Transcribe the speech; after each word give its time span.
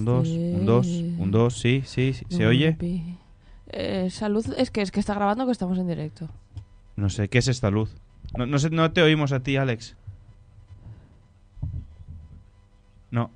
Un 0.00 0.04
dos, 0.06 0.28
un 0.28 0.66
dos, 0.66 0.86
un 1.18 1.30
dos, 1.30 1.58
sí, 1.58 1.82
sí, 1.84 2.12
sí. 2.14 2.24
¿Se 2.28 2.46
oye? 2.46 2.76
Eh, 3.72 4.08
salud, 4.10 4.44
es 4.56 4.70
que 4.70 4.82
es 4.82 4.90
que 4.90 4.98
está 5.00 5.14
grabando 5.14 5.46
que 5.46 5.52
estamos 5.52 5.78
en 5.78 5.86
directo. 5.86 6.28
No 6.96 7.08
sé, 7.08 7.28
¿qué 7.28 7.38
es 7.38 7.48
esta 7.48 7.70
luz? 7.70 7.94
No, 8.36 8.46
no, 8.46 8.58
sé, 8.58 8.70
no 8.70 8.90
te 8.92 9.02
oímos 9.02 9.32
a 9.32 9.40
ti, 9.40 9.56
Alex. 9.56 9.96
No, 13.10 13.30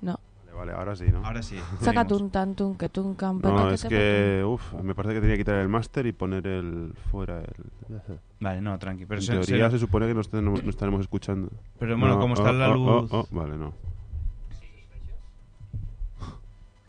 No. 0.00 0.18
Vale, 0.46 0.52
vale, 0.56 0.72
ahora 0.72 0.96
sí, 0.96 1.04
¿no? 1.12 1.24
ahora 1.26 1.42
sí. 1.42 1.56
Saca 1.80 2.06
tun 2.06 2.30
tan 2.30 2.54
tun 2.54 2.76
que 2.76 2.88
tun 2.88 3.14
can 3.14 3.40
No, 3.42 3.70
es 3.70 3.84
que, 3.84 4.42
uff, 4.46 4.72
me 4.82 4.94
parece 4.94 5.14
que 5.14 5.20
tenía 5.20 5.34
que 5.36 5.40
quitar 5.42 5.56
el 5.56 5.68
máster 5.68 6.06
y 6.06 6.12
poner 6.12 6.46
el 6.46 6.94
fuera. 7.10 7.40
El... 7.40 8.00
Vale, 8.40 8.60
no, 8.60 8.78
tranqui. 8.78 9.04
Pero, 9.06 9.20
en 9.20 9.26
se- 9.26 9.32
teoría 9.32 9.66
se- 9.70 9.76
se, 9.76 9.80
supone 9.80 10.06
que 10.06 10.14
nos, 10.14 10.28
tenemos- 10.30 10.60
nos 10.62 10.74
estaremos 10.74 11.00
escuchando. 11.00 11.50
pero 11.78 11.98
bueno, 11.98 12.14
No, 12.14 12.20
como 12.20 12.34
está 12.34 12.50
oh, 12.50 12.52
la 12.52 12.70
oh, 12.70 12.74
luz... 12.74 13.10
oh, 13.12 13.18
oh, 13.20 13.26
vale, 13.34 13.56
no. 13.56 13.72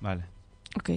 Vale. 0.05 0.23
Ok. 0.77 0.89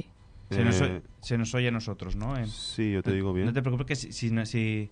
Se, 0.51 0.65
nos, 0.65 0.81
Eh, 0.81 0.85
oye- 0.85 1.03
se 1.21 1.39
nos 1.39 1.55
oye 1.55 1.69
a 1.69 1.71
nosotros, 1.71 2.15
¿no? 2.15 2.37
En- 2.37 2.47
Sí, 2.49 2.93
yo 2.93 3.03
te 3.03 3.11
digo 3.13 3.33
bien. 3.33 3.47
No 3.47 3.53
te 3.55 3.63
preocupes 3.63 3.87
que 3.87 3.97
si... 3.97 4.13
si, 4.13 4.31
no- 4.31 4.45
si- 4.45 4.91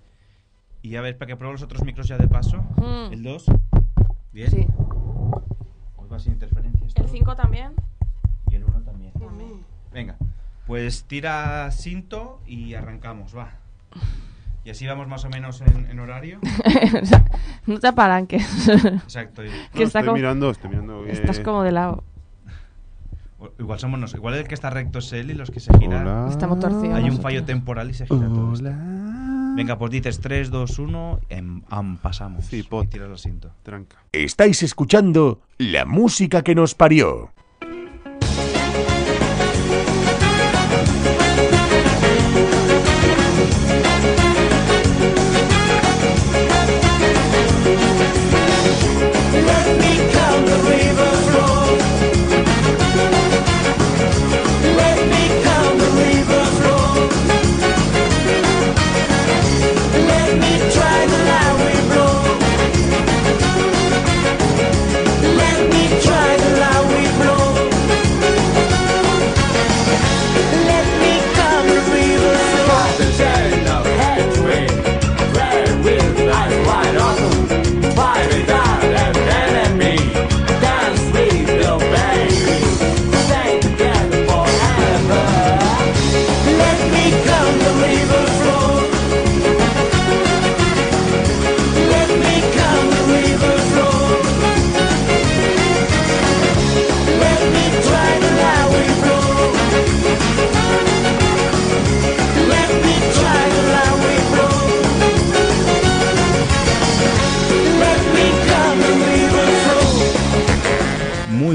Y 0.83 0.97
a 0.97 1.01
ver, 1.02 1.19
para 1.19 1.27
que 1.29 1.37
pruebe 1.37 1.52
los 1.52 1.62
otros 1.62 1.84
micros 1.84 2.09
ya 2.09 2.16
de 2.16 2.27
paso. 2.29 2.62
Mm. 2.77 3.12
El 3.12 3.23
2. 3.23 3.45
Bien. 4.33 4.51
Sí. 4.51 4.66
Hoy 5.97 6.09
va 6.11 6.19
sin 6.19 6.33
interferencias. 6.33 6.92
¿El 6.97 7.05
todo. 7.05 7.09
5 7.09 7.37
también? 7.37 7.73
Y 8.51 8.55
el 8.55 8.65
1 8.65 8.80
también. 8.83 9.12
También. 9.12 9.65
Venga, 9.92 10.17
pues 10.67 11.05
tira 11.05 11.70
cinto 11.73 12.41
y 12.47 12.75
arrancamos, 12.75 13.37
va. 13.37 13.51
Y 14.64 14.70
así 14.70 14.87
vamos 14.87 15.09
más 15.09 15.25
o 15.25 15.28
menos 15.30 15.61
en, 15.61 15.91
en 15.91 15.98
horario. 16.01 16.41
No 17.67 17.80
te 17.80 17.89
apalanques. 17.89 18.69
Exacto. 18.69 19.45
y- 19.45 19.48
No, 19.48 19.53
que 19.73 19.83
está 19.83 19.98
estoy 20.01 20.03
como- 20.05 20.14
mirando, 20.17 20.51
estoy 20.51 20.70
mirando. 20.70 21.03
que- 21.05 21.11
Estás 21.12 21.41
como 21.41 21.62
de 21.64 21.73
lado. 21.73 22.05
Igual 23.59 23.79
somos 23.79 24.01
nosotros. 24.01 24.21
Igual 24.21 24.35
el 24.35 24.49
que 24.49 24.55
está 24.55 24.71
recto 24.71 24.99
es 24.99 25.13
él 25.13 25.31
y 25.31 25.35
los 25.35 25.51
que 25.51 25.61
se 25.61 25.77
giran. 25.79 26.07
Hola. 26.07 26.29
Estamos 26.31 26.59
torcidos. 26.59 26.95
Hay 26.95 27.03
un 27.03 27.09
nosotros. 27.09 27.23
fallo 27.23 27.45
temporal 27.45 27.91
y 27.91 27.95
se 27.95 28.06
gira 28.06 28.28
todo 28.28 28.53
esto. 28.53 28.67
Hola. 28.69 29.53
Venga, 29.56 29.78
pues 29.78 29.91
dices 29.91 30.20
3, 30.20 30.51
2, 30.51 30.78
1, 30.78 31.20
em, 31.31 31.62
am, 31.70 31.97
pasamos. 31.97 32.45
Sí, 32.45 32.59
y 32.59 32.62
pot. 32.62 32.89
tiras 32.91 33.09
el 33.09 33.19
cinto. 33.19 33.53
Tranca. 33.62 33.97
Estáis 34.12 34.62
escuchando 34.62 35.41
la 35.59 35.87
música 35.87 36.43
que 36.43 36.55
nos 36.55 36.75
parió. 36.75 37.31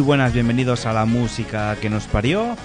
Muy 0.02 0.08
buenas, 0.08 0.34
bienvenidos 0.34 0.88
a 0.88 0.94
la 0.94 1.06
música 1.06 1.76
que 1.80 1.88
nos 1.88 2.06
parió. 2.06 2.58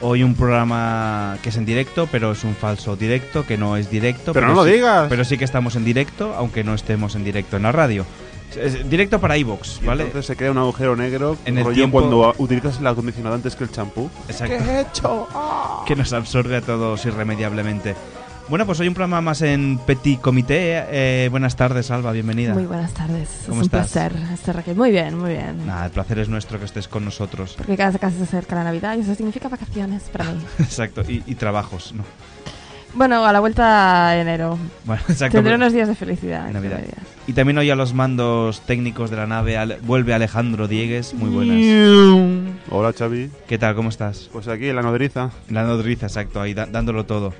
Hoy 0.00 0.22
un 0.22 0.34
programa 0.34 1.36
que 1.42 1.50
es 1.50 1.56
en 1.58 1.66
directo, 1.66 2.08
pero 2.10 2.32
es 2.32 2.42
un 2.42 2.54
falso 2.54 2.96
directo, 2.96 3.44
que 3.46 3.58
no 3.58 3.76
es 3.76 3.90
directo. 3.90 4.32
Pero 4.32 4.46
no 4.48 4.54
lo 4.54 4.64
sí- 4.64 4.70
digas. 4.72 5.06
Pero 5.10 5.22
sí 5.26 5.36
que 5.36 5.44
estamos 5.44 5.76
en 5.76 5.84
directo, 5.84 6.32
aunque 6.38 6.64
no 6.64 6.72
estemos 6.72 7.16
en 7.16 7.22
directo 7.24 7.58
en 7.58 7.64
la 7.64 7.72
radio. 7.72 8.06
Es 8.58 8.88
directo 8.88 9.20
para 9.20 9.36
iVoox, 9.36 9.84
¿vale? 9.84 10.04
Entonces 10.04 10.24
se 10.24 10.36
crea 10.36 10.52
un 10.52 10.56
agujero 10.56 10.96
negro 10.96 11.36
En 11.44 11.58
el 11.58 11.64
rollo 11.64 11.74
tiempo- 11.76 11.98
cuando 12.00 12.34
utilizas 12.38 12.78
el 12.80 12.86
acondicionado 12.86 13.34
antes 13.34 13.54
que 13.56 13.64
el 13.64 13.70
champú. 13.70 14.08
Exacto. 14.30 14.54
he 14.54 14.80
hecho? 14.80 15.28
que 15.86 15.94
nos 15.94 16.14
absorbe 16.14 16.56
a 16.56 16.60
todos 16.62 17.04
irremediablemente. 17.04 17.94
Bueno, 18.50 18.66
pues 18.66 18.80
hoy 18.80 18.88
un 18.88 18.94
programa 18.94 19.20
más 19.20 19.42
en 19.42 19.78
Petit 19.86 20.20
Comité. 20.20 20.82
Eh, 20.90 21.28
buenas 21.30 21.54
tardes, 21.54 21.88
Alba, 21.92 22.10
bienvenida. 22.10 22.52
Muy 22.52 22.64
buenas 22.66 22.92
tardes. 22.92 23.28
¿Cómo 23.46 23.60
es 23.62 23.68
un 23.68 23.78
estás? 23.78 23.92
placer 23.92 24.12
estar 24.34 24.58
aquí. 24.58 24.72
Muy 24.74 24.90
bien, 24.90 25.16
muy 25.16 25.30
bien. 25.30 25.64
Nada, 25.66 25.86
el 25.86 25.92
placer 25.92 26.18
es 26.18 26.28
nuestro 26.28 26.58
que 26.58 26.64
estés 26.64 26.88
con 26.88 27.04
nosotros. 27.04 27.54
Porque 27.56 27.76
cada 27.76 27.92
vez 27.92 28.00
se 28.16 28.22
acerca 28.24 28.56
la 28.56 28.64
Navidad 28.64 28.96
y 28.96 29.02
eso 29.02 29.14
significa 29.14 29.48
vacaciones 29.48 30.02
para 30.10 30.24
mí. 30.24 30.40
Exacto, 30.58 31.02
y, 31.08 31.22
y 31.28 31.36
trabajos, 31.36 31.92
¿no? 31.94 32.02
bueno, 32.92 33.24
a 33.24 33.32
la 33.32 33.38
vuelta 33.38 34.08
a 34.08 34.20
enero. 34.20 34.58
Bueno, 34.84 35.00
exacto. 35.08 35.36
Tendré 35.38 35.52
pero- 35.52 35.56
unos 35.56 35.72
días 35.72 35.86
de 35.86 35.94
felicidad. 35.94 36.50
Navidad. 36.50 36.80
Y 37.28 37.32
también 37.34 37.56
hoy 37.58 37.70
a 37.70 37.76
los 37.76 37.94
mandos 37.94 38.62
técnicos 38.62 39.10
de 39.10 39.16
la 39.16 39.28
nave 39.28 39.58
Ale- 39.58 39.78
vuelve 39.82 40.12
Alejandro 40.12 40.66
Diegues. 40.66 41.14
Muy 41.14 41.30
buenas. 41.30 42.52
Hola, 42.68 42.92
Xavi. 42.92 43.30
¿Qué 43.46 43.58
tal? 43.58 43.76
¿Cómo 43.76 43.90
estás? 43.90 44.28
Pues 44.32 44.48
aquí 44.48 44.66
en 44.66 44.74
la 44.74 44.82
nodriza, 44.82 45.30
La 45.50 45.62
nodriza, 45.62 46.06
exacto, 46.06 46.40
ahí 46.40 46.52
da- 46.52 46.66
dándolo 46.66 47.06
todo. 47.06 47.32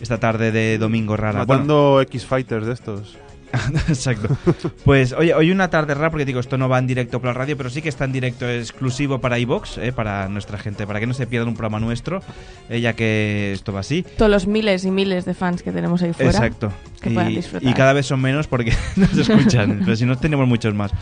Esta 0.00 0.18
tarde 0.18 0.52
de 0.52 0.78
domingo 0.78 1.16
rara. 1.16 1.44
Bueno, 1.44 1.62
matando 1.62 2.00
X-Fighters 2.02 2.66
de 2.66 2.72
estos. 2.72 3.18
Exacto. 3.88 4.36
Pues 4.84 5.12
oye, 5.12 5.34
hoy 5.34 5.50
una 5.50 5.70
tarde 5.70 5.94
rara 5.94 6.10
porque 6.10 6.24
digo, 6.24 6.40
esto 6.40 6.58
no 6.58 6.68
va 6.68 6.78
en 6.78 6.86
directo 6.86 7.20
por 7.20 7.28
la 7.28 7.34
radio, 7.34 7.56
pero 7.56 7.70
sí 7.70 7.82
que 7.82 7.88
está 7.88 8.04
en 8.04 8.12
directo 8.12 8.48
exclusivo 8.48 9.20
para 9.20 9.38
iVox, 9.38 9.78
eh, 9.78 9.92
para 9.92 10.28
nuestra 10.28 10.58
gente, 10.58 10.86
para 10.86 11.00
que 11.00 11.06
no 11.06 11.14
se 11.14 11.26
pierdan 11.26 11.48
un 11.48 11.54
programa 11.54 11.80
nuestro, 11.80 12.22
eh, 12.68 12.80
ya 12.80 12.92
que 12.94 13.52
esto 13.52 13.72
va 13.72 13.80
así. 13.80 14.04
Todos 14.16 14.30
los 14.30 14.46
miles 14.46 14.84
y 14.84 14.90
miles 14.90 15.24
de 15.24 15.34
fans 15.34 15.62
que 15.62 15.72
tenemos 15.72 16.02
ahí 16.02 16.12
fuera. 16.12 16.30
Exacto. 16.30 16.72
que 17.00 17.10
y, 17.10 17.14
puedan 17.14 17.34
disfrutar. 17.34 17.68
y 17.68 17.74
cada 17.74 17.92
vez 17.92 18.06
son 18.06 18.20
menos 18.20 18.46
porque 18.46 18.72
nos 18.96 19.16
escuchan, 19.16 19.80
pero 19.84 19.96
si 19.96 20.04
no 20.04 20.16
tenemos 20.18 20.46
muchos 20.46 20.74
más. 20.74 20.92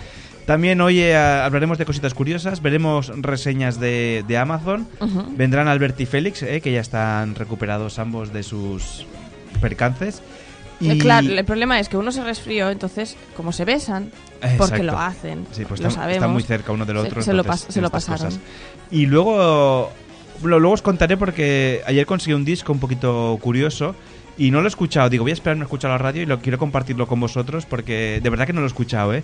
También 0.46 0.80
hoy 0.80 1.00
eh, 1.00 1.16
hablaremos 1.16 1.76
de 1.76 1.84
cositas 1.84 2.14
curiosas, 2.14 2.62
veremos 2.62 3.08
reseñas 3.16 3.80
de, 3.80 4.24
de 4.28 4.38
Amazon, 4.38 4.86
vendrán 5.36 5.66
Albert 5.66 6.00
y 6.00 6.06
Félix, 6.06 6.44
eh, 6.44 6.60
que 6.60 6.70
ya 6.70 6.80
están 6.80 7.34
recuperados 7.34 7.98
ambos 7.98 8.32
de 8.32 8.44
sus 8.44 9.06
percances. 9.60 10.22
Eh, 10.80 10.94
Y... 10.94 10.98
Claro, 10.98 11.28
el 11.28 11.44
problema 11.44 11.80
es 11.80 11.88
que 11.88 11.96
uno 11.96 12.12
se 12.12 12.22
resfrió, 12.22 12.70
entonces, 12.70 13.16
como 13.36 13.52
se 13.52 13.64
besan, 13.64 14.10
porque 14.58 14.82
lo 14.82 14.98
hacen, 14.98 15.46
Sí, 15.52 15.64
pues 15.64 15.80
lo 15.80 15.88
están, 15.88 16.02
sabemos. 16.02 16.16
están 16.16 16.32
muy 16.32 16.42
cerca 16.42 16.72
uno 16.72 16.84
del 16.84 16.98
otro. 16.98 17.22
se 17.22 17.32
lo 17.32 17.44
pas- 17.44 17.66
se 17.68 17.80
lo 17.80 17.86
estas 17.86 18.04
pasaron. 18.06 18.26
cosas. 18.34 18.40
Y 18.90 19.06
luego, 19.06 19.90
lo- 20.42 20.58
luego 20.60 20.74
os 20.74 20.82
contaré 20.82 21.16
porque 21.16 21.80
ayer 21.86 22.04
conseguí 22.06 22.34
un 22.34 22.44
disco 22.44 22.72
un 22.72 22.78
poquito 22.78 23.38
curioso 23.40 23.94
y 24.38 24.50
no 24.50 24.60
lo 24.60 24.66
he 24.66 24.68
escuchado. 24.68 25.08
Digo, 25.08 25.24
voy 25.24 25.30
a 25.30 25.34
esperarme 25.34 25.62
a 25.62 25.64
escuchar 25.64 25.90
la 25.90 25.98
radio 25.98 26.22
y 26.22 26.26
lo 26.26 26.40
quiero 26.40 26.58
compartirlo 26.58 27.06
con 27.06 27.20
vosotros 27.20 27.64
porque 27.64 28.20
de 28.22 28.30
verdad 28.30 28.46
que 28.46 28.52
no 28.52 28.60
lo 28.60 28.66
he 28.66 28.68
escuchado, 28.68 29.14
¿eh? 29.14 29.22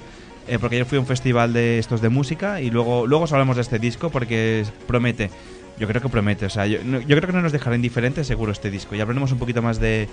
Eh, 0.48 0.58
porque 0.58 0.76
ayer 0.76 0.86
fui 0.86 0.96
a 0.98 1.00
un 1.02 1.06
festival 1.06 1.52
de 1.52 1.78
estos 1.78 2.00
de 2.00 2.08
música 2.08 2.60
y 2.60 2.70
luego, 2.70 3.06
luego 3.06 3.24
os 3.24 3.32
hablamos 3.32 3.56
de 3.56 3.62
este 3.62 3.78
disco 3.78 4.08
porque 4.10 4.64
promete. 4.88 5.30
Yo 5.78 5.88
creo 5.88 6.00
que 6.02 6.08
promete, 6.08 6.46
o 6.46 6.50
sea, 6.50 6.66
yo, 6.66 6.78
yo 6.82 7.16
creo 7.16 7.22
que 7.26 7.32
no 7.32 7.40
nos 7.42 7.50
dejará 7.50 7.74
indiferentes 7.74 8.26
seguro 8.26 8.52
este 8.52 8.70
disco. 8.70 8.94
Y 8.94 9.00
hablaremos 9.00 9.32
un 9.32 9.38
poquito 9.38 9.62
más 9.62 9.80
de, 9.80 10.08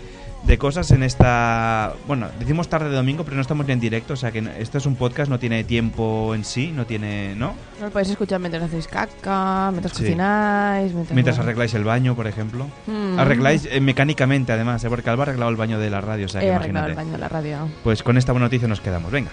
de 0.46 0.58
cosas 0.58 0.90
en 0.92 1.04
esta... 1.04 1.94
Bueno, 2.08 2.28
decimos 2.40 2.70
tarde 2.70 2.90
de 2.90 2.96
domingo, 2.96 3.24
pero 3.24 3.36
no 3.36 3.42
estamos 3.42 3.68
ni 3.68 3.74
en 3.74 3.80
directo, 3.80 4.14
o 4.14 4.16
sea 4.16 4.32
que 4.32 4.42
esto 4.58 4.78
es 4.78 4.86
un 4.86 4.96
podcast, 4.96 5.30
no 5.30 5.38
tiene 5.38 5.64
tiempo 5.66 6.34
en 6.34 6.44
sí, 6.46 6.72
no 6.74 6.86
tiene... 6.86 7.36
¿No? 7.36 7.54
No 7.80 7.86
lo 7.88 7.92
podéis 7.92 8.10
escuchar 8.10 8.40
mientras 8.40 8.64
hacéis 8.64 8.88
caca, 8.88 9.70
mientras 9.72 9.96
Sí. 9.96 10.04
cocináis, 10.06 10.94
mientras... 10.94 11.14
Mientras 11.16 11.40
arregláis 11.40 11.74
el 11.74 11.84
baño, 11.84 12.16
por 12.16 12.26
ejemplo. 12.28 12.66
Mm. 12.88 13.20
Arregláis 13.20 13.68
eh, 13.70 13.82
mecánicamente, 13.82 14.54
además, 14.54 14.84
¿eh? 14.86 14.90
porque 14.90 15.10
Alba 15.10 15.24
ha 15.24 15.28
arreglado 15.28 15.52
el 15.52 15.58
baño 15.58 15.78
de 15.78 15.90
la 15.90 16.02
radio, 16.02 16.26
o 16.26 16.30
sea 16.30 16.42
que 16.42 16.48
He 16.48 16.54
arreglado 16.54 16.88
imagínate. 16.88 16.92
el 16.92 16.96
baño 16.96 17.12
de 17.12 17.18
la 17.18 17.30
radio. 17.30 17.70
Pues 17.84 18.02
con 18.02 18.18
esta 18.18 18.32
buena 18.32 18.46
noticia 18.46 18.68
nos 18.68 18.80
quedamos, 18.82 19.12
venga. 19.12 19.30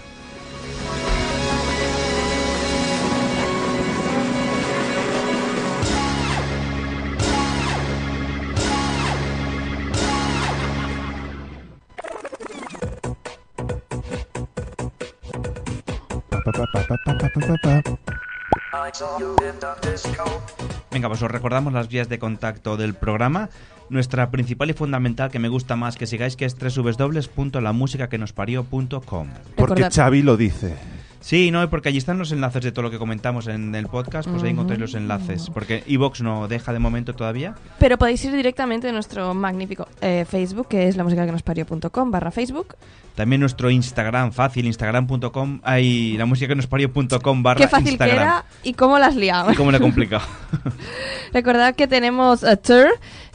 Venga, 20.90 21.08
pues 21.08 21.22
os 21.22 21.30
recordamos 21.30 21.72
las 21.72 21.88
vías 21.88 22.08
de 22.08 22.18
contacto 22.18 22.76
del 22.76 22.94
programa. 22.94 23.48
Nuestra 23.88 24.30
principal 24.30 24.70
y 24.70 24.72
fundamental 24.72 25.30
que 25.30 25.38
me 25.38 25.46
gusta 25.48 25.76
más 25.76 25.96
que 25.96 26.06
sigáis 26.06 26.34
que 26.36 26.44
es 26.44 26.56
www.lamusicaquenosparió.com. 26.58 29.28
Porque 29.56 29.88
Xavi 29.90 30.22
lo 30.22 30.36
dice. 30.36 30.95
Sí, 31.26 31.50
no, 31.50 31.68
porque 31.68 31.88
allí 31.88 31.98
están 31.98 32.20
los 32.20 32.30
enlaces 32.30 32.62
de 32.62 32.70
todo 32.70 32.84
lo 32.84 32.90
que 32.92 32.98
comentamos 32.98 33.48
en 33.48 33.74
el 33.74 33.88
podcast, 33.88 34.28
pues 34.28 34.44
ahí 34.44 34.50
encontráis 34.50 34.80
los 34.80 34.94
enlaces. 34.94 35.50
Porque 35.52 35.82
Evox 35.88 36.22
no 36.22 36.46
deja 36.46 36.72
de 36.72 36.78
momento 36.78 37.16
todavía. 37.16 37.56
Pero 37.80 37.98
podéis 37.98 38.24
ir 38.26 38.32
directamente 38.32 38.88
a 38.88 38.92
nuestro 38.92 39.34
magnífico 39.34 39.88
eh, 40.00 40.24
Facebook, 40.30 40.68
que 40.68 40.86
es 40.86 40.96
la 40.96 41.02
música 41.02 41.26
que 41.26 41.32
nos 41.32 41.42
parió.com 41.42 42.12
barra 42.12 42.30
Facebook. 42.30 42.76
También 43.16 43.40
nuestro 43.40 43.70
Instagram, 43.72 44.30
fácil, 44.30 44.66
instagram.com, 44.66 45.62
hay 45.64 46.16
la 46.16 46.26
música 46.26 46.46
que 46.46 46.54
nos 46.54 46.68
parió.com 46.68 47.42
barra 47.42 47.58
Qué 47.58 47.66
fácil 47.66 47.88
Instagram. 47.88 48.16
que 48.16 48.22
era 48.22 48.44
y 48.62 48.74
cómo 48.74 48.96
la 49.00 49.06
has 49.06 49.16
liado. 49.16 49.50
Y 49.50 49.56
cómo 49.56 49.72
he 49.72 49.80
complicado. 49.80 50.24
Recordad 51.32 51.74
que 51.74 51.88
tenemos 51.88 52.44
a 52.44 52.54
tour 52.54 52.86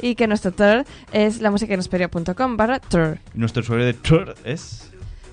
y 0.02 0.16
que 0.16 0.28
nuestro 0.28 0.54
tour 0.54 0.86
es 1.12 1.42
la 1.42 1.52
música 1.52 1.72
que 1.72 1.78
nos 1.78 1.90
parió.com 1.90 2.56
barra 2.56 2.80
tour. 2.80 3.18
nuestro 3.34 3.64
usuario 3.64 3.86
de 3.86 3.96
Twitter 3.96 4.36
es 4.46 4.91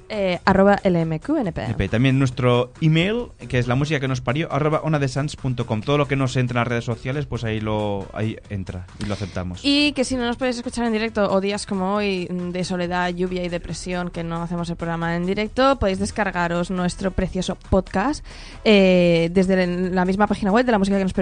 Eh, 0.09 0.39
arroba 0.45 0.81
LMQNP. 0.85 1.91
También 1.91 2.19
nuestro 2.19 2.73
email, 2.81 3.27
que 3.49 3.59
es 3.59 3.67
la 3.67 3.75
música 3.75 4.01
que 4.01 4.09
nos 4.09 4.21
parió, 4.21 4.51
arroba 4.51 4.81
onadesans.com. 4.83 5.83
Todo 5.83 5.99
lo 5.99 6.09
que 6.09 6.17
nos 6.17 6.37
entra 6.37 6.61
en 6.61 6.65
las 6.65 6.69
redes 6.69 6.85
sociales, 6.85 7.27
pues 7.27 7.45
ahí 7.45 7.61
lo 7.61 8.07
ahí 8.15 8.39
entra 8.49 8.87
y 9.01 9.07
lo 9.07 9.15
aceptamos. 9.15 9.61
Y 9.63 9.93
que 9.93 10.05
si 10.05 10.17
no 10.17 10.25
nos 10.25 10.37
podéis 10.37 10.57
escuchar 10.57 10.87
en 10.87 10.93
directo 10.93 11.31
o 11.31 11.41
días 11.41 11.67
como 11.67 11.95
hoy 11.95 12.27
mm, 12.31 12.51
de 12.51 12.65
soledad, 12.65 13.11
lluvia 13.11 13.45
y 13.45 13.49
depresión 13.49 14.11
que 14.11 14.25
no 14.25 14.43
hacemos 14.43 14.71
el 14.71 14.77
programa 14.77 15.15
en 15.17 15.27
directo, 15.27 15.79
podéis 15.79 15.99
descargaros 15.99 16.71
nuestro 16.71 17.11
precioso 17.11 17.57
podcast 17.69 18.25
eh, 18.65 19.31
desde 19.33 19.67
la 19.67 20.05
misma 20.05 20.27
página 20.27 20.53
web 20.53 20.65
de 20.65 20.73
la 20.73 20.79
música 20.79 20.97
que 20.97 21.05
nos 21.05 21.13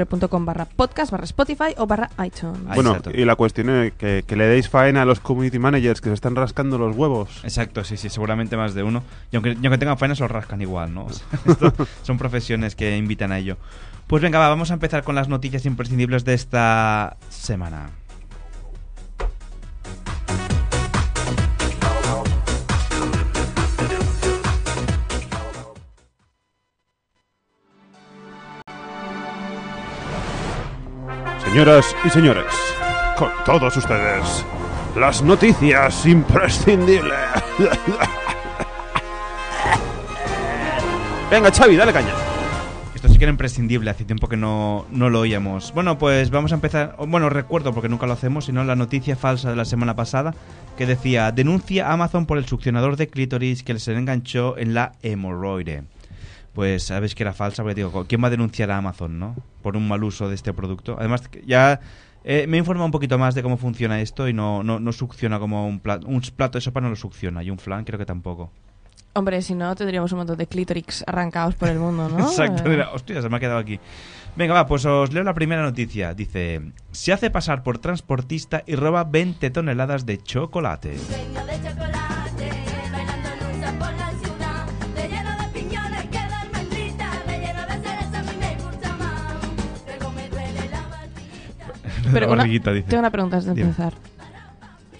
barra 0.44 0.64
podcast, 0.64 1.10
barra 1.10 1.24
Spotify 1.24 1.74
o 1.78 1.86
barra 1.86 2.10
iTunes. 2.24 2.60
Bueno, 2.74 2.98
y 3.12 3.24
la 3.24 3.34
cuestión 3.34 3.70
es 3.70 3.92
que, 3.94 4.22
que 4.26 4.36
le 4.36 4.46
deis 4.46 4.68
faena 4.68 5.02
a 5.02 5.04
los 5.04 5.20
community 5.20 5.58
managers 5.58 6.00
que 6.00 6.08
se 6.10 6.14
están 6.14 6.36
rascando 6.36 6.78
los 6.78 6.96
huevos. 6.96 7.40
Exacto, 7.42 7.82
sí, 7.82 7.96
sí, 7.96 8.08
seguramente 8.08 8.56
más 8.56 8.74
de 8.76 8.84
uno. 8.84 9.02
Y 9.32 9.36
aunque, 9.36 9.56
y 9.60 9.66
aunque 9.66 9.78
tengan 9.78 9.98
faena, 9.98 10.14
se 10.14 10.22
lo 10.22 10.28
rascan 10.28 10.62
igual, 10.62 10.94
¿no? 10.94 11.06
O 11.06 11.12
sea, 11.12 11.26
esto 11.46 11.72
son 12.02 12.18
profesiones 12.18 12.76
que 12.76 12.96
invitan 12.96 13.32
a 13.32 13.38
ello. 13.38 13.56
Pues 14.06 14.22
venga, 14.22 14.38
va, 14.38 14.48
vamos 14.48 14.70
a 14.70 14.74
empezar 14.74 15.02
con 15.02 15.16
las 15.16 15.28
noticias 15.28 15.66
imprescindibles 15.66 16.24
de 16.24 16.34
esta 16.34 17.16
semana. 17.28 17.90
Señoras 31.56 31.96
y 32.04 32.10
señores, 32.10 32.52
con 33.16 33.30
todos 33.46 33.74
ustedes, 33.78 34.44
las 34.94 35.22
noticias 35.22 36.04
imprescindibles. 36.04 37.14
Venga, 41.28 41.50
Xavi, 41.50 41.74
dale 41.74 41.92
caña. 41.92 42.12
Esto 42.94 43.08
sí 43.08 43.18
que 43.18 43.24
era 43.24 43.32
imprescindible, 43.32 43.90
hace 43.90 44.04
tiempo 44.04 44.28
que 44.28 44.36
no, 44.36 44.86
no 44.92 45.10
lo 45.10 45.20
oíamos. 45.20 45.74
Bueno, 45.74 45.98
pues 45.98 46.30
vamos 46.30 46.52
a 46.52 46.54
empezar. 46.54 46.94
Bueno, 47.08 47.28
recuerdo 47.28 47.74
porque 47.74 47.88
nunca 47.88 48.06
lo 48.06 48.12
hacemos, 48.12 48.44
sino 48.44 48.62
la 48.62 48.76
noticia 48.76 49.16
falsa 49.16 49.50
de 49.50 49.56
la 49.56 49.64
semana 49.64 49.96
pasada 49.96 50.34
que 50.78 50.86
decía: 50.86 51.32
denuncia 51.32 51.88
a 51.88 51.94
Amazon 51.94 52.26
por 52.26 52.38
el 52.38 52.46
succionador 52.46 52.96
de 52.96 53.08
clítoris 53.08 53.64
que 53.64 53.76
se 53.80 53.90
le 53.90 53.98
enganchó 53.98 54.56
en 54.56 54.72
la 54.72 54.92
hemorroide. 55.02 55.82
Pues 56.54 56.84
sabéis 56.84 57.16
que 57.16 57.24
era 57.24 57.32
falsa, 57.32 57.64
porque 57.64 57.74
digo, 57.74 58.06
¿quién 58.08 58.22
va 58.22 58.28
a 58.28 58.30
denunciar 58.30 58.70
a 58.70 58.78
Amazon, 58.78 59.18
no? 59.18 59.34
Por 59.62 59.76
un 59.76 59.88
mal 59.88 60.04
uso 60.04 60.28
de 60.28 60.36
este 60.36 60.52
producto. 60.54 60.96
Además, 60.96 61.28
ya 61.44 61.80
eh, 62.24 62.46
me 62.48 62.56
he 62.56 62.60
informado 62.60 62.86
un 62.86 62.92
poquito 62.92 63.18
más 63.18 63.34
de 63.34 63.42
cómo 63.42 63.56
funciona 63.56 64.00
esto 64.00 64.28
y 64.28 64.32
no, 64.32 64.62
no, 64.62 64.78
no 64.78 64.92
succiona 64.92 65.40
como 65.40 65.66
un 65.66 65.80
plato. 65.80 66.06
Un 66.06 66.20
plato 66.20 66.56
de 66.56 66.62
sopa 66.62 66.80
no 66.80 66.88
lo 66.88 66.96
succiona 66.96 67.42
y 67.42 67.50
un 67.50 67.58
flan 67.58 67.84
creo 67.84 67.98
que 67.98 68.06
tampoco. 68.06 68.52
Hombre, 69.16 69.40
si 69.40 69.54
no, 69.54 69.74
tendríamos 69.74 70.12
un 70.12 70.18
montón 70.18 70.36
de 70.36 70.46
clítorix 70.46 71.02
arrancados 71.06 71.54
por 71.54 71.70
el 71.70 71.78
mundo, 71.78 72.06
¿no? 72.10 72.18
Exacto, 72.28 72.64
Eh, 72.66 72.68
mira, 72.68 72.90
hostia, 72.92 73.22
se 73.22 73.30
me 73.30 73.38
ha 73.38 73.40
quedado 73.40 73.58
aquí. 73.58 73.80
Venga, 74.36 74.52
va, 74.52 74.66
pues 74.66 74.84
os 74.84 75.10
leo 75.10 75.24
la 75.24 75.32
primera 75.32 75.62
noticia. 75.62 76.12
Dice, 76.12 76.60
se 76.92 77.14
hace 77.14 77.30
pasar 77.30 77.62
por 77.62 77.78
transportista 77.78 78.62
y 78.66 78.76
roba 78.76 79.04
20 79.04 79.48
toneladas 79.48 80.04
de 80.04 80.18
chocolate. 80.18 80.98
Pero 92.12 92.32
una-. 92.32 92.44
Tengo 92.44 92.98
una 92.98 93.10
pregunta 93.10 93.36
antes 93.36 93.46
de 93.46 93.54
Dime. 93.54 93.68
empezar. 93.70 93.94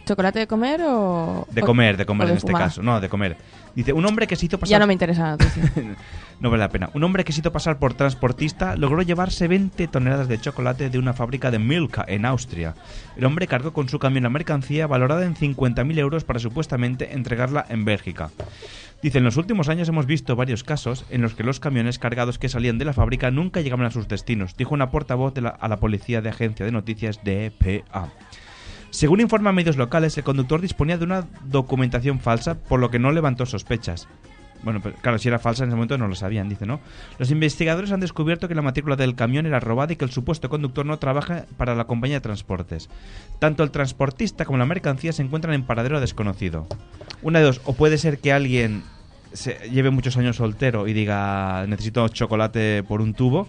¿Chocolate 0.06 0.38
de 0.38 0.46
comer 0.46 0.80
o...? 0.84 1.46
De 1.50 1.62
comer, 1.62 1.96
de 1.96 2.04
o 2.04 2.06
comer 2.06 2.28
de 2.28 2.32
en 2.32 2.36
este 2.38 2.52
caso. 2.52 2.82
No, 2.82 3.00
de 3.00 3.08
comer. 3.08 3.36
Dice, 3.76 3.92
un 3.92 4.06
hombre 4.06 4.26
que 4.26 4.36
se 4.36 4.46
hizo 4.46 4.58
pasar... 4.58 4.70
Ya 4.70 4.78
no 4.78 4.86
me 4.86 4.94
interesa 4.94 5.22
la 5.22 5.30
noticia. 5.32 5.70
no 6.40 6.50
vale 6.50 6.62
la 6.62 6.70
pena. 6.70 6.88
Un 6.94 7.04
hombre 7.04 7.24
que 7.24 7.32
se 7.32 7.40
hizo 7.40 7.52
pasar 7.52 7.78
por 7.78 7.92
transportista 7.92 8.74
logró 8.74 9.02
llevarse 9.02 9.48
20 9.48 9.86
toneladas 9.88 10.28
de 10.28 10.40
chocolate 10.40 10.88
de 10.88 10.98
una 10.98 11.12
fábrica 11.12 11.50
de 11.50 11.58
Milka 11.58 12.02
en 12.08 12.24
Austria. 12.24 12.74
El 13.18 13.26
hombre 13.26 13.46
cargó 13.46 13.74
con 13.74 13.90
su 13.90 13.98
camión 13.98 14.24
la 14.24 14.30
mercancía 14.30 14.86
valorada 14.86 15.26
en 15.26 15.36
50.000 15.36 15.98
euros 15.98 16.24
para 16.24 16.38
supuestamente 16.40 17.12
entregarla 17.12 17.66
en 17.68 17.84
Bélgica. 17.84 18.30
Dice, 19.02 19.18
en 19.18 19.24
los 19.24 19.36
últimos 19.36 19.68
años 19.68 19.90
hemos 19.90 20.06
visto 20.06 20.36
varios 20.36 20.64
casos 20.64 21.04
en 21.10 21.20
los 21.20 21.34
que 21.34 21.44
los 21.44 21.60
camiones 21.60 21.98
cargados 21.98 22.38
que 22.38 22.48
salían 22.48 22.78
de 22.78 22.86
la 22.86 22.94
fábrica 22.94 23.30
nunca 23.30 23.60
llegaban 23.60 23.84
a 23.84 23.90
sus 23.90 24.08
destinos, 24.08 24.56
dijo 24.56 24.72
una 24.72 24.90
portavoz 24.90 25.34
de 25.34 25.42
la- 25.42 25.50
a 25.50 25.68
la 25.68 25.76
policía 25.76 26.22
de 26.22 26.30
agencia 26.30 26.64
de 26.64 26.72
noticias 26.72 27.20
DPA. 27.22 28.08
Según 28.96 29.20
informan 29.20 29.54
medios 29.54 29.76
locales, 29.76 30.16
el 30.16 30.24
conductor 30.24 30.62
disponía 30.62 30.96
de 30.96 31.04
una 31.04 31.26
documentación 31.44 32.18
falsa, 32.18 32.54
por 32.54 32.80
lo 32.80 32.90
que 32.90 32.98
no 32.98 33.12
levantó 33.12 33.44
sospechas. 33.44 34.08
Bueno, 34.62 34.80
claro, 35.02 35.18
si 35.18 35.28
era 35.28 35.38
falsa 35.38 35.64
en 35.64 35.68
ese 35.68 35.76
momento 35.76 35.98
no 35.98 36.08
lo 36.08 36.14
sabían, 36.14 36.48
dice, 36.48 36.64
¿no? 36.64 36.80
Los 37.18 37.30
investigadores 37.30 37.92
han 37.92 38.00
descubierto 38.00 38.48
que 38.48 38.54
la 38.54 38.62
matrícula 38.62 38.96
del 38.96 39.14
camión 39.14 39.44
era 39.44 39.60
robada 39.60 39.92
y 39.92 39.96
que 39.96 40.06
el 40.06 40.10
supuesto 40.10 40.48
conductor 40.48 40.86
no 40.86 40.98
trabaja 40.98 41.44
para 41.58 41.74
la 41.74 41.84
compañía 41.84 42.16
de 42.16 42.20
transportes. 42.22 42.88
Tanto 43.38 43.62
el 43.62 43.70
transportista 43.70 44.46
como 44.46 44.56
la 44.56 44.64
mercancía 44.64 45.12
se 45.12 45.20
encuentran 45.20 45.52
en 45.52 45.66
paradero 45.66 46.00
desconocido. 46.00 46.66
Una 47.20 47.40
de 47.40 47.44
dos, 47.44 47.60
o 47.66 47.74
puede 47.74 47.98
ser 47.98 48.18
que 48.18 48.32
alguien 48.32 48.82
se 49.34 49.58
lleve 49.70 49.90
muchos 49.90 50.16
años 50.16 50.36
soltero 50.36 50.88
y 50.88 50.94
diga 50.94 51.66
necesito 51.68 52.08
chocolate 52.08 52.82
por 52.82 53.02
un 53.02 53.12
tubo, 53.12 53.46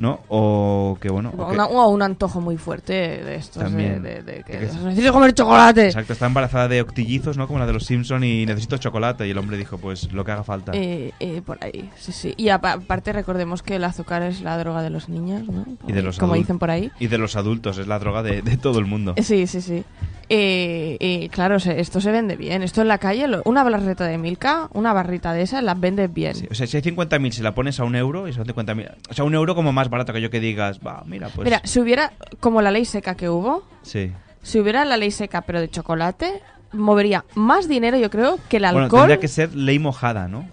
¿no? 0.00 0.20
O 0.28 0.96
que 1.00 1.10
bueno, 1.10 1.30
O, 1.36 1.42
o 1.42 1.48
que- 1.48 1.54
una- 1.54 1.66
o 1.66 1.88
un 1.90 2.00
antojo 2.00 2.40
muy 2.40 2.56
fuerte 2.56 2.92
de 2.92 3.34
estos. 3.36 3.62
También. 3.62 4.02
De, 4.02 4.22
de- 4.22 4.38
de 4.38 4.42
que 4.44 4.58
necesito 4.58 5.12
comer 5.12 5.34
chocolate. 5.34 5.86
Exacto, 5.88 6.14
está 6.14 6.24
embarazada 6.26 6.68
de 6.68 6.80
octillizos, 6.80 7.36
¿no? 7.36 7.46
Como 7.46 7.58
la 7.58 7.66
de 7.66 7.74
los 7.74 7.84
Simpson 7.84 8.24
y 8.24 8.46
necesito 8.46 8.78
chocolate. 8.78 9.28
Y 9.28 9.30
el 9.30 9.36
hombre 9.38 9.58
dijo, 9.58 9.76
pues 9.76 10.10
lo 10.12 10.24
que 10.24 10.32
haga 10.32 10.42
falta. 10.42 10.72
Eh, 10.74 11.12
eh, 11.20 11.42
por 11.44 11.62
ahí, 11.62 11.90
sí, 11.98 12.12
sí. 12.12 12.32
Y 12.38 12.48
apa- 12.48 12.72
aparte 12.72 13.12
recordemos 13.12 13.62
que 13.62 13.76
el 13.76 13.84
azúcar 13.84 14.22
es 14.22 14.40
la 14.40 14.56
droga 14.56 14.80
de 14.82 14.88
los 14.88 15.10
niños, 15.10 15.46
¿no? 15.46 15.66
Y 15.86 15.92
de 15.92 16.02
los 16.02 16.18
Como 16.18 16.32
adultos. 16.32 16.46
dicen 16.46 16.58
por 16.58 16.70
ahí. 16.70 16.90
Y 16.98 17.08
de 17.08 17.18
los 17.18 17.36
adultos, 17.36 17.76
es 17.76 17.86
la 17.86 17.98
droga 17.98 18.22
de, 18.22 18.40
de 18.40 18.56
todo 18.56 18.78
el 18.78 18.86
mundo. 18.86 19.14
Sí, 19.22 19.46
sí, 19.46 19.60
sí. 19.60 19.84
Eh, 20.32 20.96
eh, 21.00 21.28
claro, 21.28 21.58
se- 21.58 21.80
esto 21.80 22.00
se 22.00 22.12
vende 22.12 22.36
bien. 22.36 22.62
Esto 22.62 22.82
en 22.82 22.86
la 22.88 22.98
calle, 22.98 23.26
lo- 23.26 23.42
una 23.44 23.64
barrita 23.64 24.06
de 24.06 24.16
Milka, 24.16 24.68
una 24.72 24.92
barrita 24.92 25.32
de 25.32 25.42
esas, 25.42 25.60
las 25.64 25.78
vendes 25.80 26.12
bien. 26.14 26.36
Sí, 26.36 26.46
o 26.48 26.54
sea, 26.54 26.68
si 26.68 26.76
hay 26.76 26.82
50.000, 26.84 27.32
si 27.32 27.42
la 27.42 27.52
pones 27.52 27.80
a 27.80 27.84
un 27.84 27.96
euro, 27.96 28.28
y 28.28 28.32
son 28.32 28.46
50.000. 28.46 28.92
O 29.10 29.14
sea, 29.14 29.24
un 29.24 29.34
euro 29.34 29.56
como 29.56 29.72
más 29.72 29.90
barato 29.90 30.12
que 30.12 30.20
yo 30.20 30.30
que 30.30 30.38
digas, 30.38 30.78
va, 30.86 31.02
mira, 31.04 31.28
pues. 31.34 31.44
Mira, 31.44 31.60
si 31.64 31.80
hubiera, 31.80 32.12
como 32.38 32.62
la 32.62 32.70
ley 32.70 32.84
seca 32.84 33.16
que 33.16 33.28
hubo, 33.28 33.64
Sí. 33.82 34.12
si 34.40 34.60
hubiera 34.60 34.84
la 34.84 34.96
ley 34.96 35.10
seca 35.10 35.40
pero 35.42 35.58
de 35.60 35.68
chocolate, 35.68 36.40
movería 36.72 37.24
más 37.34 37.66
dinero, 37.66 37.98
yo 37.98 38.08
creo, 38.08 38.38
que 38.48 38.58
el 38.58 38.62
Bueno, 38.62 38.84
alcohol. 38.84 39.00
tendría 39.00 39.18
que 39.18 39.26
ser 39.26 39.52
ley 39.56 39.80
mojada, 39.80 40.28
¿no? 40.28 40.46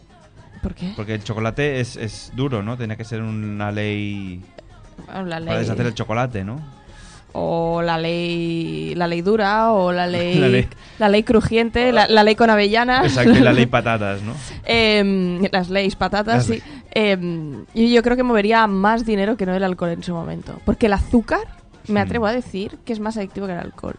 ¿Por 0.64 0.74
qué? 0.74 0.92
Porque 0.96 1.14
el 1.14 1.24
chocolate 1.24 1.80
es, 1.82 1.98
es 1.98 2.32
duro, 2.36 2.64
¿no? 2.64 2.78
Tendría 2.78 2.98
que 2.98 3.06
ser 3.06 3.22
una 3.22 3.72
ley 3.72 4.42
Bueno, 5.06 5.26
la 5.26 5.36
para 5.38 5.40
ley. 5.52 5.60
deshacer 5.60 5.86
el 5.86 5.94
chocolate, 5.94 6.44
¿no? 6.44 6.60
O 7.40 7.82
la 7.84 7.98
ley 8.00 8.94
la 8.96 9.08
ley 9.08 9.22
dura 9.22 9.72
o 9.72 9.92
la 9.92 10.08
ley 10.16 10.36
La 10.40 10.48
la 11.00 11.10
ley- 11.10 11.24
crujiente 11.24 11.92
la, 11.92 12.08
la 12.08 12.24
ley 12.24 12.36
con 12.36 12.50
avellanas 12.50 13.06
Exacto, 13.06 13.32
y 13.38 13.40
la 13.42 13.54
ley 13.54 13.66
patatas, 13.78 14.22
¿no? 14.24 14.34
Em, 14.66 15.42
las 15.52 15.70
leyes 15.70 15.96
patatas 15.96 16.36
Las 16.36 16.46
sí 16.58 16.62
Em, 16.92 17.66
y 17.76 17.94
yo 17.94 18.02
creo 18.02 18.16
que 18.18 18.24
movería 18.24 18.66
más 18.66 19.06
dinero 19.06 19.38
que 19.38 19.46
no 19.46 19.54
el 19.54 19.64
alcohol 19.64 19.92
en 19.92 20.02
su 20.04 20.14
momento 20.16 20.60
porque 20.66 20.88
el 20.88 20.94
azúcar 20.94 21.42
me 21.88 22.00
Hmm. 22.00 22.04
atrevo 22.06 22.26
a 22.26 22.34
decir 22.34 22.80
que 22.86 22.92
es 22.94 23.00
más 23.00 23.18
adictivo 23.18 23.46
que 23.46 23.54
el 23.54 23.60
alcohol 23.60 23.96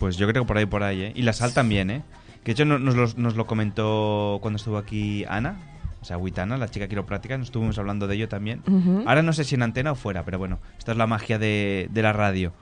Pues 0.00 0.16
yo 0.16 0.26
creo 0.28 0.42
que 0.42 0.46
por 0.48 0.58
ahí, 0.58 0.66
por 0.66 0.82
ahí, 0.82 1.02
¿eh? 1.02 1.12
Y 1.14 1.22
la 1.22 1.32
sal 1.32 1.54
también, 1.54 1.90
¿eh? 1.90 2.02
Que 2.42 2.46
de 2.50 2.52
hecho 2.52 2.64
no- 2.64 2.78
nos, 2.80 2.96
lo, 2.96 3.06
nos 3.16 3.36
lo 3.36 3.46
comentó 3.46 4.38
cuando 4.42 4.56
estuvo 4.56 4.76
aquí 4.78 5.24
Ana, 5.28 5.56
o 6.02 6.04
sea, 6.04 6.18
Witana, 6.18 6.58
la 6.58 6.68
chica 6.68 6.86
quiropráctica, 6.88 7.38
nos 7.38 7.46
estuvimos 7.46 7.78
hablando 7.78 8.06
de 8.06 8.16
ello 8.16 8.28
también. 8.28 8.62
Ahora 9.06 9.22
no 9.22 9.32
sé 9.32 9.44
si 9.44 9.54
en 9.54 9.62
antena 9.62 9.92
o 9.92 9.94
fuera, 9.94 10.22
pero 10.24 10.38
bueno, 10.38 10.58
esta 10.78 10.92
es 10.92 10.98
la 10.98 11.06
magia 11.06 11.38
de, 11.38 11.88
de 11.90 12.02
la 12.02 12.12
radio. 12.12 12.52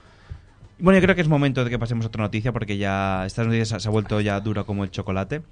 Bueno, 0.78 0.98
yo 0.98 1.02
creo 1.04 1.14
que 1.14 1.22
es 1.22 1.28
momento 1.28 1.64
de 1.64 1.70
que 1.70 1.78
pasemos 1.78 2.04
a 2.04 2.08
otra 2.08 2.22
noticia 2.22 2.52
porque 2.52 2.76
ya 2.76 3.24
esta 3.26 3.44
noticia 3.44 3.78
se, 3.78 3.88
ha- 3.88 3.90
vuelto 3.90 4.20
ya 4.20 4.40
dura 4.40 4.64
como 4.64 4.84
el 4.84 4.90
chocolate. 4.90 5.42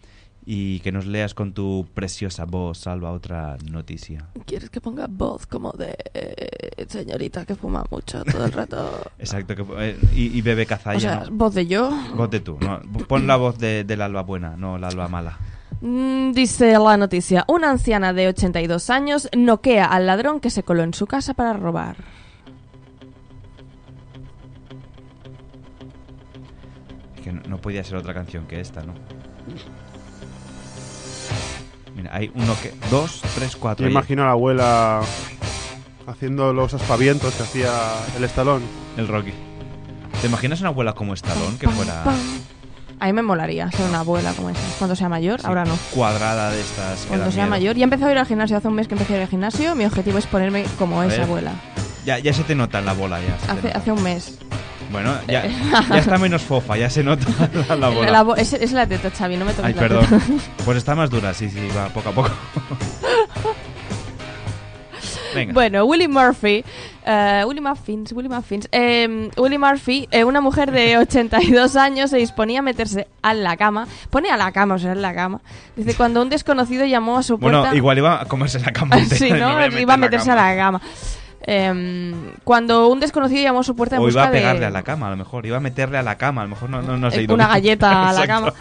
y 0.46 0.80
que 0.80 0.90
nos 0.90 1.04
leas 1.06 1.34
con 1.34 1.52
tu 1.52 1.86
preciosa 1.92 2.46
voz, 2.46 2.86
Alba, 2.86 3.12
otra 3.12 3.58
noticia. 3.70 4.26
¿Quieres 4.46 4.70
que 4.70 4.80
ponga 4.80 5.06
voz 5.06 5.46
como 5.46 5.70
de 5.72 5.94
eh, 6.14 6.86
señorita 6.88 7.44
que 7.44 7.54
fuma 7.54 7.84
mucho 7.90 8.24
todo 8.24 8.46
el 8.46 8.52
rato? 8.52 9.10
Exacto, 9.18 9.54
que, 9.54 9.64
eh, 9.78 9.98
y, 10.14 10.36
y 10.38 10.40
bebe 10.40 10.64
cazalla. 10.64 10.96
o 10.96 11.00
sea, 11.00 11.24
¿no? 11.30 11.36
voz 11.36 11.54
de 11.54 11.66
yo. 11.66 11.90
Voz 12.16 12.30
de 12.30 12.40
tú, 12.40 12.56
no, 12.58 12.80
pon 13.06 13.26
la 13.26 13.36
voz 13.36 13.58
de, 13.58 13.84
del 13.84 14.00
Alba 14.00 14.22
buena, 14.22 14.56
no 14.56 14.78
la 14.78 14.88
Alba 14.88 15.08
mala. 15.08 15.36
Mm, 15.82 16.32
Dice 16.32 16.72
la 16.78 16.96
noticia, 16.96 17.44
una 17.46 17.70
anciana 17.70 18.14
de 18.14 18.28
82 18.28 18.88
años 18.88 19.28
noquea 19.36 19.84
al 19.84 20.06
ladrón 20.06 20.40
que 20.40 20.48
se 20.48 20.62
coló 20.62 20.82
en 20.84 20.94
su 20.94 21.06
casa 21.06 21.34
para 21.34 21.52
robar. 21.52 21.96
Que 27.20 27.32
no, 27.32 27.58
podía 27.58 27.84
ser 27.84 27.96
otra 27.96 28.14
canción 28.14 28.46
que 28.46 28.60
esta, 28.60 28.82
¿no? 28.82 28.94
Mira, 31.94 32.10
hay 32.14 32.30
uno 32.34 32.54
que... 32.62 32.72
Dos, 32.90 33.20
tres, 33.34 33.56
cuatro. 33.56 33.84
Yo 33.84 33.88
ahí. 33.88 33.92
imagino 33.92 34.22
a 34.22 34.26
la 34.26 34.32
abuela 34.32 35.00
haciendo 36.06 36.52
los 36.52 36.74
aspavientos 36.74 37.34
que 37.34 37.42
hacía 37.42 37.70
el 38.16 38.24
estalón. 38.24 38.62
El 38.96 39.08
Rocky. 39.08 39.32
¿Te 40.20 40.26
imaginas 40.26 40.60
una 40.60 40.68
abuela 40.70 40.92
como 40.92 41.14
Stallone 41.14 41.56
que 41.58 41.68
fuera. 41.68 42.04
A 42.98 43.06
mí 43.06 43.12
me 43.14 43.22
molaría 43.22 43.70
ser 43.70 43.88
una 43.88 44.00
abuela 44.00 44.32
como 44.34 44.50
esa. 44.50 44.60
Cuando 44.78 44.94
sea 44.94 45.08
mayor, 45.08 45.40
sí, 45.40 45.46
ahora 45.46 45.64
no. 45.64 45.74
cuadrada 45.94 46.50
de 46.50 46.60
estas? 46.60 47.06
Cuando 47.06 47.30
sea 47.30 47.44
miedo? 47.44 47.50
mayor. 47.50 47.76
Ya 47.76 47.80
he 47.80 47.84
empezado 47.84 48.10
a 48.10 48.12
ir 48.12 48.18
al 48.18 48.26
gimnasio 48.26 48.58
hace 48.58 48.68
un 48.68 48.74
mes 48.74 48.88
que 48.88 48.94
empecé 48.94 49.14
a 49.14 49.16
ir 49.16 49.22
al 49.22 49.28
gimnasio. 49.28 49.74
Mi 49.74 49.86
objetivo 49.86 50.18
es 50.18 50.26
ponerme 50.26 50.64
como 50.78 51.00
A 51.00 51.06
esa 51.06 51.16
ver. 51.16 51.24
abuela. 51.24 51.52
Ya, 52.04 52.18
ya 52.18 52.34
se 52.34 52.44
te 52.44 52.54
nota 52.54 52.80
en 52.80 52.84
la 52.86 52.92
bola 52.92 53.18
ya. 53.20 53.52
Hace, 53.52 53.68
hace 53.72 53.92
un 53.92 54.02
mes. 54.02 54.38
Bueno, 54.90 55.14
ya, 55.28 55.46
ya 55.88 55.98
está 55.98 56.18
menos 56.18 56.42
fofa, 56.42 56.76
ya 56.76 56.90
se 56.90 57.02
nota 57.04 57.26
la, 57.68 57.76
la 57.76 57.88
bola. 57.90 58.10
La 58.10 58.22
bo- 58.22 58.36
es, 58.36 58.52
es 58.52 58.72
la 58.72 58.86
teta, 58.86 59.10
Xavi, 59.10 59.36
no 59.36 59.44
me 59.44 59.52
toques 59.52 59.66
Ay, 59.66 59.74
la 59.74 59.80
perdón. 59.80 60.04
teta. 60.06 60.20
Pues 60.64 60.76
está 60.78 60.94
más 60.94 61.10
dura, 61.10 61.32
sí, 61.34 61.48
sí, 61.48 61.60
va 61.76 61.88
poco 61.88 62.08
a 62.08 62.12
poco. 62.12 62.30
Venga. 65.34 65.52
Bueno, 65.52 65.84
Willie 65.84 66.08
Murphy, 66.08 66.64
eh, 67.06 67.44
Willie 67.46 67.60
Muffins, 67.60 68.10
Willie 68.12 68.28
Muffins, 68.28 68.68
eh, 68.72 69.30
Willie 69.36 69.58
Murphy, 69.58 70.08
eh, 70.10 70.24
una 70.24 70.40
mujer 70.40 70.72
de 70.72 70.98
82 70.98 71.76
años 71.76 72.10
se 72.10 72.16
disponía 72.16 72.58
a 72.58 72.62
meterse 72.62 73.06
a 73.22 73.32
la 73.32 73.56
cama, 73.56 73.86
pone 74.10 74.28
a 74.30 74.36
la 74.36 74.50
cama, 74.50 74.74
o 74.74 74.78
sea, 74.80 74.90
en 74.90 75.02
la 75.02 75.14
cama. 75.14 75.40
Dice, 75.76 75.94
cuando 75.94 76.20
un 76.20 76.30
desconocido 76.30 76.84
llamó 76.84 77.16
a 77.16 77.22
su 77.22 77.38
puerta... 77.38 77.60
Bueno, 77.60 77.76
igual 77.76 77.98
iba 77.98 78.20
a 78.22 78.24
comerse 78.24 78.58
la 78.58 78.72
cama. 78.72 78.96
sí, 79.04 79.30
¿no? 79.30 79.54
meter 79.54 79.80
Iba 79.80 79.94
a 79.94 79.96
la 79.96 80.00
meterse 80.00 80.26
cama. 80.30 80.48
a 80.48 80.50
la 80.50 80.56
cama. 80.56 80.80
Em, 81.42 82.32
cuando 82.44 82.88
un 82.88 83.00
desconocido 83.00 83.42
llamó 83.42 83.60
a 83.60 83.64
su 83.64 83.74
puerta 83.74 83.96
en 83.96 84.02
O 84.02 84.04
busca 84.04 84.20
iba 84.20 84.28
a 84.28 84.30
pegarle 84.30 84.60
de... 84.60 84.66
a 84.66 84.70
la 84.70 84.82
cama, 84.82 85.06
a 85.06 85.10
lo 85.10 85.16
mejor. 85.16 85.46
Iba 85.46 85.56
a 85.56 85.60
meterle 85.60 85.98
a 85.98 86.02
la 86.02 86.16
cama, 86.16 86.42
a 86.42 86.44
lo 86.44 86.50
mejor 86.50 86.68
no, 86.68 86.82
no, 86.82 86.96
no 86.98 87.08
eh, 87.08 87.26
una 87.28 87.48
galleta 87.48 88.10
a 88.10 88.12
la 88.12 88.26
cama. 88.26 88.52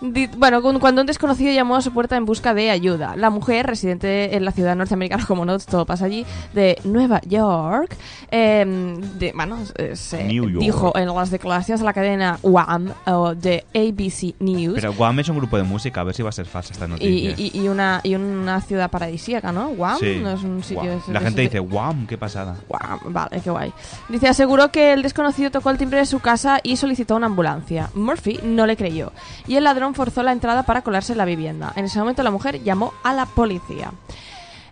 Bueno, 0.00 0.62
cu- 0.62 0.78
cuando 0.78 1.00
un 1.00 1.06
desconocido 1.06 1.52
llamó 1.52 1.74
a 1.76 1.80
su 1.82 1.92
puerta 1.92 2.16
en 2.16 2.24
busca 2.24 2.54
de 2.54 2.70
ayuda, 2.70 3.16
la 3.16 3.30
mujer, 3.30 3.66
residente 3.66 4.36
en 4.36 4.44
la 4.44 4.52
ciudad 4.52 4.76
norteamericana, 4.76 5.24
como 5.26 5.44
no, 5.44 5.58
todo 5.58 5.86
pasa 5.86 6.04
allí, 6.04 6.24
de 6.54 6.78
Nueva 6.84 7.20
York, 7.26 7.96
em, 8.30 9.00
de, 9.18 9.32
bueno, 9.34 9.58
eh, 9.76 9.96
se 9.96 10.22
New 10.24 10.48
York. 10.48 10.62
dijo 10.62 10.92
en 10.96 11.06
las 11.12 11.30
declaraciones 11.30 11.80
de 11.80 11.86
la 11.86 11.92
cadena 11.92 12.38
WAM 12.42 12.92
o 13.06 13.34
de 13.34 13.64
ABC 13.74 14.34
News 14.38 14.74
Pero 14.76 14.92
Guam 14.94 15.18
es 15.18 15.28
un 15.28 15.36
grupo 15.38 15.56
de 15.56 15.64
música, 15.64 16.00
a 16.00 16.04
ver 16.04 16.14
si 16.14 16.22
va 16.22 16.28
a 16.28 16.32
ser 16.32 16.46
falsa 16.46 16.72
esta 16.72 16.84
y, 16.86 16.88
noticia. 16.88 17.34
y- 17.36 17.50
y 17.64 17.68
una, 17.68 18.00
y 18.04 18.14
una 18.14 18.60
ciudad 18.60 18.90
paradisíaca, 18.90 19.50
¿no? 19.50 19.70
Guam 19.70 19.98
Sí, 19.98 20.20
no 20.22 20.30
es 20.30 20.42
un 20.44 20.62
sitio... 20.62 20.82
Guam. 20.84 20.98
es- 20.98 21.08
La 21.08 21.18
es- 21.18 21.24
gente 21.24 21.42
es- 21.44 21.50
dice, 21.50 21.58
Guam, 21.58 22.06
qué 22.06 22.16
pasada. 22.16 22.56
Guau, 22.68 23.00
vale, 23.06 23.40
qué 23.42 23.50
guay. 23.50 23.72
Dice, 24.08 24.28
aseguró 24.28 24.70
que 24.70 24.92
el 24.92 25.02
desconocido 25.02 25.50
tocó 25.50 25.70
el 25.70 25.78
timbre 25.78 25.98
de 25.98 26.06
su 26.06 26.20
casa 26.20 26.60
y 26.62 26.76
solicitó 26.76 27.16
una 27.16 27.26
ambulancia. 27.26 27.90
Murphy 27.94 28.38
no 28.44 28.64
le 28.66 28.76
creyó 28.76 29.12
y 29.48 29.56
el 29.56 29.64
ladrón 29.64 29.87
forzó 29.94 30.22
la 30.22 30.32
entrada 30.32 30.62
para 30.64 30.82
colarse 30.82 31.12
en 31.12 31.18
la 31.18 31.24
vivienda. 31.24 31.72
En 31.76 31.84
ese 31.84 31.98
momento 31.98 32.22
la 32.22 32.30
mujer 32.30 32.62
llamó 32.62 32.92
a 33.02 33.12
la 33.12 33.26
policía. 33.26 33.92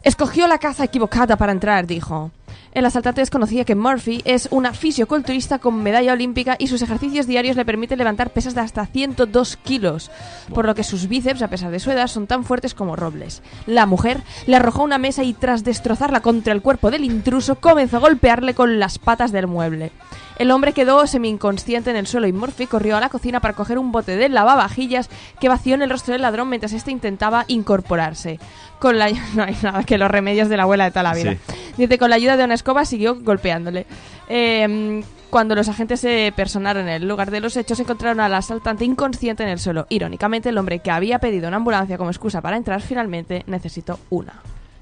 Escogió 0.02 0.46
la 0.46 0.58
caza 0.58 0.84
equivocada 0.84 1.36
para 1.36 1.52
entrar, 1.52 1.86
dijo. 1.86 2.30
El 2.76 2.84
asaltante 2.84 3.22
desconocía 3.22 3.64
que 3.64 3.74
Murphy 3.74 4.20
es 4.26 4.48
una 4.50 4.74
fisioculturista 4.74 5.58
con 5.58 5.82
medalla 5.82 6.12
olímpica 6.12 6.56
y 6.58 6.66
sus 6.66 6.82
ejercicios 6.82 7.26
diarios 7.26 7.56
le 7.56 7.64
permiten 7.64 7.96
levantar 7.96 8.30
pesas 8.30 8.54
de 8.54 8.60
hasta 8.60 8.84
102 8.84 9.56
kilos, 9.56 10.10
por 10.54 10.66
lo 10.66 10.74
que 10.74 10.84
sus 10.84 11.08
bíceps, 11.08 11.40
a 11.40 11.48
pesar 11.48 11.70
de 11.70 11.80
su 11.80 11.90
edad, 11.90 12.06
son 12.06 12.26
tan 12.26 12.44
fuertes 12.44 12.74
como 12.74 12.94
robles. 12.94 13.42
La 13.66 13.86
mujer 13.86 14.20
le 14.46 14.56
arrojó 14.56 14.82
una 14.82 14.98
mesa 14.98 15.24
y 15.24 15.32
tras 15.32 15.64
destrozarla 15.64 16.20
contra 16.20 16.52
el 16.52 16.60
cuerpo 16.60 16.90
del 16.90 17.04
intruso, 17.04 17.56
comenzó 17.56 17.96
a 17.96 18.00
golpearle 18.00 18.52
con 18.52 18.78
las 18.78 18.98
patas 18.98 19.32
del 19.32 19.46
mueble. 19.46 19.90
El 20.38 20.50
hombre 20.50 20.72
quedó 20.72 21.06
semi-inconsciente 21.06 21.90
en 21.90 21.96
el 21.96 22.06
suelo 22.06 22.26
y 22.26 22.32
Murphy 22.32 22.66
corrió 22.66 22.96
a 22.96 23.00
la 23.00 23.08
cocina 23.08 23.40
para 23.40 23.54
coger 23.54 23.78
un 23.78 23.92
bote 23.92 24.16
de 24.16 24.28
lavavajillas 24.28 25.08
que 25.40 25.48
vació 25.48 25.74
en 25.74 25.82
el 25.82 25.90
rostro 25.90 26.12
del 26.12 26.22
ladrón 26.22 26.48
mientras 26.48 26.72
éste 26.72 26.90
intentaba 26.90 27.44
incorporarse. 27.48 28.38
Con 28.78 28.98
la... 28.98 29.10
No 29.34 29.42
hay 29.42 29.56
nada 29.62 29.84
que 29.84 29.98
los 29.98 30.10
remedios 30.10 30.48
de 30.48 30.56
la 30.56 30.64
abuela 30.64 30.84
de 30.84 30.90
toda 30.90 31.02
la 31.02 31.14
vida. 31.14 31.32
Sí. 31.32 31.54
Dice, 31.76 31.98
con 31.98 32.10
la 32.10 32.16
ayuda 32.16 32.36
de 32.36 32.44
una 32.44 32.54
escoba 32.54 32.84
siguió 32.84 33.16
golpeándole. 33.20 33.86
Eh, 34.28 35.02
cuando 35.30 35.54
los 35.54 35.68
agentes 35.68 36.00
se 36.00 36.32
personaron 36.34 36.88
en 36.88 37.02
el 37.02 37.08
lugar 37.08 37.30
de 37.30 37.40
los 37.40 37.56
hechos, 37.56 37.80
encontraron 37.80 38.20
al 38.20 38.34
asaltante 38.34 38.84
inconsciente 38.84 39.42
en 39.42 39.48
el 39.48 39.58
suelo. 39.58 39.86
Irónicamente, 39.88 40.48
el 40.48 40.58
hombre 40.58 40.78
que 40.78 40.90
había 40.90 41.18
pedido 41.18 41.48
una 41.48 41.58
ambulancia 41.58 41.98
como 41.98 42.10
excusa 42.10 42.40
para 42.40 42.56
entrar 42.56 42.80
finalmente 42.80 43.42
necesitó 43.46 43.98
una. 44.08 44.34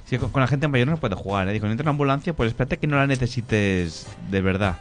Sí, 0.04 0.18
con, 0.18 0.40
la 0.40 0.46
gente 0.46 0.68
mayor 0.68 0.88
no 0.88 0.94
se 0.94 1.00
puede 1.00 1.16
jugar, 1.16 1.48
¿eh? 1.48 1.52
Digo, 1.52 1.66
entra 1.66 1.82
una 1.82 1.90
ambulancia, 1.90 2.34
pues 2.34 2.48
espérate 2.48 2.76
que 2.76 2.86
no 2.86 2.96
la 2.96 3.06
necesites 3.06 4.06
de 4.30 4.40
verdad. 4.42 4.76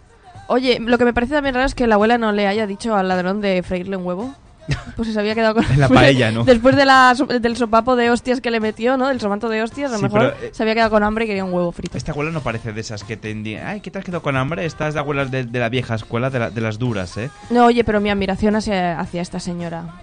Oye, 0.48 0.80
lo 0.80 0.98
que 0.98 1.06
me 1.06 1.14
parece 1.14 1.34
también 1.34 1.56
raro 1.56 1.66
es 1.66 1.76
que 1.76 1.88
la 1.88 1.96
abuela 1.96 2.18
no 2.18 2.32
le 2.32 2.48
haya 2.48 2.68
dicho 2.68 2.96
al 2.96 3.08
ladrón 3.08 3.42
de 3.42 3.64
freírle 3.64 3.98
un 3.98 4.06
huevo. 4.06 4.34
Pues 4.96 5.12
se 5.12 5.20
había 5.20 5.34
quedado 5.36 5.56
con... 5.56 5.66
En 5.72 5.80
la 5.80 5.90
paella, 5.90 6.32
¿no? 6.32 6.44
Después 6.46 6.76
de 6.76 6.86
la, 6.86 7.14
del 7.42 7.58
sopapo 7.58 7.96
de 7.96 8.12
hostias 8.12 8.40
que 8.42 8.52
le 8.52 8.60
metió, 8.60 8.96
¿no? 8.96 9.08
Del 9.08 9.20
somato 9.20 9.50
de 9.50 9.62
hostias, 9.64 9.90
a 9.92 9.94
lo 9.94 9.98
Sí, 9.98 10.04
mejor 10.04 10.36
pero, 10.36 10.48
eh, 10.48 10.52
se 10.54 10.62
había 10.64 10.76
quedado 10.76 10.92
con 10.92 11.04
hambre 11.04 11.26
y 11.26 11.28
quería 11.28 11.44
un 11.44 11.52
huevo 11.52 11.72
frito. 11.72 11.98
Esta 11.98 12.12
abuela 12.12 12.32
no 12.32 12.42
parece 12.42 12.72
de 12.74 12.80
esas 12.80 13.04
que 13.04 13.18
te 13.18 13.32
indican, 13.32 13.66
ay, 13.68 13.82
¿qué 13.82 13.90
te 13.92 13.98
has 14.00 14.06
quedado 14.06 14.22
con 14.22 14.38
hambre? 14.38 14.66
Esta 14.66 14.88
es 14.88 14.94
de 14.94 15.00
abuelas 15.00 15.32
de, 15.32 15.44
de 15.46 15.60
la 15.60 15.68
vieja 15.70 15.96
escuela, 15.96 16.30
de, 16.30 16.40
la- 16.40 16.50
de 16.52 16.62
las 16.62 16.78
duras, 16.80 17.18
¿eh? 17.18 17.30
No, 17.50 17.66
oye, 17.66 17.84
pero 17.84 18.00
mi 18.00 18.10
admiración 18.12 18.56
hacia, 18.56 19.00
hacia 19.00 19.22
esta 19.24 19.40
señora 19.40 19.96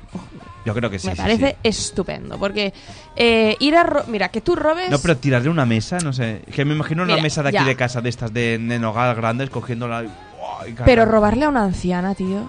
Yo 0.66 0.74
creo 0.74 0.90
que 0.90 0.98
sí, 0.98 1.06
me 1.06 1.14
sí, 1.14 1.22
parece 1.22 1.50
sí. 1.50 1.56
estupendo. 1.62 2.36
Porque 2.38 2.74
eh, 3.16 3.56
ir 3.60 3.76
a... 3.76 3.84
ro- 3.84 4.04
Mira, 4.08 4.28
que 4.30 4.40
tú 4.40 4.56
robes... 4.56 4.90
No, 4.90 4.98
pero 4.98 5.16
tirarle 5.16 5.48
una 5.48 5.64
mesa, 5.64 5.98
no 6.04 6.12
sé. 6.12 6.42
Que 6.52 6.64
me 6.64 6.74
imagino 6.74 7.02
una 7.04 7.12
Mira, 7.14 7.22
mesa 7.22 7.42
de 7.44 7.48
aquí 7.50 7.58
ya. 7.58 7.64
de 7.64 7.76
casa, 7.76 8.00
de 8.02 8.08
estas 8.10 8.32
de, 8.34 8.58
de 8.58 8.78
nogal 8.80 9.14
grandes, 9.14 9.48
cogiéndola 9.48 10.04
Pero 10.84 11.04
robarle 11.04 11.44
a 11.44 11.48
una 11.48 11.64
anciana, 11.64 12.14
tío. 12.14 12.48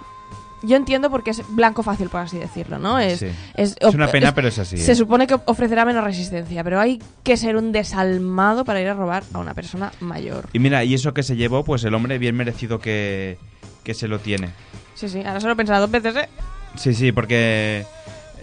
Yo 0.63 0.75
entiendo 0.75 1.09
porque 1.09 1.31
es 1.31 1.41
blanco 1.55 1.81
fácil, 1.81 2.09
por 2.09 2.19
así 2.21 2.37
decirlo, 2.37 2.77
¿no? 2.77 2.99
Es, 2.99 3.17
Sí. 3.19 3.27
es, 3.55 3.75
Es 3.79 3.95
una 3.95 4.07
pena, 4.11 4.35
pero 4.35 4.47
es 4.47 4.59
así, 4.59 4.77
Se 4.77 4.91
¿eh? 4.91 4.95
supone 4.95 5.25
que 5.25 5.35
ofrecerá 5.45 5.85
menos 5.85 6.03
resistencia, 6.03 6.63
pero 6.63 6.79
hay 6.79 7.01
que 7.23 7.35
ser 7.35 7.55
un 7.55 7.71
desalmado 7.71 8.63
para 8.63 8.79
ir 8.79 8.87
a 8.87 8.93
robar 8.93 9.23
a 9.33 9.39
una 9.39 9.55
persona 9.55 9.91
mayor. 10.01 10.49
Y 10.53 10.59
mira, 10.59 10.83
y 10.83 10.93
eso 10.93 11.15
que 11.15 11.23
se 11.23 11.35
llevó, 11.35 11.63
pues 11.63 11.83
el 11.83 11.95
hombre 11.95 12.19
bien 12.19 12.35
merecido 12.35 12.77
que, 12.79 13.39
que 13.83 13.95
se 13.95 14.07
lo 14.07 14.19
tiene. 14.19 14.49
Sí, 14.93 15.09
sí, 15.09 15.23
ahora 15.25 15.39
solo 15.39 15.53
he 15.53 15.55
pensado 15.55 15.81
dos 15.81 15.89
veces, 15.89 16.15
¿eh? 16.15 16.29
Sí, 16.75 16.93
sí, 16.93 17.11
porque 17.11 17.83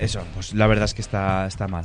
eso, 0.00 0.20
pues 0.34 0.54
la 0.54 0.66
verdad 0.66 0.86
es 0.86 0.94
que 0.94 1.02
está, 1.02 1.46
está 1.46 1.68
mal. 1.68 1.84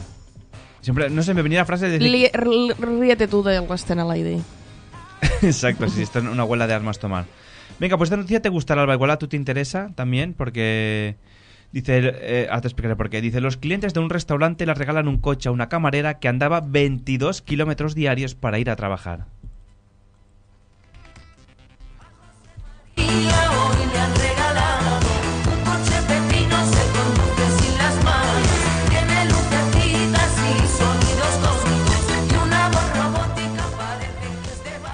Siempre, 0.81 1.11
no 1.11 1.21
sé, 1.21 1.35
me 1.35 1.43
venía 1.43 1.59
la 1.59 1.65
frase 1.65 1.89
de 1.89 1.99
decir... 1.99 2.31
Ríete 2.79 3.27
tú 3.27 3.43
del 3.43 3.61
Western 3.61 4.07
Lady. 4.07 4.41
Exacto, 5.43 5.87
sí, 5.89 6.01
está 6.01 6.19
en 6.19 6.27
una 6.27 6.41
abuela 6.41 6.65
de 6.65 6.73
armas 6.73 6.97
tomar. 6.97 7.25
Venga, 7.79 7.97
pues 7.97 8.07
esta 8.07 8.17
noticia 8.17 8.41
te 8.41 8.49
gustará, 8.49 8.81
Alba. 8.81 8.93
Igual 8.93 9.11
a 9.11 9.17
tú 9.17 9.27
te 9.27 9.37
interesa 9.37 9.91
también, 9.95 10.33
porque. 10.33 11.15
Dice, 11.71 12.01
eh, 12.03 12.47
ahora 12.49 12.61
te 12.61 12.67
explicaré 12.67 12.95
por 12.95 13.09
qué. 13.09 13.19
Dice, 13.19 13.41
los 13.41 13.57
clientes 13.57 13.95
de 13.95 13.99
un 13.99 14.11
restaurante 14.11 14.65
le 14.65 14.75
regalan 14.75 15.07
un 15.07 15.17
coche 15.17 15.49
a 15.49 15.51
una 15.51 15.69
camarera 15.69 16.19
que 16.19 16.27
andaba 16.27 16.61
22 16.61 17.41
kilómetros 17.41 17.95
diarios 17.95 18.35
para 18.35 18.59
ir 18.59 18.69
a 18.69 18.75
trabajar. 18.75 19.25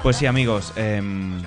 Pues 0.01 0.15
sí, 0.15 0.25
amigos. 0.25 0.71
em, 0.77 1.41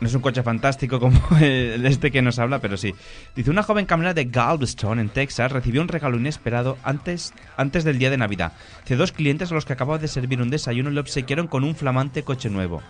no 0.00 0.06
es 0.06 0.14
un 0.14 0.22
coche 0.22 0.42
fantástico 0.42 0.98
como 0.98 1.20
el 1.40 1.84
este 1.86 2.10
que 2.10 2.22
nos 2.22 2.38
habla, 2.38 2.58
pero 2.60 2.76
sí. 2.76 2.94
Dice, 3.36 3.50
una 3.50 3.62
joven 3.62 3.86
camarera 3.86 4.14
de 4.14 4.24
Galveston, 4.24 4.98
en 4.98 5.08
Texas, 5.10 5.52
recibió 5.52 5.82
un 5.82 5.88
regalo 5.88 6.16
inesperado 6.16 6.78
antes, 6.82 7.34
antes 7.56 7.84
del 7.84 7.98
día 7.98 8.10
de 8.10 8.16
Navidad. 8.16 8.52
Dice, 8.82 8.96
dos 8.96 9.12
clientes 9.12 9.50
a 9.50 9.54
los 9.54 9.64
que 9.64 9.74
acababa 9.74 9.98
de 9.98 10.08
servir 10.08 10.40
un 10.40 10.50
desayuno 10.50 10.90
le 10.90 11.00
obsequiaron 11.00 11.46
con 11.46 11.64
un 11.64 11.74
flamante 11.74 12.22
coche 12.22 12.48
nuevo. 12.48 12.82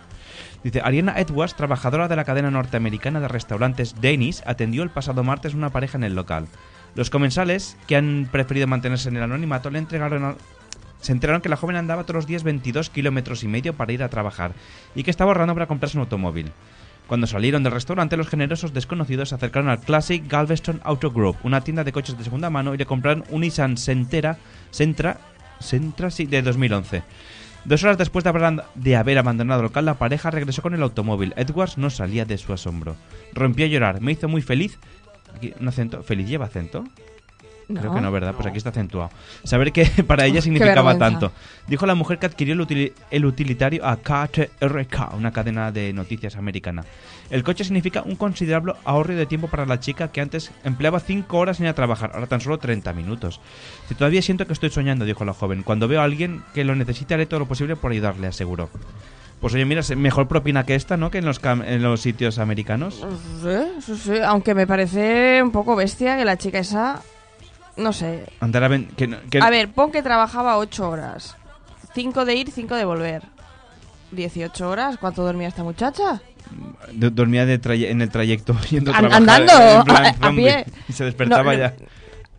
Dice, 0.63 0.81
Ariana 0.83 1.19
Edwards, 1.19 1.55
trabajadora 1.55 2.07
de 2.07 2.15
la 2.15 2.23
cadena 2.23 2.51
norteamericana 2.51 3.19
de 3.19 3.27
restaurantes 3.27 3.95
Denny's, 3.99 4.43
atendió 4.45 4.83
el 4.83 4.89
pasado 4.89 5.23
martes 5.23 5.53
una 5.53 5.69
pareja 5.69 5.97
en 5.97 6.03
el 6.03 6.15
local. 6.15 6.47
Los 6.95 7.09
comensales, 7.09 7.77
que 7.87 7.95
han 7.95 8.29
preferido 8.31 8.67
mantenerse 8.67 9.09
en 9.09 9.17
el 9.17 9.23
anonimato, 9.23 9.69
le 9.69 9.79
entregaron 9.79 10.35
se 11.01 11.11
enteraron 11.13 11.41
que 11.41 11.49
la 11.49 11.57
joven 11.57 11.77
andaba 11.77 12.03
todos 12.03 12.17
los 12.17 12.27
días 12.27 12.43
22 12.43 12.91
kilómetros 12.91 13.43
y 13.43 13.47
medio 13.47 13.73
para 13.73 13.91
ir 13.91 14.03
a 14.03 14.09
trabajar 14.09 14.53
y 14.93 15.01
que 15.01 15.09
estaba 15.09 15.31
ahorrando 15.31 15.55
para 15.55 15.65
comprarse 15.65 15.97
un 15.97 16.03
automóvil. 16.03 16.51
Cuando 17.11 17.27
salieron 17.27 17.61
del 17.61 17.73
restaurante, 17.73 18.15
los 18.15 18.29
generosos 18.29 18.71
desconocidos 18.71 19.27
se 19.27 19.35
acercaron 19.35 19.67
al 19.67 19.81
Classic 19.81 20.25
Galveston 20.25 20.79
Auto 20.85 21.11
Group, 21.11 21.35
una 21.43 21.59
tienda 21.59 21.83
de 21.83 21.91
coches 21.91 22.17
de 22.17 22.23
segunda 22.23 22.49
mano, 22.49 22.73
y 22.73 22.77
le 22.77 22.85
compraron 22.85 23.25
un 23.31 23.41
Nissan 23.41 23.75
Sentra, 23.75 24.37
Sentra, 24.69 25.17
Sentra 25.59 26.09
sí, 26.09 26.25
de 26.25 26.41
2011. 26.41 27.03
Dos 27.65 27.83
horas 27.83 27.97
después 27.97 28.23
de 28.23 28.29
haber, 28.29 28.63
de 28.75 28.95
haber 28.95 29.17
abandonado 29.17 29.59
el 29.59 29.65
local, 29.65 29.83
la 29.83 29.95
pareja 29.95 30.31
regresó 30.31 30.61
con 30.61 30.73
el 30.73 30.81
automóvil. 30.81 31.33
Edwards 31.35 31.77
no 31.77 31.89
salía 31.89 32.23
de 32.23 32.37
su 32.37 32.53
asombro. 32.53 32.95
Rompió 33.33 33.65
a 33.65 33.67
llorar. 33.67 33.99
Me 33.99 34.13
hizo 34.13 34.29
muy 34.29 34.41
feliz. 34.41 34.79
Aquí, 35.35 35.53
un 35.59 35.67
acento. 35.67 36.03
¿Feliz 36.03 36.29
lleva 36.29 36.45
acento? 36.45 36.85
Creo 37.67 37.93
que 37.93 38.01
no, 38.01 38.11
¿verdad? 38.11 38.33
Pues 38.35 38.47
aquí 38.47 38.57
está 38.57 38.69
acentuado. 38.69 39.09
Saber 39.43 39.71
que 39.71 39.85
para 40.07 40.25
ella 40.25 40.41
significaba 40.41 40.91
tanto. 40.99 41.31
Dijo 41.67 41.85
la 41.85 41.95
mujer 41.95 42.19
que 42.19 42.25
adquirió 42.25 42.53
el, 42.53 42.59
utili- 42.61 42.93
el 43.11 43.25
utilitario 43.25 43.85
a 43.85 43.97
KTRK, 43.97 45.13
una 45.15 45.31
cadena 45.31 45.71
de 45.71 45.93
noticias 45.93 46.35
americana. 46.35 46.83
El 47.29 47.43
coche 47.43 47.63
significa 47.63 48.01
un 48.01 48.15
considerable 48.17 48.73
ahorro 48.83 49.15
de 49.15 49.25
tiempo 49.25 49.47
para 49.47 49.65
la 49.65 49.79
chica 49.79 50.09
que 50.11 50.19
antes 50.21 50.51
empleaba 50.65 50.99
5 50.99 51.37
horas 51.37 51.59
en 51.59 51.65
ir 51.65 51.69
a 51.69 51.75
trabajar, 51.75 52.11
ahora 52.13 52.27
tan 52.27 52.41
solo 52.41 52.57
30 52.57 52.91
minutos. 52.93 53.39
Si 53.87 53.95
todavía 53.95 54.21
siento 54.21 54.45
que 54.45 54.53
estoy 54.53 54.69
soñando, 54.69 55.05
dijo 55.05 55.23
la 55.23 55.33
joven. 55.33 55.63
Cuando 55.63 55.87
veo 55.87 56.01
a 56.01 56.03
alguien 56.03 56.43
que 56.53 56.65
lo 56.65 56.75
necesite, 56.75 57.13
haré 57.13 57.25
todo 57.25 57.39
lo 57.39 57.47
posible 57.47 57.77
por 57.77 57.91
ayudarle, 57.93 58.27
aseguró. 58.27 58.69
Pues 59.39 59.53
oye, 59.55 59.65
mira, 59.65 59.81
mejor 59.95 60.27
propina 60.27 60.65
que 60.65 60.75
esta, 60.75 60.97
¿no? 60.97 61.09
Que 61.09 61.17
en 61.19 61.25
los, 61.25 61.41
cam- 61.41 61.63
en 61.65 61.81
los 61.81 62.01
sitios 62.01 62.37
americanos. 62.37 63.03
Sí, 63.41 63.81
sí, 63.81 63.95
sí, 63.97 64.19
Aunque 64.23 64.53
me 64.53 64.67
parece 64.67 65.41
un 65.41 65.51
poco 65.51 65.75
bestia 65.75 66.15
que 66.17 66.25
la 66.25 66.37
chica 66.37 66.59
esa. 66.59 67.01
No 67.81 67.93
sé. 67.93 68.25
Andar 68.39 68.63
a 68.63 68.67
ven- 68.67 68.87
que, 68.95 69.07
no- 69.07 69.17
que- 69.29 69.39
A 69.39 69.49
ver, 69.49 69.71
pon 69.71 69.91
que 69.91 70.01
trabajaba 70.03 70.57
8 70.57 70.87
horas. 70.89 71.35
5 71.95 72.25
de 72.25 72.35
ir, 72.35 72.51
5 72.51 72.75
de 72.75 72.85
volver. 72.85 73.23
18 74.11 74.69
horas. 74.69 74.97
¿Cuánto 74.97 75.23
dormía 75.23 75.47
esta 75.47 75.63
muchacha? 75.63 76.21
d- 76.91 77.09
dormía 77.11 77.45
de 77.45 77.57
traye- 77.59 77.89
en 77.91 78.01
el 78.01 78.09
trayecto 78.09 78.53
yendo 78.69 78.91
a 78.91 78.97
An- 78.97 79.07
trabajar, 79.09 79.21
andando, 79.41 79.79
en 79.79 79.83
plan 79.85 80.05
a- 80.05 80.09
a 80.09 80.13
zombie, 80.13 80.43
pie. 80.43 80.65
Y 80.89 80.93
se 80.93 81.05
despertaba 81.05 81.53
no, 81.53 81.59
ya. 81.59 81.73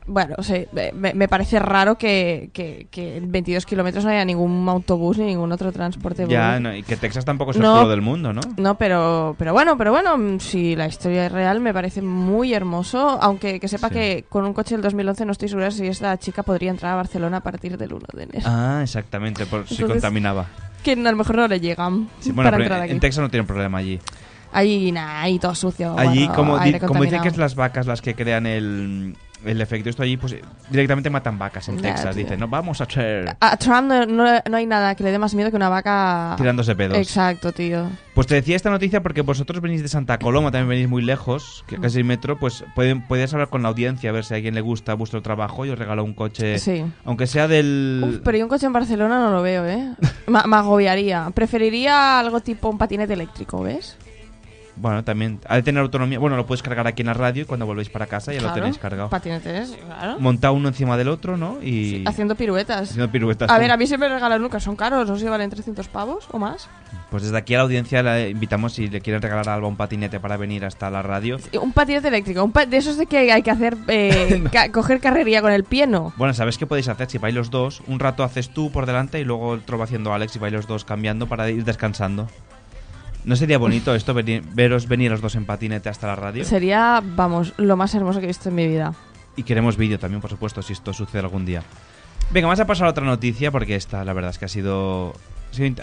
Bueno, 0.05 0.35
sí, 0.43 0.67
me, 0.73 1.15
me 1.15 1.29
parece 1.29 1.61
raro 1.61 1.97
que, 1.97 2.51
que, 2.53 2.89
que 2.91 3.19
en 3.19 3.31
22 3.31 3.65
kilómetros 3.65 4.05
no 4.05 4.11
haya 4.11 4.25
ningún 4.25 4.69
autobús 4.69 5.17
ni 5.19 5.27
ningún 5.27 5.53
otro 5.53 5.71
transporte. 5.71 6.27
Ya, 6.29 6.59
no, 6.59 6.75
y 6.75 6.83
que 6.83 6.97
Texas 6.97 7.25
tampoco 7.25 7.53
es 7.53 7.57
el 7.59 7.63
No. 7.63 7.89
del 7.89 8.03
mundo, 8.03 8.33
¿no? 8.33 8.41
No, 8.57 8.77
pero, 8.77 9.37
pero 9.39 9.53
bueno, 9.53 9.79
pero 9.79 9.93
bueno, 9.93 10.19
mm, 10.19 10.41
si 10.41 10.75
la 10.75 10.87
historia 10.89 11.27
es 11.27 11.33
real 11.33 11.61
me 11.61 11.73
parece 11.73 12.03
muy 12.03 12.53
hermoso, 12.53 13.17
aunque 13.23 13.61
que 13.61 13.69
sepa 13.69 13.89
Sí. 13.89 13.95
que 13.95 14.25
con 14.29 14.45
un 14.45 14.53
coche 14.55 14.75
del 14.75 14.83
2011 14.83 15.25
no 15.25 15.33
estoy 15.33 15.49
segura 15.49 15.71
si 15.71 15.87
esta 15.87 16.19
chica 16.19 16.43
podría 16.43 16.71
entrar 16.71 16.93
a 16.93 16.97
Barcelona 16.97 17.37
a 17.37 17.41
partir 17.43 17.79
del 17.79 17.93
1 17.93 18.07
de 18.13 18.23
enero. 18.25 18.43
Ah, 18.45 18.81
exactamente, 18.83 19.47
por 19.47 19.69
si 19.69 19.83
contaminaba. 19.85 20.47
Que 20.83 20.93
a 20.95 20.97
lo 20.97 21.17
mejor 21.17 21.37
no 21.37 21.47
le 21.47 21.61
llegan 21.61 22.09
Sí, 22.19 22.33
bueno, 22.33 22.51
para 22.51 22.61
entrar 22.63 22.85
en 22.85 22.91
aquí. 22.91 22.99
Texas 23.01 23.23
no 23.23 23.31
tiene 23.31 23.47
problema 23.47 23.79
allí. 23.79 24.01
Allí, 24.53 24.91
nah, 24.91 25.23
ahí 25.23 25.39
todo 25.39 25.55
sucio. 25.55 25.95
allí, 25.97 26.27
bueno, 26.27 26.35
como, 26.35 26.59
di- 26.59 26.79
como 26.81 27.03
dicen 27.05 27.23
que 27.23 27.29
es 27.29 27.37
las 27.39 27.55
vacas 27.55 27.87
las 27.87 28.03
que 28.03 28.15
crean 28.15 28.47
el, 28.47 29.17
el 29.45 29.61
efecto, 29.61 29.91
esto 29.91 30.03
allí, 30.03 30.17
pues 30.17 30.37
directamente 30.71 31.11
matan 31.11 31.39
vacas 31.39 31.69
en 31.69 31.81
Texas. 31.81 32.15
Dicen, 32.17 32.39
no, 32.41 32.49
vamos 32.49 32.81
a 32.81 32.85
hacer 32.85 33.37
A 33.41 33.57
Trump 33.57 33.89
no, 33.89 34.07
no- 34.07 34.41
no 34.51 34.57
hay 34.57 34.67
nada 34.67 34.95
que 34.95 35.05
le 35.05 35.11
dé 35.11 35.19
más 35.19 35.35
miedo 35.35 35.51
que 35.51 35.57
una 35.57 35.69
vaca... 35.69 36.35
tirándose 36.37 36.75
pedos. 36.77 36.97
Exacto, 36.99 37.53
tío. 37.53 37.89
Pues 38.15 38.27
te 38.27 38.35
decía 38.35 38.57
esta 38.57 38.71
noticia 38.71 39.03
porque 39.03 39.23
vosotros 39.23 39.61
venís 39.63 39.83
de 39.83 39.89
Santa 39.89 40.19
Coloma, 40.19 40.51
también 40.51 40.69
venís 40.69 40.89
muy 40.89 41.03
lejos, 41.03 41.65
que 41.67 41.79
casi 41.79 42.03
metro, 42.05 42.39
pues 42.39 42.65
pueden, 42.75 43.03
podéis 43.07 43.33
hablar 43.33 43.49
con 43.49 43.63
la 43.63 43.69
audiencia, 43.71 44.11
a 44.11 44.13
ver 44.13 44.25
si 44.25 44.35
a 44.35 44.37
alguien 44.37 44.55
le 44.55 44.61
gusta 44.61 44.95
vuestro 44.95 45.23
trabajo 45.23 45.65
y 45.67 45.71
os 45.71 45.79
regala 45.79 46.03
un 46.03 46.13
coche, 46.15 46.59
Sí. 46.59 46.85
aunque 47.05 47.27
sea 47.27 47.49
del... 47.49 48.03
Uf, 48.07 48.21
pero 48.23 48.37
yo 48.39 48.45
un 48.45 48.51
coche 48.51 48.67
en 48.67 48.73
Barcelona 48.73 49.19
no 49.19 49.31
lo 49.31 49.43
veo, 49.43 49.67
¿eh? 49.67 49.93
Me 50.27 50.39
agobiaría. 50.57 51.31
Preferiría 51.35 52.19
algo 52.21 52.41
tipo 52.41 52.69
un 52.69 52.79
patinete 52.79 53.15
eléctrico, 53.15 53.63
¿ves? 53.63 53.97
Bueno, 54.75 55.05
también 55.05 55.39
ha 55.49 55.57
de 55.57 55.63
tener 55.63 55.83
autonomía. 55.83 56.19
Bueno, 56.19 56.37
lo 56.37 56.47
puedes 56.47 56.63
cargar 56.63 56.87
aquí 56.87 57.03
en 57.03 57.07
la 57.09 57.15
radio 57.15 57.43
y 57.43 57.45
cuando 57.45 57.67
volvéis 57.67 57.91
para 57.91 58.07
casa 58.07 58.33
ya 58.33 58.39
lo 58.41 58.45
Claro, 58.49 58.55
tenéis 58.55 58.79
cargado. 58.79 59.11
Patinetes, 59.11 59.77
claro. 59.85 60.19
Montado 60.19 60.55
uno 60.55 60.69
encima 60.69 60.97
del 60.97 61.09
otro, 61.09 61.37
¿no? 61.37 61.63
Y 61.63 62.05
Haciendo 62.07 62.35
piruetas. 62.37 62.89
haciendo 62.91 63.11
piruetas. 63.13 63.51
A 63.51 63.59
ver, 63.59 63.71
a 63.71 63.77
mí 63.77 63.87
se 63.87 63.99
me 63.99 64.09
regalan 64.09 64.41
nunca, 64.41 64.61
son 64.61 64.75
caros, 64.77 65.07
no 65.09 65.17
sé 65.17 65.25
si 65.25 65.29
valen 65.29 65.51
300 65.51 65.89
pavos 65.89 66.27
o 66.31 66.39
más. 66.39 66.69
Pues 67.11 67.23
desde 67.25 67.37
aquí 67.37 67.53
a 67.55 67.59
la 67.59 67.65
audiencia 67.65 68.03
la 68.03 68.27
invitamos 68.27 68.73
si 68.73 68.89
le 68.89 69.03
quieren 69.03 69.21
regalar 69.21 69.47
a 69.51 69.55
Alba 69.55 69.69
un 69.69 69.77
patinete 69.77 70.19
para 70.21 70.39
venir 70.39 70.65
hasta 70.65 70.89
la 70.91 71.03
radio. 71.03 71.37
Y 71.53 71.59
Un 71.59 71.73
patinete 71.73 72.09
eléctrico, 72.09 72.43
un 72.43 72.53
pa- 72.53 72.65
de 72.65 72.79
esos 72.79 72.97
de 72.97 73.05
que 73.05 73.31
hay 73.31 73.43
que 73.43 73.51
hacer, 73.51 73.77
eh, 73.89 74.43
ca- 74.53 74.73
coger 74.73 75.01
carrería 75.01 75.43
con 75.43 75.53
el 75.53 75.65
pie, 75.65 75.87
¿no? 75.87 76.15
Bueno, 76.17 76.33
¿sabes 76.33 76.57
qué 76.57 76.67
podéis 76.67 76.89
hacer? 76.89 77.11
Si 77.11 77.19
vais 77.19 77.35
los 77.35 77.51
dos, 77.51 77.83
un 77.87 78.01
rato 78.01 78.25
haces 78.25 78.49
tú 78.49 78.73
por 78.73 78.87
delante 78.87 79.21
y 79.21 79.25
luego 79.25 79.49
otro 79.49 79.77
va 79.77 79.85
haciendo 79.85 80.15
Alex 80.15 80.35
y 80.37 80.39
vais 80.39 80.53
los 80.55 80.67
dos 80.67 80.87
cambiando 80.87 81.27
para 81.27 81.51
ir 81.51 81.63
descansando. 81.65 82.29
¿No 83.25 83.37
sería 83.37 83.59
bonito 83.59 83.95
esto, 83.95 84.15
venir- 84.15 84.43
veros 84.53 84.89
venir 84.89 85.11
los 85.11 85.21
dos 85.21 85.35
en 85.37 85.45
patinete 85.45 85.89
hasta 85.89 86.09
la 86.09 86.17
radio? 86.17 86.45
Sería, 86.45 87.03
vamos, 87.05 87.55
lo 87.57 87.77
más 87.77 87.95
hermoso 87.95 88.19
que 88.19 88.27
he 88.27 88.29
visto 88.29 88.49
en 88.49 88.55
mi 88.57 88.67
vida. 88.67 88.95
Y 89.37 89.45
queremos 89.45 89.77
vídeo 89.77 89.99
también, 89.99 90.21
por 90.21 90.31
supuesto, 90.31 90.61
si 90.63 90.73
esto 90.73 90.93
sucede 90.93 91.21
algún 91.21 91.45
día. 91.47 91.63
Venga, 92.31 92.47
vamos 92.49 92.61
a 92.61 92.67
pasar 92.67 92.87
a 92.87 92.91
otra 92.91 93.05
noticia 93.05 93.51
porque 93.51 93.77
esta, 93.77 94.05
la 94.05 94.13
verdad 94.13 94.31
es 94.31 94.39
que 94.39 94.47
ha 94.47 94.49
sido... 94.49 95.15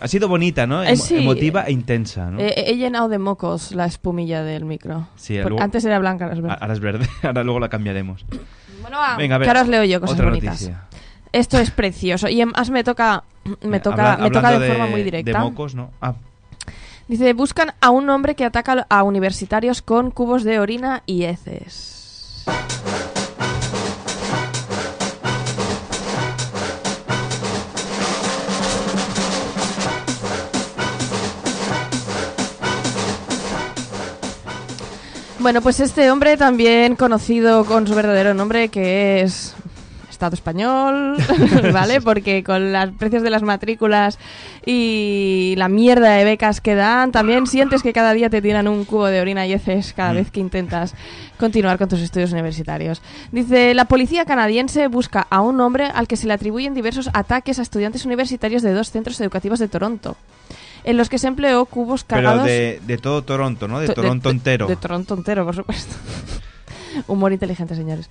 Ha 0.02 0.08
sido, 0.08 0.28
bonita, 0.28 0.66
¿no? 0.66 0.82
Eh, 0.84 0.94
Emo- 0.94 0.96
sí. 1.04 1.18
Emotiva 1.20 1.64
e 1.64 1.72
intensa, 1.72 2.32
¿no? 2.32 2.40
Eh, 2.40 2.54
he 2.58 2.76
llenado 2.76 3.08
de 3.08 3.20
mocos 3.20 3.72
la 3.72 3.86
espumilla 3.86 4.42
del 4.42 4.66
micro. 4.66 5.08
Sí, 5.16 5.38
luego- 5.40 5.62
Antes 5.62 5.86
era 5.86 6.00
blanca, 6.00 6.26
ahora 6.26 6.36
es 6.36 6.42
verde. 6.42 6.58
Ahora 6.60 6.74
es 6.74 6.80
verde, 6.80 7.08
ahora 7.24 7.44
luego 7.44 7.60
la 7.60 7.70
cambiaremos. 7.70 8.26
Bueno, 8.82 8.98
va, 8.98 9.16
Venga, 9.16 9.36
a 9.36 9.38
ver. 9.38 9.46
que 9.46 9.50
ahora 9.52 9.62
os 9.62 9.68
leo 9.68 9.84
yo 9.84 10.02
cosas 10.02 10.16
Otra 10.16 10.26
bonitas. 10.30 10.54
noticia. 10.62 10.82
Esto 11.32 11.60
es 11.60 11.70
precioso. 11.70 12.28
Y 12.30 12.42
además 12.42 12.72
me 12.72 12.84
toca, 12.84 13.24
me 13.62 13.80
toca, 13.80 14.14
habla- 14.14 14.24
me 14.26 14.32
toca 14.32 14.60
de, 14.60 14.68
forma 14.70 14.88
muy 14.88 15.04
directa. 15.04 15.32
De 15.32 15.38
mocos, 15.38 15.76
¿no? 15.76 15.92
Ah, 16.02 16.16
Dice, 17.10 17.34
buscan 17.34 17.74
a 17.82 17.90
un 17.90 18.08
hombre 18.12 18.36
que 18.36 18.46
ataca 18.46 18.86
a 18.88 19.02
universitarios 19.02 19.82
con 19.82 20.12
cubos 20.12 20.44
de 20.44 20.60
orina 20.60 21.02
y 21.08 21.24
heces. 21.24 22.46
Bueno, 35.40 35.62
pues 35.64 35.80
este 35.80 36.12
hombre 36.12 36.38
también 36.38 36.96
conocido 36.96 37.66
con 37.66 37.88
su 37.88 37.96
verdadero 37.96 38.36
nombre 38.36 38.70
que 38.70 39.22
es 39.22 39.56
Estado 40.20 40.36
español, 40.36 41.16
¿vale? 41.74 42.02
Porque 42.02 42.44
con 42.44 42.74
los 42.74 42.90
precios 42.98 43.24
de 43.24 43.30
las 43.30 43.42
matrículas 43.42 44.20
y 44.66 45.54
la 45.58 45.70
mierda 45.70 46.12
de 46.12 46.26
becas 46.26 46.60
que 46.60 46.76
dan, 46.76 47.14
también 47.14 47.48
sientes 47.48 47.82
que 47.82 47.94
cada 47.94 48.12
día 48.12 48.30
te 48.30 48.42
tiran 48.42 48.68
un 48.68 48.84
cubo 48.84 49.06
de 49.06 49.22
orina 49.22 49.48
y 49.48 49.54
heces 49.54 49.94
cada 49.94 50.12
vez 50.12 50.30
que 50.30 50.42
intentas 50.42 50.94
continuar 51.38 51.78
con 51.78 51.88
tus 51.88 52.02
estudios 52.02 52.34
universitarios. 52.34 53.02
Dice, 53.32 53.74
la 53.74 53.86
policía 53.86 54.26
canadiense 54.26 54.90
busca 54.90 55.26
a 55.30 55.40
un 55.40 55.62
hombre 55.62 55.86
al 55.86 56.06
que 56.10 56.18
se 56.18 56.28
le 56.28 56.34
atribuyen 56.34 56.74
diversos 56.74 57.10
ataques 57.14 57.58
a 57.58 57.62
estudiantes 57.62 58.04
universitarios 58.06 58.62
de 58.62 58.74
dos 58.74 58.92
centros 58.92 59.22
educativos 59.22 59.58
de 59.60 59.70
Toronto, 59.70 60.18
en 60.84 60.98
los 60.98 61.08
que 61.08 61.18
se 61.18 61.28
empleó 61.28 61.64
cubos 61.64 62.04
pero 62.04 62.24
cargados... 62.24 62.46
de, 62.46 62.82
de 62.86 62.98
todo 62.98 63.22
Toronto, 63.22 63.70
¿no? 63.70 63.80
De 63.80 63.88
To- 63.88 63.94
Toronto 63.94 64.30
entero. 64.32 64.68
De 64.68 64.76
Toronto 64.76 65.14
entero, 65.14 65.46
por 65.46 65.56
supuesto. 65.56 65.96
Humor 67.08 67.32
inteligente, 67.34 67.76
señores. 67.76 68.10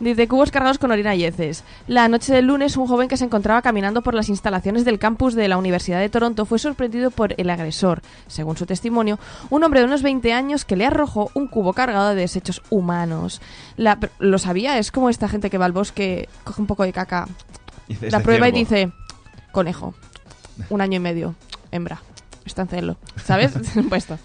Dice 0.00 0.28
cubos 0.28 0.50
cargados 0.50 0.78
con 0.78 0.90
orina 0.90 1.14
y 1.14 1.24
heces. 1.24 1.64
La 1.86 2.08
noche 2.08 2.32
del 2.34 2.46
lunes, 2.46 2.76
un 2.76 2.86
joven 2.86 3.08
que 3.08 3.16
se 3.16 3.24
encontraba 3.24 3.62
caminando 3.62 4.02
por 4.02 4.14
las 4.14 4.28
instalaciones 4.28 4.84
del 4.84 4.98
campus 4.98 5.34
de 5.34 5.48
la 5.48 5.56
Universidad 5.56 6.00
de 6.00 6.08
Toronto 6.08 6.44
fue 6.44 6.58
sorprendido 6.58 7.10
por 7.10 7.34
el 7.38 7.48
agresor. 7.50 8.02
Según 8.26 8.56
su 8.56 8.66
testimonio, 8.66 9.18
un 9.50 9.64
hombre 9.64 9.80
de 9.80 9.86
unos 9.86 10.02
20 10.02 10.32
años 10.32 10.64
que 10.64 10.76
le 10.76 10.86
arrojó 10.86 11.30
un 11.34 11.46
cubo 11.48 11.72
cargado 11.72 12.10
de 12.10 12.16
desechos 12.16 12.62
humanos. 12.70 13.40
La- 13.76 13.98
lo 14.18 14.38
sabía, 14.38 14.78
es 14.78 14.90
como 14.90 15.08
esta 15.10 15.28
gente 15.28 15.50
que 15.50 15.58
va 15.58 15.64
al 15.66 15.72
bosque, 15.72 16.28
coge 16.44 16.60
un 16.60 16.66
poco 16.66 16.82
de 16.82 16.92
caca, 16.92 17.28
Dice, 17.88 18.10
la 18.10 18.18
"Este 18.18 18.24
prueba 18.24 18.48
y 18.48 18.52
ciervo". 18.64 18.68
dice, 18.92 18.92
conejo, 19.52 19.94
un 20.70 20.80
año 20.80 20.96
y 20.96 21.00
medio, 21.00 21.34
hembra, 21.70 22.02
está 22.44 22.62
en 22.62 22.68
celo, 22.68 22.96
¿sabes? 23.24 23.52
Puesto. 23.88 24.18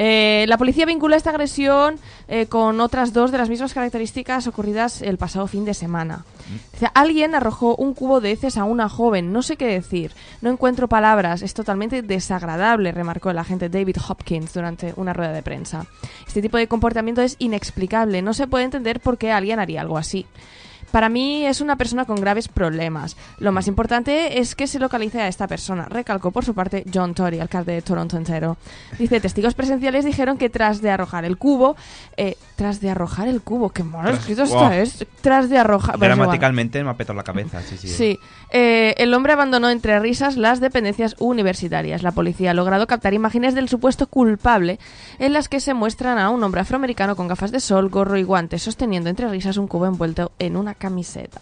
Eh, 0.00 0.44
la 0.46 0.58
policía 0.58 0.86
vincula 0.86 1.16
esta 1.16 1.30
agresión 1.30 1.96
eh, 2.28 2.46
con 2.46 2.80
otras 2.80 3.12
dos 3.12 3.32
de 3.32 3.38
las 3.38 3.48
mismas 3.48 3.74
características 3.74 4.46
ocurridas 4.46 5.02
el 5.02 5.18
pasado 5.18 5.48
fin 5.48 5.64
de 5.64 5.74
semana. 5.74 6.24
Dice, 6.72 6.88
alguien 6.94 7.34
arrojó 7.34 7.74
un 7.74 7.94
cubo 7.94 8.20
de 8.20 8.30
heces 8.30 8.56
a 8.56 8.62
una 8.62 8.88
joven, 8.88 9.32
no 9.32 9.42
sé 9.42 9.56
qué 9.56 9.66
decir, 9.66 10.12
no 10.40 10.50
encuentro 10.50 10.86
palabras, 10.86 11.42
es 11.42 11.52
totalmente 11.52 12.02
desagradable, 12.02 12.92
remarcó 12.92 13.30
el 13.30 13.38
agente 13.38 13.68
David 13.68 13.96
Hopkins 14.08 14.54
durante 14.54 14.94
una 14.94 15.12
rueda 15.12 15.32
de 15.32 15.42
prensa. 15.42 15.86
Este 16.28 16.42
tipo 16.42 16.58
de 16.58 16.68
comportamiento 16.68 17.20
es 17.20 17.34
inexplicable, 17.40 18.22
no 18.22 18.34
se 18.34 18.46
puede 18.46 18.66
entender 18.66 19.00
por 19.00 19.18
qué 19.18 19.32
alguien 19.32 19.58
haría 19.58 19.80
algo 19.80 19.98
así. 19.98 20.26
Para 20.90 21.08
mí 21.08 21.44
es 21.46 21.60
una 21.60 21.76
persona 21.76 22.04
con 22.06 22.16
graves 22.16 22.48
problemas. 22.48 23.16
Lo 23.38 23.52
más 23.52 23.66
importante 23.68 24.38
es 24.38 24.54
que 24.54 24.66
se 24.66 24.78
localice 24.78 25.20
a 25.20 25.28
esta 25.28 25.46
persona, 25.46 25.84
recalcó 25.86 26.30
por 26.30 26.44
su 26.44 26.54
parte 26.54 26.84
John 26.92 27.14
Tory, 27.14 27.40
alcalde 27.40 27.74
de 27.74 27.82
Toronto 27.82 28.16
entero. 28.16 28.56
Dice, 28.98 29.20
testigos 29.20 29.54
presenciales 29.54 30.04
dijeron 30.04 30.38
que 30.38 30.48
tras 30.48 30.80
de 30.80 30.90
arrojar 30.90 31.24
el 31.24 31.36
cubo, 31.36 31.76
eh, 32.16 32.36
tras 32.56 32.80
de 32.80 32.90
arrojar 32.90 33.28
el 33.28 33.42
cubo, 33.42 33.70
qué 33.70 33.82
mal 33.84 34.14
escrito 34.14 34.44
Wow. 34.46 34.70
esto 34.70 34.72
es, 34.72 35.06
tras 35.20 35.50
de 35.50 35.58
arrojar... 35.58 35.98
bueno. 35.98 36.14
Gramaticalmente 36.16 36.82
me 36.82 36.90
ha 36.90 36.94
petado 36.94 37.16
la 37.16 37.24
cabeza, 37.24 37.60
sí, 37.62 37.76
sí. 37.76 37.88
Sí, 37.88 38.18
Eh, 38.50 38.94
el 38.96 39.12
hombre 39.12 39.34
abandonó 39.34 39.68
entre 39.68 39.98
risas 40.00 40.36
las 40.36 40.60
dependencias 40.60 41.16
universitarias. 41.18 42.02
La 42.02 42.12
policía 42.12 42.52
ha 42.52 42.54
logrado 42.54 42.86
captar 42.86 43.12
imágenes 43.14 43.54
del 43.54 43.68
supuesto 43.68 44.06
culpable 44.06 44.78
en 45.18 45.32
las 45.34 45.48
que 45.48 45.60
se 45.60 45.74
muestran 45.74 46.18
a 46.18 46.30
un 46.30 46.42
hombre 46.42 46.62
afroamericano 46.62 47.14
con 47.14 47.28
gafas 47.28 47.52
de 47.52 47.60
sol, 47.60 47.90
gorro 47.90 48.16
y 48.16 48.22
guantes, 48.22 48.62
sosteniendo 48.62 49.10
entre 49.10 49.28
risas 49.28 49.58
un 49.58 49.68
cubo 49.68 49.86
envuelto 49.86 50.32
en 50.38 50.56
una 50.56 50.74
camiseta. 50.74 51.40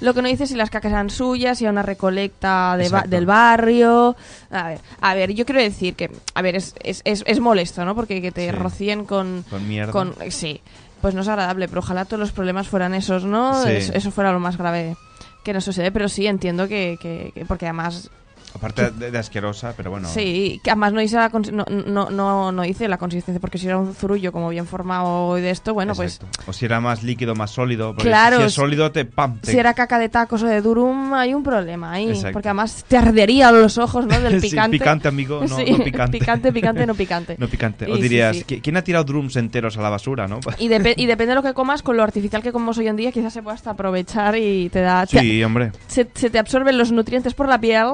Lo 0.00 0.14
que 0.14 0.22
no 0.22 0.26
dice 0.28 0.48
si 0.48 0.56
las 0.56 0.68
cacas 0.70 0.90
eran 0.90 1.10
suyas, 1.10 1.58
si 1.58 1.64
era 1.64 1.70
una 1.72 1.82
recolecta 1.82 2.76
de 2.76 2.88
ba- 2.88 3.04
del 3.06 3.24
barrio. 3.24 4.16
A 4.50 4.68
ver, 4.70 4.80
a 5.00 5.14
ver, 5.14 5.32
yo 5.32 5.44
quiero 5.44 5.60
decir 5.60 5.94
que, 5.94 6.10
a 6.34 6.42
ver, 6.42 6.56
es, 6.56 6.74
es, 6.82 7.02
es, 7.04 7.22
es 7.24 7.38
molesto, 7.38 7.84
¿no? 7.84 7.94
Porque 7.94 8.20
que 8.20 8.32
te 8.32 8.46
Sí. 8.46 8.50
rocíen 8.50 9.04
con, 9.04 9.44
Con 9.48 9.68
mierda. 9.68 9.92
con- 9.92 10.14
sí, 10.30 10.60
pues 11.00 11.14
no 11.14 11.20
es 11.20 11.28
agradable, 11.28 11.68
pero 11.68 11.80
ojalá 11.80 12.04
todos 12.04 12.18
los 12.18 12.32
problemas 12.32 12.66
fueran 12.66 12.94
esos, 12.94 13.24
¿no? 13.24 13.62
Sí. 13.62 13.70
Eso, 13.70 13.92
eso 13.92 14.10
fuera 14.10 14.32
lo 14.32 14.40
más 14.40 14.56
grave 14.58 14.96
que 15.42 15.52
nos 15.52 15.64
sucede, 15.64 15.90
pero 15.92 16.08
sí 16.08 16.26
entiendo 16.26 16.68
que, 16.68 16.98
que- 17.00 17.32
que- 17.34 17.44
porque 17.44 17.66
además 17.66 18.10
Aparte 18.54 18.90
de, 18.90 19.10
de 19.10 19.18
asquerosa, 19.18 19.72
pero 19.76 19.90
bueno. 19.90 20.08
sí, 20.08 20.60
que 20.62 20.70
además 20.70 20.92
no 20.92 21.00
hice 21.00 21.16
la 21.16 21.30
cons- 21.30 21.50
no, 21.50 21.64
no, 21.86 22.10
no, 22.10 22.52
no 22.52 22.64
hice 22.64 22.86
la 22.88 22.98
consistencia 22.98 23.40
porque 23.40 23.58
si 23.58 23.66
era 23.66 23.78
un 23.78 23.94
zurullo 23.94 24.30
como 24.32 24.50
bien 24.50 24.66
formado 24.66 25.38
y 25.38 25.40
de 25.40 25.50
esto, 25.50 25.72
bueno, 25.74 25.94
pues. 25.94 26.20
O 26.46 26.52
si 26.52 26.64
era 26.66 26.80
más 26.80 27.02
líquido, 27.02 27.34
más 27.34 27.50
sólido. 27.50 27.94
porque 27.94 28.08
Claro, 28.08 28.38
Si 28.38 28.42
es 28.44 28.52
sólido, 28.52 28.92
te 28.92 29.04
pam. 29.04 29.38
te- 29.40 29.52
si 29.52 29.58
era 29.58 29.74
caca 29.74 29.98
de 29.98 30.08
tacos 30.08 30.42
o 30.42 30.46
de 30.46 30.60
durum 30.60 31.14
hay 31.14 31.34
un 31.34 31.42
problema 31.42 31.92
ahí, 31.92 32.08
Exacto. 32.10 32.32
porque 32.34 32.48
además 32.48 32.84
te 32.86 32.96
arderían 32.96 33.60
los 33.60 33.78
ojos, 33.78 34.06
¿no? 34.06 34.20
Del 34.20 34.40
Sí, 34.42 34.50
picante. 34.50 34.78
picante, 34.78 35.08
amigo, 35.08 35.40
no- 35.48 35.56
Sí, 35.56 35.64
no 35.70 35.84
picante. 35.84 36.18
picante, 36.18 36.52
picante, 36.52 36.86
no 36.86 36.94
picante. 36.94 37.36
No 37.42 37.48
picante. 37.48 37.90
O 37.90 37.96
dirías, 37.96 38.36
sí. 38.36 38.44
"¿Qui- 38.44 38.60
¿quién 38.62 38.76
ha 38.76 38.84
tirado 38.84 39.04
drums 39.04 39.36
enteros 39.36 39.76
a 39.78 39.82
la 39.82 39.88
basura, 39.90 40.28
no? 40.28 40.40
Y, 40.58 40.68
depe- 40.68 40.94
y 40.96 41.06
depende 41.06 41.30
de 41.30 41.34
lo 41.36 41.42
que 41.42 41.54
comas, 41.54 41.82
con 41.82 41.96
lo 41.96 42.02
artificial 42.02 42.42
que 42.42 42.52
comemos 42.52 42.76
hoy 42.78 42.88
en 42.88 42.96
día, 42.96 43.12
quizás 43.12 43.32
se 43.32 43.42
pueda 43.42 43.54
hasta 43.54 43.70
aprovechar 43.70 44.36
y 44.36 44.68
te 44.68 44.80
da... 44.80 45.06
te- 45.06 45.18
Sí, 45.20 45.42
hombre. 45.42 45.72
se, 45.86 46.06
se 46.14 46.30
te 46.30 46.38
absorben 46.38 46.76
los 46.78 46.92
nutrientes 46.92 47.34
por 47.34 47.48
la 47.48 47.58
piel. 47.58 47.86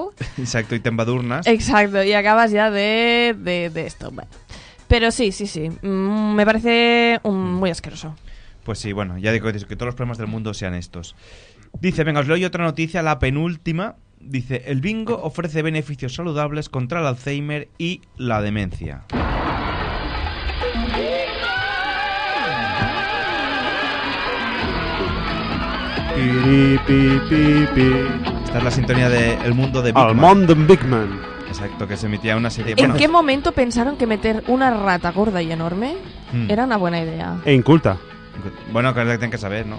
Exacto, 0.48 0.74
y 0.74 0.80
te 0.80 0.88
embadurnas. 0.88 1.46
Exacto, 1.46 2.02
y 2.02 2.14
acabas 2.14 2.50
ya 2.50 2.70
de, 2.70 3.36
de, 3.38 3.68
de 3.68 3.86
esto. 3.86 4.10
Bueno. 4.10 4.30
Pero 4.88 5.10
sí, 5.10 5.30
sí, 5.30 5.46
sí. 5.46 5.68
mm, 5.82 6.34
me 6.34 6.46
parece 6.46 7.20
un- 7.22 7.52
muy 7.54 7.68
asqueroso. 7.68 8.16
Pues 8.64 8.78
sí, 8.78 8.92
bueno, 8.92 9.18
ya 9.18 9.30
digo 9.32 9.52
que 9.52 9.58
que 9.58 9.76
todos 9.76 9.88
los 9.88 9.94
problemas 9.94 10.16
del 10.16 10.26
mundo 10.26 10.54
sean 10.54 10.72
estos. 10.74 11.14
Dice, 11.80 12.02
venga, 12.02 12.20
os 12.20 12.28
leo 12.28 12.38
yo 12.38 12.46
otra 12.48 12.64
noticia, 12.64 13.02
la 13.02 13.18
penúltima. 13.18 13.96
Dice, 14.20 14.62
el 14.66 14.80
bingo 14.80 15.20
ofrece 15.22 15.60
beneficios 15.60 16.14
saludables 16.14 16.70
contra 16.70 17.00
el 17.00 17.06
Alzheimer 17.06 17.68
y 17.76 18.00
la 18.16 18.40
demencia. 18.40 19.04
Piri, 26.14 26.78
pi, 26.86 27.00
pi, 27.28 27.66
pi. 27.74 28.37
Esta 28.48 28.58
es 28.60 28.64
la 28.64 28.70
sintonía 28.70 29.10
de 29.10 29.34
El 29.44 29.52
Mundo 29.52 29.82
de 29.82 29.92
Big 29.92 30.02
Al 30.02 30.14
Man. 30.14 30.24
món 30.24 30.46
d'en 30.46 30.66
Big 30.66 30.82
Man. 30.86 31.20
Exacto, 31.48 31.86
que 31.86 31.98
se 31.98 32.06
emitía 32.06 32.34
una 32.34 32.48
serie... 32.48 32.72
¿En 32.72 32.78
bueno, 32.78 32.94
qué 32.94 33.06
momento 33.06 33.52
pensaron 33.52 33.98
que 33.98 34.06
meter 34.06 34.42
una 34.48 34.70
rata 34.70 35.12
gorda 35.12 35.42
y 35.42 35.52
enorme 35.52 35.96
mm, 36.32 36.50
era 36.50 36.64
una 36.64 36.78
buena 36.78 36.98
idea? 36.98 37.36
E 37.44 37.52
inculta. 37.52 37.98
Bueno, 38.72 38.94
que 38.94 39.02
tienen 39.04 39.30
que 39.30 39.36
saber, 39.36 39.66
¿no? 39.66 39.76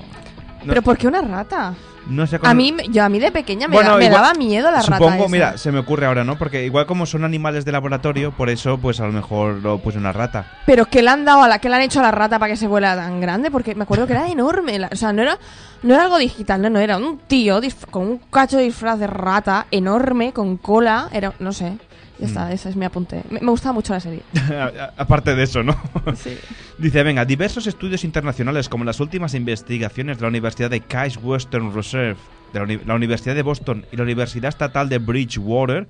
No, 0.61 0.67
¿Pero 0.67 0.81
por 0.81 0.97
qué 0.97 1.07
una 1.07 1.21
rata? 1.21 1.73
no 2.07 2.25
sé 2.25 2.37
A 2.37 2.39
cómo- 2.39 2.53
mí, 2.55 2.71
me- 2.71 2.87
yo 2.87 3.03
a 3.03 3.09
mí 3.09 3.19
de 3.19 3.31
pequeña 3.31 3.67
me, 3.67 3.75
Bueno, 3.75 3.91
da- 3.91 3.97
me 3.97 4.05
igual- 4.05 4.21
daba 4.23 4.33
miedo 4.33 4.71
la 4.71 4.81
rata 4.81 4.97
Supongo, 4.97 5.29
mira, 5.29 5.57
se 5.57 5.71
me 5.71 5.77
ocurre 5.79 6.07
ahora, 6.07 6.23
¿no? 6.23 6.37
Porque 6.39 6.65
igual 6.65 6.85
como 6.87 7.05
son 7.05 7.23
animales 7.23 7.65
de 7.65 7.71
laboratorio, 7.71 8.31
por 8.31 8.49
eso, 8.49 8.77
pues 8.79 8.99
a 8.99 9.05
lo 9.05 9.11
mejor 9.11 9.55
lo 9.61 9.77
puse 9.77 9.99
una 9.99 10.11
rata. 10.11 10.45
Pero 10.65 10.85
¿qué 10.85 11.01
le 11.03 11.09
han 11.11 11.23
dado 11.23 11.43
a 11.43 11.47
la, 11.47 11.59
qué 11.59 11.69
le 11.69 11.75
han 11.75 11.81
hecho 11.83 11.99
a 11.99 12.03
la 12.03 12.11
rata 12.11 12.39
para 12.39 12.51
que 12.51 12.57
se 12.57 12.67
vuela 12.67 12.95
tan 12.95 13.21
grande? 13.21 13.51
Porque 13.51 13.75
me 13.75 13.83
acuerdo 13.83 14.07
que 14.07 14.13
era 14.13 14.27
enorme. 14.31 14.79
la- 14.79 14.89
o 14.91 14.95
sea, 14.95 15.13
no 15.13 15.21
era, 15.21 15.37
no 15.83 15.93
era 15.93 16.03
algo 16.03 16.17
digital, 16.17 16.61
no, 16.61 16.69
no, 16.69 16.79
era 16.79 16.97
un 16.97 17.19
tío 17.19 17.59
con 17.91 18.03
un 18.07 18.17
cacho 18.17 18.57
de 18.57 18.63
disfraz 18.63 18.97
de 18.99 19.07
rata 19.07 19.67
enorme, 19.69 20.33
con 20.33 20.57
cola. 20.57 21.09
Era, 21.13 21.33
no 21.39 21.53
sé. 21.53 21.77
Ya 22.19 22.27
está, 22.27 22.45
Mm. 22.47 22.51
ese 22.51 22.69
es 22.69 22.75
mi 22.75 22.85
apunte. 22.85 23.23
Me, 23.29 23.39
me 23.39 23.49
gustaba 23.51 23.73
mucho 23.73 23.93
la 23.93 23.99
serie. 23.99 24.21
Aparte 24.97 25.35
de 25.35 25.43
eso, 25.43 25.63
¿no? 25.63 25.75
Sí. 26.15 26.37
Dice, 26.77 27.03
venga, 27.03 27.25
diversos 27.25 27.65
estudios 27.67 28.03
internacionales 28.03 28.67
como 28.69 28.83
las 28.83 28.99
últimas 28.99 29.33
investigaciones 29.33 30.17
de 30.17 30.21
la 30.23 30.27
Universidad 30.29 30.69
de 30.69 30.81
Case 30.81 31.17
Western 31.19 31.73
Reserve, 31.73 32.17
de 32.53 32.59
la, 32.59 32.65
uni- 32.65 32.79
la 32.85 32.95
Universidad 32.95 33.35
de 33.35 33.41
Boston 33.43 33.85
y 33.91 33.97
la 33.97 34.03
Universidad 34.03 34.49
Estatal 34.49 34.89
de 34.89 34.97
Bridgewater, 34.97 35.87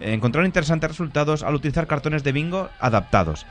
eh, 0.00 0.12
encontraron 0.14 0.46
interesantes 0.46 0.90
resultados 0.90 1.42
al 1.42 1.54
utilizar 1.54 1.86
cartones 1.86 2.22
de 2.24 2.32
bingo 2.32 2.68
adaptados. 2.80 3.46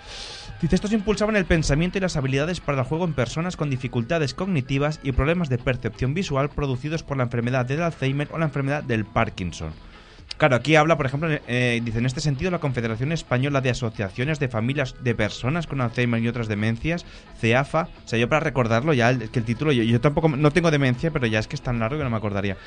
Dice, 0.61 0.75
estos 0.75 0.93
impulsaban 0.93 1.35
el 1.35 1.45
pensamiento 1.45 1.97
y 1.97 2.01
las 2.01 2.17
habilidades 2.17 2.59
para 2.59 2.79
el 2.81 2.85
juego 2.87 3.05
en 3.05 3.13
personas 3.13 3.57
con 3.57 3.71
dificultades 3.71 4.35
cognitivas 4.35 4.99
y 5.01 5.11
problemas 5.11 5.49
de 5.49 5.57
percepción 5.57 6.13
visual 6.13 6.49
producidos 6.49 7.01
por 7.01 7.17
la 7.17 7.23
enfermedad 7.23 7.65
del 7.65 7.81
Alzheimer 7.81 8.27
o 8.31 8.37
la 8.37 8.45
enfermedad 8.45 8.83
del 8.83 9.05
Parkinson. 9.05 9.71
Claro, 10.41 10.55
aquí 10.55 10.75
habla, 10.75 10.97
por 10.97 11.05
ejemplo, 11.05 11.29
eh, 11.47 11.79
dice, 11.85 11.99
en 11.99 12.07
este 12.07 12.19
sentido, 12.19 12.49
la 12.49 12.57
Confederación 12.57 13.11
Española 13.11 13.61
de 13.61 13.69
Asociaciones 13.69 14.39
de 14.39 14.47
Familias 14.47 14.95
de 15.03 15.13
Personas 15.13 15.67
con 15.67 15.81
Alzheimer 15.81 16.19
y 16.19 16.27
otras 16.27 16.47
demencias, 16.47 17.05
CEAFA, 17.39 17.89
o 18.03 18.07
sea, 18.07 18.17
yo 18.17 18.27
para 18.27 18.39
recordarlo 18.39 18.91
ya, 18.95 19.11
el- 19.11 19.29
que 19.29 19.37
el 19.37 19.45
título, 19.45 19.71
yo, 19.71 20.01
tampoco, 20.01 20.29
no 20.29 20.49
tengo 20.49 20.71
demencia, 20.71 21.11
pero 21.11 21.27
ya 21.27 21.37
es 21.37 21.47
que 21.47 21.55
es 21.55 21.61
tan 21.61 21.77
largo 21.77 21.99
que 21.99 22.03
no 22.03 22.09
me 22.09 22.17
acordaría. 22.17 22.57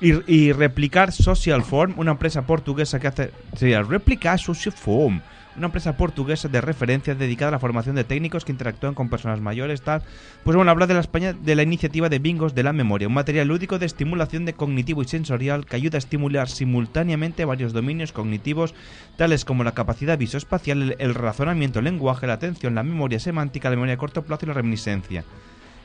Y, 0.00 0.14
y 0.34 0.52
replicar 0.52 1.12
Social 1.12 1.62
Form, 1.62 1.92
una 1.98 2.12
empresa 2.12 2.40
portuguesa 2.46 2.98
que 2.98 3.08
hace... 3.08 3.32
Sería 3.54 3.82
replicar 3.82 4.38
Social 4.40 4.72
Form, 4.74 5.20
una 5.56 5.66
empresa 5.66 5.96
portuguesa 5.96 6.48
de 6.48 6.60
referencia 6.60 7.14
dedicada 7.14 7.48
a 7.48 7.52
la 7.52 7.58
formación 7.58 7.96
de 7.96 8.04
técnicos 8.04 8.44
que 8.44 8.52
interactúan 8.52 8.94
con 8.94 9.08
personas 9.08 9.40
mayores, 9.40 9.82
tal. 9.82 10.02
Pues 10.44 10.56
bueno, 10.56 10.70
habla 10.70 10.86
de 10.86 10.94
la 10.94 11.00
España 11.00 11.32
de 11.32 11.54
la 11.54 11.62
iniciativa 11.62 12.08
de 12.08 12.18
bingos 12.18 12.54
de 12.54 12.62
la 12.62 12.72
memoria, 12.72 13.08
un 13.08 13.14
material 13.14 13.48
lúdico 13.48 13.78
de 13.78 13.86
estimulación 13.86 14.44
de 14.44 14.54
cognitivo 14.54 15.02
y 15.02 15.06
sensorial 15.06 15.66
que 15.66 15.76
ayuda 15.76 15.96
a 15.96 15.98
estimular 15.98 16.48
simultáneamente 16.48 17.44
varios 17.44 17.72
dominios 17.72 18.12
cognitivos, 18.12 18.74
tales 19.16 19.44
como 19.44 19.64
la 19.64 19.72
capacidad 19.72 20.18
visoespacial, 20.18 20.96
el, 20.98 21.14
razonamiento, 21.14 21.80
el 21.80 21.86
lenguaje, 21.86 22.26
la 22.26 22.34
atención, 22.34 22.74
la 22.74 22.82
memoria 22.82 23.20
semántica, 23.20 23.70
la 23.70 23.76
memoria 23.76 23.94
a 23.94 23.98
corto 23.98 24.22
plazo 24.22 24.46
y 24.46 24.48
la 24.48 24.54
reminiscencia. 24.54 25.24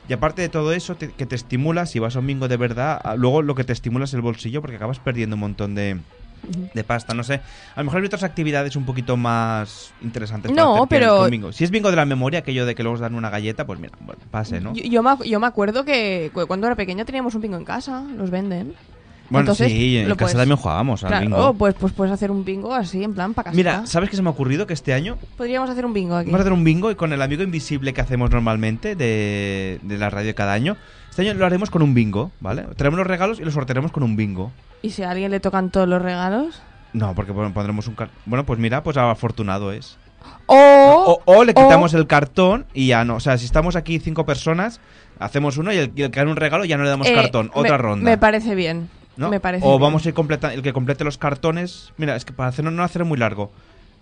Y 0.08 0.12
aparte 0.12 0.40
de 0.40 0.48
todo 0.48 0.72
eso, 0.72 0.96
que 0.96 1.26
te 1.26 1.34
estimula, 1.34 1.84
si 1.84 1.98
vas 1.98 2.14
a 2.14 2.20
un 2.20 2.28
bingo 2.28 2.46
de 2.46 2.56
verdad, 2.56 3.00
luego 3.16 3.42
lo 3.42 3.56
que 3.56 3.64
te 3.64 3.72
estimula 3.72 4.04
es 4.04 4.14
el 4.14 4.20
bolsillo 4.20 4.60
porque 4.60 4.76
acabas 4.76 5.00
perdiendo 5.00 5.34
un 5.34 5.40
montón 5.40 5.74
de, 5.74 5.98
de 6.74 6.84
pasta, 6.84 7.14
no 7.14 7.24
sé. 7.24 7.34
A 7.74 7.80
lo 7.80 7.84
mejor 7.84 8.00
hay 8.00 8.06
otras 8.06 8.22
actividades 8.22 8.76
un 8.76 8.84
poquito 8.84 9.16
más 9.16 9.92
interesantes. 10.02 10.50
para 10.52 10.62
No, 10.62 10.82
que- 10.82 10.86
pero- 10.96 11.24
un 11.24 11.30
bingo. 11.30 11.52
Si 11.52 11.64
es 11.64 11.70
bingo 11.70 11.90
de 11.90 11.96
la 11.96 12.04
memoria, 12.04 12.40
aquello 12.40 12.66
de 12.66 12.74
que 12.74 12.82
luego 12.82 12.94
os 12.94 13.00
dan 13.00 13.14
una 13.14 13.30
galleta, 13.30 13.66
pues 13.66 13.80
mira, 13.80 13.92
bueno, 14.00 14.20
pase, 14.30 14.60
¿no? 14.60 14.72
Yo, 14.74 14.84
yo 14.84 15.02
me, 15.02 15.28
yo 15.28 15.40
me 15.40 15.46
acuerdo 15.46 15.84
que 15.84 16.30
cu- 16.32 16.46
cuando 16.46 16.66
era 16.66 16.76
pequeña 16.76 17.04
teníamos 17.04 17.34
un 17.34 17.40
bingo 17.42 17.56
en 17.56 17.64
casa, 17.64 18.02
los 18.16 18.30
venden. 18.30 18.74
Bueno, 19.28 19.40
Entonces, 19.50 19.72
sí, 19.72 19.96
en 19.96 20.04
casa 20.04 20.16
puedes- 20.18 20.36
también 20.36 20.56
jugábamos 20.56 21.02
al 21.02 21.08
Claro, 21.08 21.24
bingo. 21.26 21.36
oh, 21.48 21.54
pues, 21.54 21.74
pues 21.74 21.92
puedes 21.92 22.12
hacer 22.14 22.30
un 22.30 22.44
bingo 22.44 22.72
así, 22.72 23.02
en 23.02 23.12
plan, 23.12 23.34
para 23.34 23.46
casa. 23.46 23.56
Mira, 23.56 23.84
¿sabes 23.86 24.08
qué 24.08 24.14
se 24.14 24.22
me 24.22 24.28
ha 24.28 24.30
ocurrido? 24.30 24.68
Que 24.68 24.72
este 24.74 24.94
año 24.94 25.18
Podríamos 25.36 25.68
hacer 25.68 25.84
un 25.84 25.92
bingo 25.92 26.14
aquí. 26.14 26.26
vamos 26.26 26.38
a 26.38 26.42
hacer 26.42 26.52
un 26.52 26.62
bingo 26.62 26.92
y 26.92 26.94
con 26.94 27.12
el 27.12 27.20
amigo 27.20 27.42
invisible 27.42 27.92
que 27.92 28.00
hacemos 28.00 28.30
normalmente 28.30 28.94
de, 28.94 29.80
de 29.82 29.98
la 29.98 30.10
radio 30.10 30.32
cada 30.36 30.52
año. 30.52 30.76
Este 31.16 31.30
año 31.30 31.38
lo 31.38 31.46
haremos 31.46 31.70
con 31.70 31.80
un 31.80 31.94
bingo, 31.94 32.30
¿vale? 32.40 32.64
Traemos 32.76 32.98
los 32.98 33.06
regalos 33.06 33.40
y 33.40 33.42
los 33.42 33.54
sortearemos 33.54 33.90
con 33.90 34.02
un 34.02 34.16
bingo. 34.16 34.52
¿Y 34.82 34.90
si 34.90 35.02
a 35.02 35.10
alguien 35.12 35.30
le 35.30 35.40
tocan 35.40 35.70
todos 35.70 35.88
los 35.88 36.02
regalos? 36.02 36.60
No, 36.92 37.14
porque 37.14 37.32
bueno, 37.32 37.54
pondremos 37.54 37.88
un 37.88 37.94
car- 37.94 38.10
Bueno, 38.26 38.44
pues 38.44 38.58
mira, 38.58 38.82
pues 38.82 38.98
afortunado 38.98 39.72
es. 39.72 39.96
O, 40.44 40.54
O, 41.24 41.32
o 41.38 41.42
le 41.44 41.54
quitamos 41.54 41.94
el 41.94 42.06
cartón 42.06 42.66
y 42.74 42.88
ya 42.88 43.06
no. 43.06 43.14
O 43.14 43.20
sea, 43.20 43.38
si 43.38 43.46
estamos 43.46 43.76
aquí 43.76 43.98
cinco 43.98 44.26
personas, 44.26 44.78
hacemos 45.18 45.56
uno 45.56 45.72
y 45.72 45.78
el, 45.78 45.90
que 45.94 46.08
gane 46.08 46.30
un 46.30 46.36
regalo 46.36 46.66
ya 46.66 46.76
no 46.76 46.84
le 46.84 46.90
damos 46.90 47.08
eh, 47.08 47.14
cartón. 47.14 47.50
Otra 47.54 47.78
me- 47.78 47.82
ronda. 47.82 48.04
Me 48.10 48.18
parece 48.18 48.54
bien. 48.54 48.90
¿no? 49.16 49.30
Me 49.30 49.40
parece 49.40 49.64
o 49.66 49.70
bien. 49.70 49.80
vamos 49.80 50.04
a 50.04 50.08
ir 50.10 50.14
completa 50.14 50.52
el 50.52 50.60
que 50.60 50.74
complete 50.74 51.02
los 51.02 51.16
cartones. 51.16 51.94
Mira, 51.96 52.14
es 52.14 52.26
que 52.26 52.34
para 52.34 52.50
hacerlo 52.50 52.70
no 52.72 52.82
hacer 52.82 53.02
muy 53.06 53.16
largo. 53.16 53.50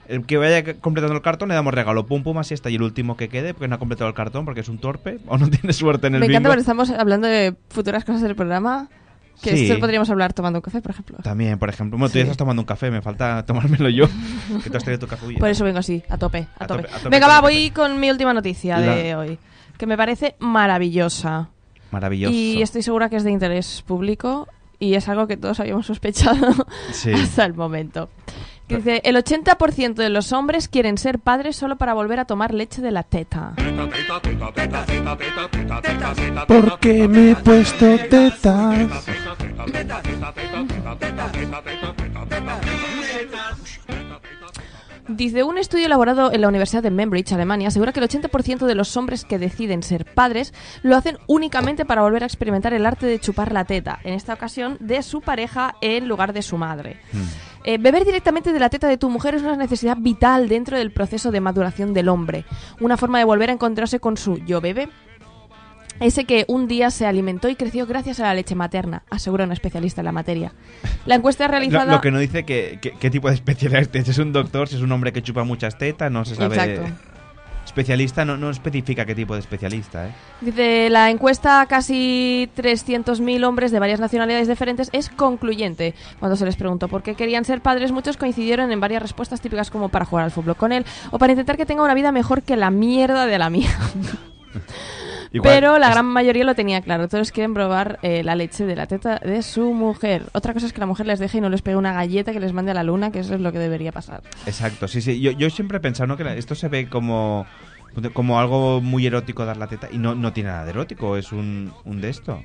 El 0.09 0.27
que 0.27 0.37
vaya 0.37 0.63
completando 0.81 1.15
el 1.17 1.23
cartón 1.23 1.49
le 1.49 1.55
damos 1.55 1.73
regalo, 1.75 2.07
pum 2.07 2.23
pum, 2.23 2.39
así 2.39 2.55
está. 2.55 2.71
Y 2.71 2.75
el 2.77 2.83
último 2.83 3.17
que 3.17 3.29
quede, 3.29 3.55
porque 3.55 3.69
no 3.69 3.77
ha 3.77 3.79
completado 3.79 4.09
el 4.09 4.15
cartón, 4.15 4.45
porque 4.45 4.61
es 4.61 4.69
un 4.69 4.79
torpe 4.79 5.19
o 5.27 5.39
no 5.39 5.49
tiene 5.49 5.73
suerte 5.73 6.07
en 6.09 6.15
el 6.15 6.21
Me 6.21 6.27
encanta 6.27 6.39
bingo. 6.41 6.49
cuando 6.51 6.61
estamos 6.61 6.91
hablando 6.91 7.27
de 7.29 7.55
futuras 7.71 8.05
cosas 8.05 8.23
del 8.23 8.35
programa. 8.37 8.89
Que 9.43 9.51
Sí. 9.57 9.63
esto 9.65 9.75
lo 9.75 9.81
podríamos 9.81 10.09
hablar 10.11 10.33
tomando 10.33 10.59
un 10.59 10.63
café, 10.63 10.81
por 10.81 10.93
ejemplo. 10.93 11.17
También, 11.23 11.59
por 11.59 11.69
ejemplo. 11.69 11.99
Bueno, 11.99 12.09
tú 12.09 12.13
Sí. 12.13 12.19
ya 12.19 12.23
estás 12.23 12.37
tomando 12.37 12.63
un 12.63 12.67
café, 12.67 12.91
me 12.93 13.03
falta 13.03 13.45
tomármelo 13.45 13.89
yo. 13.89 14.07
que 14.63 14.71
tú 14.71 14.77
has 14.77 14.85
traído 14.85 15.01
tu 15.01 15.07
café. 15.09 15.27
Por 15.39 15.49
eso 15.49 15.65
vengo 15.65 15.81
así, 15.81 16.05
a 16.09 16.17
tope, 16.17 16.47
a, 16.59 16.65
A 16.65 16.67
tope. 16.69 16.83
tope, 16.85 16.95
a 16.95 16.99
tope 16.99 17.09
Venga, 17.11 17.27
va, 17.27 17.41
voy 17.41 17.71
con 17.71 17.99
mi 17.99 18.11
última 18.11 18.33
noticia 18.33 18.79
de 18.79 19.11
La- 19.11 19.19
hoy. 19.19 19.39
Que 19.77 19.87
me 19.87 19.97
parece 19.97 20.37
maravillosa. 20.39 21.49
Maravilloso. 21.91 22.33
Y 22.35 22.63
estoy 22.63 22.83
segura 22.83 23.09
que 23.09 23.17
es 23.17 23.25
de 23.25 23.33
interés 23.33 23.83
público. 23.87 24.47
Y 24.79 24.95
es 24.95 25.09
algo 25.09 25.27
que 25.27 25.37
todos 25.37 25.59
habíamos 25.61 25.87
sospechado 25.87 26.53
Sí. 26.93 27.11
hasta 27.15 27.45
el 27.45 27.55
momento. 27.55 28.11
Que 28.69 28.77
dice, 28.77 29.03
el 29.05 29.17
80% 29.17 29.95
de 29.95 30.09
los 30.09 30.33
hombres 30.33 30.69
quieren 30.69 30.97
ser 30.97 31.19
padres 31.19 31.57
solo 31.57 31.77
para 31.77 31.93
volver 31.93 32.19
a 32.19 32.25
tomar 32.25 32.55
leche 32.55 32.81
de 32.81 32.91
la 32.91 33.03
teta. 33.03 33.55
Porque 36.47 37.07
me 37.09 37.33
he 37.33 37.37
puesto 37.37 37.99
tetas. 38.09 38.89
Dice, 45.07 45.43
un 45.43 45.59
estudio 45.59 45.85
elaborado 45.85 46.33
en 46.33 46.41
la 46.41 46.49
Universidad 46.49 46.83
de 46.83 46.95
Cambridge, 46.95 47.33
Alemania, 47.33 47.69
asegura 47.69 47.93
que 47.93 48.01
el 48.01 48.09
80% 48.09 48.65
de 48.65 48.75
los 48.75 48.97
hombres 48.97 49.27
que 49.27 49.39
deciden 49.39 49.83
ser 49.83 50.07
padres 50.07 50.55
lo 50.83 50.97
hacen 50.97 51.19
únicamente 51.27 51.85
para 51.85 52.01
volver 52.01 52.23
a 52.23 52.27
experimentar 52.27 52.73
el 52.73 52.87
arte 52.87 53.05
de 53.07 53.19
chupar 53.19 53.53
la 53.53 53.67
teta, 53.67 54.01
en 54.05 54.15
esta 54.15 54.33
ocasión 54.33 54.79
de 54.81 55.03
su 55.03 55.21
pareja 55.21 55.77
en 55.83 56.09
lugar 56.09 56.33
de 56.33 56.41
su 56.41 56.57
madre. 56.57 56.97
Eh, 57.65 57.79
beber 57.79 58.05
directamente 58.05 58.53
de 58.53 58.59
la 58.61 58.69
teta 58.69 58.89
de 58.89 58.99
tu 58.99 59.09
mujer 59.09 59.35
es 59.35 59.43
una 59.43 59.57
necesidad 59.57 59.97
vital 59.99 60.49
dentro 60.49 60.77
del 60.77 60.91
proceso 60.93 61.31
de 61.31 61.41
maduración 61.41 61.95
del 61.95 62.09
hombre, 62.11 62.45
una 62.81 62.97
forma 62.99 63.19
de 63.19 63.25
volver 63.25 63.49
a 63.51 63.55
encontrarse 63.55 64.01
con 64.01 64.17
su 64.19 64.37
yo 64.45 64.61
bebé. 64.61 64.89
Ese 66.01 66.25
que 66.25 66.45
un 66.49 66.67
día 66.67 66.91
se 66.91 67.07
alimentó 67.07 67.49
y 67.49 67.55
creció 67.55 67.87
gracias 67.87 68.19
a 68.19 68.25
la 68.25 68.35
leche 68.35 68.57
materna, 68.57 69.05
asegura 69.11 69.45
un 69.45 69.53
especialista 69.53 70.01
en 70.01 70.07
la 70.07 70.13
materia. 70.13 70.53
La 71.07 71.15
encuesta 71.15 71.47
realizada... 71.47 71.93
lo 71.93 72.01
que 72.01 72.11
no 72.11 72.19
dice 72.19 72.45
que, 72.45 72.79
que- 72.83 72.93
qué 72.99 73.11
tipo 73.11 73.29
de 73.29 73.35
especialidad 73.35 73.81
es. 73.93 74.05
Si 74.05 74.11
es 74.11 74.19
un 74.19 74.33
doctor, 74.33 74.69
si 74.69 74.75
es 74.75 74.83
un 74.83 74.91
hombre 74.91 75.13
que 75.13 75.23
chupa 75.23 75.45
muchas 75.45 75.79
tetas, 75.79 76.11
no 76.11 76.25
se 76.25 76.35
sabe. 76.35 76.57
Exacto. 76.57 77.14
Especialista 77.75 78.25
no, 78.25 78.37
no 78.37 78.51
especifica 78.51 79.05
qué 79.05 79.17
tipo 79.17 79.35
de 79.35 79.41
especialista, 79.41 80.07
¿eh? 80.07 80.13
Dice, 80.41 80.89
la 80.91 81.11
encuesta 81.11 81.61
a 81.61 81.67
casi 81.67 82.49
300.000 82.57 83.45
hombres 83.45 83.73
de 83.73 83.81
varias 83.81 83.99
nacionalidades 83.99 84.47
diferentes 84.47 84.91
es 84.93 85.09
concluyente. 85.09 85.93
Cuando 86.21 86.37
se 86.37 86.45
les 86.45 86.55
preguntó 86.55 86.87
por 86.87 87.03
qué 87.03 87.17
querían 87.17 87.45
ser 87.45 87.63
padres, 87.63 87.91
muchos 87.91 88.17
coincidieron 88.17 88.71
en 88.71 88.79
varias 88.79 89.03
respuestas 89.03 89.41
típicas 89.41 89.73
como 89.73 89.89
para 89.89 90.05
jugar 90.05 90.25
al 90.25 90.31
fútbol 90.31 90.55
con 90.55 90.71
él 90.71 90.87
o 91.11 91.19
para 91.19 91.33
intentar 91.33 91.57
que 91.57 91.67
tenga 91.67 91.83
una 91.83 91.95
vida 91.95 92.13
mejor 92.13 92.43
que 92.43 92.55
la 92.55 92.71
mierda 92.71 93.27
de 93.27 93.39
la 93.41 93.51
mía. 93.51 93.77
Igual, 95.35 95.53
Pero 95.53 95.79
la 95.81 95.91
gran 95.91 96.07
mayoría 96.07 96.45
lo 96.45 96.55
tenía 96.55 96.81
claro. 96.81 97.09
Todos 97.09 97.33
quieren 97.33 97.55
probar 97.55 97.99
eh, 98.03 98.23
la 98.23 98.37
leche 98.37 98.65
de 98.67 98.77
la 98.77 98.87
teta 98.87 99.19
de 99.19 99.43
su 99.43 99.73
mujer. 99.75 100.27
Otra 100.33 100.55
cosa 100.55 100.67
es 100.67 100.73
que 100.73 100.79
la 100.79 100.87
mujer 100.87 101.07
les 101.07 101.19
deje 101.19 101.39
y 101.39 101.41
no 101.41 101.49
les 101.51 101.61
pegue 101.61 101.77
una 101.77 101.93
galleta 101.93 102.33
que 102.33 102.39
les 102.39 102.53
mande 102.53 102.71
a 102.71 102.75
la 102.75 102.85
luna, 102.85 103.11
que 103.11 103.19
eso 103.19 103.35
es 103.35 103.41
lo 103.41 103.51
que 103.51 103.59
debería 103.59 103.91
pasar. 103.91 104.23
Exacto, 104.47 104.87
sí, 104.87 105.03
sí. 105.03 105.21
Yo, 105.21 105.33
yo 105.33 105.51
siempre 105.51 105.79
he 105.79 105.81
pensado 105.81 106.07
¿no? 106.07 106.17
que 106.17 106.23
la- 106.23 106.37
esto 106.37 106.55
se 106.55 106.69
ve 106.69 106.89
como, 106.89 107.47
como 108.13 108.39
algo 108.39 108.81
muy 108.81 109.05
erótico 109.07 109.45
dar 109.45 109.57
la 109.57 109.67
teta 109.67 109.89
y 109.91 109.99
no, 109.99 110.15
no 110.15 110.33
tiene 110.33 110.51
nada 110.51 110.65
de 110.65 110.71
erótico, 110.71 111.17
es 111.17 111.33
un, 111.33 111.73
un 111.85 112.01
de 112.01 112.11
esto. 112.11 112.41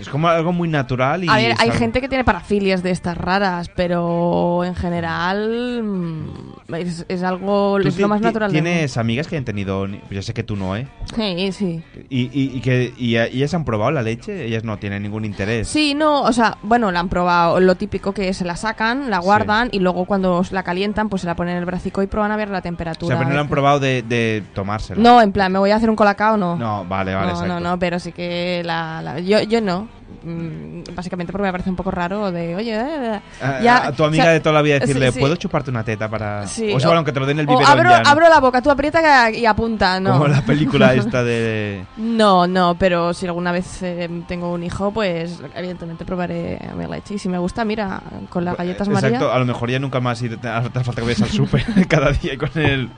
Es 0.00 0.08
como 0.08 0.28
algo 0.28 0.52
muy 0.52 0.68
natural 0.68 1.24
y... 1.24 1.28
A 1.28 1.36
ver, 1.36 1.54
hay 1.58 1.68
algo- 1.70 1.78
gente 1.78 2.00
que 2.00 2.08
tiene 2.08 2.24
parafilias 2.24 2.82
de 2.82 2.90
estas 2.90 3.16
raras, 3.16 3.68
pero 3.74 4.62
en 4.64 4.74
general 4.74 5.82
mm, 5.82 6.74
es, 6.74 7.04
es 7.08 7.22
algo 7.22 7.78
¿Tú 7.82 7.88
es 7.88 7.98
lo 7.98 8.08
más 8.08 8.20
natural. 8.20 8.50
¿Tienes 8.50 8.96
amigas 8.96 9.26
que 9.26 9.36
han 9.36 9.44
tenido... 9.44 9.86
ni- 9.86 10.00
Yo 10.10 10.22
sé 10.22 10.34
que 10.34 10.42
tú 10.42 10.56
no, 10.56 10.76
¿eh? 10.76 10.86
Sí, 11.16 11.52
sí. 11.52 11.82
Y, 12.10 12.22
y, 12.26 12.56
y 12.56 12.60
que 12.60 12.92
y, 12.96 13.16
ellas 13.16 13.54
han 13.54 13.64
probado 13.64 13.90
la 13.90 14.02
leche, 14.02 14.44
ellas 14.46 14.64
no 14.64 14.78
tienen 14.78 15.02
ningún 15.02 15.24
interés. 15.24 15.68
Sí, 15.68 15.94
no, 15.94 16.22
o 16.22 16.32
sea, 16.32 16.58
bueno, 16.62 16.90
la 16.92 17.00
han 17.00 17.08
probado. 17.08 17.60
Lo 17.60 17.74
típico 17.74 18.12
que 18.12 18.32
se 18.34 18.44
la 18.44 18.56
sacan, 18.56 19.10
la 19.10 19.18
guardan 19.18 19.68
y 19.72 19.80
luego 19.80 20.04
cuando 20.04 20.42
la 20.50 20.62
calientan, 20.62 21.08
pues 21.08 21.22
se 21.22 21.26
la 21.26 21.34
ponen 21.34 21.52
en 21.54 21.58
el 21.60 21.64
bracico 21.66 22.02
y 22.02 22.06
prueban 22.06 22.30
a 22.30 22.36
ver 22.36 22.50
la 22.50 22.58
o 22.58 22.62
temperatura. 22.62 23.08
sea, 23.08 23.18
pero 23.18 23.28
no 23.30 23.34
lo 23.34 23.40
han 23.40 23.48
probado 23.48 23.80
de, 23.80 24.02
de 24.02 24.42
tomársela. 24.54 25.02
No, 25.02 25.20
en 25.20 25.32
plan, 25.32 25.50
me 25.52 25.58
voy 25.58 25.70
a 25.70 25.76
hacer 25.76 25.90
un 25.90 25.96
colacao, 25.96 26.36
no. 26.36 26.56
No, 26.56 26.84
vale, 26.84 27.14
vale, 27.14 27.26
no, 27.26 27.32
exacto. 27.32 27.54
no, 27.54 27.60
no, 27.60 27.78
pero 27.78 27.98
sí 27.98 28.12
que 28.12 28.62
la, 28.64 29.02
la- 29.02 29.18
yo, 29.20 29.42
yo 29.42 29.60
no. 29.60 29.87
Mm, 30.22 30.82
Básicamente 30.94 31.32
porque 31.32 31.44
me 31.46 31.52
parece 31.52 31.70
un 31.70 31.76
poco 31.76 31.90
raro 31.90 32.32
de, 32.32 32.56
oye, 32.56 32.74
eh, 32.74 33.20
A, 33.40 33.60
ya, 33.60 33.86
a 33.86 33.92
tu 33.92 34.04
amiga 34.04 34.24
o 34.24 34.26
sea, 34.26 34.32
de 34.32 34.40
toda 34.40 34.54
la 34.54 34.62
vida 34.62 34.78
decirle, 34.78 35.08
sí, 35.08 35.14
sí. 35.14 35.20
¿puedo 35.20 35.36
chuparte 35.36 35.70
una 35.70 35.84
teta 35.84 36.08
para...? 36.08 36.46
Sí, 36.46 36.72
o 36.72 36.80
sea, 36.80 36.94
aunque 36.94 37.12
te 37.12 37.20
lo 37.20 37.26
den 37.26 37.38
en 37.38 37.40
el 37.40 37.46
biberón 37.46 37.70
abro, 37.70 37.90
ya, 37.90 38.02
¿no? 38.02 38.08
abro 38.08 38.28
la 38.28 38.40
boca, 38.40 38.60
tú 38.62 38.70
aprieta 38.70 39.30
y 39.30 39.46
apunta, 39.46 40.00
no. 40.00 40.12
Como 40.12 40.28
la 40.28 40.42
película 40.42 40.94
esta 40.94 41.22
de... 41.22 41.84
No, 41.96 42.46
no, 42.46 42.76
pero 42.78 43.14
si 43.14 43.26
alguna 43.26 43.52
vez 43.52 43.82
eh, 43.82 44.08
tengo 44.26 44.52
un 44.52 44.62
hijo, 44.64 44.90
pues 44.90 45.40
evidentemente 45.54 46.04
probaré 46.04 46.58
mi 46.76 46.86
leche. 46.86 47.14
Y 47.14 47.18
si 47.18 47.28
me 47.28 47.38
gusta, 47.38 47.64
mira, 47.64 48.00
con 48.28 48.44
las 48.44 48.56
galletas 48.56 48.88
Exacto, 48.88 49.10
María. 49.10 49.34
a 49.34 49.38
lo 49.38 49.46
mejor 49.46 49.70
ya 49.70 49.78
nunca 49.78 50.00
más 50.00 50.20
y 50.22 50.28
te, 50.28 50.36
te 50.36 50.48
hace 50.48 50.70
falta 50.70 51.00
que 51.00 51.02
vayas 51.02 51.22
al 51.22 51.30
súper 51.30 51.64
cada 51.88 52.12
día 52.12 52.34
y 52.34 52.36
con 52.36 52.50
el... 52.56 52.90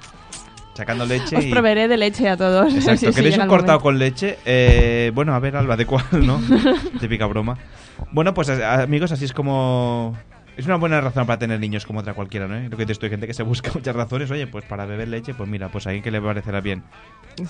Sacando 0.81 1.05
leche 1.05 1.37
Os 1.37 1.45
y... 1.45 1.51
proveeré 1.51 1.89
de 1.89 1.99
leche 1.99 2.27
a 2.27 2.39
todos. 2.39 2.73
Exacto, 2.75 3.09
si- 3.09 3.13
¿queréis 3.15 3.37
un 3.37 3.49
cortado 3.49 3.79
momento. 3.81 3.83
con 3.83 3.99
leche? 3.99 4.39
Eh, 4.47 5.13
bueno, 5.15 5.35
a 5.35 5.39
ver, 5.39 5.55
Alba, 5.55 5.77
¿de 5.77 5.85
cuál, 5.85 6.05
no? 6.27 6.41
Típica 7.01 7.27
broma. 7.27 7.59
Bueno, 8.13 8.33
pues 8.33 8.49
amigos, 8.49 9.13
así 9.13 9.27
es 9.27 9.35
como... 9.35 10.17
Es 10.61 10.67
una 10.67 10.77
buena 10.77 11.01
razón 11.01 11.27
para 11.27 11.39
tener 11.39 11.59
niños 11.59 11.87
como 11.87 12.01
otra 12.01 12.13
cualquiera, 12.13 12.47
¿no? 12.47 12.69
Lo 12.69 12.77
que 12.77 12.85
te 12.85 12.93
estoy 12.93 13.09
gente 13.09 13.27
que 13.27 13.33
se 13.33 13.43
busca 13.43 13.71
muchas 13.75 13.97
razones. 13.97 14.31
Oye, 14.31 14.47
pues 14.47 14.63
para 14.67 14.85
beber 14.85 15.09
leche, 15.09 15.33
pues 15.33 15.49
mira, 15.49 15.71
pues 15.71 15.87
a 15.87 15.89
alguien 15.89 16.03
que 16.05 16.11
le 16.11 16.21
parecerá 16.21 16.61
bien, 16.61 16.83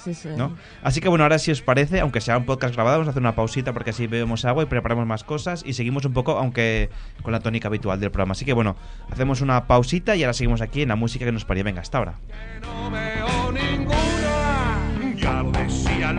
Sí, 0.00 0.14
sí. 0.14 0.28
¿no? 0.36 0.56
Así 0.84 1.00
que 1.00 1.08
bueno, 1.08 1.24
ahora 1.24 1.40
si 1.40 1.50
os 1.50 1.60
parece, 1.60 1.98
aunque 1.98 2.20
sea 2.20 2.38
un 2.38 2.44
podcast 2.44 2.72
grabado, 2.72 2.98
vamos 2.98 3.08
a 3.08 3.10
hacer 3.10 3.20
una 3.20 3.34
pausita 3.34 3.72
porque 3.72 3.90
así 3.90 4.06
bebemos 4.06 4.44
agua 4.44 4.62
y 4.62 4.66
preparamos 4.66 5.08
más 5.08 5.24
cosas 5.24 5.64
y 5.66 5.72
seguimos 5.72 6.04
un 6.04 6.12
poco, 6.12 6.38
aunque 6.38 6.88
con 7.22 7.32
la 7.32 7.40
tónica 7.40 7.66
habitual 7.66 7.98
del 7.98 8.12
programa. 8.12 8.30
Así 8.30 8.44
que 8.44 8.52
bueno, 8.52 8.76
hacemos 9.10 9.40
una 9.40 9.66
pausita 9.66 10.14
y 10.14 10.22
ahora 10.22 10.32
seguimos 10.32 10.60
aquí 10.60 10.82
en 10.82 10.90
la 10.90 10.96
música 10.96 11.24
que 11.24 11.32
nos 11.32 11.44
paría. 11.44 11.64
Venga, 11.64 11.80
hasta 11.80 11.98
ahora. 11.98 12.14
no 12.62 12.92
veo 12.92 13.50
ninguna. 13.50 15.16
Ya 15.16 15.42
lo 15.42 15.50
decía 15.50 16.14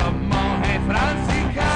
franciscana. 0.87 1.70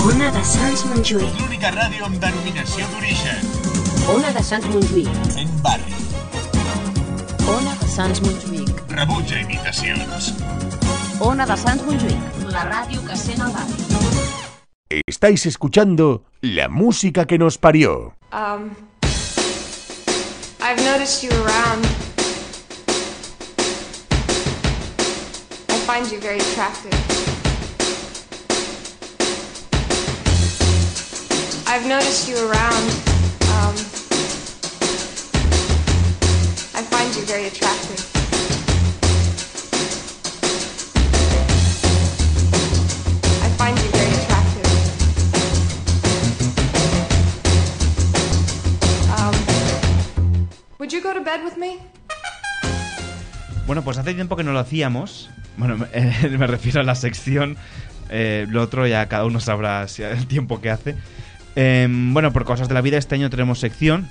Ona 0.00 0.30
de 0.32 0.40
Sants 0.48 0.86
Montjuïc. 0.88 1.34
L'única 1.36 1.68
ràdio 1.74 2.06
amb 2.06 2.16
denominació 2.22 2.86
d'origen. 2.88 3.42
Ona 4.08 4.30
de 4.32 4.42
Sants 4.48 4.64
Montjuïc. 4.72 5.10
Fent 5.34 5.50
barri. 5.60 5.92
Ona 7.52 7.74
de 7.82 7.88
Sants 7.92 8.22
Montjuïc. 8.24 8.80
Rebutja 8.94 9.42
imitacions. 9.42 10.30
Ona 11.20 11.44
de 11.44 11.56
Sants 11.60 11.84
Montjuïc. 11.84 12.40
La 12.54 12.64
ràdio 12.70 13.04
que 13.04 13.18
sent 13.20 13.44
el 13.44 13.52
barri. 13.52 15.02
Estáis 15.06 15.44
escuchando 15.44 16.24
la 16.40 16.70
música 16.70 17.26
que 17.26 17.36
nos 17.38 17.58
parió. 17.58 18.14
Um, 18.32 18.70
I've 20.64 20.80
noticed 20.82 21.22
you 21.22 21.30
around. 21.44 21.84
I 25.68 25.76
find 25.84 26.10
you 26.10 26.18
very 26.20 26.40
attractive. 26.40 27.39
I've 31.72 31.86
noticed 31.86 32.28
you 32.28 32.34
around. 32.34 32.90
Um, 33.54 33.74
I 36.74 36.82
find 36.82 37.14
you 37.14 37.22
very 37.22 37.46
attractive. 37.46 38.00
I 43.44 43.48
find 43.56 43.78
you 43.78 43.88
very 43.94 44.10
attractive. 44.18 44.66
Um, 49.14 50.48
would 50.80 50.92
you 50.92 51.00
go 51.00 51.14
to 51.14 51.20
bed 51.20 51.44
with 51.44 51.56
me? 51.56 51.78
Bueno, 53.68 53.84
pues 53.84 53.96
hace 53.96 54.12
tiempo 54.14 54.34
que 54.34 54.42
no 54.42 54.52
lo 54.52 54.58
hacíamos. 54.58 55.30
Bueno, 55.56 55.76
me, 55.76 55.86
me 56.36 56.48
refiero 56.48 56.80
a 56.80 56.82
la 56.82 56.96
sección. 56.96 57.56
Eh, 58.08 58.48
lo 58.50 58.60
otro 58.60 58.88
ya 58.88 59.06
cada 59.06 59.24
uno 59.24 59.38
sabrá 59.38 59.86
si 59.86 60.02
el 60.02 60.26
tiempo 60.26 60.60
que 60.60 60.70
hace. 60.70 60.96
Em, 61.56 62.12
bueno, 62.14 62.32
por 62.32 62.44
cosas 62.44 62.68
de 62.68 62.74
la 62.74 62.80
vida, 62.80 62.96
este 62.98 63.14
año 63.14 63.30
tenemos 63.30 63.58
sección. 63.58 64.08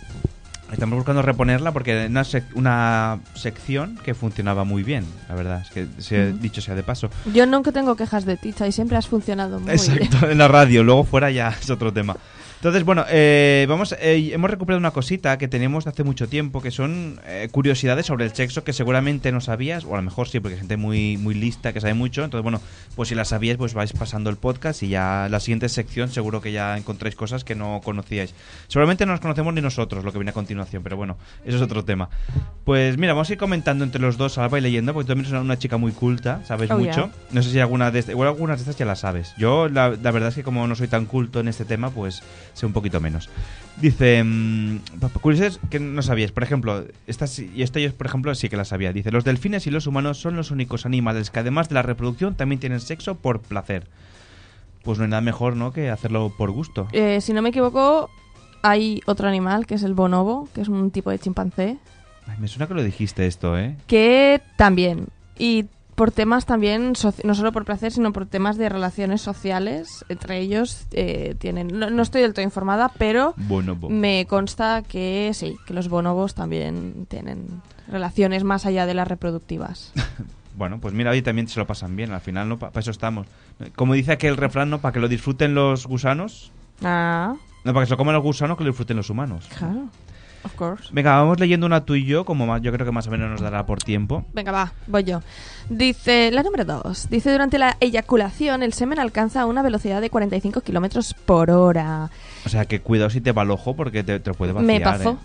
Estamos 0.72 0.98
buscando 0.98 1.24
reponerla 1.24 1.72
porque 1.72 2.06
una, 2.08 2.22
sec- 2.24 2.44
una 2.54 3.20
sección 3.34 3.98
que 4.04 4.14
funcionaba 4.14 4.64
muy 4.66 4.84
bien, 4.84 5.04
la 5.28 5.34
verdad. 5.36 5.62
Es 5.66 5.72
que, 5.72 5.88
se- 5.98 6.32
dicho 6.34 6.62
sea 6.62 6.76
de 6.76 6.84
paso. 6.84 7.10
Yo 7.34 7.48
nunca 7.48 7.72
tengo 7.72 7.96
quejas 7.96 8.24
de 8.26 8.38
Ticha 8.38 8.68
y 8.68 8.72
siempre 8.72 8.96
has 8.96 9.08
funcionado 9.08 9.60
muy 9.60 9.66
bien. 9.76 9.80
Exacto, 10.04 10.30
en 10.30 10.38
la 10.38 10.48
radio, 10.48 10.84
luego 10.84 11.06
fuera 11.06 11.32
ya 11.32 11.50
es 11.60 11.70
otro 11.72 11.92
tema. 11.92 12.18
Entonces, 12.60 12.84
bueno, 12.84 13.06
eh, 13.10 13.66
vamos, 13.70 13.96
eh, 14.02 14.32
hemos 14.34 14.50
recuperado 14.52 14.80
una 14.80 14.92
cosita 14.92 15.38
que 15.38 15.48
teníamos 15.48 15.86
de 15.86 15.92
hace 15.92 16.04
mucho 16.04 16.28
tiempo, 16.28 16.62
que 16.62 16.72
son 16.72 17.22
eh, 17.26 17.48
curiosidades 17.52 18.06
sobre 18.08 18.26
el 18.26 18.34
sexo 18.34 18.66
que 18.66 18.74
seguramente 18.74 19.32
no 19.32 19.40
sabías, 19.40 19.86
o 19.86 19.94
a 19.94 19.98
lo 19.98 20.04
mejor 20.04 20.28
sí, 20.28 20.42
porque 20.42 20.56
hay 20.56 20.60
gente 20.60 20.76
muy, 20.76 21.16
muy 21.16 21.36
lista 21.36 21.72
que 21.72 21.80
sabe 21.80 21.94
mucho. 21.94 22.22
Entonces, 22.26 22.44
bueno, 22.44 22.60
pues 22.98 23.08
si 23.08 23.16
las 23.16 23.30
sabíais, 23.30 23.58
pues 23.58 23.74
vais 23.74 23.94
pasando 23.94 24.30
el 24.30 24.36
podcast 24.36 24.84
y 24.84 24.90
ya 24.90 25.30
la 25.32 25.40
siguiente 25.40 25.70
sección 25.70 26.12
seguro 26.12 26.42
que 26.42 26.52
ya 26.52 26.78
encontráis 26.78 27.16
cosas 27.16 27.46
que 27.46 27.56
no 27.56 27.80
conocíais. 27.82 28.36
Seguramente 28.68 29.06
no 29.06 29.14
nos 29.14 29.22
conocemos 29.22 29.54
ni 29.54 29.62
nosotros, 29.62 30.04
lo 30.04 30.12
que 30.12 30.18
viene 30.18 30.32
a 30.32 30.34
continuación, 30.34 30.84
pero 30.84 30.98
bueno, 30.98 31.18
eso 31.46 31.56
es 31.56 31.62
otro 31.64 31.86
tema. 31.86 32.10
Pues 32.66 32.98
mira, 32.98 33.14
vamos 33.14 33.30
a 33.30 33.34
ir 33.34 33.40
comentando 33.40 33.86
entre 33.86 34.02
los 34.02 34.18
dos, 34.18 34.38
Alba 34.38 34.58
y 34.60 34.62
leyendo, 34.62 34.94
porque 34.94 35.06
tú 35.06 35.14
también 35.14 35.32
eres 35.32 35.42
una 35.42 35.58
chica 35.58 35.78
muy 35.78 35.94
culta, 35.94 36.42
sabes 36.46 36.70
Oh, 36.72 36.78
mucho. 36.78 36.92
yeah. 37.06 37.12
No 37.32 37.42
sé 37.42 37.52
si 37.52 37.60
alguna 37.62 37.90
de 37.90 38.00
estas, 38.00 38.12
igual 38.12 38.28
algunas 38.28 38.58
de 38.58 38.64
estas 38.64 38.76
ya 38.78 38.86
las 38.86 39.00
sabes. 39.00 39.34
Yo 39.38 39.70
la, 39.70 39.92
la 39.92 40.12
verdad 40.12 40.28
es 40.28 40.36
que 40.36 40.44
como 40.44 40.68
no 40.68 40.76
soy 40.76 40.90
tan 40.90 41.06
culto 41.06 41.40
en 41.40 41.48
este 41.48 41.64
tema, 41.64 41.90
pues 41.90 42.22
sé 42.60 42.66
un 42.66 42.74
poquito 42.74 43.00
menos. 43.00 43.30
Dice, 43.82 44.24
mm, 44.24 44.78
pa- 45.00 45.10
curiosidades 45.10 45.60
que 45.70 45.80
no 45.80 46.02
sabías. 46.02 46.32
Por 46.32 46.44
ejemplo, 46.44 46.86
esta, 47.08 47.26
sí- 47.28 47.52
y 47.56 47.64
esta 47.64 47.80
yo, 47.80 47.94
por 47.94 48.08
ejemplo, 48.08 48.34
sí 48.36 48.50
que 48.50 48.58
la 48.58 48.66
sabía. 48.66 48.94
Dice, 48.94 49.12
los 49.12 49.24
delfines 49.24 49.66
y 49.68 49.72
los 49.72 49.88
humanos 49.88 50.20
son 50.20 50.36
los 50.36 50.52
únicos 50.52 50.86
animales 50.86 51.30
que 51.32 51.40
además 51.40 51.70
de 51.70 51.76
la 51.76 51.82
reproducción 51.82 52.36
también 52.36 52.60
tienen 52.60 52.80
sexo 52.80 53.16
por 53.16 53.40
placer. 53.42 53.88
Pues 54.84 54.98
no 54.98 55.04
hay 55.06 55.10
nada 55.10 55.22
mejor, 55.22 55.56
¿no? 55.56 55.72
Que 55.74 55.90
hacerlo 55.90 56.34
por 56.38 56.52
gusto. 56.52 56.88
Eh, 56.92 57.20
si 57.22 57.34
no 57.34 57.42
me 57.42 57.50
equivoco, 57.50 58.10
hay 58.62 59.02
otro 59.06 59.28
animal 59.28 59.66
que 59.66 59.76
es 59.76 59.84
el 59.84 59.94
bonobo, 59.94 60.48
que 60.54 60.62
es 60.62 60.68
un 60.68 60.92
tipo 60.92 61.10
de 61.12 61.20
chimpancé, 61.20 61.78
Ay, 62.28 62.36
me 62.40 62.48
suena 62.48 62.68
que 62.68 62.76
lo 62.76 62.84
dijiste 62.84 63.26
esto, 63.26 63.58
¿eh? 63.58 63.76
que 63.88 64.40
también, 64.56 65.08
y 65.40 65.66
por 66.00 66.12
temas 66.12 66.46
también, 66.46 66.94
no 67.26 67.36
solo 67.36 67.52
por 67.52 67.66
placer, 67.66 67.92
sino 67.92 68.14
por 68.14 68.26
temas 68.26 68.58
de 68.58 68.70
relaciones 68.70 69.22
sociales, 69.22 70.06
entre 70.08 70.40
ellos 70.40 70.86
eh, 70.92 71.36
tienen, 71.40 71.78
no, 71.78 71.90
no 71.90 72.02
estoy 72.02 72.22
del 72.22 72.34
todo 72.34 72.42
informada, 72.46 72.90
pero 72.98 73.34
Bonobo. 73.36 73.90
me 73.90 74.26
consta 74.26 74.82
que 74.82 75.32
sí, 75.34 75.58
que 75.68 75.74
los 75.74 75.90
bonobos 75.90 76.36
también 76.36 77.06
tienen 77.10 77.48
relaciones 77.90 78.46
más 78.46 78.66
allá 78.66 78.86
de 78.86 78.94
las 78.94 79.08
reproductivas. 79.10 79.92
Bueno, 80.56 80.80
pues 80.82 80.94
mira, 80.94 81.12
hoy 81.12 81.22
también 81.22 81.48
se 81.48 81.58
lo 81.58 81.66
pasan 81.66 81.96
bien, 81.96 82.12
al 82.12 82.20
final, 82.20 82.50
¿no? 82.50 82.58
Para 82.60 82.78
eso 82.82 82.92
estamos. 82.92 83.28
Como 83.78 83.94
dice 83.94 84.12
aquel 84.12 84.36
refrán, 84.36 84.70
¿no? 84.70 84.80
Para 84.80 84.92
que 84.92 85.00
lo 85.00 85.08
disfruten 85.08 85.56
los 85.56 85.88
gusanos. 85.88 86.52
Ah, 86.84 87.36
No, 87.64 87.74
para 87.74 87.86
que 87.86 87.88
se 87.88 87.92
lo 87.92 87.98
coman 87.98 88.16
los 88.16 88.24
gusanos, 88.24 88.58
que 88.58 88.66
lo 88.66 88.70
disfruten 88.72 88.98
los 88.98 89.10
humanos. 89.10 89.48
claro, 89.58 89.88
of 90.44 90.54
course. 90.56 90.90
Venga, 90.92 91.16
vamos 91.18 91.40
leyendo 91.40 91.66
una 91.66 91.86
tú 91.86 91.96
y 91.96 92.06
yo, 92.06 92.26
como 92.26 92.46
más, 92.46 92.62
yo 92.62 92.72
creo 92.72 92.86
que 92.86 92.92
más 92.92 93.08
o 93.08 93.12
menos 93.12 93.30
nos 93.30 93.42
dará 93.42 93.66
por 93.66 93.80
tiempo. 93.84 94.26
Venga, 94.34 94.52
va, 94.52 94.74
voy 94.88 95.04
yo. 95.04 95.22
Dice, 95.70 96.32
la 96.32 96.44
número 96.44 96.66
2. 96.66 97.10
Dice, 97.10 97.32
durante 97.32 97.58
la 97.60 97.78
eyaculación 97.80 98.64
el 98.64 98.74
semen 98.74 99.00
alcanza 99.00 99.46
una 99.46 99.62
velocidad 99.62 100.02
de 100.02 100.10
45 100.10 100.62
kilómetros 100.62 101.14
por 101.14 101.52
hora. 101.52 102.10
O 102.46 102.50
sea, 102.50 102.66
que 102.66 102.82
cuidado 102.82 103.10
si 103.10 103.22
te 103.22 103.32
va 103.32 103.44
el 103.44 103.52
ojo, 103.52 103.76
porque 103.76 104.04
te, 104.04 104.20
te 104.20 104.30
lo 104.30 104.36
puede 104.36 104.52
vaciar. 104.54 104.68
Me 104.68 104.80
pasó. 104.82 105.12
¿eh? 105.12 105.18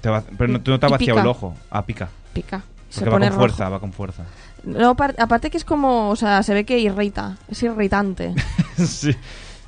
Te 0.00 0.08
va- 0.10 0.22
pero 0.36 0.52
no, 0.52 0.60
tú 0.60 0.70
no 0.70 0.78
te 0.78 0.86
ha 0.86 0.88
Y 0.88 0.92
vaciado 0.92 1.20
el 1.20 1.26
ojo. 1.26 1.54
Ah, 1.70 1.84
pica. 1.84 2.08
Pica. 2.32 2.62
Se 2.88 3.04
va 3.04 3.12
pone 3.12 3.28
con 3.28 3.38
fuerza, 3.38 3.64
rojo. 3.64 3.72
va 3.72 3.80
con 3.80 3.92
fuerza. 3.92 4.24
No, 4.64 4.96
par- 4.96 5.14
aparte 5.18 5.50
que 5.50 5.56
es 5.58 5.64
como, 5.64 6.08
o 6.10 6.16
sea, 6.16 6.42
se 6.42 6.54
ve 6.54 6.64
que 6.64 6.78
irrita. 6.78 7.36
Es 7.48 7.62
irritante. 7.62 8.34
sí. 8.76 9.14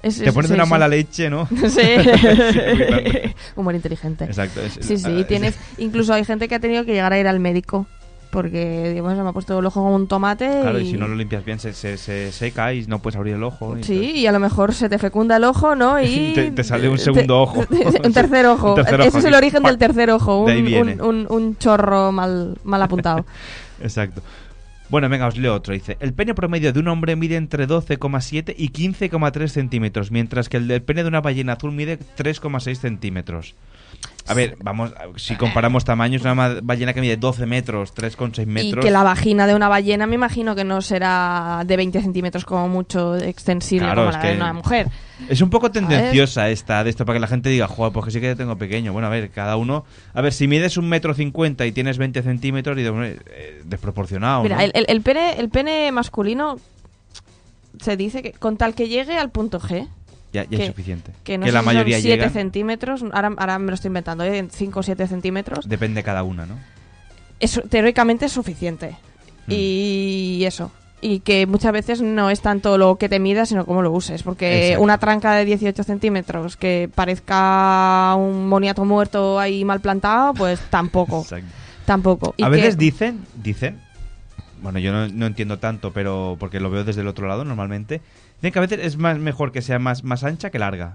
Es- 0.02 0.18
Te 0.18 0.28
es- 0.28 0.32
pones 0.34 0.48
sí, 0.48 0.54
una 0.54 0.64
sí. 0.64 0.70
mala 0.70 0.88
leche, 0.88 1.28
¿no? 1.30 1.46
Sí. 1.68 1.80
Humor 3.56 3.74
inteligente. 3.74 4.24
Exacto. 4.24 4.60
es- 4.60 4.78
Sí, 4.80 4.96
sí, 4.98 5.20
ah, 5.22 5.26
tienes. 5.26 5.56
Incluso 5.78 6.12
hay 6.14 6.24
gente 6.24 6.48
que 6.48 6.54
ha 6.54 6.60
tenido 6.60 6.84
que 6.84 6.92
llegar 6.92 7.12
a 7.12 7.18
ir 7.18 7.26
al 7.28 7.40
médico. 7.40 7.86
Porque, 8.30 8.90
digamos, 8.90 9.16
se 9.16 9.22
me 9.24 9.28
ha 9.28 9.32
puesto 9.32 9.58
el 9.58 9.66
ojo 9.66 9.82
como 9.82 9.96
un 9.96 10.06
tomate. 10.06 10.46
Claro, 10.62 10.78
y... 10.78 10.86
y 10.86 10.90
si 10.92 10.96
no 10.96 11.08
lo 11.08 11.16
limpias 11.16 11.44
bien, 11.44 11.58
se, 11.58 11.72
se, 11.72 11.96
se 11.98 12.30
seca 12.30 12.72
y 12.72 12.86
no 12.86 13.00
puedes 13.00 13.16
abrir 13.16 13.34
el 13.34 13.42
ojo. 13.42 13.76
y 13.76 13.82
Sí, 13.82 14.12
y 14.20 14.26
a 14.28 14.30
lo 14.32 14.38
mejor 14.38 14.72
se 14.72 14.88
te 14.88 14.98
fecunda 14.98 15.34
el 15.36 15.42
ojo, 15.42 15.74
¿no? 15.74 16.00
Y 16.04 16.32
Te- 16.32 16.52
te 16.52 16.62
sale 16.62 16.88
un 16.88 16.96
segundo 16.98 17.40
ojo. 17.42 17.64
un 18.04 18.12
tercer 18.12 18.46
ojo. 18.46 18.68
Un 18.70 18.74
tercer 18.76 19.00
Ese 19.00 19.18
es 19.18 19.24
el 19.24 19.34
origen 19.34 19.64
del 19.64 19.78
tercer 19.78 20.10
ojo. 20.12 20.44
Un- 20.44 21.00
un- 21.00 21.26
un 21.28 21.56
chorro 21.58 22.12
mal, 22.12 22.56
mal 22.62 22.80
apuntado. 22.80 23.26
Exacto. 23.82 24.22
Bueno, 24.90 25.08
venga, 25.08 25.28
os 25.28 25.38
leo 25.38 25.54
otro. 25.54 25.72
Dice, 25.72 25.96
el 26.00 26.12
pene 26.12 26.34
promedio 26.34 26.72
de 26.72 26.80
un 26.80 26.88
hombre 26.88 27.14
mide 27.14 27.36
entre 27.36 27.68
12,7 27.68 28.54
y 28.58 28.70
15,3 28.70 29.46
centímetros, 29.46 30.10
mientras 30.10 30.48
que 30.48 30.56
el 30.56 30.66
del 30.66 30.82
pene 30.82 31.02
de 31.02 31.08
una 31.08 31.20
ballena 31.20 31.52
azul 31.52 31.70
mide 31.70 31.96
3,6 32.18 32.74
centímetros. 32.74 33.54
A 34.30 34.34
ver, 34.34 34.56
vamos, 34.62 34.92
si 35.16 35.34
comparamos 35.36 35.84
tamaños, 35.84 36.22
una 36.22 36.60
ballena 36.62 36.92
que 36.92 37.00
mide 37.00 37.16
12 37.16 37.46
metros, 37.46 37.94
3,6 37.94 38.42
y 38.42 38.46
metros... 38.46 38.84
que 38.84 38.90
la 38.90 39.02
vagina 39.02 39.46
de 39.46 39.54
una 39.54 39.68
ballena 39.68 40.06
me 40.06 40.14
imagino 40.14 40.54
que 40.54 40.64
no 40.64 40.80
será 40.82 41.62
de 41.66 41.76
20 41.76 42.00
centímetros 42.00 42.44
como 42.44 42.68
mucho 42.68 43.16
extensible 43.16 43.86
Claro, 43.86 44.06
como 44.06 44.12
la 44.16 44.22
de 44.22 44.36
una 44.36 44.52
mujer. 44.52 44.86
Es 45.28 45.40
un 45.40 45.50
poco 45.50 45.70
tendenciosa 45.70 46.48
esta 46.48 46.82
de 46.84 46.90
esto 46.90 47.04
para 47.04 47.16
que 47.16 47.20
la 47.20 47.26
gente 47.26 47.48
diga, 47.50 47.66
joder, 47.68 47.92
pues 47.92 48.06
que 48.06 48.10
sí 48.12 48.20
que 48.20 48.34
tengo 48.36 48.56
pequeño. 48.56 48.92
Bueno, 48.92 49.08
a 49.08 49.10
ver, 49.10 49.30
cada 49.30 49.56
uno. 49.56 49.84
A 50.14 50.20
ver, 50.20 50.32
si 50.32 50.46
mides 50.48 50.76
un 50.76 50.88
metro 50.88 51.12
cincuenta 51.12 51.66
y 51.66 51.72
tienes 51.72 51.98
20 51.98 52.22
centímetros, 52.22 52.78
y 52.78 52.82
eh, 52.86 53.60
desproporcionado. 53.64 54.42
Mira, 54.44 54.56
¿no? 54.56 54.62
el, 54.62 54.70
el- 54.74 54.86
el 54.88 55.00
pene, 55.02 55.38
el 55.38 55.48
pene 55.50 55.90
masculino 55.92 56.56
se 57.80 57.96
dice 57.96 58.22
que 58.22 58.32
con 58.32 58.56
tal 58.56 58.74
que 58.74 58.88
llegue 58.88 59.16
al 59.16 59.30
punto 59.30 59.60
G, 59.60 59.88
ya 60.32 60.44
ya 60.44 60.48
que- 60.48 60.56
es 60.62 60.66
suficiente. 60.68 61.12
que 61.24 61.38
no 61.38 61.46
que 61.46 61.52
la 61.52 61.60
si 61.60 61.66
mayoría 61.66 61.96
son 61.96 62.02
7 62.02 62.16
llegan. 62.16 62.32
centímetros, 62.32 63.02
ahora, 63.12 63.32
ahora 63.36 63.58
me 63.58 63.68
lo 63.68 63.74
estoy 63.74 63.88
inventando, 63.88 64.24
¿eh? 64.24 64.46
5 64.50 64.80
o 64.80 64.82
7 64.82 65.06
centímetros, 65.06 65.68
Depende 65.68 66.02
cada 66.02 66.22
una, 66.22 66.46
¿no? 66.46 66.54
es, 67.40 67.60
teóricamente 67.68 68.26
es 68.26 68.32
suficiente. 68.32 68.96
Mm. 69.46 69.52
Y 69.52 70.44
eso. 70.44 70.70
Y 71.02 71.20
que 71.20 71.46
muchas 71.46 71.72
veces 71.72 72.02
no 72.02 72.28
es 72.28 72.42
tanto 72.42 72.76
lo 72.76 72.96
que 72.96 73.08
te 73.08 73.18
midas, 73.18 73.48
sino 73.48 73.64
cómo 73.64 73.80
lo 73.80 73.90
uses. 73.90 74.22
Porque 74.22 74.64
Exacto. 74.66 74.82
una 74.84 74.98
tranca 74.98 75.34
de 75.34 75.46
18 75.46 75.82
centímetros 75.82 76.58
que 76.58 76.90
parezca 76.94 78.14
un 78.18 78.48
moniato 78.48 78.84
muerto 78.84 79.38
ahí 79.40 79.64
mal 79.64 79.80
plantado, 79.80 80.34
pues 80.34 80.60
tampoco. 80.70 81.22
Exacto. 81.22 81.46
tampoco. 81.86 82.34
Y 82.36 82.42
A 82.42 82.50
que- 82.50 82.56
veces 82.56 82.76
dicen, 82.76 83.20
dicen, 83.42 83.80
bueno, 84.62 84.78
yo 84.78 84.92
no, 84.92 85.08
no 85.08 85.24
entiendo 85.24 85.58
tanto, 85.58 85.92
pero 85.94 86.36
porque 86.38 86.60
lo 86.60 86.68
veo 86.70 86.84
desde 86.84 87.00
el 87.00 87.08
otro 87.08 87.26
lado 87.26 87.44
normalmente, 87.46 88.02
dicen 88.40 88.52
que 88.52 88.58
a 88.58 88.62
veces 88.62 88.80
es 88.82 88.96
más 88.96 89.18
mejor 89.18 89.52
que 89.52 89.62
sea 89.62 89.78
más, 89.78 90.02
más 90.04 90.24
ancha 90.24 90.50
que 90.50 90.58
larga. 90.58 90.94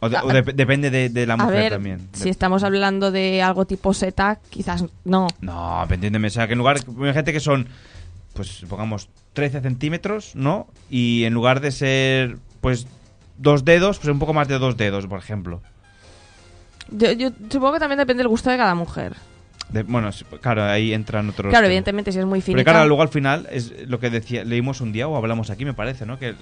O, 0.00 0.08
de- 0.10 0.16
o 0.18 0.28
dep- 0.28 0.52
depende 0.54 0.90
de, 0.90 1.08
de 1.08 1.26
la 1.26 1.34
a 1.34 1.36
mujer 1.38 1.54
ver, 1.54 1.72
también. 1.72 2.08
si 2.12 2.28
estamos 2.28 2.62
hablando 2.62 3.10
de 3.10 3.40
algo 3.42 3.64
tipo 3.64 3.94
seta, 3.94 4.38
quizás 4.50 4.84
no. 5.04 5.26
No, 5.40 5.86
entiéndeme, 5.88 6.28
o 6.28 6.30
sea, 6.30 6.46
que 6.46 6.52
en 6.52 6.58
lugar, 6.58 6.78
gente 7.14 7.32
que 7.32 7.40
son, 7.40 7.66
pues 8.34 8.62
pongamos 8.68 9.08
13 9.32 9.62
centímetros, 9.62 10.36
¿no? 10.36 10.66
Y 10.90 11.24
en 11.24 11.32
lugar 11.32 11.60
de 11.60 11.70
ser, 11.72 12.36
pues, 12.60 12.86
dos 13.38 13.64
dedos, 13.64 13.98
pues 13.98 14.08
un 14.12 14.18
poco 14.18 14.34
más 14.34 14.48
de 14.48 14.58
dos 14.58 14.76
dedos, 14.76 15.06
por 15.06 15.18
ejemplo. 15.18 15.62
Yo, 16.90 17.12
yo 17.12 17.30
supongo 17.50 17.72
que 17.74 17.80
también 17.80 17.98
depende 17.98 18.22
del 18.22 18.28
gusto 18.28 18.50
de 18.50 18.58
cada 18.58 18.74
mujer. 18.74 19.16
De- 19.70 19.82
bueno, 19.82 20.10
claro, 20.40 20.64
ahí 20.64 20.92
entran 20.92 21.28
otros... 21.28 21.50
claro, 21.50 21.64
temas. 21.64 21.66
evidentemente, 21.70 22.12
si 22.12 22.18
es 22.18 22.24
muy 22.24 22.38
Pero 22.40 22.46
finita. 22.46 22.70
claro, 22.72 22.86
luego 22.86 23.02
al 23.02 23.08
final 23.08 23.48
es 23.50 23.72
lo 23.88 23.98
que 23.98 24.10
decía, 24.10 24.44
leímos 24.44 24.80
un 24.80 24.92
día 24.92 25.08
o 25.08 25.16
hablamos 25.16 25.50
aquí, 25.50 25.64
me 25.64 25.74
parece, 25.74 26.06
¿no? 26.06 26.18
Que 26.18 26.34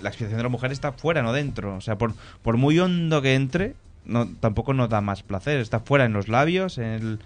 la 0.00 0.08
excitación 0.08 0.38
de 0.38 0.42
la 0.42 0.48
mujer 0.48 0.72
está 0.72 0.92
fuera, 0.92 1.22
no 1.22 1.32
dentro. 1.32 1.76
O 1.76 1.80
sea, 1.80 1.96
por, 1.96 2.14
por 2.42 2.56
muy 2.56 2.78
hondo 2.80 3.22
que 3.22 3.34
entre, 3.34 3.74
no, 4.04 4.26
tampoco 4.40 4.74
nos 4.74 4.88
da 4.88 5.00
más 5.00 5.22
placer. 5.22 5.60
Está 5.60 5.80
fuera 5.80 6.04
en 6.04 6.12
los 6.12 6.28
labios, 6.28 6.78
en 6.78 6.84
el, 6.84 7.18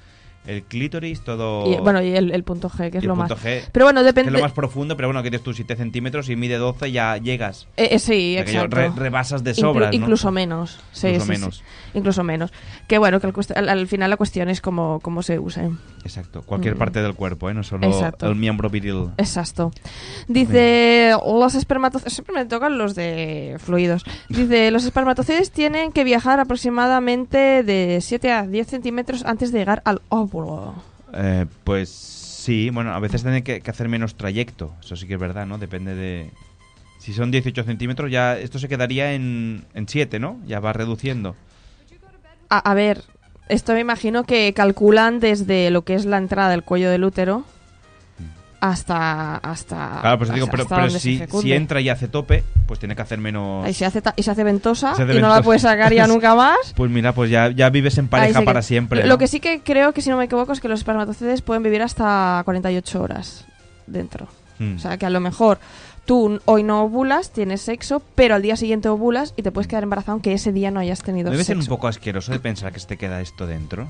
el 0.47 0.63
clítoris, 0.63 1.21
todo... 1.23 1.71
Y, 1.71 1.77
bueno, 1.77 2.01
y 2.03 2.17
el, 2.17 2.31
el 2.33 2.43
punto 2.43 2.71
G, 2.71 2.91
que 2.91 2.99
es 2.99 3.05
y 3.05 3.07
el 3.07 3.09
lo 3.09 3.17
más. 3.17 3.29
punto 3.29 3.43
G, 3.45 3.63
Pero 3.71 3.85
bueno, 3.87 4.01
que 4.01 4.07
depende. 4.07 4.31
es 4.31 4.33
lo 4.33 4.41
más 4.41 4.53
profundo, 4.53 4.97
pero 4.97 5.09
bueno, 5.09 5.23
que 5.23 5.29
tienes 5.31 5.45
tú 5.45 5.53
7 5.53 5.77
centímetros 5.77 6.29
y 6.31 6.37
mide 6.37 6.57
12 6.57 6.91
ya 6.91 7.17
llegas. 7.19 7.67
Eh, 7.77 7.89
eh, 7.93 7.99
sí, 7.99 8.33
O 8.35 8.37
sea, 8.37 8.45
que 8.47 8.53
ya 8.53 8.59
exacto. 8.65 8.77
re- 8.77 8.91
rebasas 9.05 9.45
de 9.45 9.53
Inclu- 9.55 9.79
¿no? 9.81 9.93
Incluso 9.93 10.31
menos. 10.33 10.81
Sí, 10.93 11.09
Incluso 11.09 11.27
sí, 11.27 11.33
sí. 11.35 11.39
menos. 11.41 11.63
Incluso 11.95 12.25
menos. 12.25 12.53
Que 12.87 12.97
bueno, 12.99 13.21
que 13.21 13.31
al, 13.57 13.69
al 13.69 13.87
final 13.89 14.09
la 14.11 14.17
cuestión 14.17 14.49
es 14.49 14.61
cómo, 14.63 15.01
cómo 15.03 15.23
se 15.23 15.39
use. 15.39 15.69
Exacto, 16.05 16.43
cualquier 16.43 16.77
Mm. 16.77 16.79
parte 16.79 17.03
del 17.03 17.15
cuerpo, 17.15 17.51
¿eh? 17.51 17.55
No 17.55 17.63
solo 17.63 17.87
Exacto. 17.87 18.27
el 18.29 18.35
miembro 18.37 18.71
viril. 18.71 19.09
Exacto. 19.19 19.71
Dice, 20.29 21.13
los 21.23 21.55
espermatozoides... 21.55 22.15
Siempre 22.15 22.35
me 22.35 22.45
tocan 22.47 22.79
los 22.79 22.95
de 22.95 23.57
fluidos. 23.59 24.05
Dice, 24.29 24.71
los 24.71 24.85
espermatozoides 24.85 25.51
tienen 25.51 25.93
que 25.93 26.05
viajar 26.05 26.41
aproximadamente 26.41 27.63
de 27.63 27.99
7 28.01 28.33
a 28.33 28.47
10 28.47 28.67
centímetros 28.67 29.25
antes 29.25 29.53
de 29.53 29.59
llegar 29.59 29.83
al 29.85 30.01
óvulo. 30.09 30.28
Eh, 31.13 31.47
pues 31.65 31.89
sí, 31.89 32.71
bueno, 32.71 32.93
a 32.95 33.01
veces 33.01 33.23
tienen 33.23 33.43
que, 33.43 33.61
que 33.61 33.71
hacer 33.71 33.89
menos 33.89 34.15
trayecto, 34.15 34.73
eso 34.81 34.97
sí 34.97 35.07
que 35.07 35.15
es 35.15 35.21
verdad, 35.21 35.47
¿no? 35.47 35.59
Depende 35.59 35.95
de... 35.95 36.31
Si 36.99 37.13
son 37.13 37.31
18 37.31 37.63
centímetros, 37.65 38.11
ya 38.11 38.37
esto 38.39 38.59
se 38.59 38.69
quedaría 38.69 39.15
en, 39.15 39.65
en 39.75 39.89
7, 39.89 40.19
¿no? 40.19 40.39
Ya 40.47 40.61
va 40.61 40.73
reduciendo. 40.73 41.37
A, 42.49 42.59
a 42.59 42.75
ver, 42.75 43.05
esto 43.49 43.73
me 43.73 43.81
imagino 43.81 44.25
que 44.25 44.53
calculan 44.53 45.21
desde 45.21 45.71
lo 45.71 45.83
que 45.83 45.95
es 45.95 46.05
la 46.05 46.19
entrada 46.19 46.51
del 46.51 46.65
cuello 46.65 46.91
del 46.91 47.05
útero 47.05 47.45
hasta... 48.61 49.37
hasta 49.37 49.99
Claro, 50.01 50.19
pues 50.19 50.33
digo, 50.33 50.49
pero, 50.51 50.67
pero 50.67 50.91
si, 50.91 51.23
si 51.27 51.53
entra 51.53 51.81
y 51.81 51.89
hace 51.89 52.09
tope, 52.09 52.45
pues 52.67 52.79
tiene 52.79 52.97
que 52.97 53.03
hacer 53.03 53.19
menos... 53.19 53.65
Ahí 53.65 53.75
se 53.75 53.87
hace, 53.87 54.03
y 54.17 54.23
se 54.23 54.31
hace 54.31 54.45
ventosa 54.45 54.95
Se 54.95 55.03
hace 55.03 55.15
y 55.15 55.21
no 55.21 55.29
la 55.29 55.43
puedes 55.43 55.63
sacar 55.63 55.93
ya 55.93 56.07
nunca 56.09 56.35
más. 56.35 56.75
Pues 56.75 56.91
mira, 56.91 57.13
pues 57.13 57.31
ya, 57.31 57.51
ya 57.51 57.71
vives 57.71 57.99
en 57.99 58.09
pareja 58.09 58.43
para 58.43 58.63
siempre. 58.63 59.03
Lo 59.03 59.15
¿no? 59.15 59.19
que 59.19 59.27
sí 59.27 59.41
que 59.41 59.61
creo 59.61 59.93
que, 59.93 60.03
si 60.03 60.11
no 60.11 60.17
me 60.17 60.25
equivoco, 60.25 60.53
es 60.53 60.61
que 60.61 60.69
los 60.69 60.81
espermatozoides 60.81 61.43
pueden 61.43 61.63
vivir 61.63 61.83
hasta 61.83 62.43
48 62.45 63.03
horas 63.03 63.45
dentro. 63.87 64.29
Mm. 64.59 64.77
O 64.77 64.79
sea, 64.79 64.97
que 64.97 65.07
a 65.07 65.11
lo 65.11 65.21
mejor 65.21 65.59
tú 66.05 66.41
hoy 66.47 66.63
no 66.63 66.83
ovulas, 66.83 67.33
tienes 67.33 67.61
sexo, 67.61 68.03
pero 68.15 68.35
al 68.35 68.43
día 68.43 68.57
siguiente 68.57 68.89
ovulas 68.89 69.35
y 69.37 69.43
te 69.43 69.53
puedes 69.53 69.69
quedar 69.69 69.83
embarazada 69.83 70.13
aunque 70.13 70.33
ese 70.33 70.53
día 70.53 70.71
no 70.71 70.81
hayas 70.81 71.03
tenido 71.03 71.31
Debe 71.31 71.45
ser 71.45 71.57
sexo. 71.57 71.71
un 71.71 71.77
poco 71.77 71.87
asqueroso 71.87 72.33
de 72.33 72.41
pensar 72.41 72.73
que 72.73 72.81
se 72.81 72.87
te 72.87 72.97
queda 72.97 73.21
esto 73.21 73.47
dentro. 73.47 73.89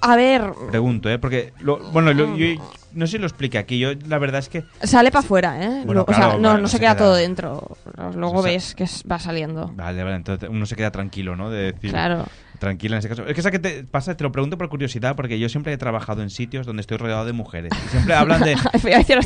A 0.00 0.16
ver, 0.16 0.42
Pregunto, 0.70 1.10
¿eh? 1.10 1.18
Porque, 1.18 1.52
lo- 1.60 1.78
bueno, 1.92 2.12
lo- 2.12 2.36
yo, 2.36 2.46
no 2.92 3.06
sé 3.06 3.12
si 3.12 3.18
lo 3.18 3.26
expliqué 3.26 3.58
aquí. 3.58 3.78
Yo, 3.78 3.90
la 4.06 4.18
verdad 4.18 4.38
es 4.38 4.48
que 4.48 4.64
sale 4.82 5.10
para 5.10 5.20
afuera, 5.24 5.62
¿eh? 5.62 5.82
Bueno, 5.84 6.04
o 6.06 6.12
sea, 6.14 6.36
no, 6.38 6.48
vale, 6.50 6.62
no 6.62 6.68
se 6.68 6.76
se 6.76 6.80
queda, 6.80 6.94
queda- 6.94 7.04
todo 7.04 7.14
dentro. 7.16 7.76
Luego 8.14 8.38
O 8.38 8.42
sea, 8.42 8.52
ves 8.52 8.74
que 8.74 8.86
va 9.10 9.18
saliendo. 9.18 9.72
Vale, 9.74 10.02
vale, 10.04 10.16
entonces 10.16 10.48
uno 10.48 10.66
se 10.66 10.76
queda 10.76 10.90
tranquilo, 10.90 11.34
¿no? 11.36 11.50
De 11.50 11.72
decir, 11.72 11.90
Claro. 11.90 12.24
Tranquila 12.58 12.96
en 12.96 12.98
ese 12.98 13.08
caso. 13.08 13.24
Es 13.26 13.34
que 13.34 13.40
esa 13.40 13.50
que 13.52 13.58
te 13.60 13.84
pasa, 13.84 14.16
te 14.16 14.24
lo 14.24 14.32
pregunto 14.32 14.58
por 14.58 14.68
curiosidad, 14.68 15.14
porque 15.14 15.38
yo 15.38 15.48
siempre 15.48 15.72
he 15.72 15.76
trabajado 15.78 16.22
en 16.22 16.30
sitios 16.30 16.66
donde 16.66 16.80
estoy 16.80 16.96
rodeado 16.96 17.24
de 17.24 17.32
mujeres. 17.32 17.70
Y 17.86 17.88
siempre 17.90 18.14
hablan 18.14 18.40
de. 18.42 18.56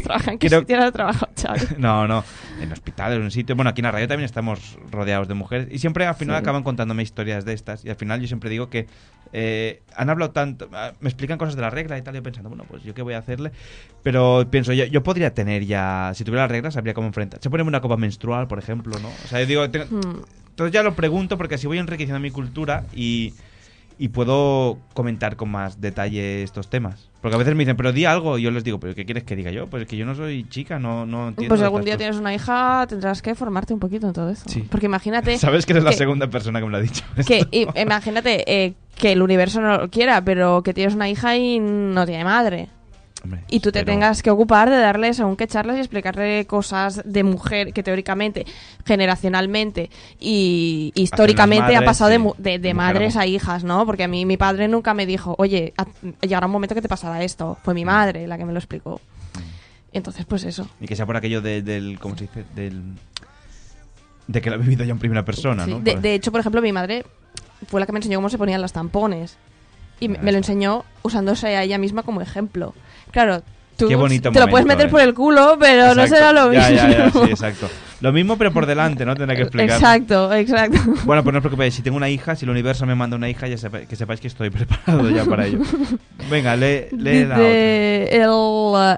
Trabajado. 0.02 0.32
¿En 0.32 0.38
qué 0.38 0.48
Creo- 0.48 0.64
has 0.82 0.92
trabajado? 0.92 1.32
No, 1.78 2.06
no, 2.06 2.24
en 2.60 2.70
hospitales, 2.72 3.16
en 3.18 3.22
un 3.24 3.30
sitio. 3.30 3.56
Bueno, 3.56 3.70
aquí 3.70 3.80
en 3.80 3.84
la 3.84 3.90
radio 3.92 4.06
también 4.08 4.26
estamos 4.26 4.78
rodeados 4.90 5.28
de 5.28 5.34
mujeres. 5.34 5.68
Y 5.70 5.78
siempre 5.78 6.06
al 6.06 6.14
final 6.14 6.36
Sí. 6.36 6.42
acaban 6.42 6.62
contándome 6.62 7.02
historias 7.02 7.44
de 7.44 7.52
estas. 7.54 7.84
Y 7.84 7.90
al 7.90 7.96
final 7.96 8.20
yo 8.20 8.26
siempre 8.26 8.50
digo 8.50 8.68
que 8.68 8.86
eh, 9.32 9.82
han 9.96 10.10
hablado 10.10 10.32
tanto. 10.32 10.68
ah, 10.74 10.92
Me 11.00 11.08
explican 11.08 11.38
cosas 11.38 11.56
de 11.56 11.62
la 11.62 11.70
regla 11.70 11.96
y 11.96 12.02
tal. 12.02 12.14
Y 12.14 12.18
yo 12.18 12.22
pensando, 12.22 12.48
bueno, 12.50 12.64
pues 12.68 12.82
yo 12.82 12.92
qué 12.94 13.00
voy 13.02 13.14
a 13.14 13.18
hacerle. 13.18 13.50
Pero 14.02 14.46
pienso, 14.50 14.72
yo, 14.74 14.84
yo 14.84 15.02
podría 15.02 15.32
tener 15.32 15.64
ya. 15.64 16.12
Si 16.14 16.24
tuviera 16.24 16.42
las 16.44 16.50
reglas, 16.50 16.74
sabría 16.74 16.92
cómo 16.94 17.06
enfrentar. 17.06 17.40
Se 17.42 17.48
pone 17.48 17.62
una 17.62 17.80
copa 17.80 17.96
menstrual, 17.96 18.46
por 18.46 18.58
ejemplo, 18.58 18.98
¿no? 19.00 19.08
O 19.08 19.28
sea, 19.28 19.40
yo 19.40 19.46
digo. 19.46 19.70
tengo- 19.70 19.86
Hmm. 19.86 20.22
Entonces 20.52 20.72
ya 20.72 20.82
lo 20.82 20.94
pregunto 20.94 21.36
porque 21.36 21.56
así 21.56 21.66
voy 21.66 21.78
enriqueciendo 21.78 22.20
mi 22.20 22.30
cultura 22.30 22.84
y, 22.94 23.34
y 23.98 24.08
puedo 24.08 24.78
comentar 24.94 25.36
con 25.36 25.50
más 25.50 25.80
detalle 25.80 26.42
estos 26.42 26.68
temas. 26.70 27.08
Porque 27.20 27.36
a 27.36 27.38
veces 27.38 27.54
me 27.54 27.60
dicen, 27.60 27.76
pero 27.76 27.92
di 27.92 28.04
algo, 28.04 28.36
y 28.36 28.42
yo 28.42 28.50
les 28.50 28.64
digo, 28.64 28.80
¿pero 28.80 28.94
qué 28.96 29.04
quieres 29.04 29.22
que 29.22 29.36
diga 29.36 29.50
yo? 29.52 29.68
Pues 29.68 29.82
es 29.84 29.88
que 29.88 29.96
yo 29.96 30.04
no 30.04 30.14
soy 30.14 30.44
chica, 30.48 30.78
no, 30.80 31.06
no 31.06 31.28
entiendo. 31.28 31.54
Pues 31.54 31.62
algún 31.62 31.82
día 31.82 31.92
cosas. 31.94 31.98
tienes 31.98 32.16
una 32.20 32.34
hija, 32.34 32.84
tendrás 32.88 33.22
que 33.22 33.34
formarte 33.36 33.72
un 33.72 33.78
poquito 33.80 34.08
en 34.08 34.12
todo 34.12 34.28
eso. 34.30 34.42
Sí. 34.48 34.66
Porque 34.68 34.86
imagínate. 34.86 35.38
Sabes 35.38 35.64
que 35.66 35.72
eres 35.72 35.84
la 35.84 35.92
segunda 35.92 36.26
persona 36.28 36.58
que 36.58 36.66
me 36.66 36.72
lo 36.72 36.78
ha 36.78 36.80
dicho. 36.80 37.04
Que, 37.26 37.46
i- 37.52 37.66
imagínate 37.80 38.44
eh, 38.64 38.74
que 38.98 39.12
el 39.12 39.22
universo 39.22 39.60
no 39.60 39.78
lo 39.78 39.88
quiera, 39.90 40.22
pero 40.24 40.62
que 40.64 40.74
tienes 40.74 40.94
una 40.94 41.08
hija 41.08 41.36
y 41.36 41.60
no 41.60 42.04
tiene 42.04 42.24
madre. 42.24 42.68
Hombre, 43.24 43.40
Y 43.48 43.60
tú 43.60 43.70
te 43.70 43.80
pero- 43.84 43.92
tengas 43.92 44.22
que 44.22 44.30
ocupar 44.30 44.68
de 44.68 44.76
darle 44.78 45.14
según 45.14 45.36
qué 45.36 45.46
charlas 45.46 45.76
y 45.76 45.80
explicarle 45.80 46.44
cosas 46.46 47.02
de 47.04 47.22
mujer 47.22 47.72
que 47.72 47.82
teóricamente, 47.82 48.44
generacionalmente 48.84 49.90
y 50.18 50.92
históricamente 50.94 51.62
madres, 51.62 51.78
ha 51.80 51.84
pasado 51.84 52.10
de, 52.10 52.18
sí, 52.18 52.24
de- 52.38 52.58
de 52.58 52.74
madres 52.74 53.16
a 53.16 53.26
hijas, 53.26 53.62
¿no? 53.64 53.86
Porque 53.86 54.04
a 54.04 54.08
mí 54.08 54.26
mi 54.26 54.36
padre 54.36 54.66
nunca 54.68 54.92
me 54.94 55.06
dijo, 55.06 55.34
oye, 55.38 55.72
llegará 56.20 56.46
un 56.46 56.52
momento 56.52 56.74
que 56.74 56.82
te 56.82 56.88
pasará 56.88 57.22
esto. 57.22 57.58
Fue 57.62 57.74
Mm. 57.74 57.76
mi 57.76 57.84
madre 57.84 58.26
la 58.26 58.38
que 58.38 58.44
me 58.44 58.52
lo 58.52 58.58
explicó. 58.58 59.00
Entonces, 59.92 60.24
pues 60.26 60.44
eso. 60.44 60.68
Y 60.80 60.86
que 60.86 60.96
sea 60.96 61.04
por 61.06 61.16
aquello 61.16 61.40
de- 61.42 61.62
del. 61.62 61.98
¿Cómo 62.00 62.16
se 62.16 62.24
dice? 62.24 62.44
Del. 62.54 62.82
De 64.26 64.40
que 64.40 64.48
lo 64.50 64.56
ha 64.56 64.58
vivido 64.58 64.84
ya 64.84 64.92
en 64.92 64.98
primera 64.98 65.24
persona, 65.24 65.64
Sí, 65.64 65.72
¿no? 65.72 65.80
de, 65.80 65.96
de 65.96 66.14
hecho, 66.14 66.30
por 66.32 66.40
ejemplo, 66.40 66.62
mi 66.62 66.72
madre 66.72 67.04
fue 67.68 67.80
la 67.80 67.86
que 67.86 67.92
me 67.92 67.98
enseñó 67.98 68.18
cómo 68.18 68.30
se 68.30 68.38
ponían 68.38 68.62
los 68.62 68.72
tampones. 68.72 69.36
Y 70.00 70.08
me, 70.08 70.16
Ya 70.16 70.22
me 70.22 70.32
lo 70.32 70.38
enseñó 70.38 70.84
usándose 71.02 71.48
a 71.56 71.62
ella 71.62 71.78
misma 71.78 72.02
como 72.02 72.20
ejemplo. 72.22 72.74
Claro, 73.12 73.42
tú 73.76 73.88
Qué 73.88 73.94
bonito 73.94 74.32
te 74.32 74.40
lo 74.40 74.48
puedes 74.48 74.66
meter 74.66 74.86
eh. 74.86 74.90
por 74.90 75.00
el 75.00 75.14
culo, 75.14 75.56
pero 75.60 75.94
no 75.94 76.06
será 76.06 76.32
lo 76.32 76.48
mismo. 76.48 76.68
Ya, 76.68 76.70
ya, 76.70 76.90
ya, 76.90 77.10
sí, 77.10 77.30
exacto. 77.30 77.68
Lo 78.02 78.12
mismo, 78.12 78.36
pero 78.36 78.52
por 78.52 78.66
delante, 78.66 79.06
¿no? 79.06 79.14
Tendré 79.14 79.36
que 79.36 79.42
explicar. 79.44 79.76
Exacto, 79.76 80.32
exacto. 80.34 80.78
Bueno, 81.04 81.22
pues 81.22 81.32
no 81.32 81.38
os 81.38 81.42
preocupéis. 81.42 81.74
Si 81.74 81.82
tengo 81.82 81.96
una 81.96 82.08
hija, 82.10 82.36
si 82.36 82.44
el 82.44 82.50
universo 82.50 82.84
me 82.84 82.94
manda 82.94 83.16
una 83.16 83.28
hija, 83.30 83.46
ya 83.48 83.56
sepa- 83.56 83.86
que 83.86 83.96
sepáis 83.96 84.20
que 84.20 84.28
estoy 84.28 84.50
preparado 84.50 85.08
ya 85.10 85.24
para 85.24 85.46
ello. 85.46 85.58
Venga, 86.30 86.54
lee, 86.56 86.86
lee 86.92 87.24
la 87.24 87.34
otra. 87.36 87.48
Dice, 87.48 88.16
el, 88.16 88.22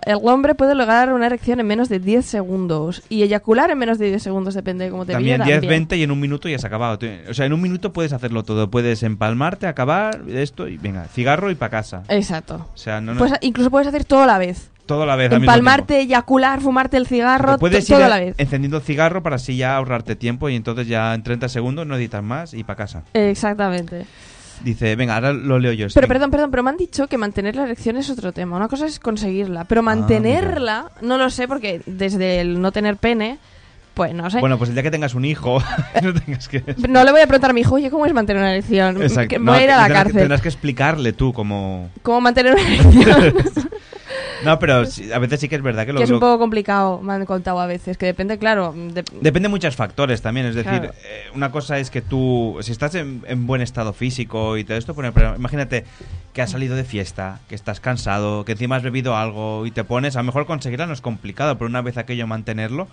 el 0.07 0.18
hombre 0.24 0.55
puede 0.55 0.74
lograr 0.74 1.12
una 1.12 1.26
erección 1.26 1.61
en 1.61 1.66
menos 1.66 1.88
de 1.88 1.98
10 2.00 2.24
segundos 2.24 3.02
y 3.09 3.22
eyacular 3.22 3.70
en 3.70 3.78
menos 3.78 3.98
de 3.98 4.09
10 4.09 4.22
segundos, 4.22 4.55
depende 4.55 4.84
de 4.86 4.90
cómo 4.90 5.05
te 5.07 5.12
También 5.12 5.38
pille, 5.42 5.52
10, 5.52 5.57
también. 5.62 5.70
20 5.70 5.96
y 5.98 6.02
en 6.02 6.11
un 6.11 6.20
minuto 6.20 6.48
ya 6.48 6.59
se 6.59 6.66
ha 6.66 6.68
acabado. 6.68 6.98
O 7.28 7.34
sea, 7.34 7.46
en 7.46 7.52
un 7.52 7.61
minuto 7.62 7.92
puedes 7.92 8.12
hacerlo 8.12 8.42
todo. 8.42 8.70
Puedes 8.70 9.02
empalmarte, 9.02 9.66
acabar 9.66 10.22
esto 10.28 10.66
y 10.68 10.76
venga, 10.78 11.05
cigarro 11.09 11.50
y 11.50 11.55
para 11.55 11.70
casa. 11.70 12.02
Exacto. 12.09 12.66
O 12.74 12.76
sea, 12.76 13.00
no, 13.00 13.12
no, 13.14 13.18
Pues 13.18 13.32
incluso 13.40 13.70
puedes 13.70 13.86
hacer 13.88 14.05
todo 14.05 14.22
a 14.22 14.26
la 14.26 14.38
vez. 14.38 14.70
Todo 14.87 15.03
a 15.05 15.07
la 15.07 15.16
vez. 15.16 15.32
Empalmarte, 15.32 16.01
eyacular, 16.01 16.61
fumarte 16.61 16.97
el 16.97 17.07
cigarro, 17.07 17.59
puedes 17.59 17.87
todo 17.87 18.05
a 18.05 18.09
la 18.09 18.18
vez. 18.18 18.35
encendiendo 18.39 18.76
el 18.78 18.82
cigarro 18.82 19.22
para 19.22 19.37
así 19.37 19.57
ya 19.57 19.76
ahorrarte 19.76 20.16
tiempo 20.16 20.49
y 20.49 20.57
entonces 20.57 20.87
ya 20.87 21.14
en 21.14 21.22
30 21.22 21.49
segundos 21.49 21.87
no 21.87 21.97
editas 21.97 22.22
más 22.22 22.55
y 22.55 22.64
para 22.64 22.76
casa. 22.76 23.03
Exactamente. 23.14 24.07
Dice, 24.62 24.95
venga, 24.97 25.14
ahora 25.16 25.32
lo 25.32 25.59
leo 25.59 25.72
yo. 25.72 25.89
Pero 25.93 26.07
perdón, 26.09 26.30
perdón, 26.30 26.51
pero 26.51 26.62
me 26.62 26.70
han 26.70 26.76
dicho 26.76 27.09
que 27.09 27.18
mantener 27.18 27.57
la 27.57 27.64
erección 27.64 27.97
es 27.97 28.09
otro 28.09 28.32
tema. 28.32 28.57
Una 28.57 28.68
cosa 28.68 28.87
es 28.87 29.01
conseguirla, 29.01 29.62
Ah, 29.62 29.64
pero 29.68 29.82
mantenerla, 29.82 30.91
no 31.03 31.18
lo 31.18 31.28
sé 31.28 31.49
porque 31.49 31.82
desde 31.87 32.41
el 32.41 32.61
no 32.62 32.70
tener 32.70 32.97
pene, 32.97 33.39
pues 33.95 34.14
no 34.14 34.30
sé. 34.30 34.39
Bueno, 34.41 34.57
pues 34.57 34.70
el 34.70 34.76
día 34.76 34.82
que 34.85 34.91
tengas 34.93 35.14
un 35.14 35.24
hijo, 35.24 35.61
no 36.03 36.14
tengas 36.14 36.49
que... 36.49 36.62
no 36.89 37.05
le 37.05 37.11
voy 37.11 37.20
a 37.20 37.26
preguntar 37.26 37.51
a 37.51 37.53
mi 37.53 37.62
hijo, 37.62 37.74
oye, 37.74 37.91
¿cómo 37.91 38.07
es 38.07 38.14
mantener 38.14 38.41
una 38.43 38.53
erección? 38.53 39.03
Exacto. 39.03 39.28
Que 39.28 39.39
No, 39.39 39.53
voy 39.53 39.61
a 39.61 39.64
ir 39.64 39.70
a 39.70 39.76
la 39.76 39.82
tendrás 39.82 39.89
que- 39.89 40.05
cárcel. 40.05 40.20
Tendrás 40.20 40.41
que 40.41 40.49
explicarle 40.49 41.12
tú 41.12 41.32
como... 41.32 41.91
¿Cómo 42.03 42.20
mantener 42.20 42.55
una 42.55 42.62
erección? 43.26 43.70
No, 44.45 44.59
pero 44.59 44.84
sí- 44.86 45.12
a 45.12 45.18
veces 45.18 45.40
sí 45.40 45.49
que 45.49 45.57
es 45.57 45.62
verdad 45.62 45.86
que 45.86 45.92
lo... 45.92 45.99
que 45.99 46.05
es 46.05 46.11
un 46.11 46.20
poco 46.20 46.38
complicado, 46.38 47.01
me 47.01 47.12
han 47.12 47.24
contado 47.26 47.61
a 47.61 47.66
veces. 47.66 47.97
Que 47.99 48.07
depende, 48.07 48.38
claro. 48.38 48.72
de- 48.76 49.03
Depende 49.20 49.40
de 49.42 49.49
muchos 49.49 49.76
factores 49.76 50.22
también, 50.22 50.47
es 50.47 50.55
decir, 50.55 50.70
Claro. 50.70 50.92
eh, 51.05 51.24
una 51.34 51.51
cosa 51.51 51.78
es 51.78 51.90
que 51.90 52.03
tú, 52.03 52.59
si 52.61 52.72
estás 52.72 52.95
en, 52.95 53.22
en 53.26 53.47
buen 53.47 53.61
estado 53.62 53.92
físico 53.92 54.57
y 54.57 54.64
todo 54.64 54.76
esto, 54.76 54.95
pero 54.95 55.34
imagínate 55.36 55.84
que 56.32 56.42
has 56.42 56.51
salido 56.51 56.76
de 56.76 56.84
fiesta, 56.84 57.40
que 57.49 57.55
estás 57.55 57.80
cansado, 57.80 58.45
que 58.45 58.53
encima 58.53 58.76
has 58.76 58.82
bebido 58.82 59.16
algo 59.16 59.66
y 59.66 59.70
te 59.70 59.84
pones, 59.84 60.16
a 60.16 60.20
lo 60.20 60.24
mejor 60.24 60.47
conseguirla 60.47 60.86
no 60.86 60.92
es 60.92 61.01
complicado, 61.01 61.57
pero 61.59 61.68
una 61.68 61.82
vez 61.82 61.97
aquello 61.97 62.26
mantenerlo 62.26 62.88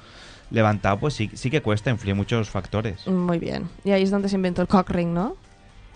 levantado, 0.52 0.98
pues 1.00 1.14
sí, 1.14 1.30
sí 1.34 1.50
que 1.50 1.62
cuesta, 1.62 1.90
influye 1.90 2.14
muchos 2.14 2.50
factores. 2.50 3.08
Muy 3.08 3.40
bien. 3.40 3.70
Y 3.86 3.92
ahí 3.92 4.04
es 4.04 4.12
donde 4.12 4.28
se 4.30 4.36
inventó 4.36 4.62
el 4.62 4.68
cock 4.68 4.90
ring, 4.90 5.10
¿no? 5.14 5.36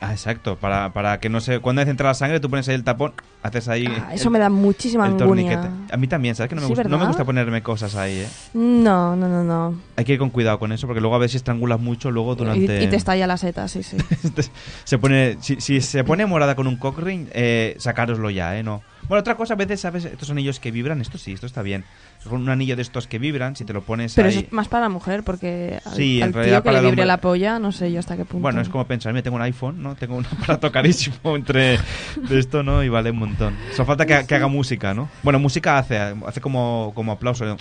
Ah, 0.07 0.11
exacto, 0.11 0.55
para, 0.57 0.93
para 0.93 1.19
que 1.19 1.29
no 1.29 1.41
se... 1.41 1.59
Cuando 1.59 1.79
vez 1.81 1.89
entra 1.89 2.07
la 2.09 2.13
sangre, 2.13 2.39
tú 2.39 2.49
pones 2.49 2.67
ahí 2.69 2.75
el 2.75 2.83
tapón, 2.83 3.13
haces 3.41 3.67
ahí... 3.67 3.85
Ah, 3.87 4.13
eso 4.13 4.25
el- 4.25 4.29
me 4.31 4.39
da 4.39 4.49
muchísima 4.49 5.07
el 5.07 5.17
torniquete. 5.17 5.67
A 5.91 5.97
mí 5.97 6.07
también, 6.07 6.35
¿sabes? 6.35 6.49
Que 6.49 6.55
no 6.55 6.61
me, 6.61 6.67
Sí, 6.67 6.73
gusta, 6.73 6.89
no 6.89 6.97
me 6.99 7.05
gusta 7.07 7.25
ponerme 7.25 7.63
cosas 7.63 7.95
ahí, 7.95 8.19
¿eh? 8.19 8.27
No, 8.53 9.15
no, 9.15 9.27
no, 9.27 9.43
no. 9.43 9.75
Hay 9.95 10.05
que 10.05 10.13
ir 10.13 10.19
con 10.19 10.29
cuidado 10.29 10.59
con 10.59 10.71
eso, 10.71 10.85
porque 10.87 11.01
luego 11.01 11.15
a 11.15 11.19
ver 11.19 11.29
si 11.29 11.37
estrangulas 11.37 11.79
mucho, 11.79 12.11
luego 12.11 12.33
Y, 12.33 12.35
durante... 12.37 12.83
y 12.83 12.87
te 12.87 12.95
estalla 12.95 13.25
la 13.25 13.37
seta, 13.37 13.67
sí, 13.67 13.81
sí. 13.83 13.97
se 14.83 14.97
pone 14.97 15.37
si, 15.41 15.59
si 15.59 15.81
se 15.81 16.03
pone 16.03 16.25
morada 16.25 16.55
con 16.55 16.67
un 16.67 16.77
cock 16.77 16.99
ring 16.99 17.27
eh, 17.33 17.75
sacároslo 17.79 18.29
ya 18.29 18.57
eh 18.57 18.63
no 18.63 18.81
bueno 19.07 19.19
otra 19.19 19.35
cosa 19.35 19.53
a 19.53 19.57
veces 19.57 19.81
sabes 19.81 20.05
estos 20.05 20.29
anillos 20.29 20.59
que 20.59 20.71
vibran 20.71 21.01
esto 21.01 21.17
sí 21.17 21.33
esto 21.33 21.45
está 21.45 21.61
bien 21.61 21.83
un 22.29 22.49
anillo 22.49 22.75
de 22.75 22.81
estos 22.81 23.07
que 23.07 23.19
vibran 23.19 23.55
si 23.55 23.65
te 23.65 23.73
lo 23.73 23.81
pones 23.83 24.15
Pero 24.15 24.29
ahí 24.29 24.37
es 24.37 24.51
más 24.51 24.67
para 24.67 24.83
la 24.85 24.89
mujer, 24.89 25.23
porque 25.23 25.79
al, 25.85 25.93
Sí, 25.95 26.17
en 26.17 26.23
al 26.23 26.33
realidad 26.33 26.55
tío 26.57 26.63
que 26.63 26.65
para 26.69 26.81
le 26.81 26.87
vibre 26.87 27.01
hombre- 27.03 27.05
la 27.05 27.17
polla, 27.21 27.59
no 27.59 27.71
sé 27.71 27.91
yo 27.91 27.99
hasta 27.99 28.17
qué 28.17 28.25
punto. 28.25 28.41
bueno 28.41 28.61
es 28.61 28.69
como 28.69 28.85
pensar 28.87 29.13
mira 29.13 29.21
tengo 29.23 29.35
un 29.37 29.43
iPhone 29.43 29.83
no 29.83 29.95
tengo 29.95 30.15
un 30.15 30.25
aparato 30.41 30.71
carísimo 30.71 31.35
entre 31.35 31.77
de 32.17 32.39
esto 32.39 32.63
no 32.63 32.83
y 32.83 32.89
vale 32.89 33.11
un 33.11 33.19
montón 33.19 33.55
solo 33.73 33.85
falta 33.85 34.05
que, 34.05 34.25
que 34.25 34.35
haga 34.35 34.47
música 34.47 34.93
no 34.93 35.07
bueno 35.23 35.37
música 35.39 35.77
hace 35.77 35.97
hace 35.99 36.41
como 36.41 36.91
como 36.95 37.11
aplauso 37.11 37.45
¿no? 37.45 37.57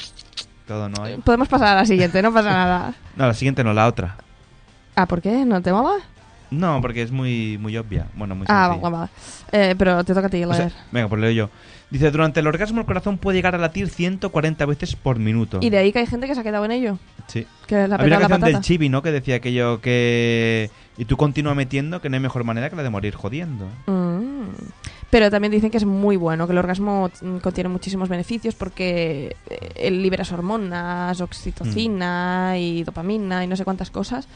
todo 0.67 0.89
no 0.89 1.05
Podemos 1.25 1.47
pasar 1.49 1.69
a 1.69 1.75
la 1.75 1.85
siguiente, 1.85 2.23
no 2.23 2.33
pasa 2.33 2.51
nada. 2.51 2.95
no 3.17 3.27
la 3.27 3.35
siguiente 3.35 3.63
no 3.63 3.75
la 3.75 3.87
otra 3.87 4.17
Ah, 4.97 5.07
¿por 5.07 5.21
qué? 5.21 5.45
¿No 5.45 5.61
te 5.61 5.73
mola? 5.73 5.97
No 6.59 6.81
porque 6.81 7.03
es 7.03 7.11
muy 7.11 7.59
muy 7.59 7.77
obvia 7.77 8.07
bueno 8.17 8.35
muy 8.35 8.47
Ah, 8.49 8.69
sencilla. 8.73 8.91
va, 8.91 8.99
va. 9.01 9.11
Eh, 9.53 9.75
pero 9.79 10.03
te 10.05 10.15
toca 10.15 10.27
a 10.27 10.31
ti 10.31 10.43
O 10.45 10.49
sea, 10.55 10.67
leer. 10.67 10.73
venga, 10.93 11.09
pues 11.09 11.21
leo 11.21 11.31
yo. 11.31 11.51
Dice, 11.91 12.11
durante 12.11 12.41
el 12.41 12.47
orgasmo 12.49 12.81
el 12.81 12.87
corazón 12.87 13.19
puede 13.19 13.37
llegar 13.39 13.55
a 13.55 13.59
latir 13.59 13.89
140 13.89 14.67
veces 14.67 14.97
por 14.97 15.19
minuto. 15.19 15.59
y 15.61 15.71
de 15.71 15.79
ahí 15.79 15.93
que 15.93 16.01
hay 16.01 16.07
gente 16.07 16.27
que 16.27 16.35
se 16.35 16.41
ha 16.41 16.43
quedado 16.43 16.65
en 16.65 16.73
ello. 16.73 16.99
Sí. 17.29 17.47
Que 17.67 17.75
le 17.77 17.81
ha 17.83 17.85
Había 17.85 17.97
una 17.97 17.99
petado 17.99 18.11
la 18.11 18.19
canción 18.21 18.41
patata. 18.41 18.53
del 18.59 18.61
Chibi, 18.63 18.89
¿no? 18.89 19.03
Que 19.03 19.13
decía 19.13 19.37
aquello 19.37 19.81
que... 19.81 20.71
Y 20.99 21.05
tú 21.05 21.17
continúa 21.17 21.55
metiendo 21.55 22.01
que 22.01 22.09
no 22.09 22.17
hay 22.17 22.21
mejor 22.21 22.43
manera 22.45 22.69
que 22.71 22.77
la 22.77 22.83
de 22.83 22.91
morir 22.91 23.15
jodiendo. 23.15 23.67
Mm. 23.87 24.49
Pero 25.11 25.31
también 25.31 25.53
dicen 25.53 25.71
que 25.71 25.77
es 25.77 25.85
muy 25.85 26.17
bueno, 26.17 26.47
que 26.47 26.53
el 26.53 26.59
orgasmo 26.59 27.11
mm, 27.23 27.37
contiene 27.37 27.69
muchísimos 27.69 28.09
beneficios 28.09 28.55
porque 28.57 29.37
eh, 29.49 29.91
liberas 29.91 30.33
hormonas, 30.33 31.21
oxitocina 31.21 32.55
y 32.59 32.83
dopamina 32.83 33.45
y 33.45 33.47
no 33.47 33.55
sé 33.57 33.65
cuántas 33.65 33.91
cosas 33.91 34.27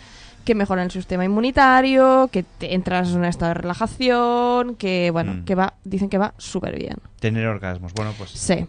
que 0.44 0.54
mejoran 0.54 0.86
el 0.86 0.90
sistema 0.90 1.24
inmunitario, 1.24 2.28
que 2.32 2.42
te 2.42 2.74
entras 2.74 3.10
en 3.10 3.18
un 3.18 3.24
estado 3.26 3.50
de 3.50 3.54
relajación, 3.60 4.74
que 4.76 5.10
bueno, 5.12 5.34
Mm. 5.34 5.44
que 5.44 5.54
va, 5.54 5.74
dicen 5.84 6.08
que 6.08 6.18
va 6.18 6.34
súper 6.38 6.76
bien. 6.78 6.96
Tener 7.20 7.46
orgasmos. 7.46 7.92
Bueno, 7.94 8.12
pues... 8.16 8.30
Sí, 8.30 8.66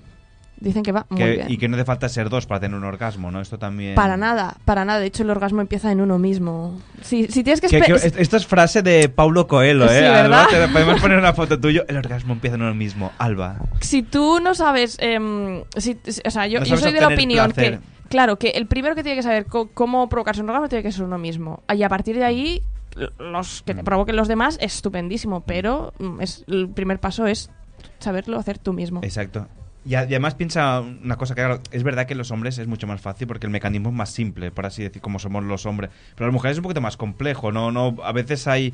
dicen 0.57 0.84
que 0.84 0.91
va 0.91 1.05
muy 1.09 1.24
bien. 1.24 1.45
y 1.49 1.57
que 1.57 1.70
no 1.70 1.78
hace 1.78 1.86
falta 1.86 2.09
ser 2.09 2.30
dos 2.30 2.45
para 2.45 2.59
tener 2.59 2.78
un 2.78 2.84
orgasmo, 2.84 3.32
¿no? 3.32 3.39
Esto 3.39 3.57
también... 3.57 3.95
Para 3.95 4.17
nada, 4.17 4.57
para 4.65 4.84
nada. 4.84 4.99
De 4.99 5.05
hecho, 5.05 5.24
el 5.24 5.30
orgasmo 5.30 5.61
empieza 5.61 5.89
en 5.91 6.01
uno 6.01 6.20
mismo. 6.20 6.82
Si, 7.01 7.28
si 7.28 7.43
tienes 7.45 7.61
que, 7.61 7.67
Que- 7.67 7.80
que- 7.80 7.93
esto 8.22 8.36
es 8.36 8.45
frase 8.45 8.82
de 8.82 9.07
Paulo 9.07 9.47
Coelho, 9.47 9.88
Sí, 9.88 9.95
¿eh? 9.95 10.07
Alba, 10.07 10.47
te 10.49 10.67
podemos 10.67 10.99
poner 10.99 11.17
una 11.17 11.32
foto 11.34 11.59
tuyo. 11.61 11.86
El 11.88 11.95
orgasmo 11.95 12.34
empieza 12.34 12.55
en 12.57 12.63
uno 12.63 12.74
mismo. 12.76 13.13
Alba. 13.20 13.55
si 13.80 14.03
tú 14.03 14.41
no 14.41 14.53
sabes, 14.53 14.97
em, 14.99 15.63
si- 15.78 15.97
o 16.26 16.30
sea, 16.32 16.45
yo, 16.47 16.59
No 16.59 16.65
yo 16.65 16.72
sabes 16.76 16.84
soy 16.84 16.91
de 16.93 17.01
la 17.01 17.07
opinión 17.07 17.51
placer. 17.53 17.80
que, 17.80 17.98
claro, 18.10 18.38
que 18.38 18.49
el 18.49 18.68
primero 18.68 18.95
que 18.95 19.03
tiene 19.03 19.16
que 19.16 19.24
saber 19.24 19.45
cómo 19.45 20.10
provocarse 20.10 20.41
un 20.41 20.49
orgasmo 20.49 20.70
tiene 20.70 20.84
que 20.84 20.91
ser 20.91 21.03
uno 21.03 21.18
mismo. 21.18 21.64
Y 21.74 21.84
a 21.84 21.89
partir 21.89 22.18
de 22.18 22.26
ahí, 22.26 22.64
los 23.18 23.62
que 23.62 23.74
te 23.74 23.84
provoquen 23.84 24.16
los 24.16 24.28
demás 24.28 24.57
es 24.62 24.76
estupendísimo, 24.76 25.41
pero 25.41 25.93
mm, 25.99 26.22
es, 26.22 26.43
el 26.47 26.70
primer 26.70 26.99
paso 26.99 27.28
es 27.28 27.49
saberlo 27.99 28.38
hacer 28.38 28.57
tú 28.57 28.74
mismo. 28.74 29.01
Exacto. 29.03 29.47
Y 29.86 29.95
además 29.95 30.36
piensa 30.36 30.82
una 30.82 31.16
cosa 31.16 31.34
que 31.34 31.41
claro, 31.41 31.62
es 31.72 31.84
verdad 31.84 32.05
que 32.05 32.14
los 32.14 32.32
hombres 32.32 32.57
es 32.57 32.68
mucho 32.68 32.86
más 32.86 32.99
fácil 32.99 33.28
porque 33.28 33.47
el 33.47 33.51
mecanismo 33.51 33.89
es 33.89 33.95
más 33.95 34.10
simple, 34.12 34.51
por 34.51 34.66
así 34.66 34.84
decir, 34.84 35.01
como 35.01 35.20
somos 35.20 35.43
los 35.43 35.66
hombres. 35.66 35.89
Pero 36.16 36.28
las 36.28 36.34
mujeres 36.34 36.55
es 36.55 36.60
un 36.60 36.64
poquito 36.64 36.82
más 36.82 36.97
complejo, 36.97 37.51
no, 37.51 37.72
no, 37.72 37.95
a 38.03 38.12
veces 38.12 38.45
hay, 38.47 38.74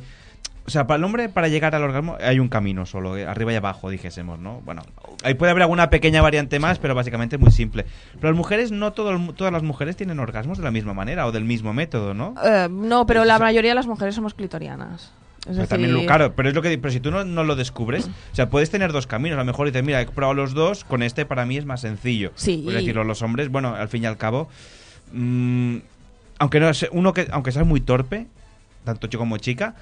o 0.68 0.70
sea, 0.70 0.88
para 0.88 0.98
el 0.98 1.04
hombre 1.04 1.30
para 1.30 1.48
llegar 1.48 1.76
al 1.76 1.84
orgasmo 1.84 2.18
hay 2.20 2.40
un 2.40 2.48
camino 2.50 2.86
solo, 2.86 3.16
eh, 3.18 3.26
arriba 3.28 3.54
y 3.54 3.56
abajo, 3.56 3.90
dijésemos, 3.90 4.40
¿no? 4.40 4.62
Bueno, 4.66 4.82
ahí 5.24 5.34
puede 5.36 5.52
haber 5.52 5.62
alguna 5.64 5.90
pequeña 5.90 6.22
variante 6.22 6.60
más, 6.60 6.80
pero 6.80 6.96
básicamente 6.96 7.36
es 7.36 7.42
muy 7.42 7.52
simple. 7.52 7.86
Pero 8.16 8.30
las 8.30 8.38
mujeres 8.38 8.72
no 8.72 8.92
todo 8.94 9.16
todas 9.34 9.54
las 9.54 9.62
mujeres 9.64 9.96
tienen 9.96 10.20
orgasmos 10.20 10.58
de 10.58 10.64
la 10.64 10.72
misma 10.72 10.94
manera 10.94 11.28
o 11.28 11.32
del 11.32 11.46
mismo 11.46 11.74
método, 11.74 12.14
¿no? 12.14 12.34
Eh, 12.44 12.68
no, 12.72 13.06
pero 13.06 13.26
la 13.26 13.38
mayoría 13.40 13.72
de 13.72 13.76
las 13.76 13.88
mujeres 13.88 14.16
somos 14.16 14.34
clitorianas. 14.34 15.12
Es 15.48 15.58
decir, 15.58 15.70
también 15.70 15.94
lo- 15.94 16.04
claro, 16.08 16.34
pero 16.36 16.50
es 16.50 16.56
lo 16.56 16.64
que 16.64 16.76
pero 16.80 16.92
si 16.92 17.00
tú 17.00 17.12
no, 17.12 17.24
no 17.24 17.44
lo 17.44 17.56
descubres, 17.56 18.08
o 18.08 18.36
sea, 18.36 18.50
puedes 18.50 18.72
tener 18.72 18.92
dos 18.92 19.06
caminos, 19.06 19.36
a 19.38 19.42
lo 19.42 19.46
mejor 19.46 19.68
dices, 19.68 19.84
mira, 19.84 20.02
he 20.02 20.08
probado 20.08 20.34
los 20.34 20.56
dos, 20.56 20.84
con 20.84 21.04
este 21.04 21.28
para 21.28 21.46
mí 21.46 21.56
es 21.58 21.66
más 21.66 21.82
sencillo. 21.82 22.32
Sí. 22.34 22.62
Pues 22.64 22.76
decirlo, 22.76 23.04
los 23.04 23.22
hombres, 23.22 23.50
bueno, 23.50 23.76
al 23.76 23.88
fin 23.88 24.02
y 24.02 24.08
al 24.08 24.18
cabo, 24.18 24.50
mm, 25.14 25.78
aunque 26.40 26.60
no 26.60 26.72
uno 26.92 27.14
que 27.14 27.28
aunque 27.32 27.52
seas 27.52 27.66
muy 27.68 27.80
torpe, 27.80 28.26
tanto 28.84 29.06
chico 29.08 29.20
como 29.22 29.38
chica, 29.38 29.76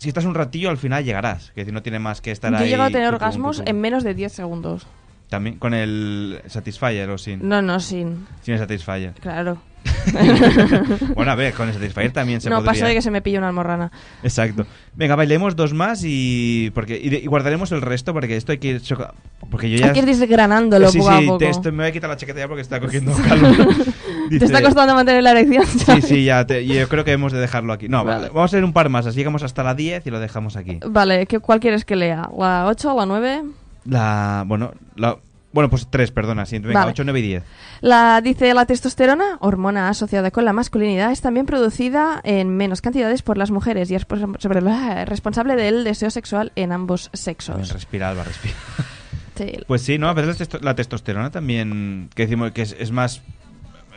si 0.00 0.08
estás 0.08 0.24
un 0.24 0.34
ratillo 0.34 0.70
al 0.70 0.78
final 0.78 1.04
llegarás, 1.04 1.52
que 1.54 1.64
si 1.64 1.70
no 1.72 1.82
tiene 1.82 1.98
más 2.00 2.20
que 2.20 2.30
estar 2.32 2.50
yo 2.50 2.58
ahí. 2.58 2.64
he 2.66 2.70
llegado 2.70 2.88
a 2.88 2.92
tener 2.92 3.06
orgasmos 3.08 3.62
en 3.64 3.80
menos 3.80 4.02
de 4.02 4.14
10 4.14 4.32
segundos. 4.32 4.86
también 5.28 5.58
con 5.58 5.74
el 5.74 6.40
Satisfyer 6.46 7.08
o 7.10 7.18
sin 7.18 7.48
No, 7.48 7.62
no, 7.62 7.78
sin. 7.78 8.26
sin 8.42 8.54
el 8.54 8.60
Satisfyer. 8.60 9.12
Claro. 9.20 9.58
bueno, 11.14 11.30
a 11.32 11.34
ver, 11.34 11.52
con 11.54 11.68
el 11.68 11.74
Satisfyer 11.74 12.12
también 12.12 12.40
se 12.40 12.48
no, 12.50 12.56
podría. 12.56 12.72
paso 12.72 12.84
de 12.86 12.94
que 12.94 13.02
se 13.02 13.10
me 13.10 13.22
pille 13.22 13.38
una 13.38 13.48
almorrana. 13.48 13.90
Exacto. 14.22 14.66
Venga, 14.94 15.16
bailemos 15.16 15.56
dos 15.56 15.72
más 15.72 16.02
y 16.04 16.70
porque 16.74 16.98
y, 17.02 17.08
de- 17.10 17.18
y 17.18 17.26
guardaremos 17.26 17.70
el 17.72 17.80
resto 17.82 18.12
porque 18.12 18.36
esto 18.36 18.52
hay 18.52 18.58
que 18.58 18.68
ir 18.68 18.80
choca- 18.82 19.14
porque 19.50 19.70
yo 19.70 19.78
ya 19.78 19.86
Hay 19.86 19.92
que 19.92 20.00
ir 20.00 20.06
desgranándolo 20.06 20.90
sí, 20.90 20.98
poco 20.98 21.10
a 21.10 21.18
sí, 21.20 21.26
poco. 21.26 21.38
te- 21.38 21.48
esto- 21.48 21.70
me 21.72 21.78
voy 21.78 21.86
a 21.88 21.92
quitar 21.92 22.10
la 22.10 22.16
chaqueta 22.16 22.38
ya 22.40 22.48
porque 22.48 22.62
está 22.62 22.80
cogiendo 22.80 23.12
calor. 23.14 23.54
¿Te 24.30 24.44
está 24.44 24.62
costando 24.62 24.94
mantener 24.94 25.22
la 25.22 25.32
erección? 25.32 25.66
Sí, 25.66 26.02
sí, 26.02 26.24
ya. 26.24 26.46
te- 26.46 26.66
yo 26.66 26.88
creo 26.88 27.04
que 27.04 27.12
hemos 27.12 27.32
de 27.32 27.38
dejarlo 27.40 27.72
aquí. 27.72 27.88
No, 27.88 28.04
Vale. 28.04 28.28
vamos 28.28 28.42
a 28.42 28.56
hacer 28.56 28.64
un 28.64 28.72
par 28.72 28.88
más. 28.88 29.06
Así 29.06 29.16
llegamos 29.18 29.42
hasta 29.42 29.62
la 29.62 29.74
10 29.74 30.06
y 30.06 30.10
lo 30.10 30.20
dejamos 30.20 30.56
aquí. 30.56 30.78
Vale, 30.86 31.26
¿qué, 31.26 31.38
¿cuál 31.40 31.60
quieres 31.60 31.84
que 31.84 31.96
lea? 31.96 32.28
¿La 32.38 32.66
8 32.66 32.94
o 32.94 32.98
la 32.98 33.06
9? 33.06 33.42
La. 33.86 34.44
Bueno, 34.46 34.72
la. 34.96 35.16
Bueno, 35.52 35.68
pues 35.68 35.88
tres, 35.90 36.10
perdona. 36.12 36.46
Sí, 36.46 36.58
venga, 36.60 36.80
Vale. 36.80 36.92
8, 36.92 37.02
9 37.04 37.18
y 37.18 37.22
10. 37.22 37.42
La, 37.80 38.20
dice 38.20 38.54
la 38.54 38.66
testosterona, 38.66 39.36
hormona 39.40 39.88
asociada 39.88 40.30
con 40.30 40.44
la 40.44 40.52
masculinidad, 40.52 41.10
es 41.10 41.20
también 41.22 41.46
producida 41.46 42.20
en 42.22 42.56
menos 42.56 42.80
cantidades 42.80 43.22
por 43.22 43.36
las 43.36 43.50
mujeres 43.50 43.90
y 43.90 43.96
es 43.96 44.06
sobre- 44.38 45.04
responsable 45.06 45.56
del 45.56 45.82
deseo 45.82 46.10
sexual 46.10 46.52
en 46.54 46.70
ambos 46.72 47.10
Bien, 47.12 47.22
sexos. 47.24 47.72
respira, 47.72 48.10
Alba, 48.10 48.24
respira. 48.24 48.54
Sí. 49.36 49.58
Pues 49.66 49.82
sí, 49.82 49.98
¿no? 49.98 50.08
A 50.08 50.12
veces 50.14 50.38
la, 50.38 50.46
testo- 50.46 50.60
la 50.62 50.74
testosterona 50.76 51.30
también, 51.30 52.10
que 52.14 52.24
decimos 52.24 52.52
que 52.52 52.62
es, 52.62 52.76
es 52.78 52.90
más 52.92 53.22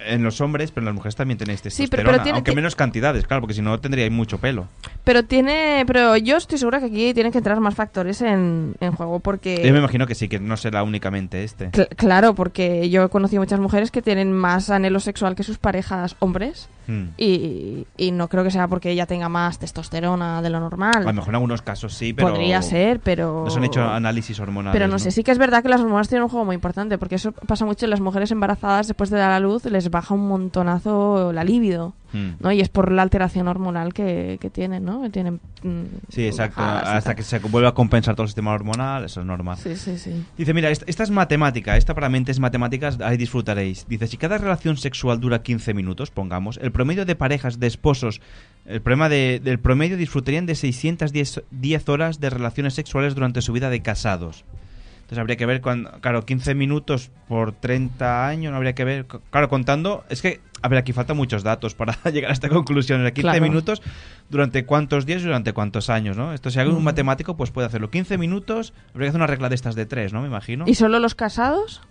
en 0.06 0.24
los 0.24 0.41
hombres, 0.41 0.72
pero 0.72 0.82
en 0.84 0.86
las 0.88 0.95
mujeres 0.95 1.16
también 1.16 1.38
tenéis 1.38 1.60
Sí, 1.60 1.64
pero- 1.64 1.74
testosterona. 1.80 2.12
pero 2.12 2.24
tiene- 2.24 2.38
aunque 2.38 2.56
menos 2.56 2.76
cantidades, 2.76 3.26
claro, 3.28 3.41
porque 3.41 3.54
si 3.54 3.62
no 3.62 3.80
tendríais 3.80 4.12
mucho 4.12 4.38
pelo. 4.38 4.68
Pero 5.04 5.24
tiene, 5.24 5.84
pero 5.88 6.18
yo 6.18 6.38
estoy 6.38 6.58
segura 6.58 6.80
que 6.80 6.86
aquí 6.88 7.14
tienen 7.14 7.32
que 7.32 7.38
entrar 7.39 7.60
más 7.60 7.76
factores 7.76 8.22
en, 8.22 8.76
en 8.80 8.91
juego 8.93 9.20
porque... 9.20 9.62
Yo 9.66 9.74
me 9.74 9.80
imagino 9.80 10.08
que 10.08 10.16
sí, 10.16 10.28
que 10.28 10.39
no 10.39 10.58
será 10.58 10.84
únicamente 10.84 11.43
este. 11.43 11.72
Cl- 11.72 11.89
claro, 11.95 12.34
porque 12.36 12.89
yo 12.89 13.04
he 13.04 13.10
conocido 13.10 13.41
muchas 13.41 13.60
mujeres 13.60 13.91
que 13.91 14.01
tienen 14.01 14.32
más 14.34 14.70
anhelo 14.70 14.99
sexual 14.99 15.36
que 15.36 15.43
sus 15.43 15.58
parejas 15.58 16.16
hombres 16.20 16.70
Hmm. 16.86 17.12
y, 17.18 17.88
y 17.95 18.12
no 18.12 18.28
creo 18.28 18.43
que 18.43 18.51
sea 18.51 18.68
porque 18.68 18.91
ella 18.91 19.06
tenga 19.06 19.30
más 19.30 19.58
testosterona 19.58 20.41
de 20.41 20.49
lo 20.49 20.60
normal. 20.60 20.91
A 20.97 20.99
lo 20.99 21.14
mejor 21.14 21.30
en 21.30 21.36
algunos 21.36 21.62
casos 21.62 21.93
sí, 21.93 22.12
pero... 22.12 22.30
Podría 22.32 22.62
ser, 22.62 22.99
pero... 22.99 23.43
No 23.45 23.49
se 23.49 23.58
han 23.60 23.64
hecho 23.64 23.82
análisis 23.84 24.38
hormonales. 24.41 24.74
Pero 24.78 24.89
no, 24.89 24.99
sé, 24.99 25.12
sí 25.12 25.24
que 25.24 25.32
es 25.32 25.38
verdad 25.38 25.64
que 25.64 25.70
las 25.70 25.80
hormonas 25.80 26.10
tienen 26.10 26.24
un 26.24 26.30
juego 26.30 26.43
muy 26.45 26.56
importante, 26.56 26.97
porque 26.97 27.16
eso 27.16 27.32
pasa 27.32 27.64
mucho 27.66 27.86
en 27.86 27.89
las 27.89 28.01
mujeres 28.01 28.32
embarazadas 28.32 28.88
después 28.88 29.10
de 29.10 29.18
dar 29.18 29.32
a 29.32 29.39
luz, 29.39 29.64
les 29.64 29.89
baja 29.94 30.14
un 30.14 30.28
montonazo 30.28 31.32
la 31.32 31.44
libido, 31.46 31.94
Hmm. 32.14 32.34
¿no? 32.39 32.52
Y 32.52 32.62
es 32.62 32.70
por 32.70 32.91
la 32.91 33.02
alteración 33.02 33.48
hormonal 33.48 33.91
que, 33.91 34.38
que 34.39 34.52
tienen, 34.52 34.86
¿no? 34.86 35.02
Que 35.02 35.10
tienen... 35.10 35.39
mm, 35.64 35.84
Sí, 36.10 36.28
exacto. 36.28 36.62
Hasta 36.62 37.16
que 37.16 37.24
se 37.24 37.39
vuelva 37.39 37.70
a 37.70 37.74
compensar 37.74 38.14
todo 38.14 38.26
el 38.26 38.28
sistema 38.28 38.52
hormonal, 38.54 39.06
eso 39.06 39.22
es 39.22 39.26
normal. 39.26 39.58
Sí, 39.58 39.76
sí, 39.76 39.98
sí. 39.98 40.24
Dice, 40.38 40.54
mira, 40.54 40.70
esta, 40.70 40.86
esta 40.88 41.02
es 41.02 41.10
matemática, 41.10 41.76
esta 41.76 41.96
para 41.96 42.10
mentes 42.10 42.39
matemáticas, 42.39 43.00
ahí 43.02 43.18
disfrutaréis. 43.18 43.88
Dice, 43.89 44.06
si 44.06 44.18
cada 44.18 44.38
relación 44.38 44.78
sexual 44.78 45.20
dura 45.20 45.41
15 45.41 45.74
minutos, 45.74 46.12
pongamos, 46.12 46.60
el 46.62 46.72
promedio 46.72 47.04
de 47.06 47.16
parejas 47.16 47.60
de 47.60 47.66
esposos, 47.66 48.22
el 48.68 48.82
problema 48.84 49.10
de, 49.10 49.41
del 49.44 49.58
promedio 49.60 49.98
disfrutarían 49.98 50.46
de 50.46 50.54
610 50.54 51.41
10 51.50 51.89
horas 51.89 52.20
de 52.20 52.30
relaciones 52.30 52.76
sexuales 52.76 53.16
durante 53.16 53.41
su 53.41 53.54
vida 53.54 53.72
de 53.72 53.82
casados. 53.82 54.46
Entonces 55.14 55.22
habría 55.22 55.36
que 55.38 55.45
ver, 55.45 55.61
cuando, 55.61 55.91
claro, 56.01 56.26
15 56.26 56.55
minutos 56.55 57.11
por 57.28 57.51
30 57.51 58.28
años, 58.28 58.49
no 58.49 58.57
habría 58.57 58.74
que 58.74 58.84
ver, 58.84 59.05
claro, 59.30 59.47
contando, 59.47 60.03
es 60.09 60.24
que, 60.24 60.39
a 60.64 60.68
ver, 60.68 60.80
aquí 60.80 60.91
faltan 60.91 61.18
muchos 61.18 61.43
datos 61.43 61.76
para 61.76 61.93
llegar 62.11 62.32
a 62.32 62.34
esta 62.34 62.49
conclusión. 62.49 63.01
En 63.05 63.14
15 63.14 63.22
Claro. 63.22 63.41
minutos, 63.43 63.84
durante 64.30 64.66
cuántos 64.66 65.05
días 65.05 65.22
y 65.22 65.26
durante 65.26 65.53
cuántos 65.53 65.91
años, 65.91 66.18
¿no? 66.18 66.34
Esto 66.34 66.49
si 66.49 66.57
hay 66.59 66.68
un 66.68 66.82
Mm. 66.82 66.84
matemático, 66.84 67.38
pues 67.38 67.51
puede 67.51 67.68
hacerlo. 67.68 67.91
15 67.91 68.18
minutos, 68.18 68.74
habría 68.95 69.05
que 69.05 69.09
hacer 69.09 69.20
una 69.20 69.28
regla 69.28 69.49
de 69.49 69.55
estas 69.55 69.76
de 69.76 69.86
tres, 69.86 70.14
¿no? 70.14 70.22
Me 70.22 70.28
imagino. 70.28 70.66
¿Y 70.68 70.74
solo 70.74 70.97
los 70.97 71.14
casados? 71.14 71.82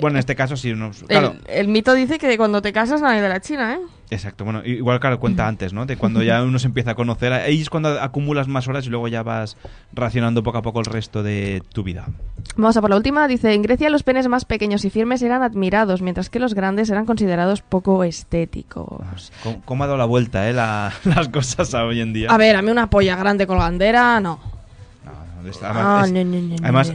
Bueno, 0.00 0.16
en 0.16 0.20
este 0.20 0.36
caso 0.36 0.56
sí. 0.56 0.72
No, 0.74 0.90
claro, 1.08 1.34
El, 1.48 1.60
el 1.60 1.68
mito 1.68 1.94
dice 1.94 2.18
que 2.18 2.36
cuando 2.36 2.62
te 2.62 2.72
casas 2.72 3.00
nadie 3.02 3.20
de 3.22 3.28
la 3.28 3.40
China, 3.40 3.74
¿eh? 3.74 3.80
exacto. 4.10 4.44
Bueno, 4.44 4.62
igual, 4.64 5.00
claro, 5.00 5.18
cuenta 5.18 5.48
antes, 5.48 5.72
¿no? 5.72 5.84
De 5.86 5.96
cuando 5.96 6.22
ya 6.22 6.42
uno 6.42 6.58
se 6.58 6.66
empieza 6.68 6.92
a 6.92 6.94
conocer. 6.94 7.32
Ahí 7.32 7.60
es 7.60 7.70
cuando 7.70 8.00
acumulas 8.00 8.46
más 8.46 8.68
horas 8.68 8.86
y 8.86 8.90
luego 8.90 9.08
ya 9.08 9.22
vas 9.24 9.56
racionando 9.92 10.42
poco 10.42 10.58
a 10.58 10.62
poco 10.62 10.78
el 10.80 10.86
resto 10.86 11.22
de 11.22 11.62
tu 11.72 11.82
vida. 11.82 12.06
Vamos 12.56 12.76
a 12.76 12.80
por 12.80 12.90
la 12.90 12.96
última. 12.96 13.26
Dice, 13.26 13.52
en 13.52 13.62
Grecia 13.62 13.90
los 13.90 14.02
penes 14.04 14.28
más 14.28 14.44
pequeños 14.44 14.84
y 14.84 14.90
firmes 14.90 15.22
eran 15.22 15.42
admirados, 15.42 16.02
mientras 16.02 16.30
que 16.30 16.38
los 16.38 16.54
grandes 16.54 16.88
eran 16.90 17.06
considerados 17.06 17.62
poco 17.62 18.04
estéticos. 18.04 19.32
¿Cómo, 19.42 19.62
cómo 19.64 19.84
ha 19.84 19.86
dado 19.88 19.98
la 19.98 20.04
vuelta, 20.04 20.48
eh? 20.48 20.52
la- 20.52 20.92
las 21.04 21.28
cosas 21.30 21.74
a 21.74 21.84
hoy 21.84 22.00
en 22.00 22.12
día. 22.12 22.28
A 22.30 22.36
ver, 22.36 22.54
a 22.54 22.62
mí 22.62 22.70
una 22.70 22.88
polla 22.90 23.16
grande 23.16 23.46
colgandera, 23.46 24.20
no. 24.20 24.38
No, 25.04 25.10
Ah, 25.62 26.04
además, 26.62 26.92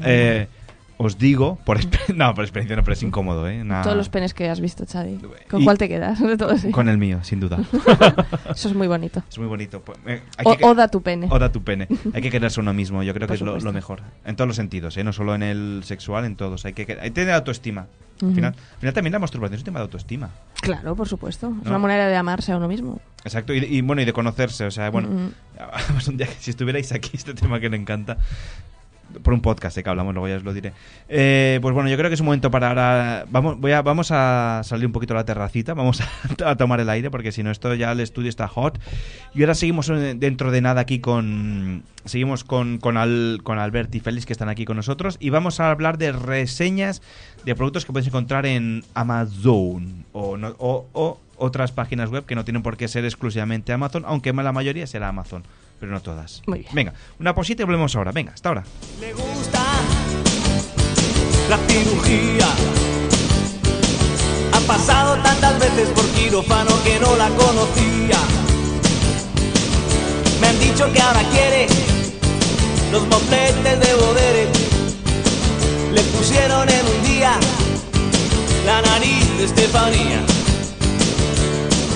os 0.97 1.17
digo, 1.17 1.57
por 1.65 1.77
no, 2.15 2.33
por 2.33 2.43
experiencia 2.45 2.75
no, 2.75 2.83
pero 2.83 2.93
es 2.93 3.03
incómodo, 3.03 3.47
¿eh? 3.49 3.63
Todos 3.83 3.97
los 3.97 4.09
penes 4.09 4.33
que 4.33 4.49
has 4.49 4.59
visto, 4.61 4.85
Xavi. 4.85 5.19
¿Con 5.49 5.61
Y- 5.61 5.65
cuál 5.65 5.77
te 5.77 5.87
quedas? 5.89 6.19
De 6.21 6.37
todos, 6.37 6.61
sí. 6.61 6.71
Con 6.71 6.87
el 6.89 6.97
mío, 6.97 7.19
sin 7.23 7.39
duda. 7.39 7.59
Eso 8.49 8.69
es 8.69 8.75
muy 8.75 8.87
bonito. 8.87 9.21
es 9.29 9.37
muy 9.37 9.47
bonito. 9.47 9.81
Pues, 9.81 9.97
eh, 10.05 10.21
hay 10.37 10.45
O- 10.45 10.57
que- 10.57 10.65
oda 10.65 10.87
tu 10.87 11.01
pene. 11.01 11.27
Oda 11.29 11.51
tu 11.51 11.63
pene. 11.63 11.87
Hay 12.13 12.21
que 12.21 12.29
quererse 12.31 12.59
uno 12.59 12.73
mismo, 12.73 13.03
yo 13.03 13.13
creo 13.13 13.27
Por 13.27 13.37
que 13.37 13.43
es 13.57 13.63
lo, 13.63 13.73
mejor. 13.73 14.01
En 14.25 14.35
todos 14.35 14.47
los 14.47 14.55
sentidos, 14.55 14.95
¿eh? 14.97 15.03
no 15.03 15.11
solo 15.13 15.35
en 15.35 15.43
el 15.43 15.81
sexual, 15.83 16.25
en 16.25 16.35
todos. 16.35 16.65
Hay 16.65 16.73
que, 16.73 16.83
hay 16.83 17.09
que 17.09 17.11
tener 17.11 17.33
autoestima. 17.33 17.87
Al, 18.21 18.33
final, 18.33 18.53
al 18.55 18.79
final 18.79 18.93
también 18.93 19.11
la 19.11 19.19
masturbación 19.19 19.55
es 19.55 19.59
un 19.61 19.65
tema 19.65 19.79
de 19.79 19.83
autoestima. 19.83 20.29
Claro, 20.61 20.95
por 20.95 21.09
supuesto. 21.09 21.53
Es 21.61 21.67
una 21.67 21.79
manera 21.79 22.07
de 22.07 22.15
amarse 22.15 22.53
a 22.53 22.57
uno 22.57 22.69
mismo. 22.69 23.01
Exacto, 23.25 23.53
y, 23.53 23.57
y 23.57 23.81
bueno, 23.81 24.01
y 24.01 24.05
de 24.05 24.13
conocerse. 24.13 24.65
O 24.65 24.71
sea, 24.71 24.89
bueno, 24.89 25.09
un 25.09 26.17
día 26.17 26.25
que 26.27 26.35
si 26.39 26.51
estuvierais 26.51 26.93
aquí, 26.93 27.09
este 27.13 27.33
tema 27.33 27.59
que 27.59 27.69
le 27.69 27.75
encanta, 27.75 28.17
por 29.23 29.33
un 29.33 29.41
podcast 29.41 29.77
eh, 29.77 29.83
que 29.83 29.89
hablamos, 29.89 30.13
luego 30.13 30.27
ya 30.27 30.37
os 30.37 30.43
lo 30.43 30.53
diré. 30.53 30.73
Eh, 31.09 31.59
pues 31.61 31.73
bueno, 31.73 31.89
yo 31.89 31.97
creo 31.97 32.09
que 32.09 32.13
es 32.15 32.19
un 32.19 32.25
momento 32.27 32.51
para 32.51 32.69
ahora. 32.69 33.25
Vamos, 33.29 33.59
voy 33.59 33.71
a, 33.71 33.81
vamos 33.81 34.09
a 34.11 34.61
salir 34.63 34.85
un 34.85 34.91
poquito 34.91 35.13
a 35.13 35.17
la 35.17 35.25
terracita, 35.25 35.73
vamos 35.73 36.01
a, 36.45 36.55
tomar 36.55 36.79
el 36.79 36.89
aire, 36.89 37.09
porque 37.11 37.31
si 37.31 37.43
no, 37.43 37.51
esto 37.51 37.73
ya 37.75 37.91
el 37.91 37.99
estudio 37.99 38.29
está 38.29 38.47
hot. 38.47 38.79
Y 39.33 39.41
ahora 39.41 39.55
seguimos 39.55 39.89
eh, 39.89 40.13
dentro 40.17 40.51
de 40.51 40.61
nada 40.61 40.81
aquí 40.81 40.99
con. 40.99 41.83
Seguimos 42.05 42.43
con, 42.43 42.77
con, 42.77 42.97
Al- 42.97 43.39
con 43.43 43.57
Albert 43.57 43.93
y 43.95 43.99
Félix 43.99 44.27
que 44.27 44.33
están 44.33 44.47
aquí 44.49 44.63
con 44.65 44.77
nosotros. 44.77 45.17
Y 45.19 45.31
vamos 45.31 45.59
a 45.59 45.71
hablar 45.71 45.97
de 45.97 46.11
reseñas 46.11 47.01
de 47.45 47.55
productos 47.55 47.83
que 47.85 47.91
podéis 47.93 48.07
encontrar 48.07 48.45
en 48.45 48.83
Amazon 48.93 50.05
o, 50.13 50.37
no- 50.37 50.55
o 50.59 51.19
otras 51.37 51.71
páginas 51.71 52.09
web 52.09 52.25
que 52.25 52.35
no 52.35 52.43
tienen 52.45 52.63
por 52.63 52.77
qué 52.77 52.87
ser 52.87 53.05
exclusivamente 53.05 53.73
Amazon, 53.73 54.03
aunque 54.07 54.33
la 54.33 54.51
mayoría 54.51 54.87
será 54.87 55.09
Amazon, 55.09 55.43
pero 55.79 55.91
no 55.91 56.01
todas. 56.01 56.41
Muy 56.47 56.59
bien. 56.59 56.71
Venga, 56.73 56.93
una 57.19 57.33
posita 57.35 57.63
y 57.63 57.65
volvemos 57.65 57.95
ahora. 57.95 58.11
Venga, 58.11 58.33
hasta 58.33 58.49
ahora. 58.49 58.63
Le 58.99 59.13
gusta 59.13 59.63
la 61.49 61.57
cirugía. 61.57 62.47
Ha 64.53 64.59
pasado 64.67 65.21
tantas 65.21 65.59
veces 65.59 65.89
por 65.89 66.05
quirófano 66.09 66.71
que 66.83 66.99
no 66.99 67.15
la 67.17 67.29
conocía. 67.29 68.17
Me 70.41 70.47
han 70.47 70.59
dicho 70.59 70.91
que 70.91 71.01
ahora 71.01 71.21
quiere 71.31 71.67
los 72.91 73.07
mofletes 73.07 73.79
de 73.79 73.93
Bodere. 73.95 74.47
Le 75.93 76.01
pusieron 76.17 76.67
en 76.69 76.85
un 76.85 77.03
día 77.03 77.33
la 78.65 78.81
nariz 78.81 79.37
de 79.37 79.45
Estefanía. 79.45 80.44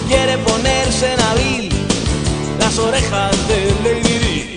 Quiere 0.10 0.40
ponerse 0.40 1.14
en 1.14 1.22
abril 1.22 1.70
las 2.60 2.80
orejas 2.80 3.32
de 3.48 3.76
Lady 3.84 4.18
Di. 4.18 4.56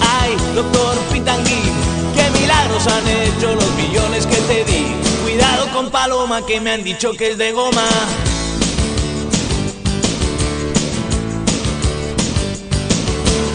Ay, 0.00 0.34
doctor 0.54 0.96
Pitangui, 1.12 1.60
qué 2.14 2.30
milagros 2.40 2.86
han 2.86 3.06
hecho 3.06 3.54
los 3.54 3.70
millones 3.74 4.24
que 4.24 4.36
te 4.36 4.64
di. 4.64 4.86
Cuidado 5.22 5.70
con 5.74 5.90
Paloma, 5.90 6.40
que 6.46 6.58
me 6.58 6.70
han 6.70 6.82
dicho 6.82 7.12
que 7.12 7.32
es 7.32 7.38
de 7.38 7.52
goma. 7.52 7.86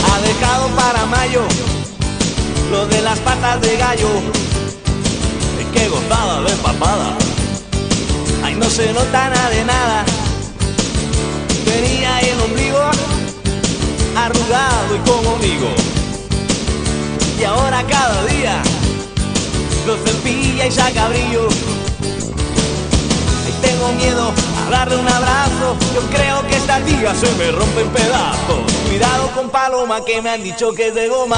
Ha 0.05 0.21
dejado 0.21 0.67
para 0.75 1.05
mayo 1.07 1.41
lo 2.69 2.85
de 2.85 3.01
las 3.01 3.17
patas 3.19 3.59
de 3.61 3.75
gallo. 3.75 4.09
De 5.57 5.65
qué 5.73 5.89
gozada 5.89 6.41
de 6.43 6.55
papada. 6.57 7.17
Ay, 8.43 8.53
no 8.53 8.69
se 8.69 8.93
nota 8.93 9.29
nada 9.29 9.49
de 9.49 9.65
nada. 9.65 10.05
Tenía 11.77 12.19
el 12.21 12.41
ombligo 12.41 12.79
arrugado 14.15 14.95
y 14.95 15.09
como 15.09 15.35
amigo. 15.35 15.69
Y 17.39 17.43
ahora 17.43 17.83
cada 17.87 18.25
día 18.25 18.63
lo 19.85 19.95
cepilla 19.97 20.65
y 20.65 20.71
saca 20.71 21.07
brillo. 21.09 21.47
Ay, 23.45 23.53
tengo 23.61 23.91
miedo 23.91 24.33
a 24.65 24.69
darle 24.71 24.95
un 24.95 25.07
abrazo. 25.07 25.77
Yo 25.93 26.01
creo 26.09 26.47
que 26.47 26.55
esta 26.55 26.79
tía 26.79 27.13
se 27.13 27.31
me 27.35 27.51
rompe 27.51 27.81
en 27.81 27.89
pedazos. 27.89 28.73
Cuidado 28.87 29.29
con 29.35 29.51
Paloma 29.51 30.03
que 30.03 30.19
me 30.19 30.31
han 30.31 30.41
dicho 30.41 30.73
que 30.73 30.87
es 30.87 30.95
de 30.95 31.07
goma. 31.09 31.37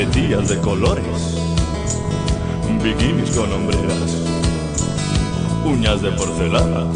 Lentillas 0.00 0.48
de 0.48 0.58
colores, 0.62 1.04
bikinis 2.82 3.32
con 3.32 3.52
hombreras, 3.52 4.16
uñas 5.62 6.00
de 6.00 6.10
porcelana, 6.12 6.86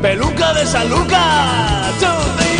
peluca 0.00 0.54
de 0.54 0.64
San 0.64 0.88
Lucas. 0.88 2.51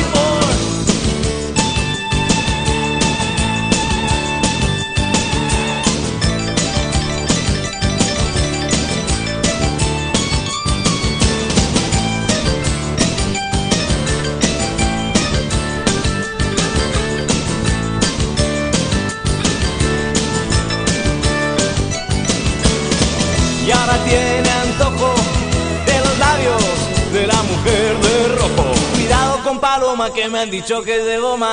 Que 30.11 30.29
me 30.29 30.41
han 30.41 30.51
dicho 30.51 30.83
que 30.83 30.97
es 30.97 31.05
de 31.07 31.19
goma, 31.19 31.53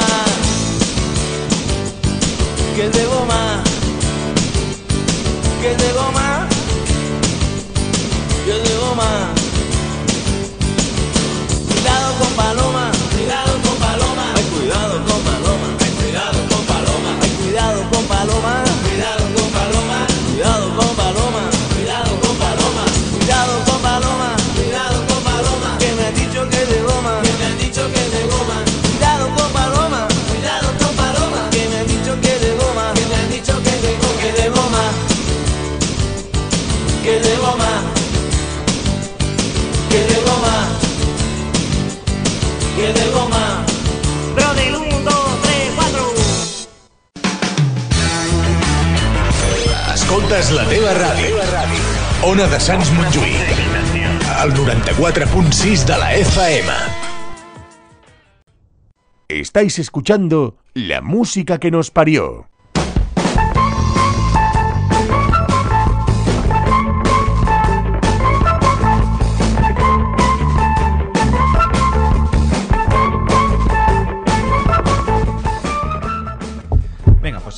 que 2.75 2.85
es 2.85 2.91
de 2.91 3.05
goma, 3.05 3.63
que 5.61 5.71
es 5.71 5.77
de 5.77 5.91
goma, 5.93 6.47
que 8.45 8.51
es 8.51 8.69
de 8.69 8.77
goma. 8.77 9.33
Cuidado 11.69 12.13
con 12.17 12.33
paloma, 12.33 12.88
La 50.49 50.63
teva 50.65 50.89
ràdio. 50.97 51.41
Ona 52.25 52.47
de 52.49 52.57
Sants 52.57 52.89
Montjuïc. 52.95 53.59
El 54.41 54.53
94.6 54.57 55.83
de 55.85 55.97
la 56.01 56.07
FM. 56.15 56.73
Estáis 59.27 59.77
escuchando 59.77 60.57
la 60.73 61.01
música 61.01 61.59
que 61.59 61.69
nos 61.69 61.91
parió. 61.91 62.47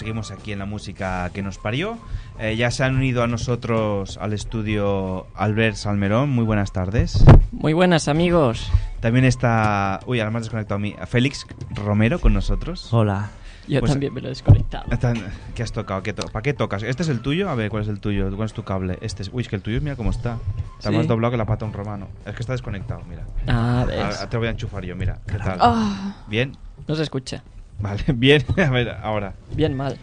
Seguimos 0.01 0.31
aquí 0.31 0.51
en 0.51 0.57
la 0.57 0.65
música 0.65 1.29
que 1.31 1.43
nos 1.43 1.59
parió. 1.59 1.95
Eh, 2.39 2.55
ya 2.55 2.71
se 2.71 2.83
han 2.83 2.95
unido 2.95 3.21
a 3.21 3.27
nosotros 3.27 4.17
al 4.17 4.33
estudio 4.33 5.27
Albert 5.35 5.75
Salmerón. 5.75 6.31
Muy 6.31 6.43
buenas 6.43 6.71
tardes. 6.73 7.23
Muy 7.51 7.73
buenas 7.73 8.07
amigos. 8.07 8.71
También 8.99 9.25
está. 9.25 9.99
Uy, 10.07 10.19
ahora 10.19 10.31
me 10.31 10.37
has 10.39 10.45
desconectado 10.45 10.77
a 10.77 10.79
mí. 10.79 10.95
Félix 11.05 11.45
Romero 11.75 12.19
con 12.19 12.33
nosotros. 12.33 12.91
Hola. 12.91 13.29
Yo 13.67 13.79
Pues- 13.79 13.91
también 13.91 14.11
me 14.11 14.21
lo 14.21 14.27
he 14.27 14.29
desconectado. 14.29 14.91
Están- 14.91 15.21
¿Qué 15.53 15.61
has 15.61 15.71
tocado? 15.71 16.01
¿Qué 16.01 16.13
to- 16.13 16.27
¿Para 16.31 16.41
qué 16.41 16.53
tocas? 16.53 16.81
¿Este 16.81 17.03
es 17.03 17.09
el 17.09 17.21
tuyo? 17.21 17.47
A 17.47 17.53
ver, 17.53 17.69
¿cuál 17.69 17.83
es 17.83 17.89
el 17.89 17.99
tuyo? 17.99 18.35
¿Cuál 18.35 18.47
es 18.47 18.53
tu 18.53 18.63
cable? 18.63 18.97
Este 19.01 19.21
es... 19.21 19.29
Uy, 19.31 19.43
es 19.43 19.49
que 19.49 19.55
el 19.55 19.61
tuyo, 19.61 19.79
mira 19.81 19.95
cómo 19.95 20.09
está. 20.09 20.39
Está 20.79 20.89
Sí. 20.89 20.95
más 20.95 21.05
doblado 21.07 21.29
que 21.29 21.37
la 21.37 21.45
pata 21.45 21.65
de 21.65 21.69
un 21.71 21.77
romano. 21.77 22.07
Es 22.25 22.33
que 22.33 22.39
está 22.41 22.53
desconectado, 22.53 23.03
mira. 23.07 23.21
Ah, 23.47 23.85
ves. 23.87 23.99
Ahora 24.03 24.29
te 24.29 24.35
lo 24.35 24.39
voy 24.39 24.47
a 24.47 24.51
enchufar 24.51 24.83
yo, 24.83 24.95
mira. 24.95 25.19
¿Qué 25.27 25.37
tal? 25.37 25.59
Ah. 25.61 26.15
¿Bien? 26.27 26.57
No 26.87 26.95
se 26.95 27.03
escucha. 27.03 27.43
Vale, 27.81 28.03
bien. 28.13 28.43
A 28.57 28.69
ver, 28.69 28.89
ahora. 29.01 29.33
Bien 29.53 29.75
mal. 29.75 29.97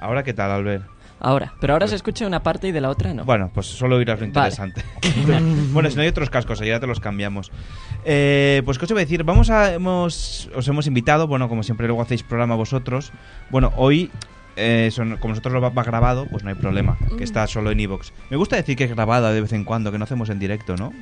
¿Ahora 0.00 0.22
qué 0.22 0.32
tal, 0.32 0.50
Albert? 0.50 0.84
Ahora. 1.20 1.52
Pero 1.60 1.74
ahora 1.74 1.86
se 1.86 1.96
escucha 1.96 2.26
una 2.26 2.42
parte 2.42 2.68
y 2.68 2.72
de 2.72 2.80
la 2.80 2.88
otra 2.88 3.12
no. 3.12 3.24
Bueno, 3.24 3.50
pues 3.52 3.66
solo 3.66 3.96
oirás 3.96 4.18
lo 4.18 4.26
Vale. 4.26 4.28
interesante. 4.28 4.82
bueno, 5.72 5.90
si 5.90 5.96
no 5.96 6.02
hay 6.02 6.08
otros 6.08 6.30
cascos, 6.30 6.58
ya 6.60 6.80
te 6.80 6.86
los 6.86 6.98
cambiamos. 6.98 7.52
Eh, 8.06 8.62
pues, 8.64 8.78
¿qué 8.78 8.86
os 8.86 8.90
iba 8.90 9.00
a 9.00 9.04
decir? 9.04 9.22
Vamos 9.24 9.50
a. 9.50 9.74
Hemos, 9.74 10.48
os 10.54 10.66
hemos 10.66 10.86
invitado, 10.86 11.26
bueno, 11.26 11.48
como 11.50 11.62
siempre, 11.62 11.86
luego 11.86 12.00
hacéis 12.00 12.22
programa 12.22 12.54
vosotros. 12.54 13.12
Bueno, 13.50 13.72
hoy. 13.76 14.10
Eh, 14.60 14.90
son- 14.90 15.16
como 15.16 15.32
nosotros 15.32 15.54
lo 15.54 15.60
va, 15.60 15.70
va 15.70 15.82
grabado, 15.82 16.26
pues 16.26 16.44
no 16.44 16.50
hay 16.50 16.54
problema, 16.56 16.96
que 17.16 17.24
está 17.24 17.46
solo 17.46 17.70
en 17.70 17.80
iVoox. 17.80 18.10
Me 18.30 18.36
gusta 18.36 18.56
decir 18.56 18.76
que 18.76 18.84
es 18.84 18.90
grabada 18.94 19.32
de 19.32 19.40
vez 19.40 19.52
en 19.52 19.64
cuando, 19.64 19.90
que 19.90 19.98
no 19.98 20.04
hacemos 20.04 20.28
en 20.30 20.38
directo, 20.38 20.76
¿no? 20.76 20.92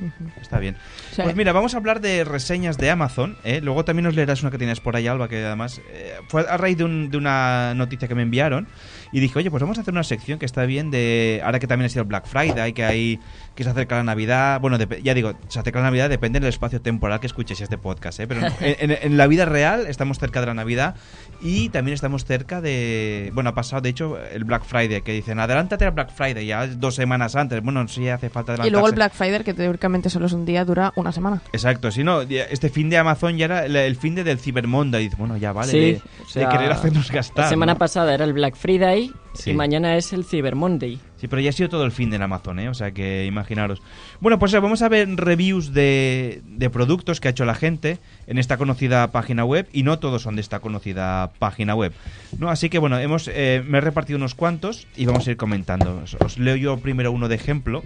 Está 0.41 0.59
bien. 0.59 0.75
Sí. 1.11 1.21
Pues 1.21 1.35
mira, 1.35 1.51
vamos 1.51 1.73
a 1.73 1.77
hablar 1.77 2.01
de 2.01 2.23
reseñas 2.23 2.77
de 2.77 2.89
Amazon. 2.89 3.37
¿eh? 3.43 3.59
Luego 3.61 3.85
también 3.85 4.07
os 4.07 4.15
leerás 4.15 4.41
una 4.41 4.51
que 4.51 4.57
tienes 4.57 4.79
por 4.79 4.95
ahí, 4.95 5.07
Alba, 5.07 5.27
que 5.27 5.43
además 5.45 5.81
eh, 5.91 6.13
fue 6.27 6.45
a 6.49 6.57
raíz 6.57 6.77
de, 6.77 6.85
un- 6.85 7.09
de 7.11 7.17
una 7.17 7.73
noticia 7.75 8.07
que 8.07 8.15
me 8.15 8.21
enviaron. 8.23 8.67
Y 9.11 9.19
dije, 9.19 9.39
oye, 9.39 9.49
pues 9.49 9.61
vamos 9.61 9.77
a 9.77 9.81
hacer 9.81 9.93
una 9.93 10.03
sección 10.03 10.37
que 10.39 10.45
está 10.45 10.65
bien 10.65 10.91
de. 10.91 11.41
Ahora 11.43 11.59
que 11.59 11.65
también 11.67 11.87
ha 11.87 11.89
sido 11.89 12.03
el 12.03 12.07
Black 12.07 12.27
Friday, 12.27 12.73
que 12.73 12.83
hay. 12.85 13.19
Que 13.59 13.65
se 13.65 13.71
acerca 13.71 13.97
la 13.97 14.03
Navidad. 14.03 14.61
Bueno, 14.61 14.77
ya 14.77 15.13
digo, 15.13 15.33
se 15.49 15.59
acerca 15.59 15.79
la 15.79 15.85
Navidad, 15.87 16.09
depende 16.09 16.39
del 16.39 16.47
espacio 16.47 16.79
temporal 16.79 17.19
que 17.19 17.27
escuches 17.27 17.59
este 17.59 17.77
podcast, 17.77 18.17
¿eh? 18.21 18.25
Pero 18.27 18.39
en, 18.61 18.91
en- 18.91 18.97
en 19.01 19.17
la 19.17 19.27
vida 19.27 19.43
real 19.43 19.85
estamos 19.87 20.17
cerca 20.17 20.39
de 20.39 20.45
la 20.45 20.53
Navidad 20.53 20.95
y 21.41 21.67
también 21.67 21.93
estamos 21.93 22.23
cerca 22.23 22.61
de. 22.61 23.31
Bueno, 23.33 23.49
ha 23.49 23.53
pasado, 23.55 23.81
de 23.81 23.89
hecho, 23.89 24.17
el 24.31 24.45
Black 24.45 24.63
Friday, 24.63 25.01
que 25.01 25.11
dicen, 25.11 25.39
adelántate 25.41 25.83
al 25.83 25.91
Black 25.91 26.09
Friday, 26.13 26.45
ya 26.45 26.67
dos 26.67 26.95
semanas 26.95 27.35
antes. 27.35 27.61
Bueno, 27.61 27.85
sí 27.89 28.07
hace 28.07 28.29
falta 28.29 28.53
adelantarse. 28.53 28.69
Y 28.69 28.71
luego 28.71 28.87
el 28.87 28.95
Black 28.95 29.13
Friday, 29.13 29.43
que 29.43 29.53
teóricamente 29.53 30.09
solo 30.09 30.27
es 30.27 30.33
un 30.33 30.45
día, 30.45 30.63
dura 30.63 30.93
una 30.95 31.11
semana. 31.11 31.41
Exacto, 31.51 31.91
si 31.91 32.05
no, 32.05 32.21
este 32.21 32.69
fin 32.69 32.89
de 32.89 32.97
Amazon 32.97 33.35
ya 33.37 33.43
era 33.45 33.65
el, 33.65 33.95
fin 33.97 34.15
de 34.15 34.23
del 34.23 34.39
Cyber 34.39 34.67
Monday. 34.67 35.09
Bueno, 35.17 35.35
ya 35.35 35.51
vale, 35.51 35.71
sí. 35.71 35.79
de, 35.79 36.01
o 36.23 36.29
sea, 36.29 36.47
de 36.47 36.53
querer 36.57 36.71
hacernos 36.71 37.11
gastar. 37.11 37.43
La 37.43 37.49
semana 37.49 37.73
¿no? 37.73 37.79
pasada 37.79 38.13
era 38.13 38.23
el 38.23 38.31
Black 38.31 38.55
Friday 38.55 39.11
Sí. 39.39 39.51
y 39.51 39.53
mañana 39.53 39.95
es 39.95 40.11
el 40.11 40.25
Cyber 40.25 40.55
Monday. 40.55 40.99
Sí, 41.15 41.27
pero 41.27 41.41
ya 41.41 41.49
ha 41.49 41.53
sido 41.53 41.69
todo 41.69 41.85
el 41.85 41.91
fin 41.91 42.09
de 42.09 42.17
en 42.17 42.23
Amazon, 42.23 42.59
¿eh? 42.59 42.69
O 42.69 42.73
sea 42.73 42.91
que 42.91 43.25
imaginaros. 43.25 43.81
Bueno, 44.19 44.37
pues 44.37 44.51
vamos 44.53 44.81
a 44.81 44.89
ver 44.89 45.07
reviews 45.15 45.73
de, 45.73 46.41
de 46.45 46.69
productos 46.69 47.19
que 47.19 47.29
ha 47.29 47.31
hecho 47.31 47.45
la 47.45 47.55
gente 47.55 47.99
en 48.27 48.37
esta 48.37 48.57
conocida 48.57 49.11
página 49.11 49.45
web 49.45 49.67
y 49.71 49.83
no 49.83 49.99
todos 49.99 50.21
son 50.23 50.35
de 50.35 50.41
esta 50.41 50.59
conocida 50.59 51.31
página 51.39 51.73
web. 51.75 51.93
¿no? 52.37 52.49
Así 52.49 52.69
que 52.69 52.79
bueno, 52.79 52.99
hemos, 52.99 53.29
eh, 53.33 53.63
me 53.65 53.77
he 53.77 53.81
repartido 53.81 54.17
unos 54.17 54.35
cuantos 54.35 54.87
y 54.95 55.05
vamos 55.05 55.27
a 55.27 55.31
ir 55.31 55.37
comentando. 55.37 56.01
Os, 56.03 56.15
os 56.15 56.37
leo 56.37 56.55
yo 56.57 56.77
primero 56.77 57.11
uno 57.11 57.27
de 57.27 57.35
ejemplo. 57.35 57.83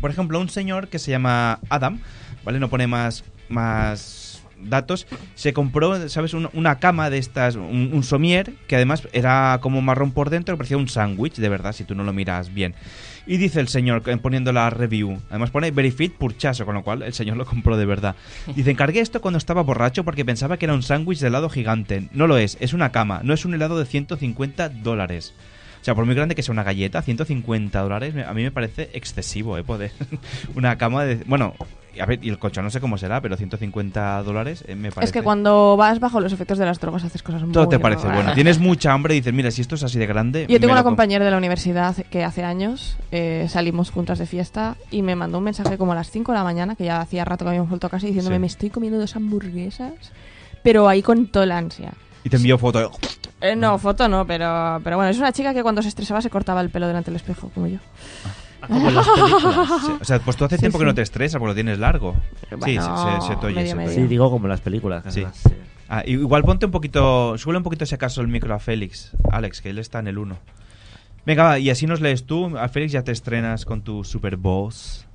Por 0.00 0.10
ejemplo, 0.10 0.40
un 0.40 0.48
señor 0.48 0.88
que 0.88 0.98
se 0.98 1.10
llama 1.10 1.60
Adam, 1.70 2.00
¿vale? 2.44 2.58
No 2.58 2.68
pone 2.68 2.86
más, 2.86 3.24
más 3.48 4.23
datos. 4.68 5.06
Se 5.34 5.52
compró, 5.52 6.08
¿sabes? 6.08 6.34
Un- 6.34 6.50
una 6.52 6.78
cama 6.78 7.10
de 7.10 7.18
estas, 7.18 7.56
un, 7.56 8.02
somier, 8.02 8.52
que 8.66 8.76
además 8.76 9.06
era 9.12 9.58
como 9.60 9.80
marrón 9.82 10.12
por 10.12 10.30
dentro, 10.30 10.56
parecía 10.56 10.76
un 10.76 10.88
sándwich, 10.88 11.36
de 11.36 11.48
verdad, 11.48 11.72
si 11.72 11.84
tú 11.84 11.94
no 11.94 12.04
lo 12.04 12.12
miras 12.12 12.52
bien. 12.52 12.74
Y 13.26 13.38
dice 13.38 13.60
el 13.60 13.68
señor, 13.68 14.02
eh, 14.06 14.16
poniendo 14.18 14.52
la 14.52 14.68
review, 14.68 15.18
además 15.30 15.50
pone 15.50 15.70
very 15.70 15.90
fit 15.90 16.12
purchaso, 16.14 16.66
con 16.66 16.74
lo 16.74 16.82
cual 16.82 17.02
el 17.02 17.14
señor 17.14 17.36
lo 17.38 17.46
compró 17.46 17.76
de 17.76 17.86
verdad. 17.86 18.16
Dice, 18.54 18.70
encargué 18.70 19.00
esto 19.00 19.20
cuando 19.22 19.38
estaba 19.38 19.62
borracho 19.62 20.04
porque 20.04 20.24
pensaba 20.26 20.58
que 20.58 20.66
era 20.66 20.74
un 20.74 20.82
sándwich 20.82 21.20
de 21.20 21.28
helado 21.28 21.48
gigante. 21.48 22.08
No 22.12 22.26
lo 22.26 22.36
es, 22.36 22.58
es 22.60 22.74
una 22.74 22.92
cama, 22.92 23.20
no 23.24 23.32
es 23.32 23.44
un 23.46 23.54
helado 23.54 23.78
de 23.78 23.86
150 23.86 24.68
dólares. 24.68 25.32
O 25.80 25.84
sea, 25.84 25.94
por 25.94 26.06
muy 26.06 26.14
grande 26.14 26.34
que 26.34 26.42
sea 26.42 26.52
una 26.52 26.62
galleta, 26.62 27.02
150 27.02 27.78
dólares, 27.80 28.14
a 28.26 28.32
mí 28.34 28.42
me 28.42 28.50
parece 28.50 28.88
excesivo, 28.94 29.58
¿eh? 29.58 29.64
Poder. 29.64 29.92
una 30.54 30.76
cama 30.78 31.04
de... 31.04 31.16
Bueno, 31.26 31.54
a 32.00 32.06
ver, 32.06 32.18
y 32.22 32.28
el 32.28 32.38
colchón 32.38 32.64
no 32.64 32.70
sé 32.70 32.80
cómo 32.80 32.98
será, 32.98 33.20
pero 33.20 33.36
150 33.36 34.22
dólares 34.22 34.64
eh, 34.66 34.74
me 34.74 34.90
parece... 34.90 35.06
Es 35.08 35.12
que 35.12 35.22
cuando 35.22 35.76
vas 35.76 36.00
bajo 36.00 36.20
los 36.20 36.32
efectos 36.32 36.58
de 36.58 36.64
las 36.66 36.80
drogas 36.80 37.04
haces 37.04 37.22
cosas 37.22 37.42
muy 37.42 37.52
Todo 37.52 37.68
te 37.68 37.78
parece 37.78 38.02
raras. 38.02 38.16
bueno. 38.16 38.34
Tienes 38.34 38.58
mucha 38.58 38.92
hambre 38.92 39.14
y 39.14 39.20
dices, 39.20 39.32
mira, 39.32 39.50
si 39.50 39.60
esto 39.62 39.74
es 39.74 39.82
así 39.82 39.98
de 39.98 40.06
grande... 40.06 40.46
Yo 40.48 40.60
tengo 40.60 40.72
una 40.72 40.82
compañera 40.82 41.24
de 41.24 41.30
la 41.30 41.36
universidad 41.38 41.96
que 42.10 42.24
hace 42.24 42.42
años 42.44 42.96
eh, 43.10 43.46
salimos 43.48 43.90
juntas 43.90 44.18
de 44.18 44.26
fiesta 44.26 44.76
y 44.90 45.02
me 45.02 45.16
mandó 45.16 45.38
un 45.38 45.44
mensaje 45.44 45.78
como 45.78 45.92
a 45.92 45.94
las 45.94 46.10
5 46.10 46.32
de 46.32 46.38
la 46.38 46.44
mañana, 46.44 46.76
que 46.76 46.84
ya 46.84 47.00
hacía 47.00 47.24
rato 47.24 47.44
que 47.44 47.50
habíamos 47.50 47.68
vuelto 47.68 47.86
a 47.86 47.90
casa, 47.90 48.06
diciéndome, 48.06 48.36
Sí. 48.36 48.40
me 48.40 48.46
estoy 48.46 48.70
comiendo 48.70 48.98
dos 48.98 49.14
hamburguesas, 49.16 49.92
pero 50.62 50.88
ahí 50.88 51.02
con 51.02 51.26
toda 51.28 51.46
la 51.46 51.58
ansia. 51.58 51.92
Y 52.24 52.30
te 52.30 52.36
envío 52.36 52.56
foto. 52.58 52.90
Eh, 53.40 53.54
no, 53.54 53.76
foto 53.78 54.08
no, 54.08 54.26
pero, 54.26 54.80
pero 54.82 54.96
bueno, 54.96 55.10
es 55.10 55.18
una 55.18 55.30
chica 55.32 55.52
que 55.52 55.62
cuando 55.62 55.82
se 55.82 55.88
estresaba 55.88 56.22
se 56.22 56.30
cortaba 56.30 56.62
el 56.62 56.70
pelo 56.70 56.86
delante 56.86 57.10
del 57.10 57.16
espejo, 57.16 57.50
como 57.54 57.66
yo. 57.66 57.78
Como 58.68 58.88
en 58.88 58.94
las 58.94 59.08
películas. 59.08 59.68
Sí, 59.86 59.92
O 60.00 60.04
sea, 60.04 60.18
pues 60.20 60.36
tú 60.36 60.44
hace 60.44 60.56
Sí, 60.56 60.60
tiempo 60.60 60.78
que 60.78 60.84
sí. 60.84 60.86
no 60.86 60.94
te 60.94 61.02
estresas 61.02 61.38
porque 61.38 61.50
lo 61.50 61.54
tienes 61.54 61.78
largo. 61.78 62.14
sí, 62.50 62.56
Bueno, 62.56 63.20
se, 63.20 63.26
se, 63.26 63.28
se 63.34 63.36
te 63.40 63.46
oye, 63.46 63.54
medio, 63.56 63.70
se 63.70 63.76
te 63.76 63.84
oye. 63.84 63.94
Sí, 63.94 64.06
digo 64.06 64.30
como 64.30 64.48
las 64.48 64.60
películas. 64.60 65.04
Sí. 65.08 65.20
además, 65.20 65.36
sí. 65.42 65.54
Ah, 65.88 66.02
igual 66.06 66.42
ponte 66.44 66.66
un 66.66 66.72
poquito, 66.72 67.36
suele 67.38 67.58
un 67.58 67.62
poquito 67.62 67.84
si 67.86 67.94
acaso 67.94 68.20
el 68.22 68.28
micro 68.28 68.54
a 68.54 68.58
Félix, 68.58 69.12
Alex, 69.30 69.60
que 69.60 69.70
él 69.70 69.78
está 69.78 69.98
en 69.98 70.08
el 70.08 70.18
1. 70.18 70.36
Venga, 71.26 71.42
va, 71.44 71.58
y 71.58 71.70
así 71.70 71.86
nos 71.86 72.00
lees 72.00 72.24
tú. 72.26 72.56
A 72.58 72.68
Félix 72.68 72.92
ya 72.92 73.02
te 73.02 73.12
estrenas 73.12 73.64
con 73.64 73.82
tu 73.82 74.02
super 74.04 74.36
voz. 74.36 75.06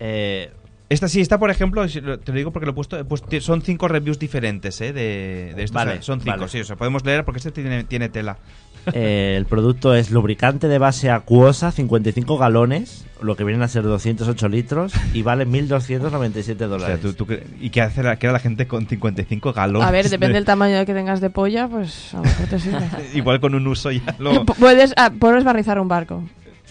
Eh, 0.00 0.52
Esta 0.88 1.08
sí, 1.08 1.20
esta 1.20 1.38
por 1.38 1.50
ejemplo, 1.50 1.84
te 1.88 2.00
lo 2.00 2.32
digo 2.32 2.52
porque 2.52 2.66
lo 2.66 2.70
he 2.72 2.74
puesto, 2.74 2.96
he 2.98 3.04
puesto- 3.04 3.40
son 3.40 3.60
cinco 3.62 3.88
reviews 3.88 4.18
diferentes 4.20 4.80
¿eh? 4.80 4.92
de, 4.92 5.52
de 5.56 5.62
esto. 5.64 5.74
Vale, 5.74 5.90
o 5.90 5.94
sea, 5.94 6.02
son 6.02 6.20
cinco, 6.20 6.36
vale. 6.36 6.48
sí, 6.48 6.60
o 6.60 6.64
sea, 6.64 6.76
podemos 6.76 7.04
leer 7.04 7.24
porque 7.24 7.38
este 7.38 7.50
tiene, 7.50 7.84
tiene 7.84 8.08
tela. 8.08 8.38
Eh, 8.92 9.34
el 9.36 9.46
producto 9.46 9.96
es 9.96 10.12
lubricante 10.12 10.68
de 10.68 10.78
base 10.78 11.10
acuosa, 11.10 11.72
55 11.72 12.38
galones, 12.38 13.04
lo 13.20 13.34
que 13.34 13.42
vienen 13.42 13.62
a 13.64 13.66
ser 13.68 13.82
208 13.82 14.48
litros, 14.48 14.92
y 15.12 15.22
vale 15.22 15.44
1.297 15.44 16.54
O 16.54 16.56
sea, 16.56 16.66
dólares. 16.68 17.00
tú- 17.00 17.12
tú 17.14 17.26
¿Y 17.60 17.70
qué 17.70 17.80
hace 17.82 18.04
la, 18.04 18.14
qué 18.16 18.26
era 18.26 18.34
la 18.34 18.38
gente 18.38 18.68
con 18.68 18.86
55 18.86 19.52
galones? 19.52 19.88
A 19.88 19.90
ver, 19.90 20.04
depende 20.08 20.28
de- 20.28 20.34
del 20.34 20.44
tamaño 20.44 20.86
que 20.86 20.94
tengas 20.94 21.20
de 21.20 21.30
polla, 21.30 21.66
pues 21.66 22.14
a 22.14 22.18
lo 22.18 22.22
mejor 22.22 22.46
te 22.46 22.60
sirve. 22.60 22.88
Igual 23.14 23.40
con 23.40 23.56
un 23.56 23.66
uso 23.66 23.90
ya 23.90 24.14
lo... 24.20 24.44
Puedes, 24.44 24.94
ah, 24.96 25.10
puedes 25.18 25.42
barrizar 25.42 25.80
un 25.80 25.88
barco. 25.88 26.22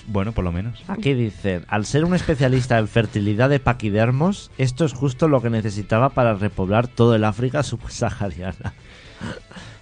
Bueno, 0.08 0.34
por 0.34 0.43
lo 0.43 0.51
menos. 0.51 0.84
Aquí 0.88 1.14
dicen, 1.14 1.66
al 1.68 1.86
ser 1.86 2.06
un 2.06 2.14
especialista 2.14 2.78
en 2.78 2.88
fertilidad 2.88 3.49
de 3.49 3.60
paquidermos, 3.60 4.51
esto 4.58 4.86
es 4.86 4.93
justo 4.93 5.28
lo 5.28 5.41
que 5.41 5.49
necesitaba 5.49 6.10
para 6.10 6.36
repoblar 6.36 6.88
todo 6.88 7.16
el 7.16 7.24
África 7.24 7.64
subsahariana. 7.64 8.74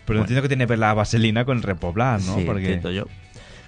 Pero 0.05 0.19
entiendo 0.19 0.41
que 0.41 0.47
tiene 0.47 0.65
que 0.65 0.69
ver 0.69 0.79
la 0.79 0.93
vaselina 0.93 1.45
con 1.45 1.61
repoblar, 1.61 2.21
¿no? 2.21 2.35
Sí, 2.35 2.43
porque... 2.45 2.61
entiendo 2.61 2.91
yo. 2.91 3.05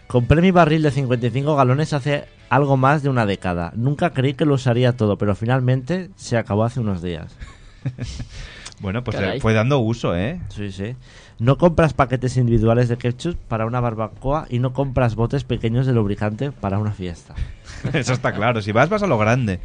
Compré 0.08 0.41
mi 0.41 0.51
barril 0.51 0.84
de 0.84 0.91
55 0.91 1.56
galones 1.56 1.91
hace 1.93 2.26
algo 2.49 2.78
más 2.78 3.01
de 3.03 3.10
una 3.10 3.26
década. 3.26 3.74
Nunca 3.76 4.12
creí 4.12 4.34
que 4.34 4.45
lo 4.45 4.53
usaría 4.53 4.95
todo, 4.95 5.18
pero 5.18 5.36
finalmente 5.36 6.10
se 6.16 6.38
acabó 6.38 6.64
hace 6.64 6.80
unos 6.80 7.01
días. 7.01 7.36
Bueno, 8.80 9.03
pues 9.03 9.16
Caray. 9.16 9.36
le 9.36 9.41
fue 9.41 9.53
dando 9.53 9.80
uso, 9.80 10.16
¿eh? 10.16 10.41
Sí, 10.49 10.72
sí. 10.72 10.95
No 11.38 11.57
compras 11.57 11.93
paquetes 11.93 12.38
individuales 12.38 12.88
de 12.88 12.97
ketchup 12.97 13.36
para 13.49 13.65
una 13.65 13.81
barbacoa 13.81 14.47
y 14.49 14.59
no 14.59 14.71
compras 14.71 15.15
botes 15.15 15.43
pequeños 15.43 15.86
de 15.86 15.93
lubricante 15.93 16.51
para 16.51 16.79
una 16.79 16.91
fiesta. 16.91 17.36
Eso 17.93 18.13
está 18.13 18.33
claro. 18.33 18.61
Si 18.61 18.71
vas, 18.71 18.89
vas 18.89 19.03
a 19.03 19.07
lo 19.07 19.17
grande. 19.17 19.59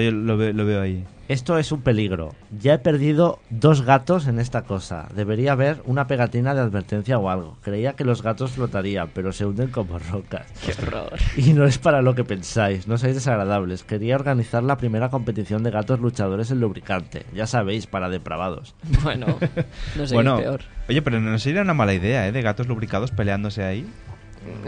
Yo 0.00 0.10
lo, 0.10 0.36
ve- 0.36 0.52
lo 0.52 0.64
veo 0.64 0.80
ahí. 0.82 1.04
Esto 1.28 1.56
es 1.56 1.72
un 1.72 1.80
peligro. 1.82 2.34
Ya 2.60 2.74
he 2.74 2.78
perdido 2.78 3.38
dos 3.48 3.82
gatos 3.82 4.26
en 4.26 4.38
esta 4.38 4.62
cosa. 4.62 5.08
Debería 5.14 5.52
haber 5.52 5.80
una 5.86 6.06
pegatina 6.06 6.54
de 6.54 6.60
advertencia 6.60 7.18
o 7.18 7.30
algo. 7.30 7.56
Creía 7.62 7.94
que 7.94 8.04
los 8.04 8.22
gatos 8.22 8.50
flotarían, 8.50 9.08
pero 9.14 9.32
se 9.32 9.46
hunden 9.46 9.70
como 9.70 9.98
rocas. 9.98 10.46
Qué 10.64 10.72
horror. 10.82 11.12
Y 11.36 11.54
no 11.54 11.64
es 11.64 11.78
para 11.78 12.02
lo 12.02 12.14
que 12.14 12.24
pensáis, 12.24 12.86
no 12.86 12.98
sois 12.98 13.14
desagradables. 13.14 13.82
Quería 13.84 14.16
organizar 14.16 14.62
la 14.62 14.76
primera 14.76 15.08
competición 15.08 15.62
de 15.62 15.70
gatos 15.70 16.00
luchadores 16.00 16.50
en 16.50 16.60
lubricante. 16.60 17.24
Ya 17.32 17.46
sabéis, 17.46 17.86
para 17.86 18.08
depravados. 18.10 18.74
Bueno, 19.02 19.26
no 19.96 20.06
sé 20.06 20.14
bueno, 20.14 20.36
peor. 20.36 20.60
Oye, 20.88 21.00
pero 21.00 21.20
no 21.20 21.38
sería 21.38 21.62
una 21.62 21.74
mala 21.74 21.94
idea, 21.94 22.26
¿eh? 22.28 22.32
De 22.32 22.42
gatos 22.42 22.66
lubricados 22.66 23.10
peleándose 23.10 23.62
ahí. 23.62 23.86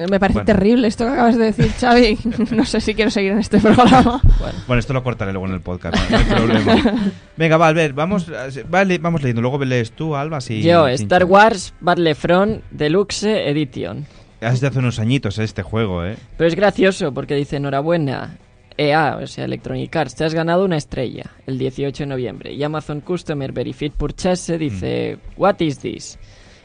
Me 0.09 0.19
parece 0.21 0.41
Bueno. 0.41 0.47
terrible 0.47 0.89
esto 0.89 1.05
que 1.05 1.11
acabas 1.13 1.37
de 1.39 1.45
decir, 1.53 1.71
Xavi. 1.79 2.19
No 2.57 2.65
sé 2.65 2.81
si 2.81 2.95
quiero 2.95 3.11
seguir 3.11 3.33
en 3.33 3.39
este 3.39 3.59
programa. 3.61 4.21
Bueno, 4.67 4.79
esto 4.81 4.93
lo 4.93 5.03
cortaré 5.03 5.33
luego 5.33 5.47
en 5.47 5.55
el 5.55 5.61
podcast, 5.61 5.97
no 6.11 6.17
hay 6.19 6.25
problema. 6.25 7.01
Venga, 7.37 7.57
va, 7.57 7.69
Albert, 7.69 7.95
vamos, 7.95 8.31
vale, 8.69 8.99
vamos 8.99 9.23
leyendo. 9.23 9.43
Luego 9.43 9.65
lees 9.65 9.93
tú, 9.93 10.17
Alba, 10.17 10.41
si... 10.41 10.63
Yo, 10.63 10.87
si- 10.89 11.03
Star 11.05 11.25
Wars 11.25 11.75
Battlefront 11.81 12.63
Deluxe 12.71 13.25
Edition. 13.25 14.07
Es 14.41 14.61
de 14.61 14.67
hace 14.67 14.79
unos 14.81 14.99
añitos 14.99 15.39
eh, 15.39 15.45
este 15.45 15.63
juego, 15.63 16.05
¿eh? 16.05 16.17
Pero 16.37 16.49
es 16.49 16.55
gracioso 16.55 17.13
porque 17.15 17.35
dice 17.35 17.57
enhorabuena. 17.57 18.37
EA, 18.77 19.19
o 19.23 19.27
sea, 19.29 19.45
Electronic 19.45 19.95
Arts, 19.95 20.17
te 20.17 20.25
has 20.25 20.35
ganado 20.35 20.65
una 20.65 20.77
estrella 20.77 21.31
el 21.47 21.59
18 21.59 22.03
de 22.03 22.07
noviembre. 22.09 22.53
Y 22.53 22.63
Amazon 22.65 23.01
Customer 23.03 23.53
Verified 23.53 23.93
Purchase 23.93 24.59
dice, 24.59 25.19
What 25.37 25.61
is 25.61 25.79
this? 25.79 26.19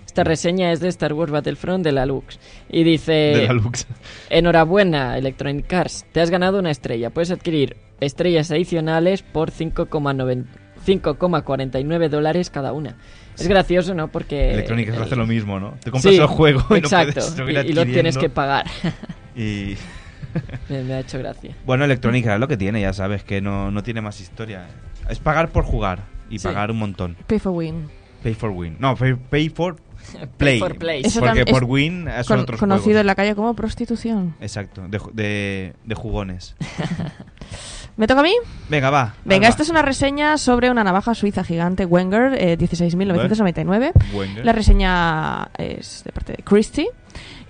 Esta 0.10 0.24
reseña 0.24 0.72
es 0.72 0.80
de 0.80 0.88
Star 0.88 1.14
Wars 1.14 1.32
Battlefront 1.32 1.84
de 1.84 1.92
la 1.92 2.08
Lux. 2.08 2.40
Y 2.68 2.84
dice... 2.84 3.12
De 3.12 3.46
la 3.46 3.54
Lux. 3.54 3.86
Enhorabuena, 4.32 5.16
Electronic 5.20 5.72
Arts, 5.72 6.04
te 6.12 6.20
has 6.20 6.32
ganado 6.32 6.58
una 6.58 6.72
estrella. 6.72 7.12
Puedes 7.12 7.30
adquirir 7.30 7.78
estrellas 8.00 8.50
adicionales 8.50 9.22
por 9.22 9.52
5,9 9.52 10.46
5,49 10.84 12.10
dólares 12.10 12.50
cada 12.50 12.74
una. 12.74 12.96
Es 13.38 13.48
gracioso, 13.48 13.94
¿no? 13.94 14.08
Porque... 14.08 14.52
Electronic 14.54 14.88
Arts 14.90 14.98
el- 14.98 15.04
hace 15.04 15.16
lo 15.16 15.28
mismo, 15.28 15.60
¿no? 15.60 15.76
Te 15.84 15.92
compras 15.92 16.12
Sí, 16.16 16.20
el 16.20 16.26
juego 16.26 16.64
y 16.72 16.80
exacto, 16.80 17.20
no 17.22 17.36
puedes 17.36 17.36
seguir 17.36 17.66
y, 17.68 17.70
y 17.70 17.74
lo 17.74 17.86
tienes 17.86 18.18
que 18.18 18.30
pagar. 18.30 18.66
Y... 19.36 19.76
me, 20.70 20.84
me 20.86 20.94
ha 20.96 21.00
hecho 21.02 21.20
gracia. 21.20 21.56
Bueno, 21.68 21.86
Electronic 21.86 22.26
Arts 22.26 22.34
es 22.36 22.40
lo 22.40 22.48
que 22.48 22.58
tiene, 22.58 22.82
ya 22.82 22.94
sabes, 22.94 23.24
que 23.24 23.42
no, 23.42 23.70
no 23.70 23.84
tiene 23.84 24.02
más 24.02 24.20
historia. 24.20 24.66
Es 25.08 25.20
pagar 25.20 25.50
por 25.50 25.66
jugar 25.66 26.00
y 26.32 26.40
Sí. 26.40 26.48
pagar 26.48 26.72
un 26.72 26.78
montón. 26.80 27.16
Pay 27.28 27.38
for 27.38 27.52
win. 27.52 27.88
Pay 28.24 28.34
for 28.34 28.50
win. 28.50 28.76
No, 28.80 28.96
pay, 28.96 29.14
pay 29.14 29.50
for 29.50 29.76
play. 30.38 30.60
for 30.60 30.78
play. 30.78 31.02
Eso 31.04 31.20
Porque 31.20 31.46
por 31.46 31.64
es 31.64 31.70
win 31.70 32.06
son 32.24 32.24
con- 32.26 32.40
otros 32.40 32.60
conocido 32.60 32.84
juegos. 32.86 33.02
en 33.02 33.08
la 33.08 33.16
calle 33.16 33.36
como 33.36 33.54
prostitución. 33.54 34.36
Exacto, 34.40 34.88
de, 34.88 35.00
ju- 35.00 35.12
de, 35.14 35.74
de 35.84 35.96
jugones. 35.96 36.56
¿Me 37.98 38.08
toca 38.08 38.22
a 38.22 38.24
mí? 38.24 38.32
Venga, 38.70 38.90
va. 38.90 39.16
Venga, 39.26 39.48
Alba. 39.48 39.50
esta 39.50 39.64
es 39.64 39.70
una 39.70 39.82
reseña 39.82 40.38
sobre 40.38 40.70
una 40.72 40.86
navaja 40.86 41.14
suiza 41.16 41.44
gigante 41.44 41.86
Wenger 41.86 42.34
eh, 42.40 42.58
16.999. 42.58 43.92
Wenger. 44.14 44.46
La 44.46 44.54
reseña 44.54 45.50
es 45.58 46.04
de 46.06 46.12
parte 46.14 46.34
de 46.38 46.44
Christie. 46.44 46.88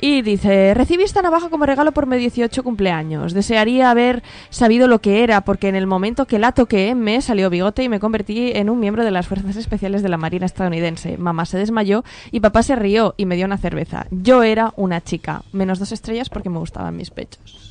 Y 0.01 0.21
dice, 0.21 0.73
recibí 0.73 1.03
esta 1.03 1.21
navaja 1.21 1.49
como 1.49 1.65
regalo 1.65 1.91
por 1.91 2.07
mi 2.07 2.17
18 2.17 2.63
cumpleaños. 2.63 3.33
Desearía 3.33 3.91
haber 3.91 4.23
sabido 4.49 4.87
lo 4.87 4.99
que 4.99 5.23
era, 5.23 5.41
porque 5.41 5.67
en 5.67 5.75
el 5.75 5.87
momento 5.87 6.25
que 6.25 6.39
la 6.39 6.53
toqué 6.53 6.95
me 6.95 7.21
salió 7.21 7.49
bigote 7.49 7.83
y 7.83 7.89
me 7.89 7.99
convertí 7.99 8.51
en 8.53 8.69
un 8.69 8.79
miembro 8.79 9.03
de 9.03 9.11
las 9.11 9.27
Fuerzas 9.27 9.57
Especiales 9.57 10.01
de 10.01 10.09
la 10.09 10.17
Marina 10.17 10.45
estadounidense. 10.45 11.17
Mamá 11.17 11.45
se 11.45 11.57
desmayó 11.57 12.03
y 12.31 12.39
papá 12.39 12.63
se 12.63 12.75
rió 12.75 13.13
y 13.17 13.25
me 13.25 13.35
dio 13.35 13.45
una 13.45 13.57
cerveza. 13.57 14.07
Yo 14.09 14.43
era 14.43 14.73
una 14.77 15.01
chica. 15.01 15.43
Menos 15.51 15.79
dos 15.79 15.91
estrellas 15.91 16.29
porque 16.29 16.49
me 16.49 16.59
gustaban 16.59 16.95
mis 16.95 17.09
pechos. 17.11 17.68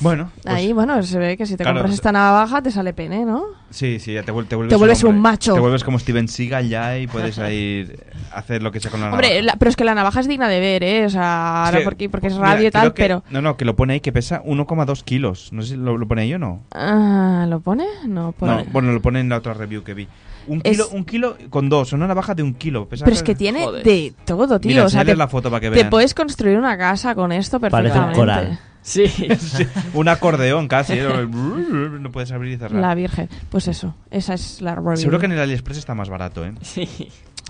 Bueno, 0.00 0.30
pues- 0.42 0.46
Ahí, 0.54 0.72
bueno, 0.72 1.02
se 1.02 1.18
ve 1.18 1.36
que 1.36 1.44
si 1.46 1.56
te 1.56 1.64
Claro, 1.64 1.76
compras 1.78 1.90
sea- 1.90 1.94
esta 1.96 2.12
navaja 2.12 2.62
te 2.62 2.70
sale 2.70 2.92
pene, 2.94 3.24
¿no? 3.24 3.44
Sí, 3.70 3.98
sí, 4.00 4.14
ya 4.14 4.20
te, 4.22 4.26
te 4.26 4.32
vuelves, 4.32 4.68
Te 4.70 4.76
vuelves 4.76 5.02
un 5.04 5.10
hombre. 5.16 5.22
macho. 5.30 5.54
Te 5.54 5.60
vuelves 5.60 5.84
como 5.84 5.98
Steven 5.98 6.26
Seagal 6.26 6.68
ya 6.68 6.98
y 6.98 7.06
puedes 7.06 7.36
ir 7.52 8.02
a 8.32 8.38
hacer 8.38 8.62
lo 8.62 8.72
que 8.72 8.80
sea 8.80 8.90
con 8.90 9.00
la 9.00 9.10
Hombre, 9.10 9.28
navaja. 9.28 9.44
la- 9.44 9.56
pero 9.56 9.68
es 9.68 9.76
que 9.76 9.84
la 9.84 9.94
navaja 9.94 10.20
es 10.20 10.28
digna 10.28 10.48
de 10.48 10.58
ver, 10.60 10.82
¿eh? 10.82 11.04
O 11.06 11.10
sea, 11.10 11.66
ahora 11.66 11.78
Sí, 11.78 11.84
porque, 11.84 12.08
porque 12.08 12.26
es 12.28 12.34
mira, 12.34 12.46
radio 12.46 12.68
y 12.68 12.70
tal, 12.70 12.94
que- 12.94 13.02
pero... 13.02 13.22
No, 13.30 13.42
no, 13.42 13.56
que 13.56 13.64
lo 13.64 13.76
pone 13.76 13.92
ahí 13.94 14.00
que 14.00 14.12
pesa 14.12 14.42
1,2 14.44 15.02
kilos. 15.04 15.52
No 15.52 15.62
sé 15.62 15.68
si 15.68 15.76
lo, 15.76 15.96
lo 15.98 16.08
pone 16.08 16.22
ahí 16.22 16.34
o 16.34 16.38
no. 16.38 16.62
Ah, 16.72 17.46
¿Lo 17.48 17.60
pone? 17.60 17.84
No, 18.06 18.32
pone. 18.32 18.52
No, 18.56 18.64
bueno, 18.72 18.92
lo 18.92 19.00
pone 19.02 19.20
en 19.20 19.28
la 19.28 19.36
otra 19.36 19.54
review 19.54 19.82
que 19.84 19.94
vi. 19.94 20.08
Un 20.46 20.62
Es- 20.64 20.72
kilo, 20.72 20.88
un 20.92 21.04
kilo 21.04 21.36
con 21.50 21.68
dos, 21.68 21.92
una 21.92 22.06
navaja 22.06 22.34
de 22.34 22.42
un 22.42 22.54
kilo. 22.54 22.88
Pesa 22.88 23.04
Pero 23.04 23.14
es 23.14 23.22
que 23.22 23.34
tiene 23.34 23.62
Joder. 23.64 23.84
de 23.84 24.14
todo, 24.24 24.58
tío. 24.58 24.70
Mira, 24.70 24.84
o 24.86 24.88
sea, 24.88 25.04
te, 25.04 25.14
la 25.14 25.28
foto 25.28 25.50
para 25.50 25.60
que 25.60 25.68
te 25.68 25.74
vean. 25.76 25.90
puedes 25.90 26.14
construir 26.14 26.56
una 26.58 26.76
casa 26.78 27.14
con 27.14 27.30
esto 27.30 27.60
Parece 27.60 27.76
un 27.76 27.82
perfectamente. 28.06 28.18
coral. 28.18 28.58
Sí. 28.82 29.06
Sí, 29.08 29.66
un 29.94 30.08
acordeón 30.08 30.66
casi. 30.68 30.94
¿eh? 30.94 31.26
no 31.28 32.10
puedes 32.10 32.32
abrir 32.32 32.52
y 32.52 32.56
cerrar. 32.56 32.80
La 32.80 32.94
Virgen. 32.94 33.28
Pues 33.50 33.68
eso, 33.68 33.94
esa 34.10 34.34
es 34.34 34.60
la 34.62 34.74
review. 34.74 34.96
Seguro 34.96 35.18
que 35.18 35.26
en 35.26 35.32
el 35.32 35.38
AliExpress 35.40 35.78
está 35.78 35.94
más 35.94 36.08
barato, 36.08 36.44
¿eh? 36.44 36.52
Sí. 36.62 36.88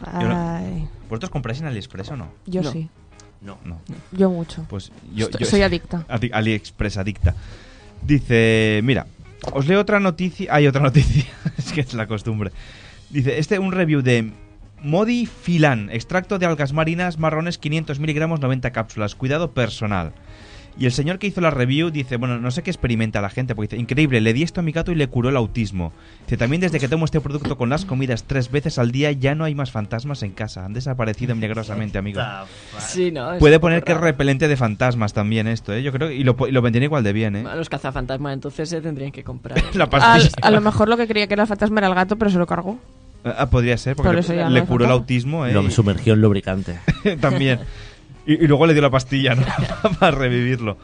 Ay, 0.05 0.89
¿Vosotros 1.09 1.31
compráis 1.31 1.61
en 1.61 1.67
AliExpress 1.67 2.11
o 2.11 2.17
no? 2.17 2.29
yo 2.47 2.63
No. 2.63 2.73
sí. 2.73 2.89
No. 3.43 3.59
No. 3.65 3.81
Yo 4.13 4.29
mucho. 4.31 4.67
Pues 4.69 4.93
yo, 5.15 5.27
Estoy- 5.27 5.41
yo- 5.41 5.47
soy 5.47 5.63
adicta. 5.63 6.05
Adi- 6.09 6.31
AliExpress 6.33 6.97
adicta. 6.99 7.35
Dice, 8.03 8.81
mira, 8.83 9.07
os 9.53 9.67
leo 9.67 9.81
otra 9.81 10.01
noticia. 10.01 10.55
Hay 10.55 10.67
otra 10.67 10.83
noticia. 10.83 11.25
es 11.57 11.73
que 11.73 11.81
es 11.81 11.95
la 11.95 12.07
costumbre. 12.07 12.51
Dice, 13.09 13.39
este 13.39 13.59
un 13.59 13.73
review 13.73 14.03
de 14.03 14.33
Modi 14.83 15.27
Filan, 15.27 15.91
extracto 15.91 16.39
de 16.39 16.47
algas 16.47 16.73
marinas 16.73 17.19
marrones 17.19 17.59
500 17.59 17.99
miligramos 17.99 18.41
90 18.41 18.71
cápsulas, 18.73 19.15
cuidado 19.15 19.53
personal. 19.53 20.13
Y 20.79 20.87
el 20.87 20.93
señor 20.93 21.19
que 21.19 21.27
hizo 21.27 21.41
la 21.41 21.51
review 21.51 21.91
dice, 21.91 22.17
bueno, 22.17 22.39
no 22.39 22.51
sé 22.51 22.63
qué 22.63 22.71
experimenta 22.71 23.21
la 23.21 23.29
gente, 23.29 23.55
porque 23.55 23.69
dice, 23.77 23.81
increíble, 23.83 24.21
le 24.21 24.33
di 24.33 24.43
esto 24.43 24.61
a 24.61 24.63
mi 24.63 24.73
gato 24.73 24.93
y 24.93 24.95
le 24.95 25.09
curó 25.09 25.29
el 25.29 25.37
autismo. 25.37 25.93
Dice, 26.23 26.37
también 26.39 26.61
desde 26.63 26.79
que 26.81 26.89
tomo 26.89 27.05
este 27.05 27.21
producto 27.21 27.59
con 27.59 27.69
las 27.69 27.85
comidas 27.85 28.25
tres 28.25 28.51
veces 28.51 28.79
al 28.79 28.91
día 28.93 29.13
ya 29.13 29.35
no 29.35 29.45
hay 29.45 29.55
más 29.55 29.71
fantasmas 29.71 30.23
en 30.23 30.31
casa. 30.33 30.65
Han 30.65 30.73
desaparecido 30.73 31.35
milagrosamente, 31.35 31.99
amigo. 31.99 32.21
Sí, 32.79 33.11
no. 33.11 33.37
Puede 33.39 33.61
poner 33.61 33.85
que 33.85 33.93
es 33.93 33.99
repelente 34.01 34.49
de 34.49 34.57
fantasmas 34.57 35.13
también 35.13 35.49
esto, 35.49 35.75
¿eh? 35.75 35.83
Yo 35.83 35.93
creo 35.93 36.09
que 36.09 36.15
y 36.15 36.25
lo, 36.25 36.37
y 36.49 36.53
lo 36.53 36.63
vendrían 36.63 36.85
igual 36.85 37.03
de 37.05 37.13
bien, 37.13 37.37
¿eh? 37.37 37.45
A 37.47 37.57
los 37.57 37.69
cazafantasmas 37.69 38.33
entonces 38.33 38.69
se 38.69 38.81
tendrían 38.81 39.13
que 39.13 39.23
comprar. 39.25 39.59
La 39.75 39.85
Al- 39.85 39.91
pastilla. 39.91 40.31
a 40.41 40.51
lo 40.51 40.61
mejor 40.61 40.89
lo 40.89 40.97
que 40.97 41.07
creía 41.07 41.27
que 41.27 41.35
era 41.35 41.43
el 41.43 41.49
fantasma 41.49 41.81
era 41.81 41.89
el 41.89 41.95
gato, 41.95 42.17
pero 42.17 42.31
se 42.31 42.39
lo 42.39 42.47
cargó. 42.47 42.79
Ah, 43.23 43.51
podría 43.51 43.77
ser, 43.77 43.97
porque 43.97 44.17
Por 44.23 44.29
le, 44.35 44.49
le 44.51 44.65
curó 44.65 44.87
el 44.87 44.91
autismo, 44.93 45.45
¿eh? 45.45 45.53
Lo 45.53 45.69
sumergió 45.71 46.15
en 46.15 46.23
lubricante. 46.23 46.79
También. 47.21 47.61
Y, 48.27 48.45
y 48.45 48.47
luego 48.47 48.67
le 48.67 48.73
dio 48.75 48.83
la 48.83 48.91
pastilla, 48.91 49.35
¿no? 49.35 49.45
Para 49.99 50.17
revivirlo. 50.17 50.77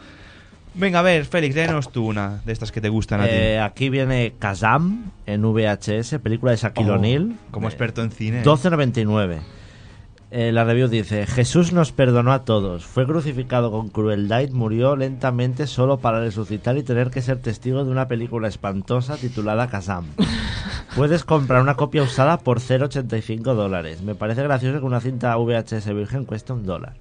Venga, 0.74 0.98
a 0.98 1.02
ver, 1.02 1.24
Félix, 1.24 1.54
léenos 1.54 1.90
tú 1.90 2.06
una 2.06 2.42
de 2.44 2.52
estas 2.52 2.70
que 2.70 2.82
te 2.82 2.90
gustan 2.90 3.22
a 3.22 3.24
ti. 3.24 3.30
Eh, 3.32 3.60
aquí 3.60 3.88
viene 3.88 4.34
Kazam 4.38 5.10
en 5.24 5.40
VHS, 5.42 6.18
película 6.22 6.50
de 6.52 6.58
Shaquille 6.58 6.90
Oh, 6.90 6.94
O'Neal. 6.96 7.34
como 7.50 7.66
Eh, 7.66 7.70
experto 7.70 8.02
en 8.02 8.10
cine. 8.10 8.42
12.99. 8.44 9.38
Eh, 10.32 10.52
la 10.52 10.64
review 10.64 10.88
dice, 10.88 11.24
Jesús 11.24 11.72
nos 11.72 11.92
perdonó 11.92 12.32
a 12.32 12.44
todos, 12.44 12.84
fue 12.84 13.06
crucificado 13.06 13.70
con 13.70 13.88
crueldad 13.88 14.40
y 14.40 14.50
murió 14.50 14.96
lentamente 14.96 15.66
solo 15.66 15.98
para 15.98 16.20
resucitar 16.20 16.76
y 16.76 16.82
tener 16.82 17.10
que 17.10 17.22
ser 17.22 17.38
testigo 17.38 17.84
de 17.84 17.90
una 17.90 18.06
película 18.08 18.48
espantosa 18.48 19.16
titulada 19.16 19.68
Kazam. 19.68 20.04
Puedes 20.94 21.24
comprar 21.24 21.62
una 21.62 21.76
copia 21.76 22.02
usada 22.02 22.38
por 22.38 22.60
0,85 22.60 23.54
dólares. 23.54 24.02
Me 24.02 24.14
parece 24.14 24.42
gracioso 24.42 24.80
que 24.80 24.84
una 24.84 25.00
cinta 25.00 25.36
VHS 25.36 25.94
virgen 25.94 26.24
cueste 26.24 26.52
un 26.52 26.66
dólar. 26.66 26.94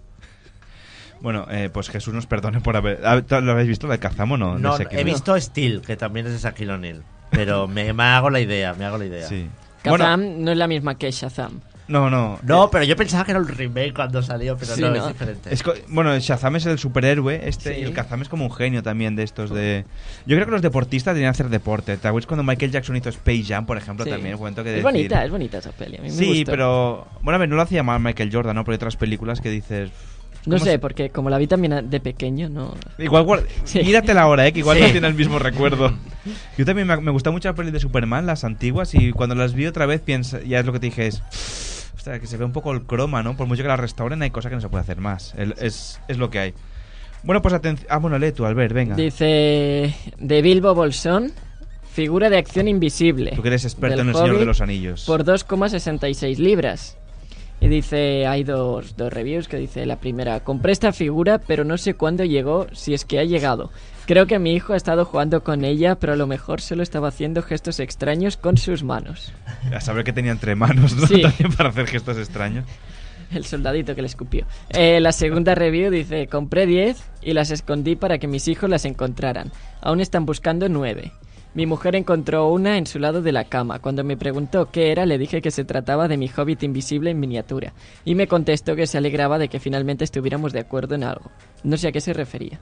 Bueno, 1.22 1.48
eh, 1.50 1.70
pues 1.74 1.90
Jesús 1.90 2.14
nos 2.14 2.26
perdone 2.28 2.62
por 2.62 2.76
haber... 2.76 3.02
Ah, 3.06 3.22
¿Lo 3.42 3.52
habéis 3.54 3.68
visto 3.68 3.88
de 3.88 3.98
Kazam 4.00 4.32
o 4.34 4.38
no? 4.38 4.56
De 4.56 4.62
No, 4.62 4.78
he 4.92 5.04
visto 5.04 5.40
Steel, 5.40 5.82
que 5.82 5.96
también 5.96 6.28
es 6.28 6.34
de 6.34 6.40
Shaquille 6.40 6.72
O'Neal. 6.74 7.04
Pero 7.32 7.68
me, 7.68 7.92
me 7.94 8.04
hago 8.04 8.30
la 8.30 8.40
idea, 8.40 8.74
me 8.76 8.86
hago 8.86 8.98
la 8.98 9.06
idea. 9.06 9.28
Sí. 9.28 9.48
Kazam 9.84 10.44
no 10.44 10.52
es 10.52 10.58
la 10.58 10.68
misma 10.68 10.98
que 10.98 11.10
Shazam. 11.12 11.62
No, 11.88 12.10
no. 12.10 12.40
No, 12.42 12.72
pero 12.72 12.84
yo 12.84 12.96
pensaba 12.96 13.24
que 13.26 13.32
era 13.32 13.40
un 13.40 13.48
remake 13.48 13.94
cuando 13.94 14.20
salió, 14.24 14.58
pero 14.58 14.74
Sí, 14.74 14.82
no, 14.82 14.90
¿no? 14.90 14.96
es 14.96 15.08
diferente. 15.08 15.54
Es 15.54 15.64
bueno, 15.88 16.12
el 16.16 16.20
Shazam 16.20 16.56
es 16.56 16.66
el 16.66 16.80
superhéroe 16.80 17.48
este 17.48 17.76
Sí. 17.76 17.82
y 17.82 17.84
el 17.84 17.94
Kazam 17.94 18.24
es 18.24 18.30
como 18.30 18.44
un 18.46 18.52
genio 18.52 18.82
también 18.82 19.16
de 19.16 19.22
estos 19.22 19.52
de... 19.52 19.86
Yo 20.26 20.36
creo 20.36 20.46
que 20.48 20.52
los 20.52 20.64
deportistas 20.64 21.14
deberían 21.14 21.30
hacer 21.32 21.50
deporte. 21.50 21.96
¿Te 21.98 22.08
acuerdas 22.08 22.26
cuando 22.26 22.44
Michael 22.44 22.72
Jackson 22.72 22.96
hizo 22.96 23.10
Space 23.10 23.44
Jam, 23.44 23.68
por 23.68 23.78
ejemplo, 23.78 24.04
Sí. 24.04 24.10
también? 24.10 24.34
Un 24.34 24.40
momento 24.40 24.64
que 24.64 24.70
es 24.70 24.76
decir- 24.78 24.84
bonita, 24.84 25.24
es 25.26 25.30
bonita 25.32 25.58
esa 25.60 25.72
peli. 25.74 25.98
A 25.98 26.02
mí 26.02 26.08
me 26.10 26.14
Sí, 26.16 26.40
gustó. 26.40 26.52
pero... 26.52 27.08
Bueno, 27.22 27.36
a 27.36 27.40
ver, 27.40 27.50
no 27.50 27.56
lo 27.56 27.62
hacía 27.62 27.84
mal 27.84 28.00
Michael 28.00 28.32
Jordan, 28.34 28.56
¿no? 28.56 28.64
Pero 28.64 28.74
hay 28.74 28.78
otras 28.78 28.96
películas 28.96 29.40
que 29.42 29.52
dices... 29.52 29.92
No 30.48 30.56
¿cómo 30.58 30.66
sé, 30.66 30.72
se- 30.72 30.80
porque 30.80 31.10
como 31.10 31.30
la 31.30 31.38
vi 31.38 31.48
también 31.48 31.90
de 31.90 32.00
pequeño, 32.00 32.50
no... 32.50 32.74
Igual, 32.98 33.24
guar- 33.26 33.46
Sí. 33.64 33.80
míratela 33.84 34.22
ahora, 34.24 34.46
¿eh? 34.48 34.54
Que 34.54 34.60
igual 34.60 34.78
Sí. 34.78 34.84
no 34.84 34.92
tiene 34.92 35.08
el 35.08 35.16
mismo 35.16 35.40
recuerdo. 35.40 35.94
Yo 36.58 36.66
también 36.66 36.88
me, 36.88 36.98
me 36.98 37.12
gusta 37.12 37.32
mucho 37.32 37.48
la 37.50 37.56
peli 37.56 37.72
de 37.72 37.80
Superman, 37.80 38.26
las 38.26 38.44
antiguas, 38.44 38.94
y 38.94 39.12
cuando 39.12 39.36
las 39.36 39.54
vi 39.54 39.66
otra 39.66 39.86
vez, 39.86 40.02
piensa, 40.02 40.42
ya 40.42 40.60
es 40.60 40.66
lo 40.66 40.74
que 40.74 40.80
te 40.80 40.86
dije, 40.88 41.08
es... 41.08 41.22
Ostras, 41.96 42.20
que 42.20 42.28
se 42.28 42.38
ve 42.38 42.46
un 42.46 42.52
poco 42.52 42.72
el 42.74 42.84
croma, 42.84 43.24
¿no? 43.24 43.36
Por 43.36 43.48
mucho 43.48 43.64
que 43.64 43.68
la 43.68 43.78
restauren, 43.78 44.22
hay 44.22 44.30
cosas 44.30 44.50
que 44.52 44.56
no 44.56 44.62
se 44.62 44.70
puede 44.70 44.82
hacer 44.84 44.98
más. 45.00 45.34
El- 45.38 45.56
es, 45.60 46.00
es 46.08 46.18
lo 46.18 46.30
que 46.30 46.40
hay. 46.40 46.54
Bueno, 47.24 47.42
pues 47.42 47.54
atención... 47.56 47.88
Ah, 47.90 47.98
bueno, 47.98 48.20
lee 48.20 48.32
tú, 48.32 48.46
Albert, 48.46 48.74
venga. 48.74 48.96
Dice 48.96 49.96
de 50.20 50.42
Bilbo 50.44 50.76
Bolsón, 50.76 51.32
figura 51.92 52.30
de 52.30 52.38
acción 52.38 52.68
invisible. 52.68 53.32
Tú 53.36 53.42
que 53.42 53.48
eres 53.48 53.64
experto 53.66 54.02
en 54.02 54.10
El 54.10 54.16
Señor 54.16 54.38
de 54.38 54.46
los 54.46 54.62
Anillos. 54.62 55.06
Por 55.06 55.24
2,66 55.24 56.38
libras. 56.38 56.98
Y 57.66 57.68
dice, 57.68 58.28
hay 58.28 58.44
dos, 58.44 58.96
dos 58.96 59.12
reviews 59.12 59.48
que 59.48 59.58
dice, 59.58 59.88
la 59.88 59.96
primera, 59.96 60.42
compré 60.42 60.72
esta 60.72 60.94
figura 60.94 61.40
pero 61.40 61.64
no 61.64 61.80
sé 61.80 61.96
cuándo 61.96 62.24
llegó, 62.24 62.68
si 62.74 62.94
es 62.94 63.06
que 63.06 63.18
ha 63.18 63.24
llegado. 63.24 63.72
Creo 64.06 64.28
que 64.28 64.38
mi 64.38 64.54
hijo 64.54 64.74
ha 64.74 64.78
estado 64.78 65.04
jugando 65.04 65.44
con 65.44 65.66
ella, 65.66 65.96
pero 65.96 66.14
a 66.14 66.16
lo 66.16 66.28
mejor 66.28 66.62
solo 66.62 66.84
estaba 66.84 67.08
haciendo 67.08 67.42
gestos 67.42 67.80
extraños 67.80 68.38
con 68.38 68.58
sus 68.58 68.84
manos. 68.84 69.34
A 69.74 69.82
saber 69.82 70.04
que 70.04 70.14
tenía 70.14 70.32
entre 70.32 70.54
manos, 70.54 70.96
¿no? 70.96 71.08
Sí. 71.08 71.24
También 71.24 71.54
para 71.54 71.70
hacer 71.70 71.88
gestos 71.88 72.20
extraños. 72.20 72.66
El 73.32 73.46
soldadito 73.46 73.96
que 73.96 74.04
le 74.04 74.08
escupió. 74.10 74.46
Eh, 74.70 75.00
la 75.00 75.12
segunda 75.12 75.56
review 75.56 75.90
dice, 75.90 76.28
compré 76.28 76.68
10 76.68 77.04
y 77.24 77.34
las 77.34 77.50
escondí 77.50 77.96
para 77.96 78.20
que 78.20 78.28
mis 78.28 78.48
hijos 78.48 78.70
las 78.70 78.86
encontraran. 78.86 79.52
Aún 79.82 80.02
están 80.02 80.28
buscando 80.28 80.70
9. 80.70 81.12
Mi 81.56 81.66
mujer 81.66 81.96
encontró 81.96 82.50
una 82.50 82.78
en 82.78 82.86
su 82.86 83.00
lado 83.00 83.22
de 83.22 83.32
la 83.32 83.46
cama. 83.46 83.80
Cuando 83.80 84.04
me 84.04 84.18
preguntó 84.18 84.70
qué 84.72 84.92
era, 84.92 85.06
le 85.06 85.18
dije 85.18 85.42
que 85.42 85.52
se 85.52 85.64
trataba 85.64 86.08
de 86.10 86.18
mi 86.18 86.30
hobbit 86.36 86.62
invisible 86.64 87.12
en 87.12 87.20
miniatura. 87.20 87.74
Y 88.04 88.14
me 88.14 88.28
contestó 88.28 88.76
que 88.76 88.86
se 88.88 88.98
alegraba 88.98 89.40
de 89.40 89.48
que 89.48 89.60
finalmente 89.60 90.04
estuviéramos 90.04 90.52
de 90.54 90.60
acuerdo 90.60 90.96
en 90.96 91.04
algo. 91.06 91.32
No 91.64 91.78
sé 91.78 91.88
a 91.88 91.92
qué 91.94 92.02
se 92.02 92.12
refería. 92.14 92.60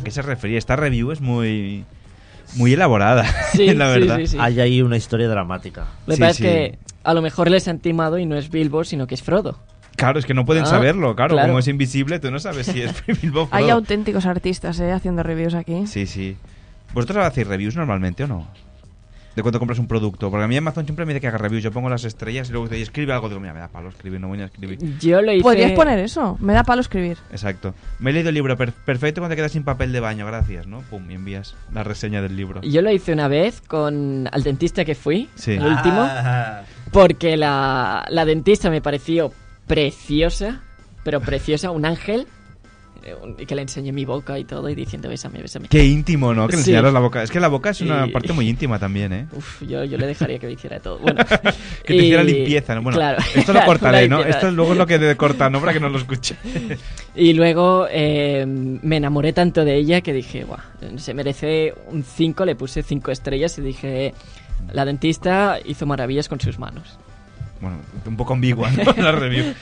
¿A 0.00 0.02
qué 0.02 0.10
se 0.10 0.22
refería? 0.22 0.58
Esta 0.58 0.76
review 0.76 1.12
es 1.12 1.20
muy... 1.20 1.84
Muy 2.56 2.72
elaborada, 2.74 3.24
Sí, 3.52 3.72
la 3.74 3.92
sí, 3.94 4.00
verdad. 4.00 4.16
sí, 4.18 4.26
sí. 4.28 4.36
Hay 4.40 4.60
ahí 4.60 4.82
una 4.82 4.96
historia 4.96 5.28
dramática. 5.28 5.86
Lo 6.06 6.12
que 6.12 6.16
Sí, 6.16 6.20
pasa 6.20 6.30
es 6.30 6.38
que 6.38 6.78
a 7.02 7.14
lo 7.14 7.20
mejor 7.22 7.50
les 7.50 7.66
han 7.68 7.78
timado 7.80 8.18
y 8.18 8.26
no 8.26 8.36
es 8.36 8.50
Bilbo, 8.50 8.84
sino 8.84 9.06
que 9.06 9.14
es 9.14 9.22
Frodo. 9.22 9.58
Claro, 9.96 10.18
es 10.18 10.26
que 10.26 10.34
no 10.34 10.44
pueden 10.44 10.64
Ah, 10.64 10.66
saberlo, 10.66 11.14
claro, 11.16 11.34
claro. 11.34 11.48
como 11.48 11.58
es 11.58 11.68
invisible, 11.68 12.18
tú 12.18 12.30
no 12.30 12.38
sabes 12.38 12.66
si 12.66 12.82
es 12.82 12.92
Bilbo 13.22 13.42
o 13.42 13.48
Hay 13.50 13.64
Frodo. 13.64 13.76
auténticos 13.78 14.26
artistas, 14.26 14.78
¿eh? 14.80 14.92
Haciendo 14.92 15.22
reviews 15.22 15.54
aquí. 15.54 15.86
Sí, 15.86 16.06
sí. 16.06 16.36
¿Vosotros 16.94 17.24
hacéis 17.26 17.46
reviews 17.46 17.76
normalmente 17.76 18.24
o 18.24 18.26
no? 18.26 18.46
De 19.36 19.42
cuando 19.42 19.58
compras 19.58 19.80
un 19.80 19.88
producto. 19.88 20.30
Porque 20.30 20.44
a 20.44 20.46
mí 20.46 20.56
Amazon 20.56 20.84
siempre 20.84 21.04
me 21.04 21.12
dice 21.12 21.20
que 21.22 21.26
haga 21.26 21.38
reviews. 21.38 21.64
Yo 21.64 21.72
pongo 21.72 21.88
las 21.88 22.04
estrellas 22.04 22.48
y 22.48 22.52
luego 22.52 22.68
te 22.68 22.76
dice, 22.76 22.84
escribe 22.84 23.12
algo. 23.12 23.28
Digo, 23.28 23.40
mira, 23.40 23.52
me 23.52 23.58
da 23.58 23.66
palo 23.66 23.88
escribir, 23.88 24.20
no 24.20 24.28
voy 24.28 24.40
a 24.40 24.44
escribir. 24.44 24.78
Yo 25.00 25.20
lo 25.22 25.32
hice... 25.32 25.42
Podrías 25.42 25.72
poner 25.72 25.98
eso. 25.98 26.38
Me 26.40 26.52
da 26.52 26.62
palo 26.62 26.80
escribir. 26.80 27.18
Exacto. 27.32 27.74
Me 27.98 28.10
he 28.10 28.12
leído 28.12 28.28
el 28.28 28.36
libro 28.36 28.56
per- 28.56 28.72
perfecto 28.72 29.20
cuando 29.20 29.32
te 29.32 29.36
quedas 29.36 29.50
sin 29.50 29.64
papel 29.64 29.90
de 29.90 29.98
baño, 29.98 30.24
gracias, 30.24 30.68
¿no? 30.68 30.82
Pum, 30.82 31.10
y 31.10 31.14
envías 31.14 31.56
la 31.72 31.82
reseña 31.82 32.22
del 32.22 32.36
libro. 32.36 32.60
Yo 32.62 32.80
lo 32.80 32.92
hice 32.92 33.12
una 33.12 33.26
vez 33.26 33.60
con 33.60 34.28
al 34.30 34.44
dentista 34.44 34.84
que 34.84 34.94
fui, 34.94 35.28
Sí. 35.34 35.54
el 35.54 35.66
último, 35.66 35.98
Ah, 36.08 36.62
porque 36.92 37.36
la, 37.36 38.06
la 38.10 38.24
dentista 38.24 38.70
me 38.70 38.80
pareció 38.80 39.32
preciosa, 39.66 40.60
pero 41.02 41.20
preciosa, 41.20 41.72
un 41.72 41.84
ángel, 41.86 42.28
y 43.38 43.46
que 43.46 43.54
le 43.54 43.62
enseñé 43.62 43.92
mi 43.92 44.04
boca 44.04 44.38
y 44.38 44.44
todo, 44.44 44.68
y 44.68 44.74
diciendo, 44.74 45.08
bésame, 45.08 45.40
bésame. 45.42 45.68
Qué 45.68 45.84
íntimo, 45.84 46.32
¿no? 46.34 46.46
Que 46.46 46.56
le 46.56 46.62
Sí. 46.62 46.70
enseñaras 46.70 46.92
la 46.92 47.00
boca. 47.00 47.22
Es 47.22 47.30
que 47.30 47.40
la 47.40 47.48
boca 47.48 47.70
es 47.70 47.80
una 47.80 48.06
Y- 48.06 48.10
parte 48.10 48.32
muy 48.32 48.48
íntima 48.48 48.78
también, 48.78 49.12
¿eh? 49.12 49.26
Uf, 49.32 49.62
yo, 49.62 49.84
yo 49.84 49.98
le 49.98 50.06
dejaría 50.06 50.38
que 50.38 50.46
me 50.46 50.52
hiciera 50.52 50.80
todo. 50.80 50.98
Bueno, 50.98 51.20
Que 51.84 51.94
te 51.94 51.96
hiciera 51.96 52.22
limpieza, 52.24 52.74
¿no? 52.74 52.82
Bueno, 52.82 52.96
claro, 52.98 53.18
esto 53.34 53.52
lo 53.52 53.62
cortaré, 53.66 54.08
¿no? 54.08 54.20
Esto 54.22 54.50
luego 54.50 54.72
es 54.72 54.78
lo 54.78 54.86
que 54.86 54.98
de 54.98 55.16
cortar, 55.16 55.50
¿no? 55.52 55.60
Para 55.60 55.72
que 55.72 55.80
no 55.80 55.88
lo 55.88 55.98
escuche. 55.98 56.36
Y 57.16 57.32
luego 57.34 57.86
eh, 57.90 58.44
me 58.46 58.96
enamoré 58.96 59.32
tanto 59.32 59.64
de 59.64 59.76
ella 59.76 60.00
que 60.00 60.12
dije, 60.12 60.44
Buah, 60.44 60.58
se 60.96 61.14
merece 61.14 61.72
un 61.92 62.02
5, 62.02 62.44
le 62.44 62.56
puse 62.56 62.82
5 62.82 63.12
estrellas 63.12 63.56
y 63.58 63.62
dije, 63.62 64.14
la 64.72 64.84
dentista 64.84 65.58
hizo 65.64 65.86
maravillas 65.86 66.28
con 66.28 66.40
sus 66.40 66.58
manos. 66.58 66.98
bueno, 67.60 67.78
un 68.04 68.16
poco 68.16 68.32
ambigua, 68.34 68.68
¿no? 68.72 68.92
la 69.02 69.12
review. 69.12 69.54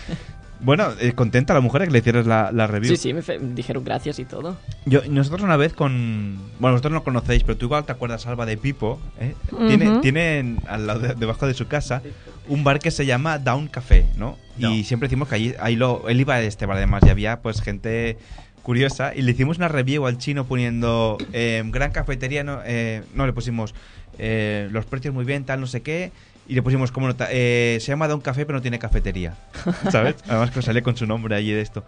Bueno, 0.62 0.88
eh, 1.00 1.12
contenta 1.12 1.54
la 1.54 1.60
mujer 1.60 1.82
que 1.84 1.90
le 1.90 1.98
hicieras 1.98 2.26
la, 2.26 2.52
la 2.52 2.66
review. 2.68 2.90
Sí, 2.94 2.96
sí, 2.96 3.12
me 3.12 3.22
fe- 3.22 3.38
dijeron 3.40 3.82
gracias 3.84 4.18
y 4.20 4.24
todo. 4.24 4.56
Yo, 4.86 5.00
nosotros 5.08 5.42
una 5.42 5.56
vez 5.56 5.72
con... 5.72 6.36
Bueno, 6.60 6.74
vosotros 6.74 6.92
no 6.92 6.98
lo 6.98 7.04
conocéis, 7.04 7.42
pero 7.42 7.56
tú 7.56 7.66
igual 7.66 7.84
te 7.84 7.92
acuerdas, 7.92 8.26
Alba, 8.26 8.46
de 8.46 8.56
Pipo. 8.56 9.00
¿eh? 9.20 9.34
Tiene, 9.66 9.90
Ujú. 9.90 10.00
tiene 10.00 10.38
en- 10.38 10.60
al 10.68 10.86
lado 10.86 11.00
de- 11.00 11.14
debajo 11.14 11.46
de 11.48 11.54
su 11.54 11.66
casa 11.66 12.02
un 12.48 12.62
bar 12.64 12.78
que 12.78 12.90
se 12.92 13.06
llama 13.06 13.38
Down 13.38 13.66
Café, 13.68 14.06
¿no? 14.16 14.36
Y 14.58 14.84
siempre 14.84 15.08
decimos 15.08 15.28
que 15.28 15.34
ahí, 15.34 15.54
ahí 15.60 15.74
lo, 15.76 16.08
él 16.08 16.20
iba 16.20 16.34
a 16.34 16.42
este 16.42 16.66
bar 16.66 16.76
además 16.76 17.02
y 17.06 17.10
había 17.10 17.40
pues 17.40 17.60
gente 17.60 18.16
curiosa 18.62 19.12
y 19.14 19.22
le 19.22 19.32
hicimos 19.32 19.56
una 19.58 19.66
review 19.68 20.06
al 20.06 20.18
chino 20.18 20.44
poniendo 20.44 21.18
eh, 21.32 21.62
gran 21.66 21.90
cafetería, 21.90 22.44
no, 22.44 22.60
eh, 22.64 23.02
no 23.14 23.26
le 23.26 23.32
pusimos 23.32 23.74
eh, 24.18 24.68
los 24.70 24.84
precios 24.86 25.12
muy 25.14 25.24
bien, 25.24 25.44
tal, 25.44 25.60
no 25.60 25.66
sé 25.66 25.82
qué. 25.82 26.12
Y 26.52 26.54
le 26.54 26.60
pusimos 26.62 26.92
como 26.92 27.06
nota, 27.06 27.28
eh, 27.30 27.78
se 27.80 27.86
llama 27.92 28.08
Down 28.08 28.20
Café 28.20 28.44
pero 28.44 28.58
no 28.58 28.62
tiene 28.62 28.78
cafetería, 28.78 29.32
¿sabes? 29.90 30.16
Además 30.28 30.50
que 30.50 30.60
salía 30.60 30.82
con 30.82 30.94
su 30.98 31.06
nombre 31.06 31.34
allí 31.34 31.50
de 31.50 31.62
esto. 31.62 31.82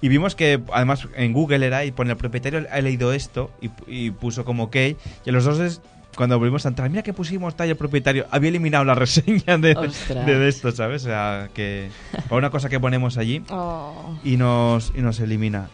Y 0.00 0.08
vimos 0.08 0.34
que, 0.34 0.58
además, 0.72 1.06
en 1.16 1.34
Google 1.34 1.66
era, 1.66 1.84
y 1.84 1.90
pone 1.92 2.12
el 2.12 2.16
propietario 2.16 2.64
ha 2.72 2.80
leído 2.80 3.12
esto 3.12 3.50
y, 3.60 3.68
y 3.86 4.10
puso 4.12 4.46
como 4.46 4.64
ok. 4.64 4.76
Y 4.76 4.96
a 5.28 5.32
los 5.32 5.44
dos, 5.44 5.58
es- 5.60 5.82
cuando 6.16 6.38
volvimos 6.38 6.64
a 6.64 6.70
entrar, 6.70 6.88
mira 6.88 7.02
que 7.02 7.12
pusimos 7.12 7.54
tal 7.58 7.66
y 7.66 7.72
el 7.72 7.76
propietario 7.76 8.24
había 8.30 8.48
eliminado 8.48 8.86
la 8.86 8.94
reseña 8.94 9.58
de, 9.58 9.74
de, 9.74 10.38
de 10.38 10.48
esto, 10.48 10.72
¿sabes? 10.72 11.02
O 11.02 11.08
sea, 11.08 11.50
que 11.52 11.90
una 12.30 12.48
cosa 12.48 12.70
que 12.70 12.80
ponemos 12.80 13.18
allí 13.18 13.42
Oh. 13.50 14.18
y 14.24 14.38
nos, 14.38 14.94
y 14.96 15.02
nos 15.02 15.20
elimina. 15.20 15.68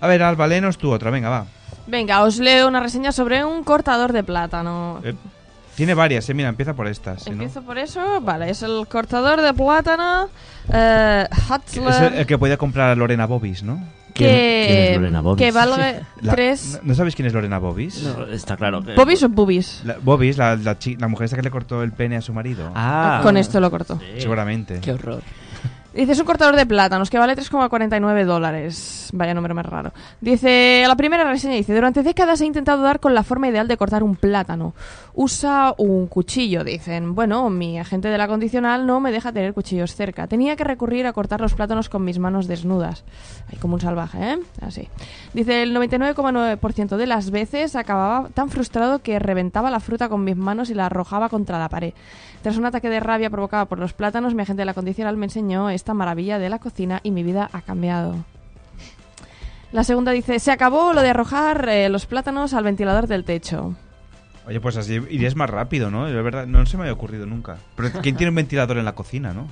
A 0.00 0.06
ver, 0.06 0.22
Alba, 0.22 0.46
léenos 0.46 0.78
tú 0.78 0.92
otra, 0.92 1.10
venga, 1.10 1.30
va. 1.30 1.46
Venga, 1.88 2.22
os 2.22 2.38
leo 2.38 2.68
una 2.68 2.78
reseña 2.78 3.10
sobre 3.10 3.44
un 3.44 3.64
cortador 3.64 4.12
de 4.12 4.22
plátano. 4.22 5.00
Eh, 5.02 5.14
tiene 5.76 5.94
varias, 5.94 6.28
eh, 6.28 6.34
mira, 6.34 6.48
empieza 6.48 6.74
por 6.74 6.86
estas. 6.86 7.26
no- 7.26 7.32
Empiezo 7.32 7.62
por 7.62 7.78
eso. 7.78 8.20
Vale, 8.20 8.50
es 8.50 8.62
el 8.62 8.86
cortador 8.88 9.40
de 9.40 9.52
plátano 9.54 10.28
eh, 10.72 11.26
Es 11.30 11.50
Hatzler, 11.50 12.12
el, 12.12 12.18
el 12.20 12.26
que 12.26 12.38
podía 12.38 12.56
comprar 12.56 12.90
a 12.90 12.94
Lorena 12.94 13.26
Bobis, 13.26 13.62
¿no? 13.62 13.80
que, 14.12 14.92
Lorena 14.96 15.20
Bobis? 15.22 15.38
que 15.38 15.52
La- 16.20 16.32
tres... 16.32 16.80
¿no, 16.82 16.88
no 16.88 16.94
sabéis 16.94 17.14
quién 17.14 17.26
es 17.26 17.32
Lorena 17.32 17.58
Bobis? 17.58 18.02
No, 18.02 18.26
está 18.26 18.56
claro 18.56 18.82
que... 18.82 18.94
¿Bobis 18.94 19.22
o 19.22 19.28
bubis? 19.28 19.82
La, 19.84 19.96
Bobis, 20.02 20.36
la, 20.36 20.56
la, 20.56 20.78
chi- 20.78 20.96
la 20.96 21.08
mujer 21.08 21.26
esta 21.26 21.36
que 21.36 21.42
le 21.42 21.50
cortó 21.50 21.82
el 21.82 21.92
pene 21.92 22.16
a 22.16 22.20
su 22.20 22.32
marido. 22.34 22.70
Ah, 22.74 23.20
Con 23.22 23.36
esto 23.36 23.60
lo 23.60 23.70
corto. 23.70 23.98
sí. 23.98 24.20
Seguramente. 24.20 24.80
Qué 24.80 24.92
horror. 24.92 25.22
Dice, 25.92 26.12
es 26.12 26.20
un 26.20 26.24
cortador 26.26 26.54
de 26.54 26.66
plátanos 26.66 27.10
que 27.10 27.18
vale 27.18 27.34
3,49 27.34 28.24
dólares. 28.24 29.10
Vaya 29.12 29.34
número 29.34 29.56
más 29.56 29.66
raro. 29.66 29.92
Dice, 30.20 30.84
la 30.86 30.94
primera 30.94 31.24
reseña 31.24 31.54
dice, 31.54 31.74
durante 31.74 32.04
décadas 32.04 32.40
he 32.40 32.46
intentado 32.46 32.82
dar 32.82 33.00
con 33.00 33.12
la 33.12 33.24
forma 33.24 33.48
ideal 33.48 33.66
de 33.66 33.76
cortar 33.76 34.04
un 34.04 34.14
plátano. 34.14 34.72
Usa 35.14 35.74
un 35.78 36.06
cuchillo, 36.06 36.62
dicen. 36.62 37.16
Bueno, 37.16 37.50
mi 37.50 37.80
agente 37.80 38.06
de 38.06 38.18
la 38.18 38.28
condicional 38.28 38.86
no 38.86 39.00
me 39.00 39.10
deja 39.10 39.32
tener 39.32 39.52
cuchillos 39.52 39.96
cerca. 39.96 40.28
Tenía 40.28 40.54
que 40.54 40.62
recurrir 40.62 41.08
a 41.08 41.12
cortar 41.12 41.40
los 41.40 41.54
plátanos 41.54 41.88
con 41.88 42.04
mis 42.04 42.20
manos 42.20 42.46
desnudas. 42.46 43.02
Ay, 43.50 43.58
como 43.58 43.74
un 43.74 43.80
salvaje, 43.80 44.34
¿eh? 44.34 44.38
Así. 44.60 44.88
Dice, 45.34 45.64
el 45.64 45.74
99,9% 45.74 46.96
de 46.96 47.06
las 47.08 47.32
veces 47.32 47.74
acababa 47.74 48.28
tan 48.28 48.48
frustrado 48.48 49.00
que 49.00 49.18
reventaba 49.18 49.72
la 49.72 49.80
fruta 49.80 50.08
con 50.08 50.22
mis 50.22 50.36
manos 50.36 50.70
y 50.70 50.74
la 50.74 50.86
arrojaba 50.86 51.28
contra 51.28 51.58
la 51.58 51.68
pared. 51.68 51.94
Tras 52.42 52.56
un 52.56 52.64
ataque 52.64 52.88
de 52.88 53.00
rabia 53.00 53.28
provocado 53.28 53.66
por 53.66 53.78
los 53.78 53.92
plátanos, 53.92 54.34
mi 54.34 54.42
agente 54.42 54.62
de 54.62 54.66
la 54.66 54.74
condicional 54.74 55.16
me 55.16 55.26
enseñó 55.26 55.68
esta 55.68 55.92
maravilla 55.92 56.38
de 56.38 56.48
la 56.48 56.58
cocina 56.58 57.00
y 57.02 57.10
mi 57.10 57.22
vida 57.22 57.50
ha 57.52 57.60
cambiado. 57.60 58.16
La 59.72 59.84
segunda 59.84 60.10
dice, 60.12 60.38
se 60.40 60.50
acabó 60.50 60.92
lo 60.92 61.02
de 61.02 61.10
arrojar 61.10 61.68
eh, 61.68 61.88
los 61.88 62.06
plátanos 62.06 62.54
al 62.54 62.64
ventilador 62.64 63.06
del 63.06 63.24
techo. 63.24 63.74
Oye, 64.46 64.58
pues 64.58 64.76
así 64.76 64.94
irías 64.94 65.36
más 65.36 65.50
rápido, 65.50 65.90
¿no? 65.90 66.06
De 66.06 66.22
verdad, 66.22 66.46
no 66.46 66.64
se 66.66 66.76
me 66.76 66.84
había 66.84 66.94
ocurrido 66.94 67.26
nunca. 67.26 67.58
Pero 67.76 67.90
¿quién 68.02 68.16
tiene 68.16 68.30
un 68.30 68.36
ventilador 68.36 68.78
en 68.78 68.84
la 68.84 68.94
cocina, 68.94 69.32
no? 69.32 69.46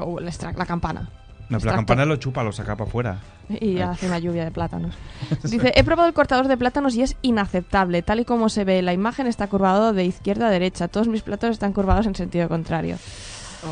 O 0.00 0.20
la 0.20 0.64
campana. 0.64 1.10
No, 1.48 1.58
pero 1.58 1.70
la 1.70 1.76
campana 1.76 2.04
lo 2.04 2.16
chupa, 2.16 2.42
lo 2.42 2.50
saca 2.52 2.74
para 2.76 2.88
afuera. 2.88 3.18
Y 3.60 3.78
hace 3.80 4.06
una 4.06 4.18
lluvia 4.18 4.44
de 4.44 4.50
plátanos. 4.50 4.94
Dice, 5.44 5.72
he 5.76 5.84
probado 5.84 6.08
el 6.08 6.14
cortador 6.14 6.48
de 6.48 6.56
plátanos 6.56 6.94
y 6.96 7.02
es 7.02 7.16
inaceptable. 7.22 8.02
Tal 8.02 8.20
y 8.20 8.24
como 8.24 8.48
se 8.48 8.64
ve, 8.64 8.82
la 8.82 8.92
imagen 8.92 9.26
está 9.28 9.46
curvado 9.46 9.92
de 9.92 10.04
izquierda 10.04 10.48
a 10.48 10.50
derecha. 10.50 10.88
Todos 10.88 11.06
mis 11.08 11.22
plátanos 11.22 11.54
están 11.54 11.72
curvados 11.72 12.06
en 12.06 12.14
sentido 12.16 12.48
contrario. 12.48 12.96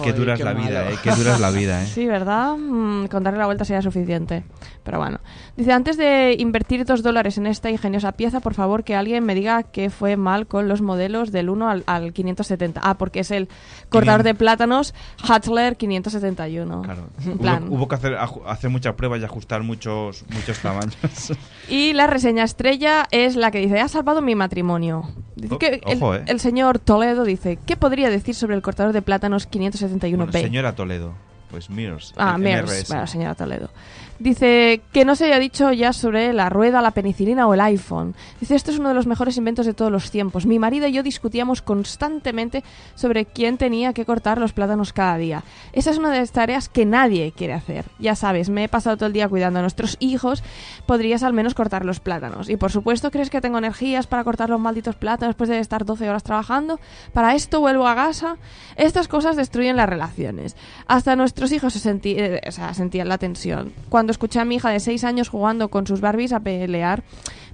Qué 0.03 0.13
dura 0.13 0.35
es 0.35 0.39
qué 0.39 0.45
la 0.45 0.55
vida, 0.55 0.83
malo. 0.83 0.95
eh. 0.95 0.99
Qué 1.03 1.11
dura 1.13 1.35
es 1.35 1.41
la 1.41 1.51
vida, 1.51 1.83
eh. 1.83 1.87
Sí, 1.87 2.07
¿verdad? 2.07 2.57
Mm, 2.57 3.07
con 3.07 3.23
darle 3.23 3.39
la 3.39 3.47
vuelta 3.47 3.65
sería 3.65 3.83
suficiente. 3.83 4.45
Pero 4.85 4.99
bueno. 4.99 5.19
Dice, 5.57 5.73
antes 5.73 5.97
de 5.97 6.37
invertir 6.39 6.85
dos 6.85 7.03
dólares 7.03 7.39
en 7.39 7.47
esta 7.47 7.71
ingeniosa 7.71 8.13
pieza, 8.13 8.41
por 8.41 8.53
favor 8.55 8.85
que 8.85 8.95
alguien 8.95 9.25
me 9.25 9.35
diga 9.35 9.63
qué 9.63 9.89
fue 9.91 10.17
mal 10.19 10.47
con 10.47 10.69
los 10.69 10.83
modelos 10.83 11.33
del 11.33 11.49
1 11.49 11.69
al, 11.71 11.85
al 11.87 12.13
570. 12.13 12.81
Ah, 12.85 12.95
porque 12.99 13.21
es 13.21 13.31
el 13.31 13.49
cortador 13.89 14.23
de 14.23 14.35
plátanos 14.35 14.95
Hatchler 15.27 15.77
571. 15.77 16.83
Claro. 16.83 17.09
En 17.25 17.31
Hubo, 17.33 17.39
plan. 17.39 17.67
hubo 17.71 17.89
que 17.89 17.95
hacer, 17.95 18.17
hacer 18.47 18.69
muchas 18.71 18.95
pruebas 18.95 19.21
y 19.21 19.25
ajustar 19.25 19.63
muchos, 19.63 20.25
muchos 20.33 20.59
tamaños. 20.61 20.97
Y 21.69 21.95
la 21.95 22.07
reseña 22.07 22.45
estrella 22.45 23.07
es 23.11 23.37
la 23.37 23.51
que 23.51 23.59
dice, 23.59 23.81
ha 23.81 23.89
salvado 23.89 24.21
mi 24.21 24.35
matrimonio. 24.35 25.09
Dice 25.35 25.55
Oh, 25.55 25.59
que 25.59 25.81
el, 25.87 25.97
ojo, 25.97 26.15
eh. 26.15 26.23
el 26.27 26.39
señor 26.41 26.79
Toledo 26.79 27.25
dice, 27.25 27.59
¿qué 27.65 27.77
podría 27.77 28.11
decir 28.11 28.35
sobre 28.35 28.55
el 28.55 28.61
cortador 28.61 28.93
de 28.93 29.01
plátanos 29.01 29.51
571B? 29.51 30.17
Bueno, 30.17 30.33
señora 30.33 30.75
Toledo. 30.75 31.15
Pues 31.51 31.71
Mirs. 31.71 32.13
Ah, 32.17 32.37
Mears, 32.37 32.89
bueno, 32.89 33.07
señora 33.07 33.35
Toledo. 33.35 33.71
Dice 34.19 34.81
que 34.93 35.05
no 35.05 35.17
se 35.17 35.25
haya 35.25 35.39
dicho 35.39 35.73
ya 35.73 35.93
sobre 35.93 36.33
la 36.33 36.49
rueda, 36.49 36.81
la 36.81 36.93
penicilina 36.93 37.49
o 37.49 37.55
el 37.55 37.61
iPhone. 37.61 38.15
Dice, 38.41 38.55
esto 38.55 38.71
es 38.71 38.79
uno 38.79 38.91
de 38.91 38.95
los 38.95 39.07
mejores 39.07 39.37
inventos 39.37 39.67
de 39.67 39.75
todos 39.75 39.91
los 39.91 40.11
tiempos. 40.11 40.47
Mi 40.47 40.59
marido 40.59 40.87
y 40.87 40.93
yo 40.93 41.03
discutíamos 41.03 41.63
constantemente 41.63 42.63
sobre 42.95 43.27
quién 43.27 43.59
tenía 43.59 43.93
que 43.93 44.05
cortar 44.05 44.39
los 44.39 44.53
plátanos 44.53 44.93
cada 44.93 45.17
día. 45.17 45.43
Esa 45.73 45.91
es 45.91 45.99
una 45.99 46.13
de 46.13 46.21
las 46.21 46.31
tareas 46.31 46.69
que 46.69 46.87
nadie 46.87 47.33
quiere 47.33 47.55
hacer. 47.55 47.87
Ya 47.99 48.15
sabes, 48.15 48.51
me 48.51 48.65
he 48.65 48.69
pasado 48.69 48.97
todo 48.97 49.07
el 49.07 49.13
día 49.13 49.29
cuidando 49.29 49.59
a 49.59 49.63
nuestros 49.63 49.97
hijos, 49.99 50.43
podrías 50.87 51.23
al 51.23 51.33
menos 51.33 51.55
cortar 51.55 51.85
los 51.85 51.99
plátanos. 51.99 52.49
Y 52.49 52.57
por 52.57 52.71
supuesto, 52.71 53.11
¿crees 53.11 53.31
que 53.31 53.41
tengo 53.41 53.59
energías 53.59 54.07
para 54.07 54.23
cortar 54.23 54.49
los 54.49 54.61
malditos 54.61 54.95
plátanos 54.95 55.35
después 55.35 55.49
de 55.49 55.59
estar 55.59 55.85
12 55.85 56.09
horas 56.09 56.23
trabajando? 56.23 56.79
Para 57.13 57.35
esto 57.35 57.61
vuelvo 57.61 57.89
a 57.89 57.95
casa. 57.95 58.37
Estas 58.77 59.09
cosas 59.09 59.37
destruyen 59.37 59.77
las 59.77 59.89
relaciones. 59.89 60.57
Hasta 60.87 61.17
nuestros 61.17 61.51
hijos 61.53 61.73
se 61.73 62.01
eh, 62.05 62.41
sentían 62.73 63.09
la 63.09 63.19
tensión. 63.19 63.73
Escuché 64.13 64.41
a 64.41 64.45
mi 64.45 64.57
hija 64.57 64.71
de 64.71 64.81
6 64.81 65.05
años 65.05 65.29
jugando 65.29 65.69
con 65.69 65.87
sus 65.87 66.01
Barbies 66.01 66.33
a 66.33 66.41
pelear 66.41 67.03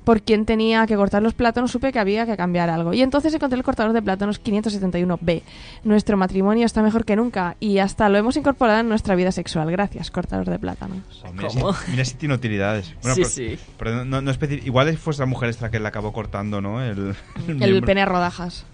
por 0.04 0.22
quién 0.22 0.46
tenía 0.46 0.86
que 0.86 0.96
cortar 0.96 1.22
los 1.22 1.34
plátanos, 1.34 1.70
supe 1.70 1.92
que 1.92 1.98
había 1.98 2.24
que 2.24 2.36
cambiar 2.36 2.70
algo. 2.70 2.94
Y 2.94 3.02
entonces 3.02 3.34
encontré 3.34 3.58
el 3.58 3.62
cortador 3.64 3.92
de 3.92 4.00
plátanos 4.00 4.42
571B. 4.42 5.42
Nuestro 5.84 6.16
matrimonio 6.16 6.64
está 6.64 6.82
mejor 6.82 7.04
que 7.04 7.16
nunca 7.16 7.56
y 7.60 7.78
hasta 7.78 8.08
lo 8.08 8.16
hemos 8.16 8.36
incorporado 8.36 8.80
en 8.80 8.88
nuestra 8.88 9.14
vida 9.14 9.30
sexual. 9.30 9.70
Gracias, 9.70 10.10
cortador 10.10 10.48
de 10.48 10.58
plátanos. 10.58 11.02
Oh, 11.26 11.32
mira, 11.32 11.48
¿Cómo? 11.48 11.74
Si, 11.74 11.90
mira 11.90 12.04
si 12.04 12.14
tiene 12.14 12.34
utilidades. 12.34 12.94
Bueno, 13.02 13.14
Sí, 13.14 13.20
pero, 13.22 13.28
sí. 13.28 13.58
pero 13.78 14.04
no, 14.06 14.22
no 14.22 14.32
igual 14.64 14.96
fue 14.96 15.12
esa 15.12 15.26
mujer 15.26 15.50
esta 15.50 15.70
que 15.70 15.78
le 15.78 15.86
acabó 15.88 16.12
cortando, 16.14 16.60
¿no? 16.62 16.82
El, 16.84 17.14
El 17.46 17.56
miembro. 17.56 17.86
pene 17.86 18.00
a 18.02 18.06
rodajas. 18.06 18.64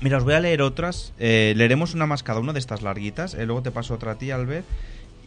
Mira, 0.00 0.18
os 0.18 0.24
voy 0.24 0.34
a 0.34 0.40
leer 0.40 0.60
otras. 0.60 1.12
Eh, 1.18 1.54
leeremos 1.56 1.94
una 1.94 2.06
más 2.06 2.22
cada 2.24 2.40
una 2.40 2.52
de 2.52 2.58
estas 2.58 2.82
larguitas. 2.82 3.34
eh, 3.34 3.46
luego 3.46 3.62
te 3.62 3.70
paso 3.70 3.94
otra 3.94 4.12
a 4.12 4.14
ti, 4.16 4.32
Albert. 4.32 4.66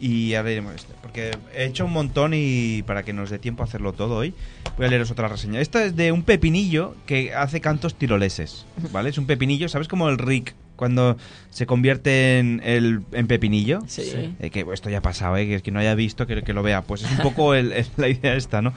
Y 0.00 0.34
ahora 0.34 0.48
leeremos 0.48 0.74
este. 0.74 0.94
Porque 1.02 1.30
he 1.54 1.64
hecho 1.64 1.84
un 1.84 1.92
montón 1.92 2.32
y 2.34 2.82
para 2.82 3.02
que 3.02 3.12
nos 3.12 3.30
dé 3.30 3.38
tiempo 3.38 3.62
a 3.62 3.66
hacerlo 3.66 3.92
todo 3.92 4.16
hoy, 4.16 4.34
voy 4.76 4.86
a 4.86 4.88
leeros 4.88 5.10
otra 5.10 5.28
reseña. 5.28 5.60
Esta 5.60 5.84
es 5.84 5.96
de 5.96 6.12
un 6.12 6.22
pepinillo 6.22 6.94
que 7.06 7.34
hace 7.34 7.60
cantos 7.60 7.96
tiroleses. 7.96 8.66
¿Vale? 8.92 9.10
Es 9.10 9.18
un 9.18 9.26
pepinillo, 9.26 9.68
¿sabes? 9.68 9.88
Como 9.88 10.08
el 10.08 10.18
Rick 10.18 10.54
cuando 10.78 11.18
se 11.50 11.66
convierte 11.66 12.38
en, 12.38 12.62
el, 12.64 13.00
en 13.12 13.26
pepinillo. 13.26 13.80
Sí. 13.88 14.34
Eh, 14.40 14.48
que 14.50 14.64
esto 14.72 14.88
ya 14.88 14.98
ha 14.98 15.02
pasado, 15.02 15.36
¿eh? 15.36 15.46
que, 15.46 15.60
que 15.60 15.70
no 15.70 15.80
haya 15.80 15.94
visto, 15.94 16.26
que, 16.26 16.42
que 16.42 16.54
lo 16.54 16.62
vea. 16.62 16.80
Pues 16.82 17.02
es 17.02 17.10
un 17.10 17.18
poco 17.18 17.52
el- 17.54 17.72
el- 17.74 17.86
la 17.98 18.08
idea 18.08 18.34
esta, 18.36 18.62
¿no? 18.62 18.72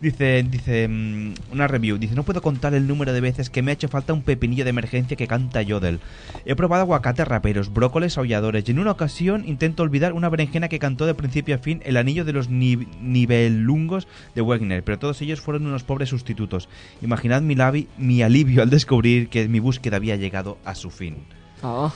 Dice, 0.00 0.42
dice 0.50 0.88
mm, 0.88 1.34
una 1.52 1.68
review, 1.68 1.96
dice, 1.96 2.16
no 2.16 2.24
puedo 2.24 2.42
contar 2.42 2.74
el 2.74 2.88
número 2.88 3.12
de 3.12 3.20
veces 3.20 3.50
que 3.50 3.62
me 3.62 3.70
ha 3.70 3.74
hecho 3.74 3.86
falta 3.88 4.12
un 4.12 4.22
pepinillo 4.22 4.64
de 4.64 4.70
emergencia 4.70 5.16
que 5.16 5.28
canta 5.28 5.62
Yodel. 5.62 6.00
He 6.44 6.56
probado 6.56 6.82
aguacates 6.82 7.28
raperos, 7.28 7.72
brócoles 7.72 8.18
aulladores 8.18 8.64
y 8.66 8.72
en 8.72 8.80
una 8.80 8.90
ocasión 8.90 9.44
intento 9.46 9.84
olvidar 9.84 10.12
una 10.14 10.28
berenjena 10.28 10.66
que 10.68 10.80
cantó 10.80 11.06
de 11.06 11.14
principio 11.14 11.54
a 11.54 11.58
fin 11.58 11.82
el 11.84 11.96
anillo 11.96 12.24
de 12.24 12.32
los 12.32 12.48
ni- 12.48 12.88
nivelungos 13.00 14.08
de 14.34 14.40
Wegner, 14.42 14.82
pero 14.82 14.98
todos 14.98 15.20
ellos 15.22 15.40
fueron 15.40 15.66
unos 15.66 15.84
pobres 15.84 16.08
sustitutos. 16.08 16.68
Imaginad 17.00 17.42
mi, 17.42 17.54
labi- 17.54 17.86
mi 17.96 18.22
alivio 18.22 18.62
al 18.62 18.70
descubrir 18.70 19.28
que 19.28 19.46
mi 19.48 19.60
búsqueda 19.60 19.96
había 19.98 20.16
llegado 20.16 20.58
a 20.64 20.74
su 20.74 20.90
fin. 20.90 21.16
Oh, 21.62 21.92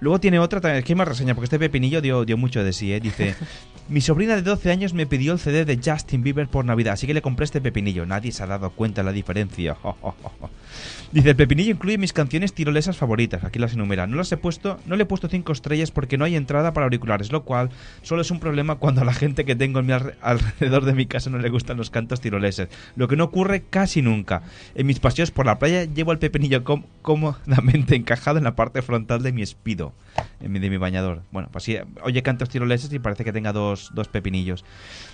Luego 0.00 0.20
tiene 0.20 0.38
otra, 0.38 0.60
también, 0.60 0.78
es 0.80 0.84
que 0.84 0.92
hay 0.92 0.96
más 0.96 1.08
reseña, 1.08 1.34
porque 1.34 1.46
este 1.46 1.58
pepinillo 1.58 2.00
dio, 2.00 2.24
dio 2.24 2.36
mucho 2.36 2.62
de 2.62 2.72
sí, 2.72 2.92
¿eh? 2.92 3.00
Dice, 3.00 3.34
mi 3.88 4.00
sobrina 4.00 4.34
de 4.34 4.42
12 4.42 4.70
años 4.70 4.94
me 4.94 5.06
pidió 5.06 5.32
el 5.32 5.38
CD 5.38 5.64
de 5.64 5.80
Justin 5.82 6.22
Bieber 6.22 6.48
por 6.48 6.64
Navidad, 6.64 6.94
así 6.94 7.06
que 7.06 7.14
le 7.14 7.22
compré 7.22 7.44
este 7.44 7.60
pepinillo. 7.60 8.04
Nadie 8.04 8.32
se 8.32 8.42
ha 8.42 8.46
dado 8.46 8.70
cuenta 8.70 9.02
de 9.02 9.06
la 9.06 9.12
diferencia. 9.12 9.76
Dice, 11.12 11.30
el 11.30 11.36
pepinillo 11.36 11.70
incluye 11.70 11.98
mis 11.98 12.12
canciones 12.12 12.52
tirolesas 12.52 12.96
favoritas, 12.96 13.44
aquí 13.44 13.60
las 13.60 13.74
enumera. 13.74 14.06
No 14.06 14.16
las 14.16 14.32
he 14.32 14.36
puesto, 14.36 14.80
no 14.86 14.96
le 14.96 15.04
he 15.04 15.06
puesto 15.06 15.28
5 15.28 15.52
estrellas 15.52 15.92
porque 15.92 16.18
no 16.18 16.24
hay 16.24 16.34
entrada 16.34 16.72
para 16.72 16.84
auriculares, 16.84 17.30
lo 17.30 17.44
cual 17.44 17.70
solo 18.02 18.22
es 18.22 18.30
un 18.30 18.40
problema 18.40 18.74
cuando 18.74 19.02
a 19.02 19.04
la 19.04 19.14
gente 19.14 19.44
que 19.44 19.54
tengo 19.54 19.78
alrededor 20.20 20.84
de 20.84 20.94
mi 20.94 21.06
casa 21.06 21.30
no 21.30 21.38
le 21.38 21.48
gustan 21.48 21.76
los 21.76 21.90
cantos 21.90 22.20
tiroleses, 22.20 22.68
lo 22.96 23.06
que 23.06 23.16
no 23.16 23.24
ocurre 23.24 23.62
casi 23.62 24.02
nunca. 24.02 24.42
En 24.74 24.86
mis 24.86 24.98
paseos 24.98 25.30
por 25.30 25.46
la 25.46 25.58
playa 25.58 25.84
llevo 25.84 26.12
el 26.12 26.18
pepinillo 26.18 26.64
cómodamente 27.02 27.94
encajado 27.94 28.38
en 28.38 28.44
la 28.44 28.56
parte 28.56 28.82
frontal 28.82 29.22
de 29.22 29.32
mi 29.32 29.42
espido, 29.42 29.92
de 30.40 30.48
mi 30.48 30.76
bañador. 30.76 31.22
Bueno, 31.30 31.48
pues 31.52 31.64
sí, 31.64 31.78
oye 32.02 32.22
cantos 32.22 32.48
tiroleses 32.48 32.92
y 32.92 32.98
parece 32.98 33.24
que 33.24 33.32
tenga 33.32 33.52
dos, 33.52 33.75
dos 33.94 34.08
pepinillos. 34.08 34.64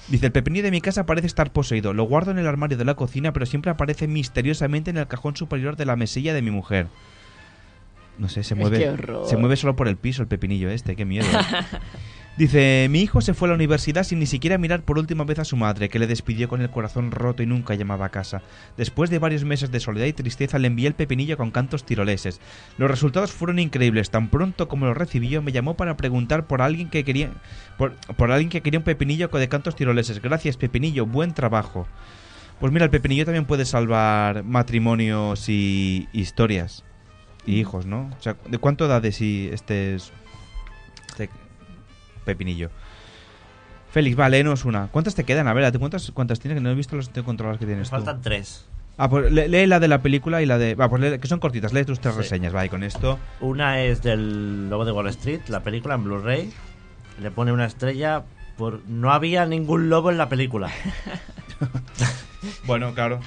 Dice, 0.09 0.27
el 0.27 0.33
pepinillo 0.33 0.65
de 0.65 0.71
mi 0.71 0.81
casa 0.81 1.07
parece 1.07 1.27
estar 1.27 1.53
poseído. 1.53 1.93
Lo 1.93 2.05
guardo 2.05 2.31
en 2.31 2.39
el 2.39 2.47
armario 2.47 2.77
de 2.77 2.85
la 2.85 2.95
cocina, 2.95 3.33
pero 3.33 3.47
siempre 3.47 3.71
aparece 3.71 4.09
misteriosamente 4.09 4.91
en 4.91 4.97
el 4.97 5.07
cajón 5.07 5.37
superior 5.37 5.77
de 5.77 5.87
la 5.87 5.97
mesilla 5.97 6.35
de 6.35 6.43
mi 6.43 6.51
mujer. 6.51 6.89
No 8.19 8.29
sé, 8.29 8.45
se 8.45 8.55
mueve. 8.55 8.97
Se 9.27 9.37
mueve 9.37 9.57
solo 9.57 9.75
por 9.75 9.89
el 9.89 9.97
piso 9.97 10.23
el 10.23 10.29
pepinillo 10.29 10.71
este, 10.71 10.97
qué 10.97 11.05
miedo. 11.05 11.27
Dice, 12.39 12.87
mi 12.89 13.01
hijo 13.03 13.21
se 13.21 13.35
fue 13.35 13.47
a 13.47 13.51
la 13.51 13.57
universidad 13.57 14.05
sin 14.05 14.19
ni 14.19 14.25
siquiera 14.25 14.57
mirar 14.57 14.83
por 14.83 14.99
última 14.99 15.25
vez 15.25 15.39
a 15.39 15.45
su 15.45 15.55
madre, 15.59 15.91
que 15.91 15.99
le 15.99 16.07
despidió 16.07 16.49
con 16.49 16.63
el 16.63 16.71
corazón 16.71 17.11
roto 17.11 17.43
y 17.43 17.47
nunca 17.47 17.75
llamaba 17.75 18.07
a 18.07 18.11
casa. 18.11 18.41
Después 18.79 19.11
de 19.11 19.19
varios 19.19 19.45
meses 19.45 19.71
de 19.71 19.81
soledad 19.81 20.07
y 20.07 20.15
tristeza 20.15 20.59
le 20.59 20.69
envié 20.69 20.89
el 20.89 20.95
pepinillo 20.95 21.37
con 21.37 21.51
cantos 21.51 21.85
tiroleses. 21.85 22.41
Los 22.79 22.91
resultados 22.91 23.33
fueron 23.33 23.59
increíbles. 23.59 24.09
Tan 24.09 24.31
pronto 24.31 24.67
como 24.67 24.87
lo 24.87 24.95
recibió, 24.95 25.43
me 25.43 25.53
llamó 25.53 25.77
para 25.77 25.99
preguntar 25.99 26.47
por 26.47 26.63
alguien 26.63 26.89
que 26.89 27.05
quería 27.05 27.31
por, 27.77 27.97
por 28.17 28.33
alguien 28.33 28.49
que 28.49 28.63
quería 28.63 28.81
un 28.81 28.85
pepinillo 28.85 29.29
de 29.29 29.49
cantos 29.49 29.77
tiroleses. 29.77 30.23
Gracias, 30.23 30.57
pepinillo, 30.57 31.05
buen 31.05 31.35
trabajo. 31.35 31.87
Pues 32.61 32.73
mira, 32.73 32.87
el 32.87 32.91
pepinillo 32.91 33.27
también 33.27 33.45
puede 33.45 33.67
salvar 33.67 34.43
matrimonios 34.43 35.51
y 35.51 36.09
historias 36.15 36.83
y 37.45 37.57
hijos, 37.57 37.85
¿no? 37.85 38.11
O 38.19 38.23
sea, 38.23 38.37
¿de 38.49 38.57
cuánto 38.57 38.87
edad 38.87 39.05
es 39.05 39.17
si 39.17 39.51
este 39.53 39.97
es 39.97 40.13
pepinillo? 42.25 42.71
Félix, 43.91 44.19
va, 44.19 44.29
léenos 44.29 44.65
una. 44.65 44.87
¿Cuántas 44.89 45.15
te 45.15 45.25
quedan? 45.25 45.49
A 45.49 45.53
ver, 45.53 45.71
¿tú 45.73 45.79
¿cuántas, 45.79 46.11
cuántas 46.13 46.41
tienes? 46.41 46.57
Que 46.57 46.63
no 46.63 46.71
he 46.71 46.75
visto 46.75 46.97
los 46.97 47.09
controladas 47.25 47.59
que 47.59 47.67
Me 47.67 47.73
tienes 47.73 47.91
tú. 47.91 47.97
faltan 47.97 48.23
tres. 48.23 48.67
Ah, 48.97 49.09
pues 49.09 49.31
lee, 49.33 49.49
lee 49.49 49.67
la 49.67 49.81
de 49.81 49.89
la 49.89 50.01
película 50.03 50.41
y 50.43 50.47
la 50.47 50.59
de... 50.59 50.75
Va, 50.75 50.89
pues 50.89 51.03
lee- 51.03 51.19
que 51.19 51.27
son 51.29 51.41
cortitas. 51.41 51.73
Lee 51.73 51.85
tus 51.85 51.99
tres 52.01 52.15
Sí. 52.15 52.21
reseñas, 52.21 52.55
va, 52.55 52.65
y 52.65 52.69
con 52.69 52.83
esto... 52.85 53.19
Una 53.41 53.81
es 53.83 54.03
del 54.03 54.69
Lobo 54.71 54.85
de 54.85 54.93
Wall 54.93 55.09
Street, 55.09 55.41
la 55.49 55.61
película 55.61 55.95
en 55.95 56.05
Blu-ray. 56.05 56.53
Le 57.21 57.31
pone 57.31 57.53
una 57.53 57.67
estrella 57.67 58.23
por... 58.57 58.81
No 58.89 59.13
había 59.13 59.45
ningún 59.47 59.89
lobo 59.91 60.11
en 60.11 60.19
la 60.19 60.29
película. 60.29 60.71
Bueno, 62.67 62.93
claro. 62.95 63.21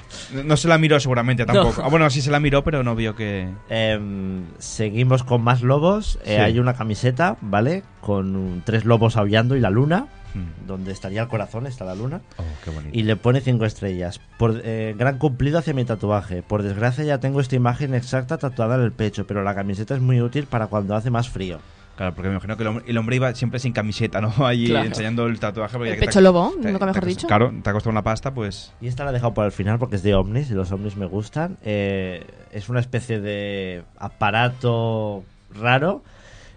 No, 0.44 0.56
se 0.56 0.68
la 0.68 0.78
miró 0.78 1.00
seguramente 1.00 1.46
tampoco. 1.46 1.80
No. 1.80 1.86
Ah, 1.86 1.88
bueno, 1.88 2.10
sí 2.10 2.20
se 2.20 2.30
la 2.30 2.40
miró, 2.40 2.64
pero 2.64 2.82
no 2.82 2.94
vio 2.94 3.16
que... 3.16 3.48
Em, 3.68 4.44
seguimos 4.58 5.24
con 5.24 5.42
más 5.42 5.62
lobos. 5.62 6.18
Eh. 6.24 6.38
Hay 6.38 6.58
una 6.58 6.74
camiseta, 6.74 7.36
¿vale? 7.40 7.82
Con 8.00 8.62
tres 8.64 8.84
lobos 8.84 9.16
aullando 9.16 9.56
y 9.56 9.60
la 9.60 9.70
luna. 9.70 10.08
Hmm. 10.34 10.66
Donde 10.66 10.92
estaría 10.92 11.22
el 11.22 11.28
corazón, 11.28 11.66
está 11.66 11.84
la 11.84 11.94
luna. 11.94 12.20
Oh, 12.36 12.42
qué 12.62 12.70
bonito. 12.70 12.90
Y 12.96 13.04
le 13.04 13.16
pone 13.16 13.40
cinco 13.40 13.64
estrellas. 13.64 14.20
Por 14.38 14.60
eh, 14.64 14.94
gran 14.98 15.18
cumplido 15.18 15.58
hacia 15.58 15.72
mi 15.72 15.84
tatuaje. 15.84 16.42
Por 16.42 16.62
desgracia 16.62 17.04
ya 17.04 17.18
tengo 17.18 17.40
esta 17.40 17.56
imagen 17.56 17.94
exacta 17.94 18.36
tatuada 18.36 18.76
en 18.76 18.82
el 18.82 18.92
pecho, 18.92 19.26
pero 19.26 19.42
la 19.42 19.54
camiseta 19.54 19.94
es 19.94 20.02
muy 20.02 20.20
útil 20.20 20.46
para 20.46 20.66
cuando 20.66 20.94
hace 20.94 21.10
más 21.10 21.30
frío. 21.30 21.58
Claro, 21.96 22.14
porque 22.14 22.28
me 22.28 22.34
imagino 22.34 22.56
que 22.56 22.62
el 22.62 22.68
hombre, 22.68 22.84
el 22.86 22.98
hombre 22.98 23.16
iba 23.16 23.34
siempre 23.34 23.58
sin 23.58 23.72
camiseta, 23.72 24.20
¿no? 24.20 24.32
Allí 24.46 24.66
Claro. 24.66 24.86
enseñando 24.86 25.26
el 25.26 25.40
tatuaje. 25.40 25.76
El 25.78 25.98
te 25.98 26.06
pecho 26.06 26.20
lobo, 26.20 26.52
te- 26.60 26.70
nunca 26.70 26.84
mejor 26.86 27.04
dicho. 27.06 27.26
Claro, 27.26 27.52
te 27.62 27.70
ha 27.70 27.72
costado 27.72 27.90
una 27.90 28.02
pasta, 28.02 28.34
pues... 28.34 28.72
Y 28.80 28.88
esta 28.88 29.04
la 29.04 29.10
he 29.10 29.12
dejado 29.14 29.32
para 29.34 29.46
el 29.46 29.52
final 29.52 29.78
porque 29.78 29.96
es 29.96 30.02
de 30.02 30.14
ovnis 30.14 30.50
y 30.50 30.54
los 30.54 30.70
ovnis 30.72 30.96
me 30.96 31.06
gustan. 31.06 31.56
Eh, 31.62 32.26
es 32.52 32.68
una 32.68 32.80
especie 32.80 33.20
de 33.20 33.82
aparato 33.98 35.24
raro 35.54 36.02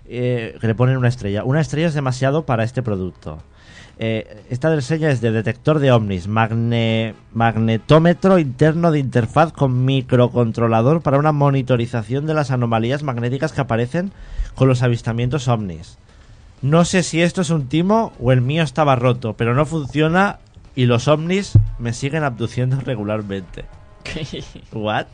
eh, 0.06 0.58
que 0.60 0.68
le 0.68 0.76
ponen 0.76 0.98
una 0.98 1.08
estrella. 1.08 1.44
Una 1.44 1.62
estrella 1.62 1.88
es 1.88 1.94
demasiado 1.94 2.46
para 2.46 2.64
este 2.64 2.82
producto. 2.84 3.38
Eh, 4.02 4.44
esta 4.50 4.74
reseña 4.74 5.10
es 5.10 5.20
de 5.20 5.32
detector 5.32 5.80
de 5.80 5.92
ovnis, 5.92 6.30
magne- 6.30 7.16
magnetómetro 7.34 8.40
interno 8.40 8.92
de 8.92 9.00
interfaz 9.00 9.52
con 9.52 9.84
microcontrolador 9.84 11.02
para 11.02 11.18
una 11.20 11.34
monitorización 11.34 12.26
de 12.26 12.34
las 12.34 12.50
anomalías 12.52 13.04
magnéticas 13.04 13.52
que 13.52 13.60
aparecen 13.60 14.14
con 14.56 14.70
los 14.70 14.84
avistamientos 14.84 15.50
ovnis. 15.50 15.98
No 16.62 16.86
sé 16.86 17.04
si 17.04 17.22
esto 17.22 17.42
es 17.42 17.50
un 17.50 17.68
timo 17.68 18.14
o 18.22 18.32
el 18.32 18.40
mío 18.42 18.64
estaba 18.64 18.96
roto, 18.96 19.34
pero 19.34 19.54
no 19.54 19.66
funciona 19.66 20.40
y 20.76 20.86
los 20.86 21.10
ovnis 21.10 21.60
me 21.78 21.92
siguen 21.92 22.24
abduciendo 22.24 22.80
regularmente. 22.86 23.66
¿What? 24.72 25.08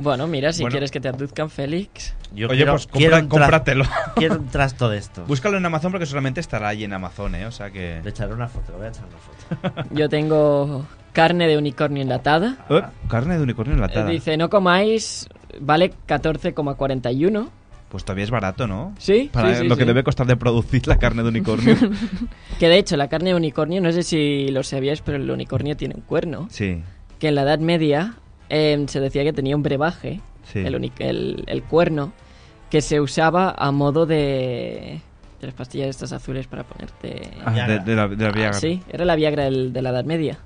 Bueno, 0.00 0.26
mira, 0.26 0.52
si 0.52 0.62
Bueno. 0.62 0.72
quieres 0.72 0.90
que 0.90 1.00
te 1.00 1.08
aduzcan 1.08 1.50
Félix. 1.50 2.14
Yo 2.34 2.48
Oye, 2.48 2.56
quiero- 2.58 2.72
pues 2.72 2.86
compra- 2.88 3.28
cómpratelo. 3.28 3.84
Quiero 4.16 4.36
un 4.36 4.46
trasto 4.48 4.88
de 4.88 4.98
esto. 4.98 5.24
Búscalo 5.26 5.56
en 5.58 5.66
Amazon 5.66 5.90
porque 5.92 6.06
solamente 6.06 6.40
estará 6.40 6.68
allí 6.68 6.84
en 6.84 6.92
Amazon, 6.92 7.34
¿eh? 7.34 7.46
O 7.46 7.50
sea 7.52 7.70
que... 7.70 8.00
Le 8.02 8.10
echaré 8.10 8.32
una 8.34 8.48
foto, 8.48 8.72
le 8.72 8.78
voy 8.78 8.86
a 8.86 8.90
echar 8.90 9.04
una 9.04 9.70
foto. 9.72 9.88
Yo 9.94 10.08
tengo 10.08 10.86
carne 11.12 11.48
de 11.48 11.58
unicornio 11.58 12.02
enlatada. 12.02 12.56
Eh, 12.70 12.82
carne 13.08 13.36
de 13.36 13.42
unicornio 13.42 13.74
Eh, 13.74 13.76
enlatada. 13.76 14.08
Dice, 14.08 14.36
no 14.36 14.48
comáis, 14.48 15.28
vale 15.60 15.92
14,41. 16.06 17.48
Pues 17.88 18.04
todavía 18.04 18.22
es 18.24 18.30
barato, 18.30 18.68
¿no? 18.68 18.94
Sí, 18.98 19.28
Para 19.32 19.52
sí, 19.56 19.62
sí, 19.62 19.68
lo 19.68 19.76
que 19.76 19.82
sí. 19.82 19.86
debe 19.88 20.04
costar 20.04 20.26
de 20.28 20.36
producir 20.36 20.86
la 20.86 20.98
carne 20.98 21.22
de 21.24 21.28
unicornio. 21.28 21.76
Que 22.60 22.68
de 22.68 22.78
hecho, 22.78 22.96
la 22.96 23.08
carne 23.08 23.30
de 23.30 23.36
unicornio, 23.36 23.80
no 23.80 23.90
sé 23.90 24.02
si 24.04 24.48
lo 24.48 24.62
sabíais, 24.62 25.00
pero 25.00 25.16
el 25.16 25.28
unicornio 25.30 25.76
tiene 25.76 25.94
un 25.96 26.02
cuerno. 26.02 26.46
sí. 26.50 26.82
Que 27.18 27.28
en 27.28 27.34
la 27.34 27.42
Edad 27.42 27.58
Media 27.58 28.14
eh, 28.50 28.84
se 28.88 29.00
decía 29.00 29.24
que 29.24 29.32
tenía 29.32 29.56
un 29.56 29.62
brebaje, 29.62 30.20
Sí. 30.52 30.58
el, 30.58 30.92
el- 30.98 31.44
el 31.46 31.62
cuerno, 31.62 32.12
que 32.70 32.80
se 32.82 33.00
usaba 33.00 33.54
a 33.56 33.70
modo 33.72 34.04
de, 34.06 35.00
de 35.40 35.46
las 35.46 35.54
pastillas 35.54 35.88
estas 35.88 36.12
azules 36.12 36.46
para 36.46 36.64
ponerte... 36.64 37.30
Ah, 37.44 37.52
de, 37.66 37.78
de 37.80 37.94
la, 37.96 38.08
de 38.08 38.16
la 38.16 38.28
Ah, 38.28 38.32
Viagra. 38.32 38.52
sí, 38.54 38.82
era 38.92 39.04
la 39.04 39.16
Viagra 39.16 39.44
del- 39.44 39.72
de 39.72 39.82
la 39.82 39.90
Edad 39.90 40.04
Media. 40.04 40.38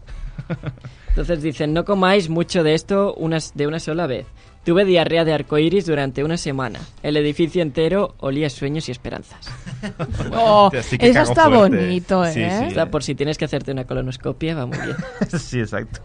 Entonces 1.08 1.42
dicen, 1.42 1.72
no 1.72 1.84
comáis 1.84 2.28
mucho 2.28 2.62
de 2.64 2.74
esto 2.74 3.14
unas, 3.14 3.52
de 3.54 3.66
una 3.66 3.78
sola 3.78 4.06
vez. 4.06 4.26
Tuve 4.64 4.84
diarrea 4.86 5.24
de 5.24 5.32
arcoíris 5.34 5.84
durante 5.86 6.24
una 6.24 6.36
semana. 6.38 6.80
El 7.02 7.16
edificio 7.18 7.60
entero 7.62 8.14
olía 8.18 8.46
a 8.46 8.50
sueños 8.50 8.88
y 8.88 8.92
esperanzas. 8.92 9.46
Oh, 10.32 10.70
sí 10.82 10.96
eso 10.98 11.20
está 11.20 11.48
fuerte. 11.50 11.76
bonito, 11.76 12.24
¿eh? 12.24 12.32
Sí, 12.32 12.40
sí. 12.40 12.64
Está 12.68 12.90
por 12.90 13.02
si 13.04 13.14
tienes 13.14 13.36
que 13.38 13.44
hacerte 13.44 13.70
una 13.72 13.84
colonoscopia, 13.84 14.54
va 14.54 14.64
muy 14.66 14.78
bien. 14.78 14.96
sí, 15.38 15.60
exacto. 15.60 16.00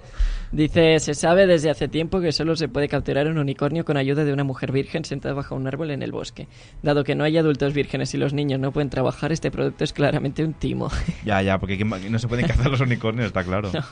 Dice, 0.52 1.00
se 1.00 1.14
sabe 1.14 1.46
desde 1.46 1.70
hace 1.70 1.88
tiempo 1.88 2.20
que 2.22 2.32
solo 2.32 2.56
se 2.56 2.68
puede 2.68 2.88
capturar 2.88 3.28
un 3.28 3.38
unicornio 3.38 3.86
con 3.86 3.98
ayuda 3.98 4.24
de 4.26 4.34
una 4.34 4.44
mujer 4.44 4.72
virgen 4.72 5.06
sentada 5.06 5.36
bajo 5.36 5.56
un 5.56 5.68
árbol 5.68 5.92
en 5.92 6.02
el 6.02 6.12
bosque. 6.12 6.48
Dado 6.82 7.04
que 7.04 7.14
no 7.14 7.24
hay 7.24 7.38
adultos 7.38 7.74
vírgenes 7.74 8.14
y 8.16 8.18
los 8.18 8.34
niños 8.34 8.60
no 8.60 8.72
pueden 8.72 8.90
trabajar, 8.90 9.32
este 9.32 9.52
producto 9.52 9.84
es 9.84 9.94
claramente 9.94 10.44
un 10.44 10.54
timo. 10.54 10.90
Ya, 11.24 11.42
ya, 11.44 11.60
porque 11.60 11.76
¿quién 11.78 11.92
va- 11.92 12.00
no 12.00 12.18
se 12.18 12.28
pueden 12.28 12.48
cazar 12.48 12.72
los 12.72 12.82
unicornios, 12.82 13.28
está 13.28 13.44
claro. 13.44 13.72
No. 13.74 13.84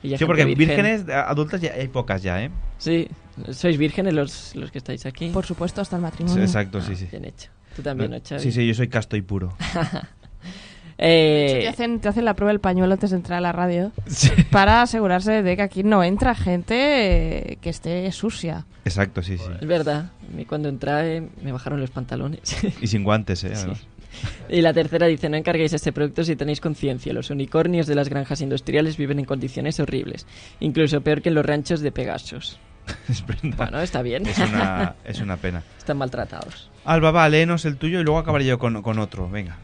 Y 0.00 0.16
Sí, 0.16 0.24
porque 0.26 0.44
virgen. 0.44 0.68
vírgenes 0.68 1.08
eh, 1.08 1.12
adultas 1.12 1.60
ya 1.60 1.72
hay 1.72 1.88
pocas 1.88 2.22
ya, 2.22 2.40
¿eh? 2.44 2.50
Sí, 2.78 3.08
sois 3.50 3.76
vírgenes 3.76 4.14
los, 4.14 4.54
los 4.54 4.70
que 4.70 4.78
estáis 4.78 5.04
aquí. 5.06 5.30
Por 5.30 5.44
supuesto, 5.44 5.80
hasta 5.80 5.96
el 5.96 6.00
Sí, 6.00 6.04
matrimonio. 6.04 6.44
exacto, 6.44 6.80
sí, 6.80 6.94
sí. 6.94 7.08
Bien 7.10 7.24
hecho. 7.24 7.50
Tú 7.74 7.82
también, 7.82 8.12
¿no, 8.12 8.18
Xavi? 8.24 8.40
Sí, 8.40 8.52
sí, 8.52 8.64
yo 8.64 8.74
soy 8.74 8.86
casto 8.86 9.16
y 9.16 9.22
puro. 9.22 9.56
Eh, 11.00 11.58
Te 11.62 11.68
hacen, 11.68 12.00
te 12.00 12.08
hacen 12.08 12.24
la 12.24 12.34
prueba 12.34 12.50
del 12.50 12.60
pañuelo 12.60 12.92
antes 12.92 13.10
de 13.10 13.16
entrar 13.16 13.38
a 13.38 13.40
la 13.40 13.52
radio 13.52 13.92
para 14.50 14.82
asegurarse 14.82 15.42
de 15.44 15.56
que 15.56 15.62
aquí 15.62 15.84
no 15.84 16.02
entra 16.02 16.34
gente 16.34 17.52
eh, 17.52 17.58
que 17.60 17.70
esté 17.70 18.10
sucia. 18.10 18.66
Exacto, 18.84 19.22
sí, 19.22 19.38
sí. 19.38 19.44
Es 19.60 19.66
verdad, 19.66 20.10
a 20.28 20.36
mí 20.36 20.44
cuando 20.44 20.68
entré 20.68 21.20
me 21.42 21.52
bajaron 21.52 21.80
los 21.80 21.90
pantalones. 21.90 22.40
Y 22.80 22.88
sin 22.88 23.04
guantes, 23.04 23.44
¿eh? 23.44 23.54
Sí. 23.54 23.68
Y 24.48 24.62
la 24.62 24.72
tercera 24.72 25.06
dice, 25.06 25.28
no 25.28 25.36
encarguéis 25.36 25.72
este 25.72 25.92
producto 25.92 26.24
si 26.24 26.34
tenéis 26.34 26.60
conciencia. 26.60 27.12
Los 27.12 27.30
unicornios 27.30 27.86
de 27.86 27.94
las 27.94 28.08
granjas 28.08 28.40
industriales 28.40 28.96
viven 28.96 29.20
en 29.20 29.24
condiciones 29.24 29.78
horribles, 29.78 30.26
incluso 30.58 31.00
peor 31.02 31.22
que 31.22 31.28
en 31.28 31.36
los 31.36 31.46
ranchos 31.46 31.80
de 31.80 31.92
Pegasos. 31.92 32.58
Es. 33.08 33.22
Bueno, 33.56 33.80
está 33.80 34.00
bien. 34.02 34.26
Es 34.26 34.38
una, 34.38 34.94
es 35.04 35.20
una 35.20 35.36
pena. 35.36 35.62
Están 35.76 35.98
maltratados. 35.98 36.70
Alba, 36.86 37.10
va, 37.10 37.28
léenos 37.28 37.66
el 37.66 37.76
tuyo 37.76 38.00
y 38.00 38.02
luego 38.02 38.18
acabaré 38.18 38.46
yo 38.46 38.58
con, 38.58 38.82
con 38.82 38.98
otro. 38.98 39.28
Venga. 39.28 39.58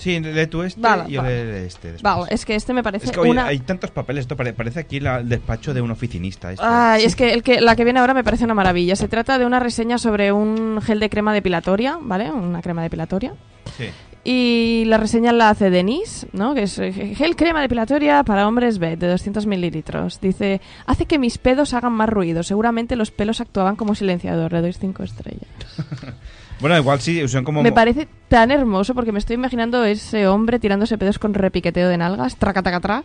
Sí, 0.00 0.18
lee 0.18 0.46
tú 0.46 0.62
este 0.62 0.80
Vale, 0.80 1.04
y 1.08 1.12
yo 1.12 1.22
vale. 1.22 1.44
leeré 1.44 1.66
este 1.66 1.92
después. 1.92 2.02
Vale, 2.02 2.26
es 2.34 2.44
que 2.46 2.54
este 2.54 2.72
me 2.72 2.82
parece 2.82 3.04
Es 3.06 3.12
que 3.12 3.20
oye, 3.20 3.30
una... 3.30 3.46
hay 3.46 3.58
tantos 3.58 3.90
papeles, 3.90 4.22
esto 4.22 4.34
pare- 4.36 4.54
parece 4.54 4.80
aquí 4.80 4.98
la- 4.98 5.18
el 5.18 5.28
despacho 5.28 5.74
de 5.74 5.82
un 5.82 5.90
oficinista. 5.90 6.50
esto. 6.52 6.64
Ay, 6.66 7.04
es 7.04 7.14
que, 7.14 7.32
el 7.34 7.42
que 7.42 7.60
la 7.60 7.76
que 7.76 7.84
viene 7.84 8.00
ahora 8.00 8.14
me 8.14 8.24
parece 8.24 8.44
una 8.44 8.54
maravilla. 8.54 8.96
Se 8.96 9.08
trata 9.08 9.38
de 9.38 9.44
una 9.44 9.60
reseña 9.60 9.98
sobre 9.98 10.32
un 10.32 10.80
gel 10.80 11.00
de 11.00 11.10
crema 11.10 11.34
depilatoria, 11.34 11.98
¿vale? 12.00 12.30
Una 12.30 12.62
crema 12.62 12.82
depilatoria. 12.82 13.34
Sí. 13.76 13.86
Y 14.22 14.84
la 14.86 14.98
reseña 14.98 15.32
la 15.32 15.48
hace 15.48 15.70
Denis, 15.70 16.26
¿no? 16.32 16.54
Que 16.54 16.64
es 16.64 16.78
eh, 16.78 16.92
gel 16.92 17.36
crema 17.36 17.62
depilatoria 17.62 18.22
para 18.22 18.46
hombres 18.46 18.78
B 18.78 18.96
de 18.96 19.06
200 19.06 19.46
mililitros. 19.46 20.20
Dice, 20.20 20.60
hace 20.86 21.06
que 21.06 21.18
mis 21.18 21.38
pedos 21.38 21.72
hagan 21.72 21.92
más 21.92 22.08
ruido. 22.10 22.42
Seguramente 22.42 22.96
los 22.96 23.10
pelos 23.10 23.40
actuaban 23.40 23.76
como 23.76 23.94
silenciador. 23.94 24.52
Le 24.52 24.60
doy 24.60 24.72
5 24.74 25.02
estrellas. 25.04 25.48
Bueno, 26.60 26.76
igual 26.76 27.00
sí, 27.00 27.26
son 27.28 27.44
como... 27.44 27.62
Me 27.62 27.72
parece 27.72 28.06
tan 28.28 28.50
hermoso 28.50 28.94
porque 28.94 29.12
me 29.12 29.18
estoy 29.18 29.34
imaginando 29.34 29.84
ese 29.84 30.26
hombre 30.28 30.58
tirándose 30.58 30.98
pedos 30.98 31.18
con 31.18 31.32
repiqueteo 31.34 31.88
de 31.88 31.96
nalgas. 31.96 32.36
Traca, 32.36 32.62
traca, 32.62 32.80
tra. 32.80 33.04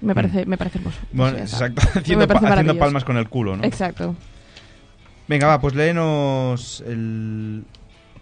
Me 0.00 0.14
parece, 0.14 0.46
me 0.46 0.56
parece 0.56 0.78
hermoso. 0.78 0.98
Mm. 1.12 1.16
Bueno, 1.16 1.36
Sí, 1.38 1.42
exacto, 1.42 1.82
haciendo, 1.94 2.26
pa- 2.26 2.40
palmas 2.78 3.04
con 3.04 3.16
el 3.16 3.28
culo, 3.28 3.56
¿no? 3.56 3.64
Exacto. 3.64 4.16
Venga, 5.28 5.46
va, 5.46 5.60
pues 5.60 5.74
léenos 5.74 6.82
el... 6.86 7.64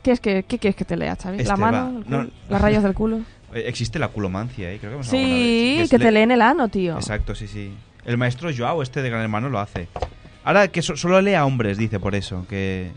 ¿Qué, 0.02 0.12
es 0.12 0.20
que, 0.20 0.42
¿Qué 0.44 0.58
quieres 0.58 0.76
que 0.76 0.84
te 0.84 0.96
lea, 0.96 1.16
Xavi? 1.16 1.38
¿La 1.38 1.42
Este, 1.42 1.56
mano? 1.56 1.76
va. 1.92 1.98
el 1.98 2.04
culo? 2.04 2.22
No. 2.24 2.30
¿Las 2.48 2.61
rayas 2.61 2.82
del 2.82 2.94
culo? 2.94 3.20
Eh, 3.52 3.64
Existe 3.66 3.98
la 3.98 4.06
culomancia, 4.06 4.70
¿eh? 4.70 4.78
Creo 4.78 4.92
que 4.92 4.94
hemos 4.94 5.08
Sí, 5.08 5.74
vez. 5.78 5.84
es 5.86 5.90
que 5.90 5.98
te 5.98 6.04
le- 6.04 6.12
leen 6.12 6.30
el 6.30 6.40
ano, 6.40 6.68
tío. 6.68 6.94
Exacto, 6.94 7.34
sí, 7.34 7.48
sí. 7.48 7.74
El 8.04 8.16
maestro 8.16 8.48
Joao, 8.56 8.80
este 8.80 9.02
de 9.02 9.11
Gran 9.11 9.22
Hermano, 9.22 9.48
lo 9.48 9.58
hace. 9.58 9.88
Ahora 10.44 10.68
que 10.68 10.82
so- 10.82 10.96
solo 10.96 11.20
lee 11.20 11.34
a 11.34 11.44
hombres, 11.44 11.76
dice 11.76 11.98
por 11.98 12.14
eso, 12.14 12.46
que, 12.48 12.92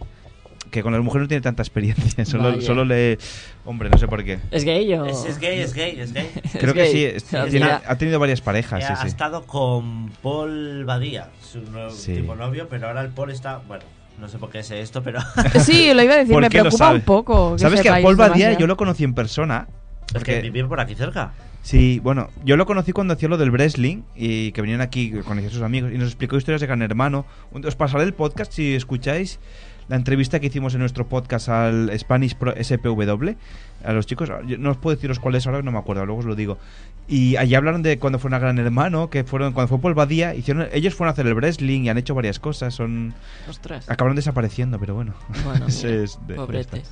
que 0.73 0.83
con 0.83 0.91
las 0.91 1.01
mujeres 1.01 1.23
no 1.25 1.27
tiene 1.29 1.41
tanta 1.41 1.61
experiencia. 1.63 2.25
Solo, 2.25 2.59
solo 2.61 2.83
lee... 2.83 3.17
Hombre, 3.63 3.89
no 3.89 3.97
sé 3.97 4.07
por 4.07 4.23
qué. 4.25 4.39
¿Es 4.51 4.65
gay 4.65 4.93
o...? 4.95 5.05
Es, 5.05 5.23
es 5.23 5.39
gay, 5.39 5.59
es 5.61 5.73
gay, 5.73 5.97
es 5.99 6.11
gay. 6.11 6.29
Creo 6.59 6.73
que 6.73 6.81
gay. 6.81 6.91
sí, 6.91 7.05
es- 7.05 7.23
tiene- 7.49 7.65
ha 7.71 7.95
tenido 7.97 8.19
varias 8.19 8.41
parejas, 8.41 8.83
sí, 8.85 8.91
ha 8.91 8.95
sí. 8.97 9.07
estado 9.07 9.45
con 9.45 10.09
Paul 10.21 10.83
Badía, 10.83 11.29
su 11.41 11.61
nuevo 11.61 11.91
Sí. 11.91 12.15
tipo 12.15 12.35
novio, 12.35 12.67
pero 12.69 12.87
ahora 12.87 13.01
el 13.01 13.09
Paul 13.09 13.29
está. 13.31 13.61
Bueno, 13.67 13.83
no 14.19 14.27
sé 14.27 14.37
por 14.39 14.49
qué 14.49 14.63
sé 14.63 14.81
esto, 14.81 15.01
pero. 15.03 15.19
Sí, 15.63 15.93
lo 15.93 16.01
iba 16.03 16.15
a 16.15 16.17
decir, 16.17 16.33
¿Por 16.33 16.41
me 16.41 16.49
preocupa 16.49 16.91
un 16.91 17.01
poco. 17.01 17.57
¿Sabes 17.57 17.81
que 17.81 17.89
a 17.89 18.01
Paul 18.01 18.15
Badía 18.15 18.57
yo 18.57 18.67
lo 18.67 18.75
conocí 18.75 19.03
en 19.03 19.13
persona? 19.13 19.67
es 20.07 20.13
Porque- 20.13 20.35
que 20.35 20.41
vivía 20.41 20.67
por 20.67 20.79
aquí 20.79 20.95
cerca. 20.95 21.31
Sí, 21.61 21.99
bueno, 22.03 22.29
yo 22.43 22.57
lo 22.57 22.65
conocí 22.65 22.91
cuando 22.91 23.13
hacía 23.13 23.29
lo 23.29 23.37
del 23.37 23.49
wrestling 23.49 24.01
y 24.17 24.51
que 24.51 24.61
venían 24.61 24.81
aquí, 24.81 25.11
conocía 25.25 25.47
a 25.47 25.51
sus 25.53 25.61
amigos 25.61 25.91
y 25.93 25.97
nos 25.97 26.07
explicó 26.09 26.35
historias 26.35 26.59
de 26.59 26.67
Gran 26.67 26.81
Hermano. 26.81 27.25
Un- 27.51 27.65
Os 27.65 27.77
pasaré 27.77 28.03
el 28.03 28.13
podcast 28.13 28.51
si 28.51 28.75
escucháis 28.75 29.39
la 29.87 29.95
entrevista 29.95 30.39
que 30.39 30.47
hicimos 30.47 30.73
en 30.73 30.79
nuestro 30.79 31.07
podcast 31.07 31.49
al 31.49 31.91
Spanish 31.97 32.35
Pro 32.35 32.53
SPW, 32.61 33.31
a 33.83 33.93
los 33.93 34.05
chicos, 34.05 34.29
yo 34.47 34.57
no 34.57 34.71
os 34.71 34.77
puedo 34.77 34.95
deciros 34.95 35.19
cuáles 35.19 35.45
ahora, 35.45 35.61
no 35.61 35.71
me 35.71 35.77
acuerdo, 35.79 36.05
luego 36.05 36.19
os 36.21 36.25
lo 36.25 36.35
digo. 36.35 36.57
Y 37.07 37.35
allí 37.35 37.53
hablaron 37.53 37.83
de 37.83 37.99
cuando 37.99 38.17
fueron 38.17 38.35
a 38.35 38.39
Gran 38.39 38.57
Hermano, 38.59 39.09
que 39.09 39.25
fueron 39.25 39.51
cuando 39.51 39.67
fue 39.67 39.79
Paul 39.79 39.93
Badía, 39.93 40.35
hicieron, 40.35 40.67
ellos 40.71 40.93
fueron 40.95 41.09
a 41.09 41.11
hacer 41.13 41.27
el 41.27 41.35
wrestling 41.35 41.81
y 41.83 41.89
han 41.89 41.97
hecho 41.97 42.15
varias 42.15 42.39
cosas, 42.39 42.73
son 42.73 43.13
Ostras. 43.49 43.89
acabaron 43.89 44.15
desapareciendo, 44.15 44.79
pero 44.79 44.95
bueno. 44.95 45.13
Bueno, 45.43 45.65
Ese 45.67 45.87
mira, 45.89 46.03
es 46.03 46.19
de- 46.27 46.35
pobretes. 46.35 46.89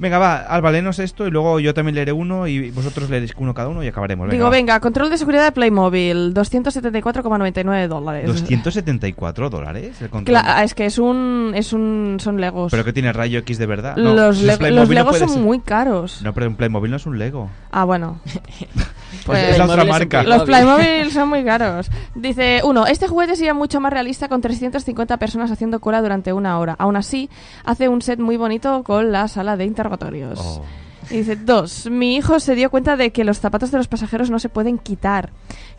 Venga, 0.00 0.18
va, 0.18 0.36
Alba, 0.36 0.70
léenos 0.70 1.00
esto 1.00 1.26
y 1.26 1.30
luego 1.30 1.58
yo 1.58 1.74
también 1.74 1.96
leeré 1.96 2.12
uno 2.12 2.46
y 2.46 2.70
vosotros 2.70 3.10
leeréis 3.10 3.34
uno 3.36 3.52
cada 3.52 3.68
uno 3.68 3.82
y 3.82 3.88
acabaremos. 3.88 4.30
Digo, 4.30 4.44
va. 4.44 4.50
venga, 4.50 4.78
control 4.78 5.10
de 5.10 5.18
seguridad 5.18 5.44
de 5.44 5.52
Playmobil, 5.52 6.34
274,99 6.34 7.88
dólares. 7.88 8.26
274 8.26 9.50
dólares 9.50 10.00
el 10.00 10.08
control. 10.08 10.36
Cla- 10.36 10.62
es 10.62 10.74
que 10.74 10.86
es 10.86 10.98
un, 10.98 11.52
es 11.54 11.72
un, 11.72 12.18
son 12.20 12.40
Legos. 12.40 12.70
Pero 12.70 12.84
que 12.84 12.92
tiene 12.92 13.12
rayo 13.12 13.40
X 13.40 13.58
de 13.58 13.66
verdad. 13.66 13.96
No, 13.96 14.14
los, 14.14 14.40
Legos 14.40 15.18
son 15.18 15.28
ser. 15.30 15.42
muy 15.42 15.60
caros. 15.60 16.22
No, 16.22 16.32
pero 16.32 16.46
un 16.48 16.54
Playmobil 16.54 16.90
no 16.90 16.96
es 16.96 17.06
un 17.06 17.18
Lego. 17.18 17.50
Ah, 17.72 17.84
bueno. 17.84 18.20
Pues 19.28 19.50
es 19.50 19.58
la 19.58 19.66
otra 19.66 19.84
marca. 19.84 20.22
Los 20.22 20.44
Playmobil 20.44 21.12
son 21.12 21.28
muy 21.28 21.44
caros. 21.44 21.90
Dice, 22.14 22.62
uno, 22.64 22.86
este 22.86 23.08
juguete 23.08 23.36
sería 23.36 23.54
mucho 23.54 23.80
más 23.80 23.92
realista 23.92 24.28
con 24.28 24.40
350 24.40 25.16
personas 25.18 25.50
haciendo 25.50 25.80
cola 25.80 26.00
durante 26.00 26.32
una 26.32 26.58
hora. 26.58 26.74
Aún 26.78 26.96
así, 26.96 27.28
hace 27.64 27.88
un 27.88 28.02
set 28.02 28.18
muy 28.18 28.36
bonito 28.36 28.82
con 28.82 29.12
la 29.12 29.28
sala 29.28 29.56
de 29.56 29.66
interrogatorios. 29.66 30.40
Oh. 30.42 30.64
Y 31.10 31.18
dice, 31.18 31.36
dos, 31.36 31.88
mi 31.90 32.16
hijo 32.16 32.38
se 32.40 32.54
dio 32.54 32.70
cuenta 32.70 32.96
de 32.96 33.10
que 33.10 33.24
los 33.24 33.38
zapatos 33.38 33.70
de 33.70 33.78
los 33.78 33.88
pasajeros 33.88 34.30
no 34.30 34.38
se 34.38 34.48
pueden 34.48 34.78
quitar. 34.78 35.30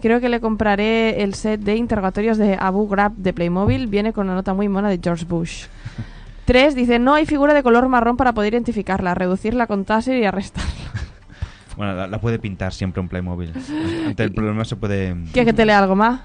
Creo 0.01 0.19
que 0.19 0.29
le 0.29 0.39
compraré 0.39 1.23
el 1.23 1.35
set 1.35 1.61
de 1.61 1.75
interrogatorios 1.75 2.37
de 2.37 2.57
Abu 2.59 2.87
Ghraib 2.87 3.13
de 3.15 3.33
Playmobil. 3.33 3.87
Viene 3.87 4.13
con 4.13 4.27
una 4.27 4.35
nota 4.35 4.53
muy 4.53 4.69
mona 4.69 4.89
de 4.89 4.99
George 5.01 5.25
Bush. 5.25 5.65
Tres, 6.45 6.73
dice, 6.73 6.97
no 6.97 7.13
hay 7.13 7.27
figura 7.27 7.53
de 7.53 7.61
color 7.61 7.87
marrón 7.89 8.17
para 8.17 8.33
poder 8.33 8.53
identificarla, 8.53 9.13
reducirla 9.13 9.67
con 9.67 9.85
taser 9.85 10.17
y 10.17 10.25
arrestarla. 10.25 11.08
Bueno, 11.79 11.95
la, 11.95 12.07
la 12.07 12.19
puede 12.19 12.39
pintar 12.39 12.73
siempre 12.73 12.99
un 12.99 13.07
Playmobil. 13.07 13.53
Ante 14.05 14.21
el 14.23 14.33
problema 14.35 14.65
se 14.65 14.75
puede... 14.75 15.15
¿Quieres 15.31 15.45
que 15.45 15.53
te 15.53 15.65
lea 15.65 15.79
algo 15.79 15.95
más? 15.95 16.19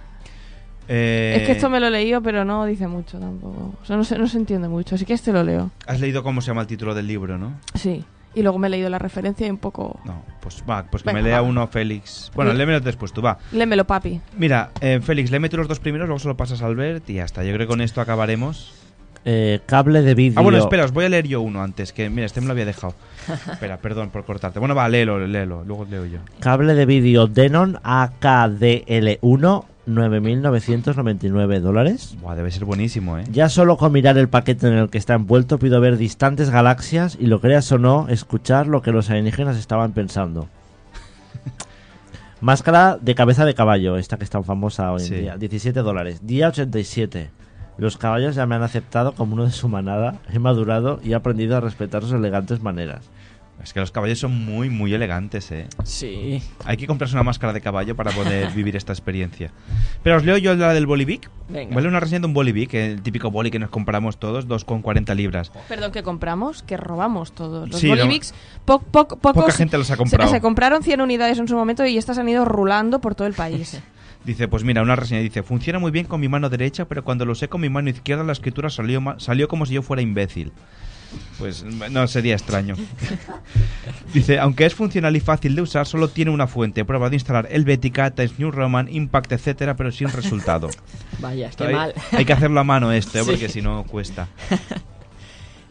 Eh, 0.88 1.36
Es 1.38 1.46
que 1.46 1.52
esto 1.52 1.70
me 1.70 1.78
lo 1.78 1.86
he 1.86 1.90
leído, 1.90 2.20
pero 2.22 2.44
no 2.44 2.66
dice 2.66 2.88
mucho 2.88 3.20
tampoco. 3.20 3.72
O 3.80 3.84
sea, 3.86 3.96
no 3.96 4.02
se, 4.02 4.18
no 4.18 4.26
se 4.26 4.36
entiende 4.36 4.66
mucho, 4.68 4.96
así 4.96 5.04
que 5.04 5.12
este 5.14 5.32
lo 5.32 5.44
leo. 5.44 5.70
Has 5.86 6.00
leído 6.00 6.24
cómo 6.24 6.40
se 6.40 6.48
llama 6.48 6.62
el 6.62 6.66
título 6.66 6.92
del 6.92 7.06
libro, 7.06 7.38
¿no? 7.38 7.52
Sí. 7.74 8.04
Y 8.34 8.42
luego 8.42 8.58
me 8.58 8.66
he 8.66 8.70
leído 8.70 8.90
la 8.90 8.98
referencia 8.98 9.46
y 9.46 9.50
un 9.50 9.58
poco... 9.58 10.00
No, 10.04 10.24
pues 10.40 10.64
va, 10.68 10.82
pues 10.90 11.04
que 11.04 11.10
Venga, 11.10 11.22
me 11.22 11.28
lea 11.28 11.40
va. 11.40 11.46
uno 11.48 11.68
Félix. 11.68 12.32
Bueno, 12.34 12.50
Sí. 12.50 12.56
léemelo 12.56 12.80
después 12.80 13.12
tú, 13.12 13.22
va. 13.22 13.38
Lémelo, 13.52 13.86
papi. 13.86 14.20
Mira, 14.36 14.72
eh, 14.80 14.98
Félix, 15.00 15.30
léeme 15.30 15.48
tú 15.48 15.56
los 15.56 15.68
dos 15.68 15.78
primeros, 15.78 16.08
luego 16.08 16.18
se 16.18 16.26
lo 16.26 16.36
pasas 16.36 16.60
a 16.62 16.66
Albert 16.66 17.08
y 17.08 17.14
ya 17.14 17.24
está. 17.24 17.44
Yo 17.44 17.52
creo 17.54 17.60
que 17.68 17.70
con 17.70 17.80
esto 17.80 18.00
acabaremos. 18.00 18.74
Eh, 19.26 19.60
cable 19.66 20.02
de 20.02 20.14
vídeo. 20.14 20.38
Ah, 20.38 20.42
bueno, 20.42 20.58
espera, 20.58 20.84
os 20.84 20.92
voy 20.92 21.06
a 21.06 21.08
leer 21.08 21.26
yo 21.26 21.40
uno 21.40 21.62
antes, 21.62 21.92
que 21.92 22.10
mira, 22.10 22.26
este 22.26 22.40
me 22.40 22.46
lo 22.46 22.52
había 22.52 22.66
dejado. 22.66 22.94
espera, 23.52 23.78
perdón 23.78 24.10
por 24.10 24.24
cortarte. 24.24 24.58
Bueno, 24.58 24.74
va, 24.74 24.88
léelo, 24.88 25.26
léelo, 25.26 25.64
luego 25.64 25.86
leo 25.90 26.04
yo. 26.04 26.18
Cable 26.40 26.74
de 26.74 26.84
vídeo 26.86 27.26
Denon 27.26 27.78
AKDL1 27.82 29.64
9.999 29.86 31.60
dólares. 31.60 32.16
Buah, 32.20 32.34
debe 32.34 32.50
ser 32.50 32.64
buenísimo, 32.64 33.18
¿eh? 33.18 33.24
Ya 33.30 33.48
solo 33.48 33.76
con 33.76 33.92
mirar 33.92 34.16
el 34.16 34.28
paquete 34.28 34.68
en 34.68 34.74
el 34.74 34.88
que 34.90 34.96
está 34.98 35.14
envuelto 35.14 35.58
pido 35.58 35.80
ver 35.80 35.96
distantes 35.98 36.48
galaxias 36.50 37.16
y 37.20 37.26
lo 37.26 37.40
creas 37.40 37.70
o 37.72 37.78
no, 37.78 38.06
escuchar 38.08 38.66
lo 38.66 38.80
que 38.82 38.92
los 38.92 39.10
alienígenas 39.10 39.58
estaban 39.58 39.92
pensando. 39.92 40.48
Máscara 42.40 42.98
de 43.00 43.14
cabeza 43.14 43.44
de 43.44 43.54
caballo, 43.54 43.96
esta 43.96 44.16
que 44.16 44.24
es 44.24 44.30
tan 44.30 44.44
famosa 44.44 44.90
hoy 44.92 45.02
en 45.02 45.08
Sí. 45.08 45.14
día. 45.16 45.36
17 45.36 45.80
dólares. 45.80 46.20
Día 46.26 46.48
87. 46.48 47.30
Los 47.76 47.96
caballos 47.98 48.34
ya 48.36 48.46
me 48.46 48.54
han 48.54 48.62
aceptado 48.62 49.12
como 49.14 49.34
uno 49.34 49.44
de 49.44 49.50
su 49.50 49.68
manada. 49.68 50.16
He 50.32 50.38
madurado 50.38 51.00
y 51.02 51.12
he 51.12 51.14
aprendido 51.14 51.56
a 51.56 51.60
respetar 51.60 52.02
sus 52.02 52.12
elegantes 52.12 52.60
maneras. 52.62 53.10
Es 53.62 53.72
que 53.72 53.80
los 53.80 53.92
caballos 53.92 54.18
son 54.18 54.44
muy, 54.44 54.68
muy 54.68 54.92
elegantes, 54.92 55.50
¿eh? 55.50 55.68
Sí. 55.84 56.42
Hay 56.66 56.76
que 56.76 56.86
comprarse 56.86 57.14
una 57.14 57.22
máscara 57.22 57.52
de 57.52 57.60
caballo 57.62 57.96
para 57.96 58.10
poder 58.10 58.50
vivir 58.54 58.76
esta 58.76 58.92
experiencia. 58.92 59.52
Pero 60.02 60.16
os 60.16 60.24
leo 60.24 60.36
yo 60.36 60.54
la 60.54 60.74
del 60.74 60.86
Bolivic. 60.86 61.30
Venga. 61.48 61.74
Vale, 61.74 61.88
una 61.88 62.00
reseña 62.00 62.20
de 62.20 62.26
un 62.26 62.34
Bolivic, 62.34 62.74
el 62.74 63.00
típico 63.00 63.30
boli 63.30 63.50
que 63.50 63.58
nos 63.58 63.70
compramos 63.70 64.18
todos, 64.18 64.48
2,40 64.48 65.14
libras. 65.14 65.50
Perdón, 65.68 65.92
que 65.92 66.02
compramos, 66.02 66.62
que 66.62 66.76
robamos 66.76 67.32
todos. 67.32 67.70
Los 67.70 67.80
Sí, 67.80 67.88
Bolivics, 67.88 68.34
po- 68.64 68.80
po- 68.80 69.06
pocos- 69.08 69.32
Poca 69.44 69.52
gente 69.52 69.78
los 69.78 69.88
ha 69.90 69.94
se- 69.94 69.98
comprado. 69.98 70.30
Se, 70.30 70.40
compraron 70.40 70.82
100 70.82 71.00
unidades 71.00 71.38
en 71.38 71.48
su 71.48 71.54
momento 71.56 71.86
y 71.86 71.96
estas 71.96 72.18
han 72.18 72.28
ido 72.28 72.44
rulando 72.44 73.00
por 73.00 73.14
todo 73.14 73.26
el 73.28 73.34
país. 73.34 73.80
Dice, 74.24 74.48
pues 74.48 74.64
mira, 74.64 74.82
una 74.82 74.96
reseña 74.96 75.20
dice, 75.20 75.42
funciona 75.42 75.78
muy 75.78 75.90
bien 75.90 76.06
con 76.06 76.20
mi 76.20 76.28
mano 76.28 76.48
derecha, 76.48 76.86
pero 76.86 77.04
cuando 77.04 77.26
lo 77.26 77.32
usé 77.32 77.48
con 77.48 77.60
mi 77.60 77.68
mano 77.68 77.90
izquierda 77.90 78.24
la 78.24 78.32
escritura 78.32 78.70
salió, 78.70 79.02
salió 79.18 79.48
como 79.48 79.66
si 79.66 79.74
yo 79.74 79.82
fuera 79.82 80.02
imbécil. 80.02 80.52
Pues 81.38 81.64
no 81.64 82.06
sería 82.08 82.34
extraño. 82.34 82.74
Dice, 84.14 84.38
aunque 84.38 84.66
es 84.66 84.74
funcional 84.74 85.14
y 85.14 85.20
fácil 85.20 85.54
de 85.54 85.62
usar, 85.62 85.86
solo 85.86 86.08
tiene 86.08 86.30
una 86.30 86.46
fuente. 86.46 86.80
He 86.80 86.84
probado 86.84 87.10
de 87.10 87.16
instalar 87.16 87.48
Helvetica, 87.50 88.10
Times 88.12 88.38
New 88.38 88.50
Roman, 88.50 88.88
Impact, 88.88 89.32
etcétera, 89.32 89.76
pero 89.76 89.92
sin 89.92 90.08
resultado. 90.10 90.70
Vaya, 91.20 91.50
qué 91.56 91.64
hay, 91.64 91.74
mal. 91.74 91.94
hay 92.12 92.24
que 92.24 92.32
hacerlo 92.32 92.60
a 92.60 92.64
mano 92.64 92.92
esto. 92.92 93.12
Sí. 93.24 93.30
porque 93.30 93.48
si 93.48 93.62
no 93.62 93.84
cuesta. 93.84 94.28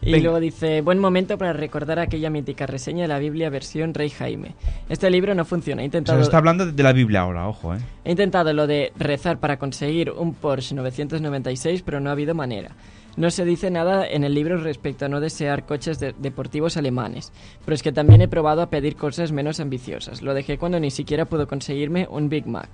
Y 0.04 0.12
Venga. 0.12 0.24
luego 0.24 0.40
dice, 0.40 0.80
buen 0.82 0.98
momento 0.98 1.38
para 1.38 1.52
recordar 1.52 1.98
aquella 1.98 2.28
mítica 2.30 2.66
reseña 2.66 3.02
de 3.02 3.08
la 3.08 3.18
Biblia 3.18 3.48
versión 3.50 3.94
Rey 3.94 4.10
Jaime. 4.10 4.54
Este 4.88 5.08
libro 5.10 5.34
no 5.34 5.44
funciona. 5.44 5.82
He 5.82 5.86
intentado, 5.86 6.20
está 6.20 6.38
hablando 6.38 6.66
de- 6.66 6.72
de 6.72 6.82
la 6.82 6.92
Biblia 6.92 7.20
ahora, 7.22 7.48
ojo, 7.48 7.74
¿eh? 7.74 7.78
he 8.04 8.10
intentado 8.10 8.52
lo 8.52 8.66
de 8.66 8.92
rezar 8.96 9.38
para 9.38 9.58
conseguir 9.58 10.10
un 10.10 10.34
Porsche 10.34 10.74
996, 10.74 11.82
pero 11.82 12.00
no 12.00 12.10
ha 12.10 12.12
habido 12.12 12.34
manera. 12.34 12.72
No 13.16 13.30
se 13.30 13.44
dice 13.44 13.70
nada 13.70 14.06
en 14.06 14.24
el 14.24 14.34
libro 14.34 14.56
respecto 14.58 15.04
a 15.04 15.08
no 15.08 15.20
desear 15.20 15.64
coches 15.64 16.00
de- 16.00 16.14
deportivos 16.18 16.76
alemanes, 16.76 17.32
pero 17.64 17.74
es 17.76 17.82
que 17.82 17.92
también 17.92 18.20
he 18.20 18.28
probado 18.28 18.60
a 18.60 18.70
pedir 18.70 18.96
cosas 18.96 19.30
menos 19.32 19.60
ambiciosas. 19.60 20.20
Lo 20.20 20.34
dejé 20.34 20.58
cuando 20.58 20.80
ni 20.80 20.90
siquiera 20.90 21.24
pudo 21.24 21.46
conseguirme 21.46 22.08
un 22.10 22.28
Big 22.28 22.46
Mac. 22.46 22.68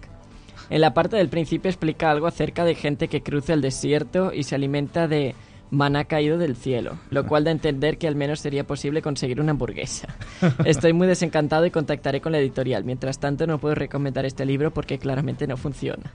En 0.70 0.80
la 0.80 0.94
parte 0.94 1.16
del 1.16 1.28
principio 1.28 1.68
explica 1.68 2.10
algo 2.10 2.26
acerca 2.26 2.64
de 2.64 2.74
gente 2.74 3.08
que 3.08 3.22
cruza 3.22 3.52
el 3.52 3.60
desierto 3.60 4.32
y 4.32 4.44
se 4.44 4.54
alimenta 4.54 5.08
de 5.08 5.34
maná 5.70 6.04
caído 6.04 6.36
del 6.38 6.56
cielo, 6.56 6.98
lo 7.10 7.26
cual 7.26 7.44
da 7.44 7.50
a 7.50 7.52
entender 7.52 7.96
que 7.98 8.08
al 8.08 8.16
menos 8.16 8.40
sería 8.40 8.64
posible 8.66 9.02
conseguir 9.02 9.40
una 9.40 9.52
hamburguesa. 9.52 10.08
Estoy 10.64 10.92
muy 10.92 11.06
desencantado 11.06 11.64
y 11.66 11.70
contactaré 11.70 12.20
con 12.20 12.32
la 12.32 12.38
editorial. 12.38 12.84
Mientras 12.84 13.18
tanto, 13.20 13.46
no 13.46 13.58
puedo 13.58 13.74
recomendar 13.74 14.24
este 14.26 14.44
libro 14.44 14.72
porque 14.72 14.98
claramente 14.98 15.46
no 15.46 15.56
funciona. 15.56 16.10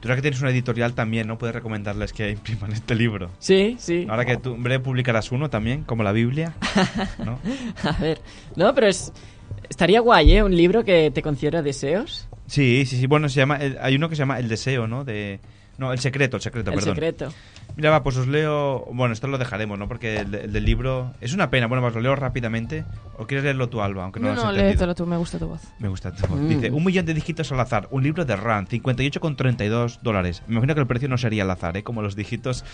Tú 0.00 0.08
ahora 0.08 0.16
que 0.16 0.22
tienes 0.22 0.40
una 0.42 0.50
editorial 0.50 0.92
también, 0.94 1.26
¿no? 1.26 1.38
Puedes 1.38 1.54
recomendarles 1.54 2.12
que 2.12 2.30
impriman 2.30 2.72
este 2.72 2.94
libro. 2.94 3.30
Sí, 3.38 3.76
sí. 3.78 4.06
Ahora 4.08 4.24
que 4.26 4.36
tú 4.36 4.54
en 4.54 4.62
breve 4.62 4.84
publicarás 4.84 5.32
uno 5.32 5.48
también, 5.48 5.82
como 5.84 6.02
la 6.02 6.12
Biblia, 6.12 6.54
¿no? 7.24 7.38
A 7.88 7.92
ver, 8.00 8.20
no, 8.56 8.74
pero 8.74 8.86
es 8.86 9.12
estaría 9.68 10.00
guay, 10.00 10.32
¿eh? 10.32 10.42
Un 10.42 10.54
libro 10.54 10.84
que 10.84 11.10
te 11.10 11.22
concediera 11.22 11.62
deseos. 11.62 12.28
Sí, 12.46 12.84
sí, 12.86 12.98
sí. 12.98 13.06
Bueno, 13.06 13.30
se 13.30 13.36
llama, 13.36 13.56
el- 13.56 13.78
hay 13.80 13.96
uno 13.96 14.10
que 14.10 14.14
se 14.16 14.20
llama 14.20 14.38
El 14.38 14.48
Deseo, 14.48 14.86
¿no? 14.86 15.04
De, 15.04 15.40
no, 15.78 15.90
El 15.92 15.98
Secreto, 15.98 16.36
El 16.36 16.42
Secreto, 16.42 16.70
El 16.70 16.76
perdón. 16.76 16.94
secreto. 16.94 17.32
Mira, 17.76 17.90
va, 17.90 18.02
pues 18.02 18.16
os 18.16 18.28
leo... 18.28 18.84
Bueno, 18.92 19.12
esto 19.12 19.26
lo 19.26 19.36
dejaremos, 19.36 19.78
¿no? 19.78 19.88
Porque 19.88 20.18
el, 20.18 20.34
el 20.34 20.52
del 20.52 20.64
libro... 20.64 21.12
Es 21.20 21.34
una 21.34 21.50
pena. 21.50 21.66
Bueno, 21.66 21.84
os 21.84 21.94
lo 21.94 22.00
leo 22.00 22.14
rápidamente. 22.14 22.84
¿O 23.18 23.26
quieres 23.26 23.44
leerlo 23.44 23.68
tú, 23.68 23.80
Alba? 23.80 24.04
Aunque 24.04 24.20
no, 24.20 24.28
No, 24.28 24.34
lo 24.34 24.40
has 24.40 24.46
no, 24.46 24.52
léetelo 24.52 24.94
tú, 24.94 25.06
me 25.06 25.16
gusta 25.16 25.38
tu 25.38 25.48
voz. 25.48 25.62
Me 25.80 25.88
gusta 25.88 26.12
tu 26.12 26.26
voz. 26.26 26.38
Mm. 26.38 26.48
Dice, 26.48 26.70
un 26.70 26.84
millón 26.84 27.06
de 27.06 27.14
dígitos 27.14 27.50
al 27.50 27.60
azar. 27.60 27.88
Un 27.90 28.02
libro 28.04 28.24
de 28.24 28.36
RAN, 28.36 28.66
58,32 28.68 30.00
dólares. 30.02 30.42
Me 30.46 30.54
imagino 30.54 30.74
que 30.74 30.80
el 30.80 30.86
precio 30.86 31.08
no 31.08 31.18
sería 31.18 31.42
al 31.42 31.50
azar, 31.50 31.76
¿eh? 31.76 31.82
Como 31.82 32.02
los 32.02 32.14
dígitos... 32.14 32.64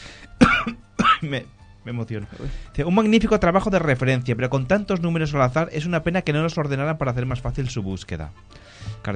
me, 1.22 1.46
me 1.84 1.90
emociono. 1.90 2.26
Dice, 2.68 2.84
un 2.84 2.94
magnífico 2.94 3.38
trabajo 3.40 3.70
de 3.70 3.78
referencia, 3.78 4.36
pero 4.36 4.50
con 4.50 4.66
tantos 4.66 5.00
números 5.00 5.34
al 5.34 5.42
azar 5.42 5.68
es 5.72 5.86
una 5.86 6.02
pena 6.02 6.22
que 6.22 6.32
no 6.32 6.42
los 6.42 6.56
ordenaran 6.58 6.98
para 6.98 7.12
hacer 7.12 7.26
más 7.26 7.40
fácil 7.40 7.68
su 7.68 7.82
búsqueda. 7.82 8.32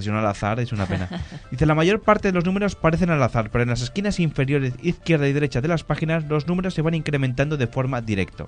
No 0.06 0.18
al 0.18 0.26
azar 0.26 0.60
es 0.60 0.72
una 0.72 0.86
pena. 0.86 1.08
Dice, 1.50 1.66
la 1.66 1.74
mayor 1.74 2.00
parte 2.00 2.28
de 2.28 2.34
los 2.34 2.44
números 2.44 2.74
parecen 2.74 3.10
al 3.10 3.22
azar, 3.22 3.50
pero 3.50 3.62
en 3.62 3.70
las 3.70 3.82
esquinas 3.82 4.18
inferiores 4.18 4.74
izquierda 4.82 5.28
y 5.28 5.32
derecha 5.32 5.60
de 5.60 5.68
las 5.68 5.84
páginas 5.84 6.24
los 6.24 6.46
números 6.46 6.74
se 6.74 6.82
van 6.82 6.94
incrementando 6.94 7.56
de 7.56 7.66
forma 7.66 8.00
directa. 8.00 8.46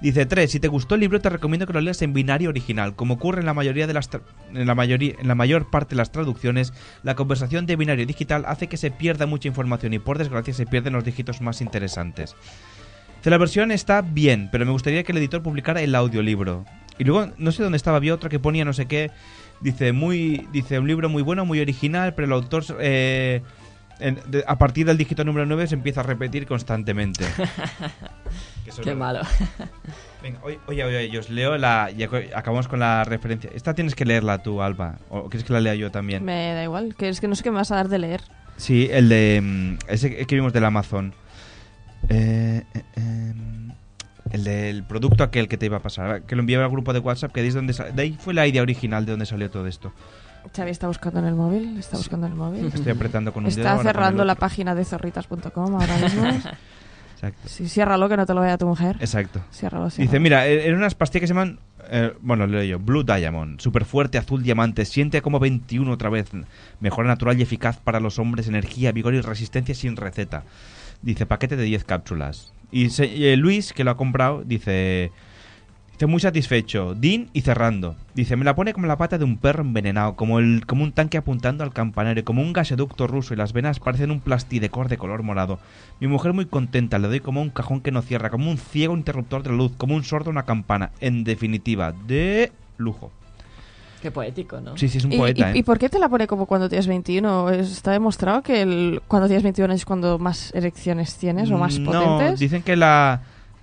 Dice 0.00 0.24
3. 0.24 0.50
Si 0.50 0.60
te 0.60 0.68
gustó 0.68 0.94
el 0.94 1.02
libro, 1.02 1.20
te 1.20 1.28
recomiendo 1.28 1.66
que 1.66 1.74
lo 1.74 1.80
leas 1.80 2.00
en 2.02 2.14
binario 2.14 2.48
original. 2.48 2.94
Como 2.96 3.14
ocurre 3.14 3.40
en 3.40 3.46
la 3.46 3.54
mayoría 3.54 3.86
de 3.86 3.92
las 3.92 4.08
en 4.54 4.66
la 4.66 4.74
mayoría 4.74 5.14
en 5.18 5.28
la 5.28 5.34
mayor 5.34 5.68
parte 5.70 5.90
de 5.90 5.96
las 5.96 6.10
traducciones, 6.10 6.72
la 7.02 7.14
conversación 7.14 7.66
de 7.66 7.76
binario 7.76 8.06
digital 8.06 8.44
hace 8.46 8.68
que 8.68 8.78
se 8.78 8.90
pierda 8.90 9.26
mucha 9.26 9.48
información 9.48 9.92
y 9.92 9.98
por 9.98 10.16
desgracia 10.16 10.54
se 10.54 10.66
pierden 10.66 10.94
los 10.94 11.04
dígitos 11.04 11.40
más 11.42 11.60
interesantes. 11.60 12.34
La 13.28 13.36
versión 13.36 13.70
está 13.70 14.00
bien, 14.00 14.48
pero 14.50 14.64
me 14.64 14.72
gustaría 14.72 15.02
que 15.04 15.12
el 15.12 15.18
editor 15.18 15.42
publicara 15.42 15.82
el 15.82 15.94
audiolibro. 15.94 16.64
Y 16.98 17.04
luego, 17.04 17.32
no 17.36 17.52
sé 17.52 17.62
dónde 17.62 17.76
estaba, 17.76 17.98
había 17.98 18.14
otra 18.14 18.30
que 18.30 18.38
ponía 18.38 18.64
no 18.64 18.72
sé 18.72 18.86
qué. 18.86 19.10
Dice, 19.60 19.92
muy, 19.92 20.48
dice 20.52 20.78
un 20.78 20.86
libro 20.86 21.10
muy 21.10 21.22
bueno, 21.22 21.44
muy 21.44 21.60
original, 21.60 22.14
pero 22.14 22.26
el 22.26 22.32
autor, 22.32 22.64
eh, 22.80 23.42
a 24.46 24.58
partir 24.58 24.86
del 24.86 24.96
dígito 24.96 25.22
número 25.24 25.44
9, 25.44 25.66
se 25.66 25.74
empieza 25.74 26.00
a 26.00 26.04
repetir 26.04 26.46
constantemente. 26.46 27.26
Que 28.76 28.82
Qué 28.82 28.94
verdad. 28.94 28.98
malo. 28.98 29.20
Venga, 30.22 30.38
oye, 30.42 30.58
oye, 30.66 30.84
oye, 30.84 31.10
yo 31.10 31.20
os 31.20 31.30
leo 31.30 31.56
la. 31.56 31.90
Acabamos 32.34 32.68
con 32.68 32.80
la 32.80 33.04
referencia. 33.04 33.50
Esta 33.54 33.74
tienes 33.74 33.94
que 33.94 34.04
leerla 34.04 34.42
tú, 34.42 34.60
Alba. 34.62 34.98
¿O 35.08 35.28
quieres 35.30 35.46
que 35.46 35.52
la 35.52 35.60
lea 35.60 35.74
yo 35.74 35.90
también? 35.90 36.24
Me 36.24 36.52
da 36.54 36.62
igual, 36.62 36.94
que 36.94 37.08
es 37.08 37.20
que 37.20 37.28
no 37.28 37.34
sé 37.34 37.42
qué 37.42 37.50
me 37.50 37.56
vas 37.56 37.70
a 37.70 37.76
dar 37.76 37.88
de 37.88 37.98
leer. 37.98 38.20
Sí, 38.56 38.88
el 38.90 39.08
de. 39.08 39.40
mm, 39.42 39.78
Ese 39.88 40.26
que 40.26 40.34
vimos 40.34 40.52
del 40.52 40.64
Amazon. 40.64 41.14
Eh, 42.08 42.62
eh, 42.74 42.82
em, 42.96 43.70
el 44.32 44.44
del 44.44 44.84
producto 44.84 45.24
aquel 45.24 45.48
que 45.48 45.56
te 45.56 45.66
iba 45.66 45.78
a 45.78 45.80
pasar. 45.80 46.22
Que 46.22 46.36
lo 46.36 46.40
envié 46.40 46.56
al 46.56 46.68
grupo 46.70 46.92
de 46.92 46.98
WhatsApp. 46.98 47.32
Que 47.32 47.40
de 47.40 47.44
ahí, 47.44 47.48
es 47.48 47.54
donde 47.54 47.72
de 47.72 48.02
ahí 48.02 48.16
fue 48.20 48.34
la 48.34 48.46
idea 48.46 48.62
original 48.62 49.06
de 49.06 49.12
donde 49.12 49.26
salió 49.26 49.50
todo 49.50 49.66
esto. 49.66 49.92
Xavi 50.54 50.70
está 50.70 50.86
buscando 50.86 51.20
en 51.20 51.26
el 51.26 51.34
móvil, 51.34 51.78
está 51.78 51.96
buscando 51.96 52.26
en 52.26 52.32
el 52.32 52.38
móvil. 52.38 52.66
Estoy 52.66 52.92
apretando 52.92 53.32
con 53.32 53.44
un 53.44 53.50
dedo. 53.50 53.60
Está 53.60 53.76
con 53.76 53.86
el 53.86 53.92
cerrando 53.92 54.24
la 54.24 54.34
página 54.34 54.74
de 54.74 54.84
zorritas.com 54.84 55.74
ahora 55.74 55.96
mismo. 55.98 56.24
Exacto. 57.22 57.48
Sí, 57.50 57.68
ciérralo 57.68 58.08
que 58.08 58.16
no 58.16 58.24
te 58.24 58.32
lo 58.32 58.40
vea 58.40 58.56
tu 58.56 58.66
mujer. 58.66 58.96
Exacto. 59.00 59.40
Ciérralo, 59.52 59.90
ciérralo. 59.90 60.10
Dice, 60.10 60.20
mira, 60.20 60.46
eh, 60.48 60.66
eran 60.66 60.78
unas 60.78 60.94
pastillas 60.94 61.20
que 61.22 61.26
se 61.26 61.34
llaman, 61.34 61.58
eh, 61.90 62.14
bueno, 62.22 62.46
leo 62.46 62.62
yo, 62.62 62.78
Blue 62.78 63.02
Diamond, 63.04 63.60
súper 63.60 63.84
fuerte, 63.84 64.16
azul 64.16 64.42
diamante, 64.42 64.86
siente 64.86 65.20
como 65.20 65.38
21 65.38 65.92
otra 65.92 66.08
vez, 66.08 66.30
mejora 66.80 67.08
natural 67.08 67.38
y 67.38 67.42
eficaz 67.42 67.76
para 67.76 68.00
los 68.00 68.18
hombres, 68.18 68.48
energía, 68.48 68.92
vigor 68.92 69.12
y 69.14 69.20
resistencia 69.20 69.74
sin 69.74 69.96
receta. 69.96 70.44
Dice, 71.02 71.26
paquete 71.26 71.56
de 71.56 71.64
10 71.64 71.84
cápsulas. 71.84 72.52
Y, 72.70 72.88
se- 72.90 73.06
y, 73.06 73.26
eh, 73.26 73.36
Luis, 73.36 73.72
que 73.74 73.84
lo 73.84 73.90
ha 73.90 73.96
comprado, 73.98 74.42
dice, 74.44 75.12
dice, 76.00 76.10
muy 76.10 76.20
satisfecho, 76.20 76.94
Dean 76.94 77.28
y 77.34 77.42
cerrando. 77.42 77.94
Dice, 78.14 78.34
me 78.36 78.46
la 78.46 78.54
pone 78.54 78.72
como 78.72 78.86
la 78.86 78.96
pata 78.96 79.18
de 79.18 79.24
un 79.24 79.36
perro 79.36 79.62
envenenado, 79.62 80.16
como, 80.16 80.38
el, 80.38 80.64
como 80.66 80.82
un 80.82 80.92
tanque 80.92 81.18
apuntando 81.18 81.62
al 81.62 81.74
campanario, 81.74 82.24
como 82.24 82.40
un 82.40 82.54
gasoducto 82.54 83.06
ruso 83.06 83.34
y 83.34 83.36
las 83.36 83.52
venas 83.52 83.80
parecen 83.80 84.10
un 84.10 84.20
plastidecor 84.20 84.88
de 84.88 84.96
color 84.96 85.22
morado. 85.22 85.58
Mi 86.00 86.06
mujer 86.06 86.32
muy 86.32 86.46
contenta, 86.46 86.98
le 86.98 87.08
doy 87.08 87.20
como 87.20 87.42
un 87.42 87.50
cajón 87.50 87.82
que 87.82 87.90
no 87.92 88.00
cierra, 88.00 88.30
como 88.30 88.50
un 88.50 88.56
ciego 88.56 88.96
interruptor 88.96 89.42
de 89.42 89.50
la 89.50 89.56
luz, 89.56 89.72
como 89.76 89.94
un 89.94 90.02
sordo 90.02 90.30
una 90.30 90.44
campana. 90.44 90.90
En 91.00 91.22
definitiva, 91.22 91.92
de 91.92 92.50
lujo. 92.78 93.12
Qué 94.00 94.10
poético, 94.10 94.58
¿no? 94.62 94.78
Sí, 94.78 94.88
sí, 94.88 94.96
es 94.96 95.04
un 95.04 95.12
¿Y, 95.12 95.18
poeta, 95.18 95.50
y- 95.50 95.56
¿eh? 95.56 95.58
y 95.58 95.62
por 95.62 95.78
qué 95.78 95.90
te 95.90 95.98
la 95.98 96.08
pone 96.08 96.26
como 96.26 96.46
cuando 96.46 96.70
tienes 96.70 96.86
21? 96.86 97.50
Está 97.50 97.92
demostrado 97.92 98.40
que 98.40 98.62
el, 98.62 99.02
cuando 99.06 99.28
tienes 99.28 99.42
21 99.42 99.74
es 99.74 99.84
cuando 99.84 100.18
más 100.18 100.50
erecciones 100.54 101.14
tienes 101.18 101.50
o 101.50 101.58
más 101.58 101.78
No, 101.78 101.92
potentes. 101.92 102.40
dicen 102.40 102.62
que 102.62 102.76
la, 102.76 103.20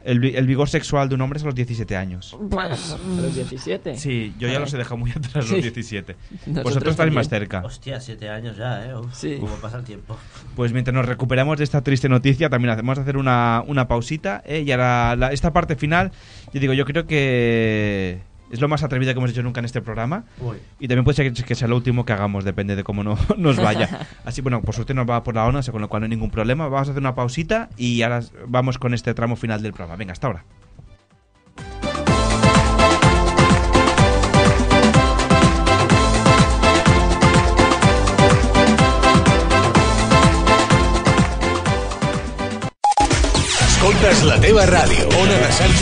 el, 0.08 0.24
el 0.24 0.48
vigor 0.48 0.70
sexual 0.70 1.10
de 1.10 1.16
un 1.16 1.22
hombre 1.22 1.38
es 1.38 1.44
a 1.44 1.48
los 1.48 1.56
17 1.56 1.96
años. 1.96 2.36
Pues, 2.50 2.94
A 2.94 3.22
los 3.22 3.36
17. 3.36 3.98
Sí, 3.98 4.34
yo 4.40 4.48
ya 4.48 4.60
los 4.60 4.74
he 4.74 4.78
dejado 4.78 4.98
muy 4.98 5.12
atrás 5.16 5.46
Sí. 5.46 5.54
los 5.56 5.62
17. 5.64 6.16
Nosotros 6.48 6.64
Vosotros 6.64 6.92
estáis 6.94 7.14
más 7.14 7.30
cerca. 7.30 7.62
Hostia, 7.64 8.00
siete 8.00 8.30
años 8.30 8.58
ya, 8.58 8.86
¿eh? 8.88 8.96
Uf, 8.96 9.14
Sí. 9.14 9.38
¿Cómo 9.40 9.56
pasa 9.58 9.78
el 9.78 9.84
tiempo? 9.84 10.18
Pues 10.56 10.74
mientras 10.74 10.94
nos 10.94 11.06
recuperamos 11.06 11.58
de 11.58 11.64
esta 11.64 11.82
triste 11.82 12.10
noticia, 12.10 12.50
también 12.50 12.72
hacemos 12.74 12.98
hacer 12.98 13.18
una, 13.18 13.64
una 13.68 13.88
pausita. 13.88 14.42
¿eh? 14.46 14.64
Y 14.66 14.72
ahora 14.72 15.16
la- 15.16 15.32
esta 15.32 15.54
parte 15.54 15.76
final, 15.76 16.12
yo 16.54 16.60
digo, 16.60 16.74
yo 16.74 16.86
creo 16.86 17.06
que 17.06 18.20
es 18.52 18.62
lo 18.62 18.68
más 18.68 18.84
atrevida 18.84 19.14
que 19.14 19.20
hemos 19.20 19.32
hecho 19.32 19.44
nunca 19.44 19.60
en 19.60 19.66
este 19.66 19.82
programa. 19.82 20.24
Y 20.80 20.88
también 20.88 21.04
puede 21.04 21.16
ser 21.16 21.34
que, 21.34 21.56
sea 21.56 21.68
lo 21.68 21.76
último 21.76 22.06
que 22.06 22.14
hagamos, 22.14 22.44
depende 22.46 22.76
de 22.76 22.84
cómo 22.84 23.04
no, 23.04 23.18
nos 23.38 23.58
vaya. 23.58 24.08
Así, 24.26 24.42
bueno, 24.42 24.62
por 24.62 24.76
suerte 24.76 24.94
nos 24.94 25.10
va 25.10 25.24
por 25.24 25.36
la 25.36 25.46
ONU, 25.46 25.60
con 25.72 25.82
lo 25.82 25.90
cual 25.90 26.02
no 26.02 26.06
hay 26.06 26.10
ningún 26.10 26.32
problema. 26.32 26.68
Vamos 26.68 26.88
a 26.88 26.92
hacer 26.92 27.02
una 27.02 27.16
pausita 27.16 27.70
y 27.78 28.02
ahora 28.02 28.22
vamos 28.48 28.78
con 28.78 28.94
este 28.94 29.14
tramo 29.14 29.36
final 29.36 29.62
del 29.62 29.74
programa. 29.74 29.98
Venga, 29.98 30.14
hasta 30.14 30.28
ahora. 30.28 30.46
Escoltes 43.88 44.24
la 44.24 44.40
teva 44.42 44.66
ràdio. 44.66 45.08
Ona 45.22 45.38
de 45.38 45.52
Sants 45.54 45.82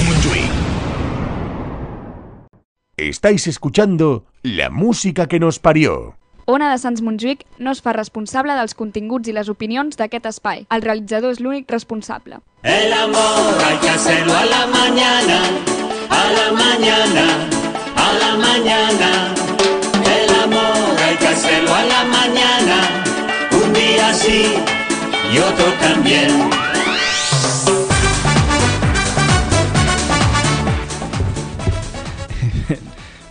Estáis 2.98 3.46
escuchando 3.48 4.24
la 4.42 4.70
música 4.70 5.28
que 5.28 5.38
nos 5.38 5.60
parió. 5.60 6.16
Ona 6.46 6.72
de 6.72 6.78
Sants 6.78 7.02
Montjuïc 7.04 7.42
no 7.60 7.74
es 7.76 7.82
fa 7.84 7.92
responsable 7.92 8.56
dels 8.56 8.76
continguts 8.80 9.28
i 9.28 9.34
les 9.36 9.50
opinions 9.52 9.98
d'aquest 10.00 10.30
espai. 10.30 10.64
El 10.72 10.86
realitzador 10.86 11.34
és 11.36 11.42
l'únic 11.44 11.68
responsable. 11.76 12.40
El 12.64 12.94
amor 12.94 13.60
hay 13.66 13.78
que 13.84 13.90
hacerlo 13.90 14.32
a 14.32 14.46
la 14.46 14.64
mañana, 14.68 15.42
a 16.08 16.24
la 16.38 16.48
mañana, 16.56 17.26
a 18.00 18.08
la 18.22 18.32
mañana. 18.40 19.12
El 20.16 20.36
amor 20.46 21.02
hay 21.04 21.18
que 21.18 21.28
hacerlo 21.28 21.76
a 21.76 21.84
la 21.84 22.04
mañana, 22.06 22.78
un 23.52 23.74
día 23.74 24.14
sí 24.14 24.54
y 25.34 25.38
otro 25.40 25.66
también. 25.82 26.65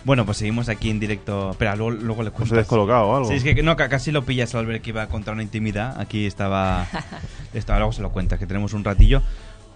Bueno, 0.05 0.23
pues 0.25 0.37
seguimos 0.37 0.69
aquí 0.69 0.89
en 0.91 0.99
directo. 0.99 1.51
Espera, 1.51 1.75
luego, 1.75 1.91
luego 1.91 2.23
le 2.23 2.29
cuento. 2.31 2.53
he 2.55 2.59
descolocado 2.59 3.07
o 3.07 3.15
algo. 3.17 3.27
Sí, 3.27 3.35
es 3.35 3.43
que 3.43 3.61
no, 3.63 3.75
ca- 3.75 3.89
casi 3.89 4.11
lo 4.11 4.23
pillas 4.23 4.53
al 4.55 4.65
ver 4.67 4.81
que 4.81 4.91
iba 4.91 5.07
contra 5.07 5.33
una 5.33 5.41
intimidad. 5.43 5.99
Aquí 5.99 6.25
estaba. 6.27 6.87
estaba 7.53 7.79
luego 7.79 7.91
se 7.91 8.01
lo 8.03 8.11
cuenta, 8.11 8.37
que 8.37 8.45
tenemos 8.45 8.73
un 8.73 8.83
ratillo. 8.83 9.21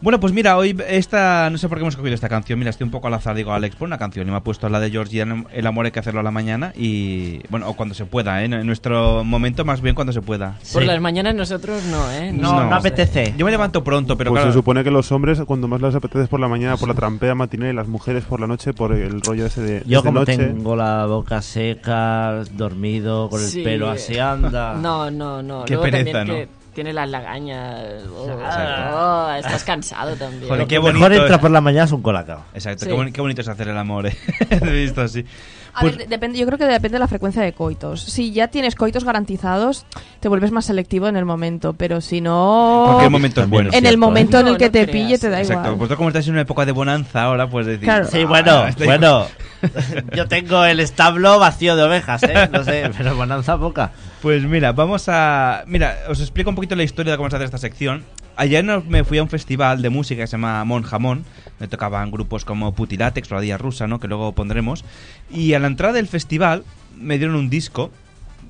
Bueno, 0.02 0.20
pues 0.22 0.32
mira, 0.32 0.56
hoy 0.56 0.78
esta. 0.88 1.50
No 1.50 1.58
sé 1.58 1.68
por 1.68 1.78
qué 1.78 1.82
hemos 1.82 1.98
cogido 1.98 2.16
esta 2.16 2.30
canción. 2.30 2.58
Mira, 2.58 2.70
estoy 2.72 2.86
un 2.86 2.92
poco 2.92 3.08
al 3.08 3.14
azar. 3.16 3.36
Digo, 3.36 3.52
Alex, 3.52 3.76
pon 3.76 3.88
una 3.88 3.98
canción. 3.98 4.26
Y 4.28 4.32
me 4.32 4.38
ha 4.38 4.40
puesto 4.40 4.70
la 4.70 4.80
de 4.80 4.90
Georgie, 4.92 5.26
El 5.52 5.68
amor 5.68 5.86
hay 5.86 5.92
que 5.92 6.00
hacerlo 6.00 6.22
a 6.22 6.24
la 6.24 6.32
mañana. 6.32 6.72
Y. 6.76 7.42
Bueno, 7.50 7.68
o 7.68 7.74
cuando 7.74 7.94
se 7.94 8.06
pueda, 8.06 8.42
¿eh? 8.42 8.46
En 8.46 8.66
nuestro 8.66 9.26
momento, 9.26 9.66
más 9.66 9.82
bien 9.82 9.96
cuando 9.96 10.14
se 10.14 10.22
pueda. 10.22 10.58
Por 10.72 10.84
las 10.86 11.02
mañanas 11.02 11.36
nosotros 11.36 11.84
no, 11.84 12.10
¿eh? 12.12 12.34
apetece. 12.72 13.34
Yo 13.38 13.46
me 13.46 13.52
levanto 13.52 13.84
pronto, 13.84 14.18
pero 14.18 14.32
pues 14.32 14.40
claro. 14.40 14.54
se 14.54 14.58
supone 14.58 14.86
que 14.86 14.92
los 14.92 15.12
hombres, 15.12 15.42
cuando 15.46 15.68
más 15.68 15.82
les 15.82 15.94
apetece 15.96 16.28
por 16.28 16.40
la 16.40 16.48
mañana, 16.48 16.78
por 16.78 16.88
la 16.88 16.94
trampea 16.94 17.36
matinal 17.36 17.70
y 17.72 17.74
las 17.74 17.88
mujeres 17.90 18.24
por 18.24 18.40
la 18.40 18.48
noche, 18.48 18.72
por 18.74 18.94
el 18.94 19.20
rollo 19.22 19.46
ese 19.48 19.62
de. 19.62 19.84
Yo 19.86 20.02
como 20.02 20.22
noche. 20.22 20.38
tengo 20.38 20.78
la 20.78 21.06
boca 21.08 21.42
seca, 21.42 22.44
dormido, 22.54 23.30
con 23.30 23.42
el 23.42 23.48
Sí. 23.48 23.64
pelo 23.64 23.90
así 23.90 24.18
anda. 24.18 24.76
No, 24.80 25.12
no, 25.12 25.44
no. 25.44 25.66
Qué 25.66 25.74
Luego 25.74 25.84
pereza, 25.84 26.12
también 26.20 26.28
¿no? 26.28 26.34
que 26.54 26.59
tiene 26.74 26.94
las 26.94 27.10
lagañas. 27.10 28.04
Oh, 28.16 28.30
Exacto. 28.30 28.98
oh, 28.98 29.32
estás 29.34 29.64
cansado 29.64 30.16
también. 30.16 30.48
Joder, 30.48 30.68
qué 30.68 30.78
bonito 30.78 31.00
mejor 31.10 31.14
entra 31.24 31.40
por 31.40 31.52
la 31.52 31.62
mañana 31.62 31.86
es 31.86 31.92
un 31.92 32.02
colacao. 32.02 32.44
Exacto, 32.54 32.86
Sí. 32.86 32.92
qué, 32.92 32.96
boni- 32.98 33.12
qué 33.12 33.22
bonito 33.22 33.42
es 33.42 33.48
hacer 33.48 33.68
el 33.70 33.78
amor, 33.78 34.08
¿eh? 34.08 34.18
He 34.50 34.70
visto 34.72 35.02
así. 35.02 35.26
A 35.74 35.82
Pues- 35.82 35.98
ver, 35.98 36.08
depende, 36.10 36.38
yo 36.40 36.46
creo 36.48 36.58
que 36.58 36.66
depende 36.66 36.96
de 36.96 37.00
la 37.00 37.08
frecuencia 37.08 37.42
de 37.44 37.54
coitos. 37.54 38.02
Si 38.02 38.32
ya 38.32 38.48
tienes 38.48 38.76
coitos 38.76 39.04
garantizados, 39.04 39.86
te 40.20 40.28
vuelves 40.28 40.52
más 40.52 40.66
selectivo 40.66 41.08
en 41.08 41.16
el 41.16 41.26
momento, 41.26 41.74
pero 41.74 42.02
si 42.02 42.22
no... 42.22 42.84
Cualquier 42.88 43.12
momento 43.12 43.42
es 43.44 43.50
bueno. 43.50 43.70
En 43.74 43.86
el 43.86 43.98
momento 43.98 44.40
en 44.40 44.48
el 44.48 44.58
que 44.58 44.66
no 44.66 44.72
te 44.72 44.88
creas. 44.88 44.92
pille 45.06 45.18
te 45.20 45.30
da 45.30 45.40
Exacto, 45.40 45.62
igual. 45.66 45.78
pues 45.78 45.90
tú 45.92 45.96
como 45.96 46.10
estás 46.10 46.26
en 46.28 46.34
una 46.34 46.42
época 46.42 46.66
de 46.66 46.72
bonanza 46.72 47.24
ahora, 47.24 47.48
pues 47.50 47.66
decir... 47.68 47.84
Claro. 47.84 48.06
Sí, 48.08 48.22
"Ah, 48.24 48.28
bueno, 48.28 48.68
estoy- 48.68 48.88
bueno. 48.88 49.26
Yo 50.16 50.28
tengo 50.28 50.66
el 50.66 50.80
establo 50.80 51.38
vacío 51.38 51.76
de 51.76 51.84
ovejas, 51.84 52.24
¿eh? 52.24 52.50
No 52.52 52.64
sé, 52.64 52.90
pero 52.98 53.16
bonanza 53.16 53.58
poca. 53.58 53.92
Pues 54.22 54.44
mira, 54.44 54.74
vamos 54.74 55.06
a... 55.08 55.64
Mira, 55.68 55.98
os 56.10 56.20
explico 56.20 56.50
un 56.50 56.56
poquito 56.56 56.76
la 56.76 56.84
historia 56.84 57.12
de 57.14 57.18
cómo 57.18 57.30
se 57.30 57.38
hace 57.38 57.46
esta 57.46 57.58
sección. 57.58 58.04
Ayer 58.36 58.64
no- 58.66 58.82
me 58.82 59.04
fui 59.04 59.18
a 59.18 59.24
un 59.24 59.30
festival 59.30 59.82
de 59.82 59.90
música 59.90 60.22
que 60.24 60.28
se 60.28 60.32
llama 60.34 60.64
Mon 60.66 60.84
Jamón. 60.84 61.24
Me 61.60 61.68
tocaban 61.68 62.12
grupos 62.12 62.44
como 62.44 62.74
Putilatex, 62.74 63.30
Rodilla 63.30 63.58
Rusa, 63.58 63.88
¿no? 63.88 64.00
Que 64.00 64.08
luego 64.08 64.34
pondremos. 64.34 64.84
Y 65.32 65.54
a 65.54 65.60
la 65.60 65.68
entrada 65.68 65.94
del 65.94 66.08
festival 66.08 66.64
me 66.98 67.18
dieron 67.18 67.36
un 67.38 67.50
disco. 67.50 67.92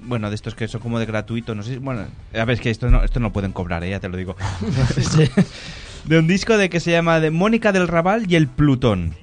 Bueno, 0.01 0.29
de 0.29 0.35
estos 0.35 0.55
que 0.55 0.67
son 0.67 0.81
como 0.81 0.97
de 0.97 1.05
gratuito, 1.05 1.53
no 1.53 1.61
sé. 1.61 1.77
Bueno, 1.77 2.05
a 2.33 2.45
ver, 2.45 2.51
es 2.55 2.61
que 2.61 2.69
esto 2.71 2.89
no, 2.89 3.03
esto 3.03 3.19
no 3.19 3.31
pueden 3.33 3.51
cobrar, 3.51 3.83
¿eh? 3.83 3.89
ya 3.91 3.99
te 3.99 4.09
lo 4.09 4.17
digo. 4.17 4.35
De 6.05 6.17
un 6.17 6.27
disco 6.27 6.57
de 6.57 6.69
que 6.69 6.79
se 6.79 6.91
llama 6.91 7.19
de 7.19 7.29
Mónica 7.29 7.71
del 7.73 7.87
Raval 7.87 8.31
y 8.31 8.35
el 8.35 8.47
Plutón. 8.47 9.13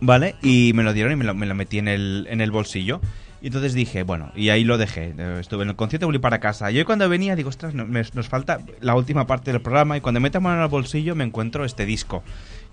¿Vale? 0.00 0.34
Y 0.42 0.72
me 0.74 0.82
lo 0.82 0.94
dieron 0.94 1.12
y 1.12 1.16
me 1.16 1.24
lo, 1.24 1.34
me 1.34 1.44
lo 1.46 1.54
metí 1.54 1.78
en 1.78 1.86
el, 1.88 2.26
en 2.30 2.40
el 2.40 2.50
bolsillo. 2.50 3.00
Y 3.42 3.46
entonces 3.46 3.72
dije, 3.72 4.02
bueno, 4.02 4.32
y 4.36 4.50
ahí 4.50 4.64
lo 4.64 4.76
dejé. 4.76 5.14
Eh, 5.16 5.38
Estuve 5.40 5.62
en 5.62 5.70
el 5.70 5.76
concierto 5.76 6.04
y 6.04 6.08
volví 6.08 6.18
para 6.18 6.40
casa. 6.40 6.70
Y 6.70 6.78
hoy 6.78 6.84
cuando 6.84 7.08
venía 7.08 7.34
digo, 7.36 7.48
ostras, 7.48 7.72
no- 7.74 7.86
me- 7.86 8.02
nos 8.12 8.28
falta 8.28 8.60
la 8.80 8.94
última 8.94 9.26
parte 9.26 9.50
del 9.52 9.62
programa. 9.62 9.96
Y 9.96 10.00
cuando 10.02 10.20
meto 10.20 10.40
mano 10.42 10.56
en 10.56 10.62
el 10.62 10.68
bolsillo 10.68 11.14
me 11.14 11.24
encuentro 11.24 11.64
este 11.64 11.86
disco. 11.86 12.22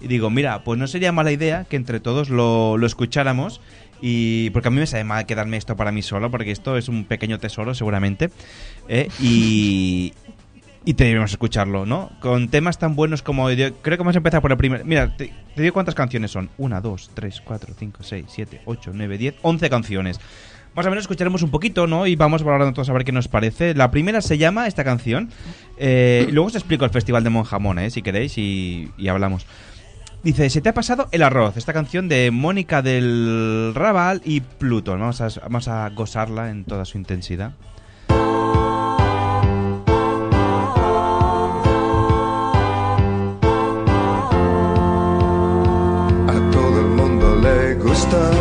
Y 0.01 0.07
digo, 0.07 0.29
mira, 0.29 0.63
pues 0.63 0.77
no 0.77 0.85
sería 0.87 1.11
mala 1.13 1.31
idea 1.31 1.63
que 1.63 1.77
entre 1.77 1.99
todos 2.01 2.29
lo, 2.29 2.77
lo 2.77 2.85
escucháramos. 2.85 3.61
Y 4.01 4.49
porque 4.51 4.67
a 4.67 4.71
mí 4.71 4.77
me 4.79 4.85
sabe 4.87 5.05
mal 5.05 5.25
quedarme 5.25 5.57
esto 5.57 5.75
para 5.77 5.91
mí 5.91 6.01
solo, 6.01 6.29
porque 6.29 6.51
esto 6.51 6.77
es 6.77 6.89
un 6.89 7.05
pequeño 7.05 7.39
tesoro 7.39 7.73
seguramente. 7.73 8.29
¿eh? 8.89 9.07
Y, 9.21 10.13
y 10.85 10.93
deberíamos 10.93 11.31
escucharlo, 11.31 11.85
¿no? 11.85 12.11
Con 12.19 12.49
temas 12.49 12.77
tan 12.77 12.95
buenos 12.95 13.21
como... 13.23 13.47
creo 13.47 13.73
que 13.81 13.95
vamos 13.97 14.15
a 14.15 14.19
empezar 14.19 14.41
por 14.41 14.51
el 14.51 14.57
primer... 14.57 14.83
Mira, 14.85 15.15
te, 15.17 15.33
te 15.55 15.61
digo 15.61 15.73
cuántas 15.73 15.95
canciones 15.95 16.29
son. 16.29 16.49
Una, 16.57 16.79
dos, 16.81 17.09
tres, 17.13 17.41
cuatro, 17.43 17.73
cinco, 17.79 18.03
seis, 18.03 18.25
siete, 18.27 18.61
ocho, 18.65 18.91
nueve, 18.93 19.17
diez, 19.17 19.33
once 19.41 19.69
canciones. 19.69 20.19
Más 20.77 20.85
o 20.85 20.89
menos 20.91 21.05
escucharemos 21.05 21.41
un 21.41 21.49
poquito, 21.49 21.87
¿no? 21.87 22.05
Y 22.05 22.15
vamos 22.15 22.43
valorando 22.43 22.71
todos 22.71 22.87
a 22.89 22.93
ver 22.93 23.03
qué 23.03 23.11
nos 23.11 23.27
parece. 23.27 23.73
La 23.73 23.89
primera 23.89 24.21
se 24.21 24.37
llama 24.37 24.67
esta 24.67 24.83
canción. 24.83 25.31
Eh, 25.77 26.27
luego 26.29 26.49
os 26.49 26.55
explico 26.55 26.85
el 26.85 26.91
Festival 26.91 27.23
de 27.23 27.31
Monjamón, 27.31 27.79
¿eh? 27.79 27.89
Si 27.89 28.03
queréis, 28.03 28.37
y, 28.37 28.91
y 28.95 29.07
hablamos. 29.07 29.47
Dice, 30.21 30.51
se 30.51 30.61
te 30.61 30.69
ha 30.69 30.75
pasado 30.75 31.07
el 31.11 31.23
arroz. 31.23 31.57
Esta 31.57 31.73
canción 31.73 32.07
de 32.07 32.29
Mónica 32.29 32.83
del 32.83 33.71
Raval 33.73 34.21
y 34.23 34.41
Plutón. 34.41 34.99
Vamos 34.99 35.19
a, 35.19 35.29
vamos 35.41 35.67
a 35.67 35.89
gozarla 35.89 36.51
en 36.51 36.63
toda 36.63 36.85
su 36.85 36.99
intensidad. 36.99 37.53
A 46.27 46.51
todo 46.51 46.81
el 46.81 46.87
mundo 46.87 47.35
le 47.41 47.73
gusta 47.73 48.36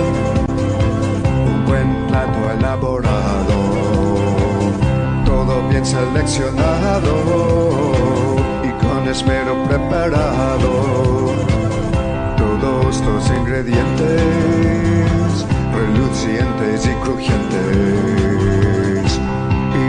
seleccionado 5.86 7.14
y 8.64 8.70
con 8.84 9.08
esmero 9.08 9.54
preparado. 9.68 10.72
Todos 12.36 13.00
los 13.02 13.30
ingredientes 13.30 14.20
relucientes 15.72 16.86
y 16.86 16.94
crujientes 17.04 18.00
y 19.74 19.84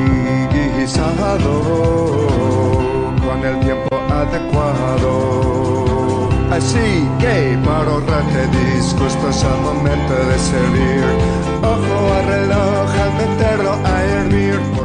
guisado 0.80 1.54
con 3.26 3.44
el 3.44 3.60
tiempo 3.62 3.96
adecuado. 4.12 5.14
Así 6.52 7.08
que 7.20 7.58
para 7.66 7.92
ahorrarte 7.92 8.48
disgustos 8.76 9.44
al 9.44 9.60
momento 9.62 10.14
de 10.14 10.38
servir, 10.38 11.04
ojo 11.62 12.14
al 12.18 12.26
reloj 12.28 12.90
al 13.04 13.12
meterlo 13.18 13.74
a 13.84 14.04
hervir. 14.04 14.77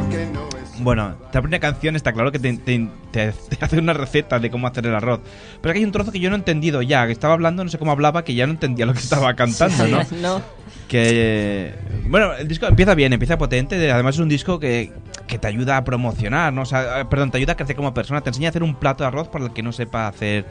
Bueno, 0.82 1.16
la 1.32 1.40
primera 1.42 1.60
canción 1.60 1.96
está 1.96 2.12
claro 2.12 2.32
que 2.32 2.38
te, 2.38 2.52
te- 2.56 2.88
te- 3.10 3.32
te 3.32 3.64
hace 3.64 3.78
una 3.78 3.92
receta 3.92 4.38
de 4.38 4.50
cómo 4.50 4.66
hacer 4.66 4.86
el 4.86 4.94
arroz. 4.94 5.20
Pero 5.60 5.72
que 5.72 5.78
hay 5.78 5.84
un 5.84 5.92
trozo 5.92 6.12
que 6.12 6.20
yo 6.20 6.28
no 6.30 6.36
he 6.36 6.38
entendido 6.38 6.82
ya, 6.82 7.06
que 7.06 7.12
estaba 7.12 7.34
hablando, 7.34 7.62
no 7.64 7.70
sé 7.70 7.78
cómo 7.78 7.92
hablaba, 7.92 8.24
que 8.24 8.34
ya 8.34 8.46
no 8.46 8.52
entendía 8.52 8.86
lo 8.86 8.92
que 8.92 8.98
estaba 9.00 9.34
cantando, 9.34 9.86
¿no? 9.88 10.00
no. 10.20 10.42
Que. 10.88 11.74
Bueno, 12.06 12.34
el 12.34 12.46
disco 12.48 12.66
empieza 12.66 12.94
bien, 12.94 13.12
empieza 13.12 13.38
potente. 13.38 13.90
Además, 13.90 14.16
es 14.16 14.20
un 14.20 14.28
disco 14.28 14.58
que, 14.58 14.92
que 15.26 15.38
te 15.38 15.46
ayuda 15.46 15.76
a 15.78 15.84
promocionar, 15.84 16.52
¿no? 16.52 16.62
O 16.62 16.66
sea, 16.66 17.00
eh, 17.00 17.04
perdón, 17.06 17.30
te 17.30 17.38
ayuda 17.38 17.52
a 17.52 17.56
crecer 17.56 17.76
como 17.76 17.94
persona. 17.94 18.20
Te 18.20 18.30
enseña 18.30 18.48
a 18.48 18.50
hacer 18.50 18.62
un 18.62 18.74
plato 18.74 19.02
de 19.04 19.08
arroz 19.08 19.28
para 19.28 19.44
el 19.46 19.52
que 19.52 19.62
no 19.62 19.72
sepa 19.72 20.06
hacer 20.08 20.44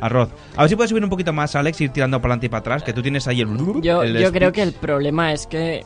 arroz. 0.00 0.30
A 0.56 0.62
ver 0.62 0.68
si 0.70 0.74
puedes 0.76 0.90
subir 0.90 1.04
un 1.04 1.10
poquito 1.10 1.32
más, 1.32 1.54
Alex, 1.54 1.80
ir 1.80 1.90
tirando 1.90 2.20
para 2.20 2.32
adelante 2.34 2.46
y 2.46 2.48
para 2.48 2.60
atrás, 2.60 2.82
que 2.82 2.92
tú 2.92 3.02
tienes 3.02 3.28
ahí 3.28 3.42
el. 3.42 3.82
Yo, 3.82 4.02
el 4.02 4.18
yo 4.18 4.32
creo 4.32 4.50
que 4.50 4.62
el 4.62 4.72
problema 4.72 5.32
es 5.32 5.46
que 5.46 5.84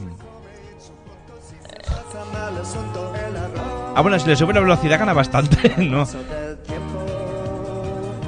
Ah, 3.99 4.01
bueno, 4.01 4.17
si 4.21 4.29
le 4.29 4.37
sube 4.37 4.55
la 4.55 4.61
velocidad 4.61 5.01
gana 5.01 5.13
bastante, 5.13 5.75
¿no? 5.85 6.03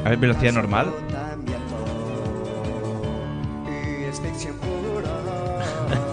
A 0.05 0.09
ver, 0.09 0.19
velocidad 0.19 0.53
normal. 0.53 0.91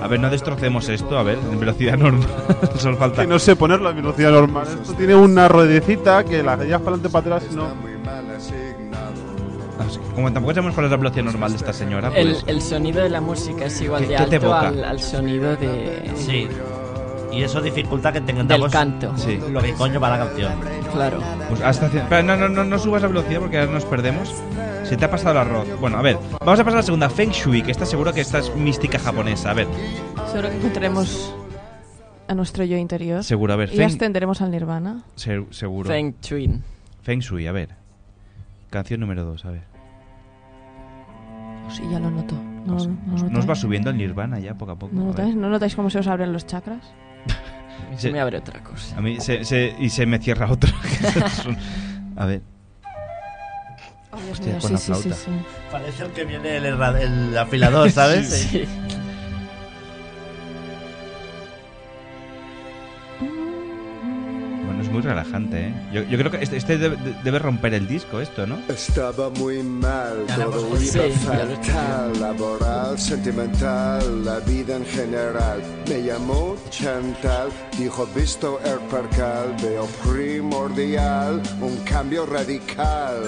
A 0.04 0.08
ver, 0.08 0.20
no 0.20 0.30
destrocemos 0.30 0.88
esto, 0.90 1.18
a 1.18 1.24
ver, 1.24 1.40
en 1.52 1.60
velocidad 1.60 1.98
normal. 1.98 2.28
Solo 2.78 2.98
falta. 2.98 3.22
Que 3.24 3.28
no 3.28 3.40
sé 3.40 3.56
ponerlo 3.56 3.90
a 3.90 3.94
velocidad 3.94 4.30
normal. 4.32 4.68
Esto 4.82 4.94
tiene 4.94 5.16
una 5.16 5.48
ruedecita 5.48 6.24
que 6.24 6.44
la 6.44 6.56
llevas 6.56 6.82
para 6.82 6.96
adelante 6.98 7.10
para 7.10 7.36
atrás 7.36 7.50
y 7.52 7.56
no. 7.56 7.68
Que 10.08 10.14
Como 10.16 10.32
tampoco 10.32 10.54
sabemos 10.54 10.76
cuál 10.76 10.86
es 10.86 10.92
la 10.92 10.98
velocidad 10.98 11.24
normal 11.26 11.50
de 11.52 11.58
esta 11.58 11.74
señora, 11.74 12.12
el, 12.16 12.32
pues. 12.34 12.44
el 12.46 12.62
sonido 12.62 13.02
de 13.02 13.10
la 13.10 13.22
música 13.22 13.66
es 13.66 13.82
igual 13.82 14.04
¿Qué- 14.04 14.10
de 14.10 14.18
alto 14.18 14.54
al 14.54 15.00
sonido 15.02 15.56
de... 15.56 16.12
Sí. 16.16 16.48
Y 17.32 17.44
eso 17.44 17.62
dificulta 17.62 18.12
que 18.12 18.22
Del 18.22 18.36
tengamos 18.36 18.72
canto. 18.72 19.16
Sí. 19.18 19.38
lo 19.52 19.62
que 19.62 19.74
coño 19.74 20.00
va 20.00 20.10
la 20.12 20.26
canción. 20.26 20.54
Claro. 20.94 21.20
Pues 21.50 21.62
hasta 21.62 21.90
cien- 21.90 22.04
Espera, 22.04 22.24
no, 22.24 22.36
no, 22.38 22.48
no, 22.50 22.64
no 22.64 22.80
subas 22.80 23.02
la 23.02 23.08
velocidad 23.10 23.40
porque 23.42 23.60
ahora 23.60 23.72
nos 23.72 23.86
perdemos. 23.86 24.34
Se 24.84 24.96
te 24.96 25.06
ha 25.06 25.12
pasado 25.12 25.32
el 25.32 25.38
arroz. 25.40 25.68
Bueno, 25.82 25.98
a 25.98 26.02
ver, 26.02 26.18
vamos 26.40 26.60
a 26.60 26.64
pasar 26.64 26.74
a 26.74 26.78
la 26.78 26.84
segunda, 26.84 27.10
Feng 27.10 27.32
Shui, 27.32 27.62
que 27.62 27.72
está 27.72 27.86
seguro 27.86 28.14
que 28.14 28.22
esta 28.22 28.40
es 28.40 28.56
mística 28.56 28.98
japonesa. 28.98 29.52
A 29.52 29.54
ver, 29.54 29.68
Seguro 30.32 30.50
que 30.50 30.56
encontraremos 30.58 31.36
a 32.30 32.34
nuestro 32.36 32.64
yo 32.64 32.78
interior. 32.78 33.24
Seguro, 33.24 33.54
a 33.54 33.58
ver, 33.58 33.74
Y 33.74 33.78
Feng- 33.78 33.86
ascenderemos 33.88 34.42
al 34.42 34.52
nirvana. 34.52 35.04
se- 35.16 35.46
seguro. 35.52 35.90
Feng 35.90 36.16
Shui. 36.22 36.62
Feng 37.02 37.20
Shui, 37.20 37.48
a 37.48 37.52
ver. 37.52 37.70
Canción 38.70 39.00
número 39.02 39.24
2, 39.26 39.44
a 39.46 39.52
ver. 39.52 39.64
Sí, 41.70 41.84
ya 41.92 42.00
lo 42.00 42.10
noto. 42.10 42.36
No, 42.66 42.76
no, 42.78 42.88
no 43.24 43.30
Nos 43.30 43.50
va 43.50 43.56
subiendo 43.56 43.90
el 43.90 43.98
nirvana 43.98 44.40
ya 44.40 44.54
poco 44.56 44.72
a 44.72 44.76
poco. 44.80 44.94
¿No 44.94 45.02
a 45.02 45.06
ver. 45.06 45.12
notáis, 45.16 45.36
¿No 45.36 45.50
notáis 45.50 45.76
cómo 45.76 45.90
se 45.90 46.00
os 46.00 46.08
abren 46.08 46.32
los 46.34 46.46
chakras? 46.46 46.94
Se 47.98 48.12
me 48.12 48.20
abre 48.20 48.38
otra 48.38 48.60
cosa. 48.62 48.98
A 48.98 49.02
mí 49.02 49.20
se, 49.20 49.44
se- 49.46 49.76
y 49.80 49.90
se 49.90 50.06
me 50.06 50.20
cierra 50.20 50.48
un- 50.48 51.58
a 52.18 52.26
ver. 52.26 52.42
Oh, 54.12 54.18
Dios 54.18 54.32
Hostia, 54.32 54.54
mío, 54.54 54.60
con 54.62 54.68
sí, 54.70 54.74
la 54.74 54.80
sí, 54.80 54.86
sí, 54.86 55.02
flauta. 55.10 55.16
sí. 55.16 55.32
Parece 55.72 56.04
el 56.06 56.12
que 56.12 56.26
viene 56.26 56.58
el, 56.58 56.66
el 56.66 57.38
afilador, 57.38 57.92
¿sabes? 57.92 58.28
Sí. 58.52 58.66
Muy 64.98 65.04
relajante, 65.04 65.68
¿eh? 65.68 65.74
Yo, 65.94 66.02
yo 66.04 66.18
creo 66.18 66.32
que 66.32 66.42
este, 66.42 66.58
este 66.58 66.80
debe, 66.80 66.98
debe 67.24 67.38
romper 67.38 67.76
el 67.76 67.88
disco, 67.88 68.20
esto, 68.20 68.48
¿no? 68.48 68.58
Estaba 68.68 69.30
muy 69.30 69.62
mal, 69.62 70.26
todo 70.36 70.70
iba. 70.70 70.80
Sí, 70.80 71.12
fatal, 71.24 72.20
laboral, 72.20 72.98
sentimental, 72.98 74.26
la 74.26 74.40
vida 74.40 74.78
en 74.78 74.86
general. 74.86 75.62
Me 75.88 76.02
llamó 76.02 76.56
Chantal, 76.72 77.50
dijo 77.78 78.08
visto 78.16 78.60
el 78.66 78.80
percal, 78.90 79.56
veo 79.62 79.86
primordial, 80.04 81.44
un 81.62 81.78
cambio 81.84 82.26
radical. 82.26 83.22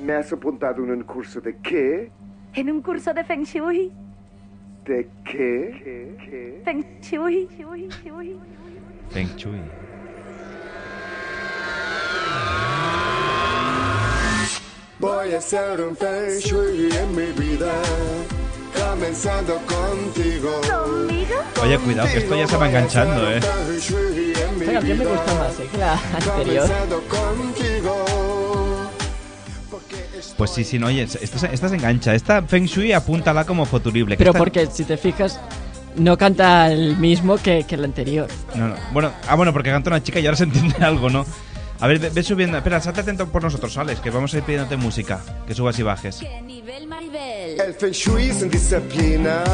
¿Me 0.00 0.14
has 0.14 0.32
apuntado 0.32 0.82
en 0.82 0.90
un 0.90 1.02
curso 1.04 1.40
de 1.40 1.56
qué? 1.58 2.10
En 2.54 2.68
un 2.68 2.82
curso 2.82 3.14
de 3.14 3.22
Feng 3.22 3.44
Shui. 3.44 3.92
¿De 4.84 5.08
qué? 5.24 6.60
Feng 6.64 6.84
Shui. 7.00 7.46
Feng 9.10 9.36
Shui. 9.36 9.60
Voy 15.00 15.32
a 15.34 15.38
hacer 15.38 15.80
un 15.80 15.96
feng 15.96 16.38
shui 16.40 16.90
en 16.94 17.16
mi 17.16 17.32
vida, 17.32 17.72
comenzando 18.78 19.54
contigo. 19.66 20.60
¿Conmigo? 20.60 21.34
Oye, 21.62 21.78
cuidado, 21.78 22.08
que 22.12 22.18
esto 22.18 22.36
ya 22.36 22.46
se 22.46 22.56
va 22.56 22.68
enganchando, 22.68 23.30
¿eh? 23.30 23.36
Esta 23.38 24.72
canción 24.72 24.98
me 24.98 25.04
gusta 25.06 25.34
más 25.34 25.58
eh, 25.58 25.68
que 25.72 25.78
la 25.78 25.92
anterior. 25.92 26.66
Comenzando 26.68 27.02
contigo. 27.08 28.04
Pues 30.36 30.50
sí, 30.50 30.64
sí, 30.64 30.78
no, 30.78 30.86
oye, 30.88 31.02
esta, 31.02 31.38
se- 31.38 31.52
esta 31.54 31.68
se 31.68 31.76
engancha. 31.76 32.14
Esta 32.14 32.42
Feng 32.42 32.64
Shui 32.66 32.92
apúntala 32.92 33.44
como 33.44 33.64
futurible. 33.66 34.16
que 34.16 34.18
Pero 34.18 34.30
esta- 34.30 34.38
porque 34.38 34.66
si 34.70 34.84
te 34.84 34.96
fijas, 34.98 35.40
no 35.96 36.16
canta 36.18 36.70
el 36.70 36.96
mismo 36.98 37.36
que, 37.38 37.64
que 37.64 37.74
el 37.74 37.84
anterior. 37.84 38.28
No, 38.54 38.68
no. 38.68 38.74
Bueno, 38.92 39.12
ah, 39.28 39.34
bueno, 39.34 39.52
porque 39.52 39.70
canta 39.70 39.88
una 39.90 40.02
chica 40.02 40.18
y 40.20 40.26
ahora 40.26 40.36
se 40.36 40.44
entiende 40.44 40.76
algo, 40.84 41.08
¿no? 41.10 41.24
A 41.80 41.86
ver, 41.86 41.98
ve, 41.98 42.10
ve 42.10 42.22
subiendo. 42.22 42.58
Espera, 42.58 42.76
estate 42.76 43.00
atento 43.00 43.26
por 43.26 43.42
nosotros, 43.42 43.76
Alex, 43.78 44.00
que 44.00 44.10
vamos 44.10 44.34
a 44.34 44.38
ir 44.38 44.42
pidiéndote 44.42 44.76
música. 44.76 45.20
Que 45.46 45.54
subas 45.54 45.78
y 45.78 45.82
bajes. 45.82 46.22
El 46.22 47.74
Feng 47.74 47.92
Shui 47.92 48.24
es 48.30 48.42
una 48.42 48.50
disciplina 48.50 49.44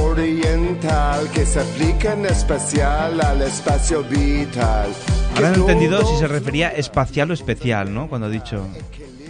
oriental 0.00 1.28
que 1.32 1.44
se 1.44 1.60
aplica 1.60 2.14
en 2.14 2.26
especial 2.26 3.20
al 3.20 3.42
espacio 3.42 4.02
vital. 4.04 4.90
Ahora 5.36 5.50
no 5.50 5.56
he 5.56 5.60
entendido 5.60 6.04
si 6.06 6.16
se 6.16 6.26
refería 6.26 6.68
espacial 6.70 7.30
o 7.30 7.34
especial, 7.34 7.92
¿no? 7.92 8.08
Cuando 8.08 8.28
ha 8.28 8.30
dicho. 8.30 8.66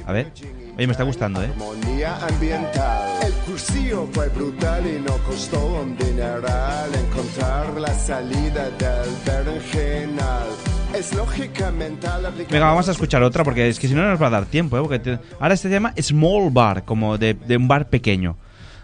A 0.07 0.13
ver. 0.13 0.33
Oye, 0.77 0.87
me 0.87 0.93
está 0.93 1.05
gustando, 1.05 1.43
¿eh? 1.43 1.47
Armonía 1.47 2.17
ambiental. 2.27 3.23
El 3.25 3.33
cursillo 3.33 4.09
fue 4.13 4.29
brutal 4.29 4.85
y 4.87 5.01
no 5.01 5.17
costó 5.19 5.65
un 5.67 5.97
dineral 5.97 6.91
encontrar 6.95 7.81
la 7.81 7.95
salida 7.95 8.71
del 8.71 9.11
berenjenal. 9.25 10.74
Es 10.97 11.15
lógica 11.15 11.71
mental. 11.71 12.33
Venga, 12.51 12.67
vamos 12.67 12.89
a 12.89 12.93
escuchar 12.93 13.23
otra 13.23 13.43
porque 13.45 13.69
es 13.69 13.79
que 13.81 13.89
si 13.89 13.95
no 13.95 14.09
nos 14.09 14.21
va 14.23 14.29
a 14.29 14.31
dar 14.31 14.47
tiempo, 14.47 14.77
¿eh? 14.79 14.81
Porque 14.81 14.99
te- 14.99 15.19
Ahora 15.41 15.55
este 15.55 15.69
se 15.69 15.75
llama 15.75 15.93
Small 16.01 16.51
Bar, 16.51 16.85
como 16.85 17.19
de, 17.19 17.35
de 17.35 17.57
un 17.57 17.67
bar 17.69 17.89
pequeño. 17.89 18.37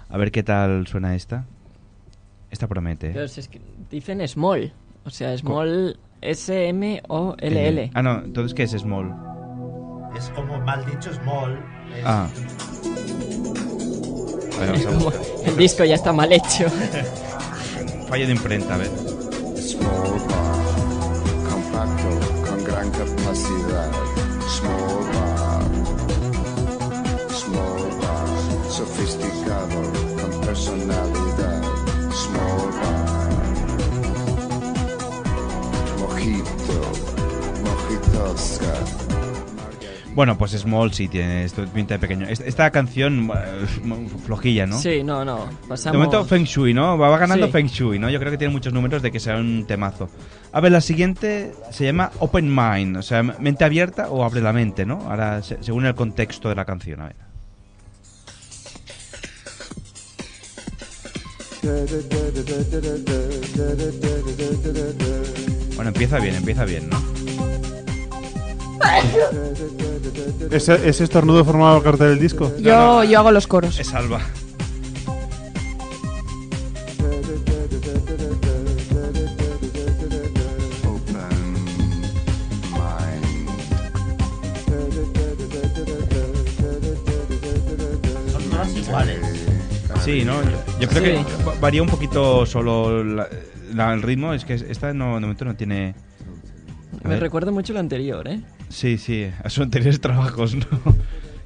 A 0.09 0.16
ver 0.19 0.32
qué 0.32 0.43
tal 0.43 0.87
suena 0.89 1.15
esta. 1.15 1.45
Esta 2.51 2.66
promete. 2.66 3.09
¿eh? 3.09 3.12
Pero 3.15 3.28
si 3.28 3.41
es 3.41 3.49
que 3.49 3.61
dicen 3.91 4.27
small. 4.27 4.73
O 5.05 5.11
sea, 5.11 5.37
small 5.39 5.99
S-M-O-L-L. 6.20 7.91
Ah, 7.95 8.03
no, 8.03 8.19
entonces 8.24 8.55
¿qué 8.55 8.65
es 8.65 8.73
Small? 8.73 9.15
Es 10.16 10.28
como 10.31 10.59
mal 10.61 10.85
dicho 10.85 11.12
small. 11.15 11.59
es- 11.97 12.05
Ah. 12.05 12.28
A 14.57 14.61
ver, 14.61 14.70
vamos 14.73 14.87
a 14.87 14.91
buscar. 14.91 15.23
El 15.47 15.57
disco 15.57 15.85
ya 15.85 15.95
está 15.95 16.12
mal 16.12 16.31
hecho. 16.32 16.66
Fallo 18.09 18.27
de 18.27 18.32
imprenta, 18.32 18.74
a 18.74 18.78
ver. 18.78 18.89
Small 19.57 20.19
bar, 20.28 20.60
compacto, 21.81 22.51
con 22.51 22.65
gran 22.65 22.90
capacidad. 22.90 23.90
Small 24.48 25.05
bar, 25.12 25.65
small 27.31 27.82
bar, 28.01 28.28
sofisticado, 28.69 29.82
con 30.20 30.40
personalidad. 30.40 31.62
Small 32.12 32.70
bar, 32.81 33.40
mojito, 35.98 36.81
mojitosca. 37.65 39.10
Bueno, 40.15 40.37
pues 40.37 40.51
Small 40.53 40.93
sí 40.93 41.07
tiene 41.09 41.45
esto 41.45 41.65
pinta 41.66 41.95
de 41.95 42.01
pequeño. 42.01 42.27
Esta, 42.27 42.45
esta 42.45 42.70
canción 42.70 43.31
eh, 43.32 43.66
flojilla, 44.27 44.66
¿no? 44.66 44.78
Sí, 44.78 45.03
no, 45.05 45.24
no. 45.24 45.49
Pasamos... 45.69 45.93
De 45.93 45.99
momento 45.99 46.24
Feng 46.24 46.45
Shui, 46.45 46.74
¿no? 46.74 46.99
Va 46.99 47.09
va 47.09 47.16
ganando 47.19 47.47
Sí. 47.47 47.53
Feng 47.53 47.66
Shui, 47.66 47.99
¿no? 47.99 48.11
Yo 48.11 48.19
creo 48.19 48.32
que 48.32 48.39
tiene 48.39 48.53
muchos 48.53 48.73
números 48.73 49.03
de 49.03 49.12
que 49.12 49.20
sea 49.20 49.37
un 49.37 49.66
temazo. 49.66 50.11
A 50.53 50.61
ver, 50.61 50.73
la 50.73 50.81
siguiente 50.81 51.53
se 51.70 51.85
llama 51.85 52.11
Open 52.19 52.53
Mind, 52.55 52.97
o 52.97 53.03
sea, 53.03 53.23
mente 53.23 53.65
abierta 53.65 54.11
o 54.11 54.24
abre 54.24 54.41
la 54.41 54.53
mente, 54.53 54.85
¿no? 54.85 54.99
Ahora, 55.09 55.43
se- 55.43 55.62
según 55.62 55.87
el 55.87 55.95
contexto 55.95 56.49
de 56.49 56.57
la 56.57 56.65
canción, 56.65 57.01
a 57.03 57.05
ver. 57.07 57.16
Bueno, 65.77 65.89
empieza 65.91 66.19
bien, 66.19 66.35
empieza 66.35 66.65
bien, 66.65 66.89
¿no? 66.91 67.20
¿Ese, 70.51 70.89
ese 70.89 71.05
estornudo 71.05 71.45
formaba 71.45 71.83
parte 71.83 72.05
del 72.05 72.19
disco? 72.19 72.53
Yo, 72.59 73.05
yo 73.05 73.19
hago 73.19 73.31
los 73.31 73.47
coros. 73.47 73.79
Es 73.79 73.95
Alba. 73.95 74.21
Son 88.33 88.43
todas 88.51 88.77
iguales. 88.77 89.21
Sí, 90.05 90.25
¿no? 90.25 90.35
Yo, 90.81 90.89
creo 90.89 91.19
Sí. 91.19 91.25
que 91.25 91.45
va- 91.45 91.55
varía 91.61 91.83
un 91.83 91.89
poquito 91.89 92.47
solo 92.47 93.05
la- 93.05 93.29
la- 93.75 93.93
el 93.95 94.03
ritmo. 94.03 94.33
Es 94.33 94.45
que 94.45 94.55
esta 94.55 94.93
no, 94.95 95.15
de 95.15 95.21
momento 95.21 95.45
no 95.45 95.55
tiene... 95.57 95.95
Me 97.05 97.17
recuerda 97.19 97.51
mucho 97.51 97.73
lo 97.73 97.81
anterior, 97.81 98.27
¿eh? 98.29 98.41
Sí, 98.71 98.97
sí, 98.99 99.31
a 99.45 99.51
sus 99.51 99.63
anteriores 99.65 100.01
trabajos, 100.01 100.55
¿no? 100.55 100.67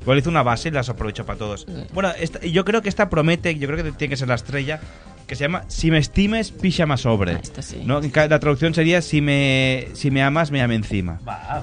Igual 0.03 0.19
hizo 0.19 0.29
una 0.31 0.43
base 0.43 0.69
y 0.69 0.73
las 0.73 0.89
aprovechó 0.91 1.25
para 1.25 1.39
todos. 1.39 1.67
Bueno, 1.95 2.11
esta- 2.19 2.41
yo 2.41 2.65
creo 2.65 2.83
que 2.83 2.89
esta 2.91 3.09
promete, 3.09 3.59
yo 3.59 3.67
creo 3.69 3.83
que 3.83 3.91
tiene 3.93 4.11
que 4.11 4.17
ser 4.19 4.29
la 4.29 4.35
estrella, 4.35 4.79
que 5.27 5.35
se 5.35 5.45
llama 5.45 5.65
Si 5.69 5.91
me 5.91 5.97
estimes, 5.97 6.53
más 6.87 7.01
sobre. 7.01 7.33
esta 7.33 7.63
sí. 7.63 7.83
La 7.87 8.39
traducción 8.39 8.75
sería 8.75 9.01
Si 9.01 9.23
me, 9.23 9.89
si 9.95 10.11
me 10.11 10.23
amas, 10.23 10.51
me 10.51 10.59
llame 10.59 10.75
encima. 10.75 11.19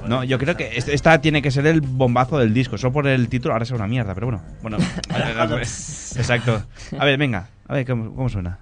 No, 0.08 0.24
yo 0.24 0.40
creo 0.40 0.58
que 0.58 0.76
est- 0.76 0.90
esta 0.90 1.22
tiene 1.22 1.44
que 1.44 1.52
ser 1.52 1.68
el 1.68 1.82
bombazo 1.82 2.40
del 2.40 2.52
disco. 2.56 2.80
Solo 2.80 2.94
por 2.94 3.06
el 3.06 3.30
título 3.30 3.54
ahora 3.54 3.64
es 3.64 3.70
una 3.70 3.86
mierda, 3.86 4.16
pero 4.16 4.26
bueno. 4.26 4.42
bueno 4.64 4.78
exacto. 5.60 6.64
A 6.98 7.06
ver, 7.06 7.20
venga, 7.20 7.48
a 7.68 7.74
ver 7.76 7.86
cómo, 7.86 8.16
cómo 8.16 8.28
suena. 8.28 8.58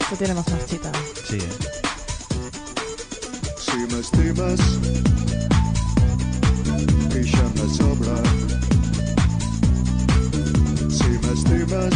Esto 0.00 0.16
tiene 0.18 0.34
más 0.34 0.48
marchita. 0.50 0.90
Sí, 1.24 1.36
¿eh? 1.36 1.77
Si 3.88 3.94
me 3.94 4.00
estimas, 4.00 4.60
picha 7.10 7.44
me 7.54 7.66
sobra. 7.74 8.16
Si 10.90 11.08
me 11.08 11.32
estimas, 11.32 11.94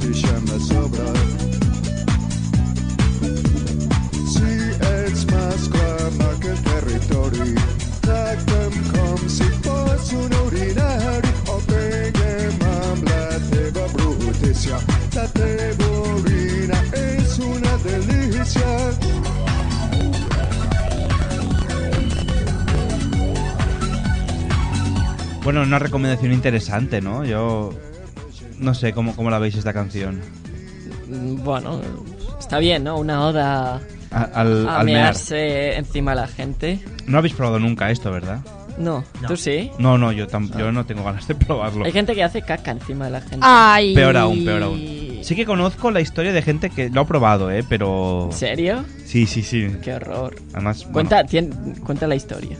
picha 0.00 0.40
me 0.46 0.58
sobra. 0.58 1.12
Si 4.26 4.50
ets 4.80 5.26
mascle 5.30 6.38
que 6.40 6.50
el 6.50 6.62
territori, 6.62 7.54
tracta'm 8.00 8.74
com 8.90 9.28
si 9.28 9.48
fos 9.62 10.12
un 10.12 10.32
urinari 10.46 11.32
o 11.46 11.60
peguem 11.70 12.58
amb 12.82 13.08
la 13.08 13.38
teva 13.50 13.86
brutícia. 13.94 14.80
La 15.14 15.28
teva 15.28 15.90
orina 16.10 16.82
és 16.92 17.38
una 17.38 17.78
delícia. 17.84 19.35
Bueno, 25.46 25.62
una 25.62 25.78
recomendación 25.78 26.32
interesante, 26.32 27.00
¿no? 27.00 27.24
Yo 27.24 27.70
no 28.58 28.74
sé 28.74 28.92
cómo, 28.92 29.14
cómo 29.14 29.30
la 29.30 29.38
veis 29.38 29.54
esta 29.54 29.72
canción. 29.72 30.20
Bueno, 31.08 31.80
está 32.40 32.58
bien, 32.58 32.82
¿no? 32.82 32.98
Una 32.98 33.24
oda 33.26 33.80
A- 34.10 34.22
al, 34.34 34.68
a 34.68 34.80
al 34.80 34.86
mear. 34.86 35.02
mearse 35.02 35.76
encima 35.76 36.10
de 36.10 36.16
la 36.22 36.26
gente. 36.26 36.80
No 37.06 37.18
habéis 37.18 37.34
probado 37.34 37.60
nunca 37.60 37.92
esto, 37.92 38.10
¿verdad? 38.10 38.40
No, 38.76 39.04
¿tú 39.28 39.36
sí? 39.36 39.70
No, 39.78 39.96
no, 39.98 40.10
yo, 40.10 40.26
tam- 40.26 40.50
yo 40.58 40.72
no 40.72 40.84
tengo 40.84 41.04
ganas 41.04 41.28
de 41.28 41.34
probarlo. 41.36 41.84
Hay 41.84 41.92
gente 41.92 42.14
que 42.16 42.24
hace 42.24 42.42
caca 42.42 42.72
encima 42.72 43.04
de 43.04 43.12
la 43.12 43.20
gente. 43.20 43.38
Ay. 43.40 43.94
Peor 43.94 44.16
aún, 44.16 44.44
peor 44.44 44.64
aún. 44.64 44.80
Sí 45.22 45.36
que 45.36 45.46
conozco 45.46 45.92
la 45.92 46.00
historia 46.00 46.32
de 46.32 46.42
gente 46.42 46.70
que 46.70 46.90
lo 46.90 47.02
ha 47.02 47.06
probado, 47.06 47.52
¿eh? 47.52 47.64
Pero... 47.68 48.30
¿En 48.32 48.36
serio? 48.36 48.84
Sí, 49.04 49.26
sí, 49.26 49.42
sí. 49.42 49.68
Qué 49.80 49.94
horror. 49.94 50.34
Además, 50.52 50.78
bueno, 50.90 50.92
Cuenta, 50.92 51.24
tien- 51.24 51.78
cuenta 51.80 52.06
la 52.08 52.16
historia. 52.16 52.56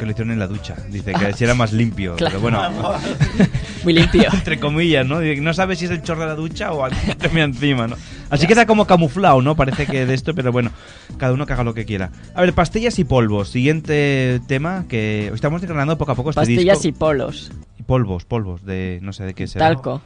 Porque 0.00 0.06
lo 0.06 0.12
hicieron 0.12 0.32
en 0.32 0.38
la 0.38 0.46
ducha. 0.46 0.76
Dice 0.88 1.12
que 1.12 1.32
si 1.34 1.44
era 1.44 1.54
más 1.54 1.74
limpio. 1.74 2.16
Claro. 2.16 2.40
Pero 2.40 2.40
bueno, 2.40 2.62
Muy 3.84 3.92
limpio. 3.92 4.24
entre 4.32 4.58
comillas, 4.58 5.06
¿no? 5.06 5.20
Dice 5.20 5.34
que 5.34 5.40
No 5.42 5.52
sabes 5.52 5.78
si 5.78 5.84
es 5.84 5.90
el 5.90 6.02
chorro 6.02 6.22
de 6.22 6.28
la 6.28 6.34
ducha 6.36 6.72
o 6.72 6.84
alguien 6.84 7.18
que 7.18 7.26
encima, 7.40 7.86
¿no? 7.86 7.96
Así 8.30 8.46
que 8.46 8.54
está 8.54 8.64
como 8.64 8.86
camuflado, 8.86 9.42
¿no? 9.42 9.56
Parece 9.56 9.86
que 9.86 10.06
de 10.06 10.14
esto, 10.14 10.34
pero 10.34 10.52
bueno, 10.52 10.70
cada 11.18 11.34
uno 11.34 11.44
que 11.44 11.52
haga 11.52 11.64
lo 11.64 11.74
que 11.74 11.84
quiera. 11.84 12.12
A 12.34 12.40
ver, 12.40 12.54
pastillas 12.54 12.98
y 12.98 13.04
polvos. 13.04 13.50
Siguiente 13.50 14.40
tema 14.46 14.86
que 14.88 15.30
estamos 15.34 15.60
declarando 15.60 15.98
poco 15.98 16.12
a 16.12 16.14
poco 16.14 16.30
este 16.30 16.40
Pastillas 16.40 16.78
disco. 16.78 16.88
y 16.88 16.92
polos. 16.92 17.52
y 17.78 17.82
polvos, 17.82 18.24
polvos 18.24 18.64
de 18.64 19.00
no 19.02 19.12
sé 19.12 19.24
de 19.24 19.34
qué 19.34 19.46
será. 19.46 19.66
Talco. 19.66 20.00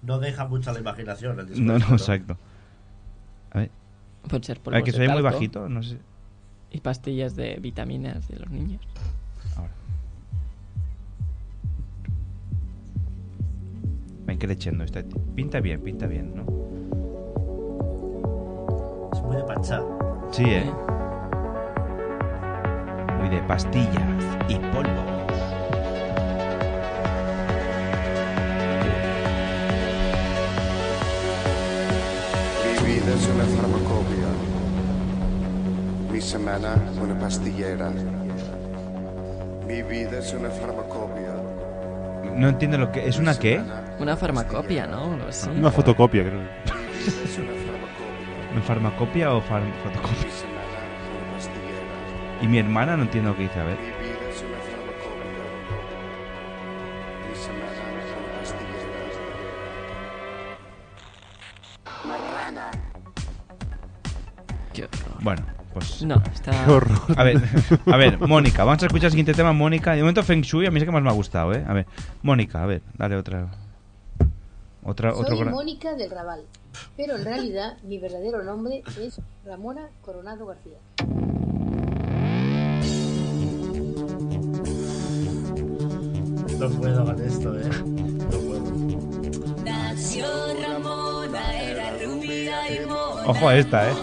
No 0.00 0.20
deja 0.20 0.46
mucho 0.46 0.72
la 0.72 0.80
imaginación 0.80 1.38
el 1.38 1.48
disco. 1.48 1.62
No, 1.62 1.78
no, 1.78 1.86
exacto. 1.92 2.38
A 3.50 3.58
ver. 3.58 3.70
Pueden 4.22 4.42
ser 4.42 4.56
A 4.56 4.60
ver, 4.60 4.62
polvos 4.62 4.82
que 4.84 4.92
soy 4.92 5.08
muy 5.08 5.20
bajito, 5.20 5.68
no 5.68 5.82
sé. 5.82 5.98
Y 6.70 6.80
pastillas 6.80 7.36
de 7.36 7.58
vitaminas 7.60 8.26
de 8.28 8.38
los 8.38 8.50
niños. 8.50 8.80
Ven 14.32 14.38
que 14.38 14.46
lechendo. 14.46 14.82
Está... 14.82 15.02
Pinta 15.34 15.60
bien, 15.60 15.82
pinta 15.82 16.06
bien, 16.06 16.32
¿no? 16.34 16.44
Es 19.12 19.20
muy 19.20 19.36
de 19.36 19.42
pachá. 19.42 19.82
Sí, 20.30 20.44
¿eh? 20.46 20.64
Muy 23.18 23.28
de 23.28 23.42
pastillas 23.42 24.24
y 24.48 24.54
polvos. 24.54 25.04
Mi 32.64 32.72
vida 32.86 33.12
es 33.14 33.28
una 33.28 33.44
farmacopia. 33.44 34.30
Mi 36.10 36.20
semana 36.22 36.74
una 37.02 37.18
pastillera. 37.18 37.92
Mi 39.68 39.82
vida 39.82 40.20
es 40.20 40.32
una 40.32 40.48
farmacopia. 40.48 41.34
No 42.34 42.48
entiendo 42.48 42.78
lo 42.78 42.90
que... 42.90 43.06
¿Es 43.06 43.18
una 43.18 43.38
qué? 43.38 43.60
Una 44.02 44.16
farmacopia, 44.16 44.88
¿no? 44.88 45.12
Algo 45.14 45.28
así. 45.28 45.48
Una 45.48 45.70
fotocopia, 45.70 46.24
creo. 46.24 46.40
¿En 48.52 48.62
farmacopia 48.64 49.32
o 49.32 49.40
far- 49.40 49.62
fotocopia? 49.84 50.28
Y 52.40 52.48
mi 52.48 52.58
hermana 52.58 52.96
no 52.96 53.04
entiendo 53.04 53.30
lo 53.30 53.36
que 53.36 53.44
dice, 53.44 53.60
a 53.60 53.64
ver. 53.64 53.76
Qué 64.72 64.82
horror. 64.84 65.22
Bueno, 65.22 65.42
pues... 65.74 66.02
No, 66.02 66.20
está... 66.34 66.50
Qué 66.64 66.70
horror. 66.72 66.98
A 67.16 67.22
ver, 67.22 67.40
a 67.86 67.96
ver, 67.96 68.18
Mónica, 68.18 68.64
vamos 68.64 68.82
a 68.82 68.86
escuchar 68.86 69.06
el 69.06 69.10
siguiente 69.12 69.34
tema, 69.34 69.52
Mónica. 69.52 69.92
De 69.92 70.00
momento 70.00 70.22
Feng 70.22 70.40
Shui, 70.42 70.66
a 70.66 70.70
mí 70.70 70.78
es 70.78 70.82
el 70.82 70.88
que 70.88 70.92
más 70.92 71.02
me 71.02 71.10
ha 71.10 71.12
gustado, 71.12 71.52
¿eh? 71.54 71.64
A 71.68 71.72
ver, 71.72 71.86
Mónica, 72.22 72.62
a 72.62 72.66
ver, 72.66 72.82
dale 72.96 73.16
otra... 73.16 73.46
Otra, 74.84 75.14
otro 75.14 75.36
Soy 75.36 75.46
gra- 75.46 75.50
Mónica 75.52 75.94
del 75.94 76.10
Raval, 76.10 76.42
pero 76.96 77.16
en 77.16 77.24
realidad 77.24 77.76
mi 77.84 77.98
verdadero 77.98 78.42
nombre 78.42 78.82
es 79.00 79.20
Ramona 79.44 79.88
Coronado 80.02 80.46
García. 80.46 80.78
No 86.58 86.68
puedo 86.70 87.04
con 87.04 87.20
esto, 87.22 87.58
eh. 87.58 87.64
No 87.84 88.38
puedo. 88.38 89.64
Nació 89.64 90.26
Ramona, 90.62 91.60
era 91.62 91.90
rubia 92.04 92.70
y 92.82 92.86
mona. 92.86 93.26
Ojo 93.26 93.48
a 93.48 93.56
esta, 93.56 93.90
¿eh? 93.90 93.94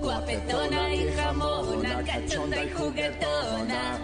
Guapetona 0.00 0.94
y 0.94 1.08
jamona, 1.12 2.02
cachonda 2.04 2.64
y 2.64 2.70
juguetona. 2.70 3.98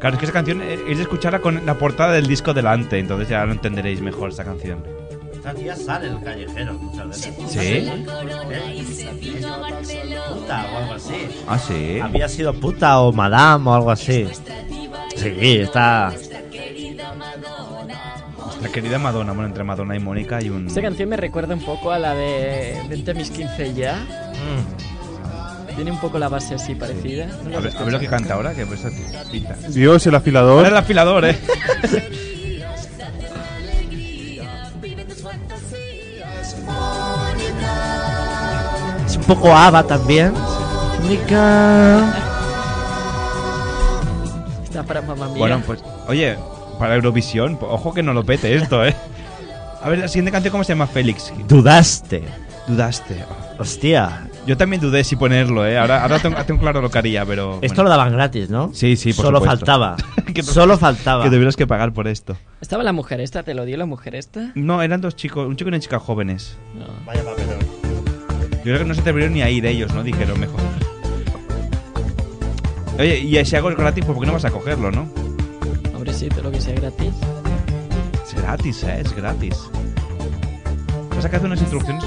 Claro, 0.00 0.14
es 0.14 0.20
que 0.20 0.24
esa 0.24 0.32
canción 0.32 0.62
es 0.62 0.96
de 0.96 1.02
escucharla 1.02 1.40
con 1.40 1.64
la 1.66 1.74
portada 1.74 2.12
del 2.12 2.26
disco 2.26 2.54
delante, 2.54 2.98
entonces 2.98 3.28
ya 3.28 3.44
lo 3.44 3.52
entenderéis 3.52 4.00
mejor 4.00 4.30
esa 4.30 4.44
canción. 4.44 4.82
Esta 5.30 5.54
tía 5.54 5.76
sale 5.76 6.08
el 6.08 6.22
callejero 6.22 6.72
muchas 6.74 7.08
veces. 7.08 7.34
¿Sí? 7.48 7.90
Puta 10.32 10.66
o 10.72 10.76
algo 10.78 10.94
así. 10.94 11.28
Ah, 11.46 11.58
sí. 11.58 12.00
Había 12.00 12.28
sido 12.28 12.54
puta 12.54 13.00
o 13.00 13.12
madame 13.12 13.68
o 13.68 13.74
algo 13.74 13.90
así. 13.90 14.26
Sí, 15.16 15.58
está. 15.60 16.12
La 18.62 18.68
querida 18.68 18.98
Madonna, 18.98 19.32
bueno, 19.32 19.48
entre 19.48 19.64
Madonna 19.64 19.96
y 19.96 20.00
Mónica 20.00 20.36
hay 20.36 20.50
un... 20.50 20.66
Esta 20.66 20.82
canción 20.82 21.08
me 21.08 21.16
recuerda 21.16 21.54
un 21.54 21.64
poco 21.64 21.90
a 21.90 21.98
la 21.98 22.14
de 22.14 22.78
Vente 22.88 23.10
a 23.10 23.14
mis 23.14 23.30
15 23.30 23.74
ya. 23.74 24.06
Tiene 25.74 25.90
un 25.90 26.00
poco 26.00 26.18
la 26.18 26.28
base 26.28 26.54
así 26.54 26.74
parecida. 26.74 27.26
¿No 27.48 27.56
A 27.56 27.60
ver, 27.60 27.76
a 27.76 27.82
ver 27.84 27.92
lo 27.92 28.00
que 28.00 28.06
canta 28.06 28.34
ahora, 28.34 28.52
que 28.54 28.66
pues 28.66 28.80
pinta. 29.30 29.54
Dios, 29.68 30.06
el 30.06 30.14
afilador. 30.14 30.58
Ahora 30.58 30.68
el 30.68 30.76
afilador, 30.76 31.24
¿eh? 31.24 31.38
Es 39.06 39.16
un 39.16 39.22
poco 39.24 39.52
Ava 39.54 39.82
también. 39.82 40.32
Está 44.64 44.82
para 44.84 45.02
mamá 45.02 45.26
mía. 45.28 45.38
Bueno, 45.38 45.62
pues, 45.66 45.80
oye, 46.06 46.36
para 46.78 46.94
Eurovisión, 46.94 47.56
po- 47.56 47.66
ojo 47.68 47.92
que 47.92 48.02
no 48.02 48.12
lo 48.12 48.24
pete 48.24 48.54
esto, 48.54 48.84
¿eh? 48.84 48.94
A 49.82 49.88
ver, 49.88 49.98
la 49.98 50.08
siguiente 50.08 50.30
canción, 50.30 50.52
¿cómo 50.52 50.62
se 50.64 50.72
llama? 50.74 50.86
Félix. 50.86 51.32
Dudaste. 51.48 52.22
Dudaste. 52.68 53.24
Hostia. 53.58 54.28
Yo 54.50 54.56
también 54.56 54.82
dudé 54.82 55.04
si 55.04 55.14
ponerlo, 55.14 55.64
¿eh? 55.64 55.78
Ahora, 55.78 56.02
ahora 56.02 56.18
tengo, 56.18 56.36
tengo 56.44 56.60
claro 56.60 56.80
lo 56.80 56.90
que 56.90 56.98
haría, 56.98 57.24
pero... 57.24 57.60
Esto 57.62 57.76
bueno. 57.76 57.84
lo 57.84 57.90
daban 57.90 58.12
gratis, 58.12 58.50
¿no? 58.50 58.72
Sí, 58.74 58.96
sí, 58.96 59.12
por 59.12 59.26
Solo 59.26 59.38
supuesto. 59.38 59.64
faltaba. 59.64 59.96
Que 60.34 60.42
Solo 60.42 60.76
faltaba. 60.76 61.22
Que 61.22 61.30
tuvieras 61.30 61.54
que 61.54 61.68
pagar 61.68 61.92
por 61.92 62.08
esto. 62.08 62.36
¿Estaba 62.60 62.82
la 62.82 62.92
mujer 62.92 63.20
esta? 63.20 63.44
¿Te 63.44 63.54
lo 63.54 63.64
dio 63.64 63.76
la 63.76 63.86
mujer 63.86 64.16
esta? 64.16 64.50
No, 64.56 64.82
eran 64.82 65.00
dos 65.00 65.14
chicos, 65.14 65.46
un 65.46 65.54
chico 65.54 65.68
y 65.68 65.70
una 65.70 65.78
chica 65.78 66.00
jóvenes. 66.00 66.58
No. 66.74 66.84
Vaya 67.06 67.24
papelón. 67.24 67.60
Yo 68.50 68.62
creo 68.64 68.78
que 68.78 68.84
no 68.86 68.94
se 68.94 69.02
atrevieron 69.02 69.34
ni 69.34 69.42
a 69.42 69.50
ir 69.50 69.64
ellos, 69.66 69.94
¿no? 69.94 70.02
Dijeron 70.02 70.40
mejor. 70.40 70.58
Oye, 72.98 73.20
y 73.20 73.44
si 73.44 73.54
hago 73.54 73.68
el 73.68 73.76
gratis, 73.76 74.04
pues 74.04 74.16
¿por 74.16 74.24
qué 74.24 74.26
no 74.26 74.32
vas 74.32 74.44
a 74.46 74.50
cogerlo, 74.50 74.90
no? 74.90 75.08
Hombre, 75.94 76.12
sí, 76.12 76.28
todo 76.28 76.42
lo 76.42 76.50
que 76.50 76.60
sea 76.60 76.74
gratis. 76.74 77.14
Es 78.26 78.34
gratis, 78.34 78.82
¿eh? 78.82 79.00
Es 79.00 79.14
gratis. 79.14 79.70
Pasa 81.14 81.30
que 81.30 81.36
hace 81.36 81.46
unas 81.46 81.60
instrucciones. 81.60 82.02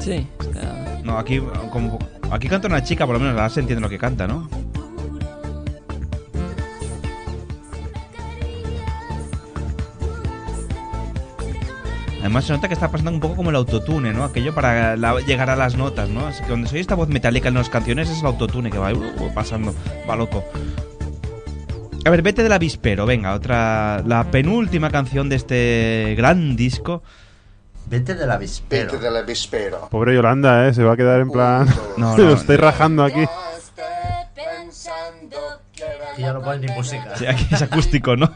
Sí. 0.00 0.26
No, 1.04 1.18
aquí 1.18 1.40
como 1.70 1.98
aquí 2.30 2.48
canta 2.48 2.66
una 2.68 2.82
chica, 2.82 3.06
por 3.06 3.14
lo 3.14 3.20
menos 3.20 3.36
ahora 3.36 3.48
se 3.50 3.60
entiende 3.60 3.80
lo 3.82 3.88
que 3.88 3.98
canta, 3.98 4.26
¿no? 4.26 4.48
Además 12.20 12.44
se 12.44 12.52
nota 12.52 12.68
que 12.68 12.74
está 12.74 12.90
pasando 12.90 13.10
un 13.12 13.20
poco 13.20 13.36
como 13.36 13.48
el 13.50 13.56
autotune, 13.56 14.12
¿no? 14.12 14.24
Aquello 14.24 14.54
para 14.54 14.94
la- 14.96 15.20
llegar 15.20 15.48
a 15.48 15.56
las 15.56 15.74
notas, 15.76 16.10
¿no? 16.10 16.26
Así 16.26 16.42
que 16.42 16.48
cuando 16.48 16.68
se 16.68 16.78
esta 16.78 16.94
voz 16.94 17.08
metálica 17.08 17.48
en 17.48 17.54
las 17.54 17.70
canciones 17.70 18.10
es 18.10 18.20
el 18.20 18.26
autotune 18.26 18.70
que 18.70 18.78
va 18.78 18.92
uh, 18.92 19.34
pasando, 19.34 19.74
va 20.08 20.16
loco. 20.16 20.44
A 22.04 22.10
ver, 22.10 22.20
vete 22.22 22.42
del 22.42 22.52
avispero, 22.52 23.06
venga, 23.06 23.34
otra... 23.34 24.02
La 24.06 24.30
penúltima 24.30 24.90
canción 24.90 25.28
de 25.28 25.36
este 25.36 26.14
gran 26.16 26.56
disco. 26.56 27.02
Vete 27.86 28.14
del 28.14 28.30
avispero. 28.30 28.92
Vete 28.92 29.04
del 29.04 29.16
avispero. 29.16 29.88
Pobre 29.88 30.14
Yolanda, 30.14 30.68
¿eh? 30.68 30.74
Se 30.74 30.82
va 30.84 30.92
a 30.92 30.96
quedar 30.96 31.20
en 31.20 31.30
plan... 31.30 31.68
No, 31.96 32.16
no, 32.16 32.24
lo 32.24 32.34
estoy 32.34 32.56
rajando 32.56 33.04
aquí. 33.04 33.26
Aquí 36.12 36.22
ya 36.22 36.32
no 36.32 36.42
pones 36.42 36.60
ni 36.60 36.68
música. 36.76 37.16
Sí, 37.16 37.26
aquí 37.26 37.46
es 37.50 37.62
acústico, 37.62 38.16
¿no? 38.16 38.32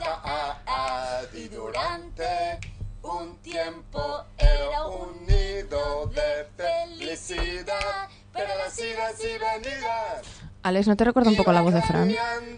Y 1.35 1.49
durante 1.49 2.61
un 3.03 3.37
tiempo 3.39 4.25
era 4.39 4.87
un 4.87 5.27
nido 5.27 6.07
de 6.07 6.47
felicidad, 6.57 8.09
pero 8.33 8.49
las 8.59 8.79
idas 8.79 9.21
y 9.21 9.39
venidas 9.39 10.45
Alex, 10.65 10.89
¿no 10.89 10.97
te 10.97 11.05
recuerda 11.05 11.29
un 11.29 11.37
poco 11.37 11.53
la 11.53 11.61
voz 11.61 11.75
de 11.75 11.83
Fran 11.83 12.11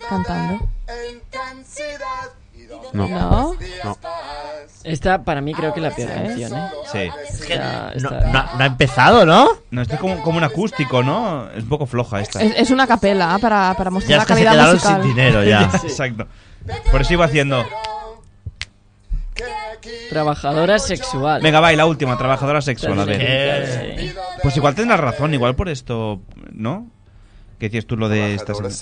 cantando? 0.08 0.68
en 0.86 1.16
intensidad. 1.16 2.30
No. 2.92 3.08
¿No? 3.08 3.54
No. 3.84 3.98
Esta 4.84 5.22
para 5.24 5.40
mí 5.40 5.52
creo 5.52 5.74
que 5.74 5.80
es 5.80 5.84
la 5.84 5.90
peor 5.94 6.08
canción, 6.12 6.54
¿eh? 6.56 6.70
Sí. 6.92 7.08
No, 7.56 7.90
está- 7.90 8.20
no- 8.28 8.56
no 8.56 8.62
ha 8.62 8.66
empezado, 8.66 9.26
¿no? 9.26 9.48
No, 9.72 9.82
esto 9.82 9.94
es 9.94 10.00
como, 10.00 10.22
como 10.22 10.38
un 10.38 10.44
acústico, 10.44 11.02
¿no? 11.02 11.50
Es 11.50 11.64
un 11.64 11.68
poco 11.68 11.86
floja 11.86 12.20
esta. 12.20 12.40
Es, 12.40 12.52
es 12.56 12.70
una 12.70 12.86
capela 12.86 13.36
para, 13.40 13.74
para 13.76 13.90
mostrar 13.90 14.10
Ya 14.10 14.16
la 14.18 14.22
es 14.22 14.28
que 14.28 14.34
se 14.34 14.44
calidad 14.44 14.52
quedaron 14.52 14.74
musical. 14.74 15.02
sin 15.02 15.10
dinero 15.10 15.42
ya. 15.44 15.62
Exacto. 15.82 16.26
Por 16.92 17.00
eso 17.00 17.12
iba 17.14 17.24
haciendo. 17.24 17.64
Trabajadora 20.10 20.78
sexual. 20.78 21.42
Venga, 21.42 21.60
va, 21.60 21.72
y 21.72 21.76
la 21.76 21.86
última, 21.86 22.16
trabajadora 22.16 22.60
sexual. 22.62 22.98
A 23.00 23.04
ver. 23.04 23.18
Eh. 23.20 24.14
Pues 24.42 24.56
igual 24.56 24.74
tendrás 24.74 25.00
razón, 25.00 25.34
igual 25.34 25.54
por 25.54 25.68
esto, 25.68 26.20
¿no? 26.52 26.88
¿Qué 27.58 27.66
decías 27.66 27.86
tú 27.86 27.96
lo 27.96 28.08
de 28.08 28.34
esta 28.34 28.46
Trabajadora 28.52 28.74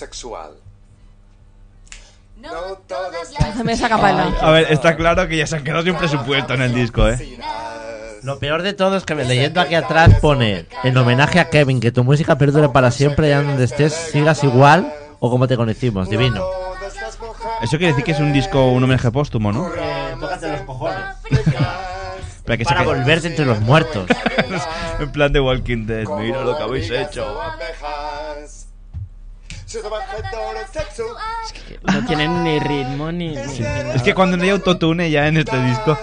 A 4.41 4.51
ver, 4.51 4.71
está 4.71 4.95
claro 4.95 5.27
que 5.27 5.37
ya 5.37 5.47
se 5.47 5.55
han 5.57 5.63
quedado 5.63 5.83
sin 5.83 5.95
presupuesto 5.95 6.53
en 6.53 6.61
el 6.61 6.73
disco, 6.73 7.07
¿eh? 7.07 7.37
Lo 8.23 8.39
peor 8.39 8.63
de 8.63 8.73
todo 8.73 8.97
es 8.97 9.03
que 9.03 9.13
leyendo 9.13 9.61
aquí 9.61 9.75
atrás 9.75 10.15
pone 10.19 10.65
en 10.83 10.97
homenaje 10.97 11.39
a 11.39 11.49
Kevin, 11.49 11.79
que 11.79 11.91
tu 11.91 12.03
música 12.03 12.37
perdure 12.37 12.69
para 12.69 12.89
siempre, 12.89 13.29
ya 13.29 13.43
donde 13.43 13.63
estés, 13.63 13.93
sigas 13.93 14.43
igual 14.43 14.91
o 15.19 15.29
como 15.29 15.47
te 15.47 15.55
conocimos, 15.55 16.09
divino. 16.09 16.43
Eso 17.61 17.77
quiere 17.77 17.93
decir 17.93 18.03
que 18.03 18.11
es 18.11 18.19
un 18.19 18.33
disco, 18.33 18.71
un 18.71 18.83
homenaje 18.83 19.11
póstumo, 19.11 19.51
¿no? 19.51 19.69
tócate 20.19 20.51
los 20.51 20.61
cojones. 20.61 20.97
Para, 22.45 22.57
que 22.57 22.63
Para 22.63 22.81
se 22.81 22.85
volverte 22.85 23.27
entre 23.27 23.45
los 23.45 23.59
muertos. 23.61 24.07
en 24.99 25.11
plan 25.11 25.33
de 25.33 25.39
Walking 25.39 25.87
Dead, 25.87 26.07
mira 26.19 26.43
lo 26.43 26.55
que 26.55 26.63
habéis 26.63 26.91
hecho. 26.91 27.25
No 31.83 32.05
tienen 32.05 32.43
ni 32.43 32.59
ritmo 32.59 33.11
ni. 33.11 33.35
Es 33.37 34.01
que 34.03 34.13
cuando 34.13 34.37
no 34.37 34.43
hay 34.43 34.49
autotune 34.49 35.09
ya 35.09 35.27
en 35.27 35.37
este 35.37 35.61
disco. 35.63 35.97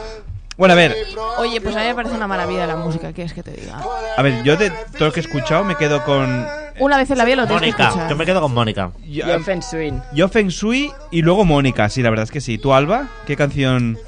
Bueno, 0.59 0.75
a 0.75 0.77
ver, 0.77 0.95
Oye, 1.39 1.61
pues 1.63 1.75
a 1.75 1.81
mí 1.81 1.87
me 1.87 1.95
parece 1.95 2.15
una 2.15 2.29
maravilla 2.29 2.67
la 2.67 2.77
música, 2.77 3.13
¿qué 3.15 3.23
es 3.23 3.33
que 3.33 3.43
te 3.43 3.53
diga? 3.53 3.83
a 4.17 4.23
ver, 4.23 4.43
yo 4.45 4.57
de 4.57 4.71
todo 4.71 5.07
lo 5.07 5.13
que 5.13 5.21
he 5.21 5.23
escuchado 5.23 5.65
me 5.65 5.77
quedo 5.77 6.05
con 6.05 6.47
Una 6.79 6.99
vez 6.99 7.11
en 7.11 7.19
la 7.19 7.25
vida 7.25 7.37
lo 7.37 7.47
tienes 7.47 7.63
que 7.63 7.71
Mónica, 7.71 7.85
escuchar. 7.89 8.11
yo 8.11 8.17
me 8.17 8.27
quedo 8.27 8.41
con 8.43 8.53
Mónica. 8.55 8.93
yo, 9.07 9.27
Yo 9.27 9.41
Feng 9.41 9.61
Shui. 9.61 9.95
yo 10.13 10.29
Feng 10.29 10.49
Shui 10.49 10.93
y 11.11 11.23
luego 11.23 11.45
Mónica, 11.47 11.89
sí, 11.89 12.03
la 12.03 12.11
verdad 12.11 12.25
es 12.25 12.31
que 12.31 12.41
sí. 12.43 12.59
¿Tú, 12.59 12.75
Alba? 12.75 13.09
¿Qué 13.27 13.35
canción 13.35 13.99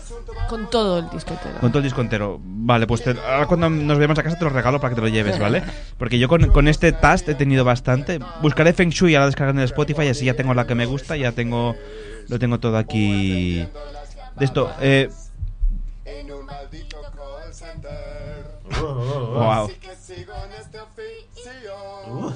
Con 0.49 0.69
todo 0.71 0.99
el 0.99 1.11
disco 1.11 1.33
entero. 1.33 1.59
con 1.61 1.71
todo 1.71 1.79
el 1.79 1.85
disco 1.85 2.01
entero? 2.01 2.39
Vale, 2.43 2.87
pues 2.87 3.03
te- 3.03 3.11
ahora 3.19 3.47
cuando 3.47 3.71
nos 3.71 3.99
veamos 3.99 4.19
a 4.19 4.23
casa 4.23 4.37
te 4.39 4.45
lo 4.45 4.51
regalo 4.51 4.81
para 4.81 4.91
que 4.91 4.95
te 4.97 5.01
lo 5.01 5.09
lleves, 5.09 5.39
¿vale? 5.39 5.63
Porque 5.99 6.19
yo 6.19 6.29
con, 6.29 6.49
con 6.51 6.69
este 6.69 6.93
task 6.93 7.29
he 7.29 7.35
tenido 7.35 7.65
bastante. 7.65 8.19
Buscaré 8.43 8.73
Feng 8.73 8.91
Shui 8.91 9.13
y 9.13 9.15
ahora 9.15 9.27
descargaré 9.27 9.57
en 9.57 9.61
el 9.61 9.65
Spotify 9.67 10.03
y 10.03 10.09
así 10.09 10.25
ya 10.27 10.35
tengo 10.35 10.53
la 10.55 10.67
que 10.67 10.75
me 10.75 10.87
gusta, 10.87 11.17
ya 11.17 11.33
tengo 11.33 11.75
lo 12.29 12.39
tengo 12.39 12.59
todo 12.61 12.77
aquí. 12.77 13.67
De 14.37 14.45
esto, 14.45 14.71
eh, 14.81 15.09
Wow. 18.81 19.71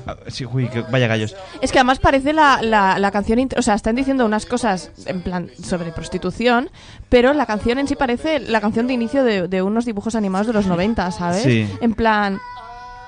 Ah, 0.07 0.17
Sí, 0.29 0.45
uy, 0.47 0.69
que- 0.69 0.83
vaya 0.83 1.07
gallos. 1.07 1.37
Es 1.61 1.73
que 1.73 1.79
además 1.79 1.99
parece 1.99 2.33
la, 2.33 2.61
la, 2.63 2.99
la 2.99 3.11
canción, 3.11 3.49
o 3.57 3.63
sea, 3.63 3.75
están 3.75 3.95
diciendo 3.97 4.25
unas 4.27 4.47
cosas 4.47 4.91
en 5.07 5.23
plan 5.23 5.51
sobre 5.63 5.93
prostitución, 5.93 6.71
pero 7.09 7.33
la 7.33 7.47
canción 7.47 7.79
en 7.79 7.89
sí 7.89 7.97
parece 7.97 8.41
la 8.41 8.61
canción 8.61 8.87
de 8.87 8.95
inicio 8.95 9.25
de, 9.25 9.49
de 9.49 9.63
unos 9.63 9.85
dibujos 9.85 10.15
animados 10.15 10.47
de 10.47 10.53
los 10.53 10.67
90, 10.67 11.11
¿sabes? 11.11 11.43
Sí. 11.43 11.69
En 11.81 11.95
plan, 11.95 12.41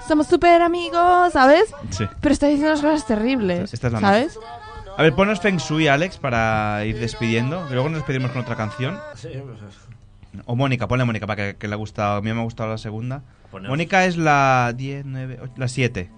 somos 0.09 0.27
súper 0.27 0.63
amigos, 0.63 1.33
¿sabes? 1.33 1.65
Sí. 1.91 2.05
Pero 2.21 2.33
está 2.33 2.47
diciendo 2.47 2.71
unas 2.73 2.83
cosas 2.83 3.07
terribles, 3.07 3.73
Esta 3.73 3.87
es 3.89 3.93
la 3.93 4.01
¿sabes? 4.01 4.39
A 4.97 5.03
ver, 5.03 5.15
ponos 5.15 5.41
Feng 5.41 5.57
Shui, 5.57 5.89
Alex, 5.89 6.19
para 6.19 6.85
ir 6.85 6.99
despidiendo. 6.99 7.65
Y 7.71 7.73
luego 7.73 7.89
nos 7.89 7.99
despedimos 8.01 8.33
con 8.33 8.43
otra 8.43 8.57
canción. 8.57 8.99
O 10.47 10.55
Mónica, 10.57 10.87
ponle 10.87 11.05
Mónica 11.05 11.27
para 11.27 11.37
que, 11.53 11.57
que 11.57 11.69
le 11.69 11.75
ha 11.75 11.77
gustado. 11.77 12.17
A 12.17 12.21
mí 12.21 12.33
me 12.33 12.41
ha 12.41 12.45
gustado 12.45 12.69
la 12.71 12.77
segunda. 12.79 13.23
Ponemos. 13.51 13.71
Mónica 13.71 14.05
es 14.05 14.17
la 14.17 14.73
10, 14.77 15.05
9, 15.07 15.39
8, 15.43 15.53
la 15.57 15.69
7. 15.69 16.11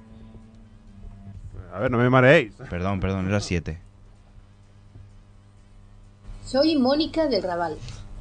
A 1.72 1.78
ver, 1.80 1.90
no 1.90 1.98
me 1.98 2.10
mareéis. 2.10 2.52
Perdón, 2.68 3.00
perdón, 3.00 3.26
es 3.26 3.32
la 3.32 3.40
7. 3.40 3.78
Soy 6.44 6.76
Mónica 6.76 7.26
del 7.28 7.42
Raval, 7.42 7.76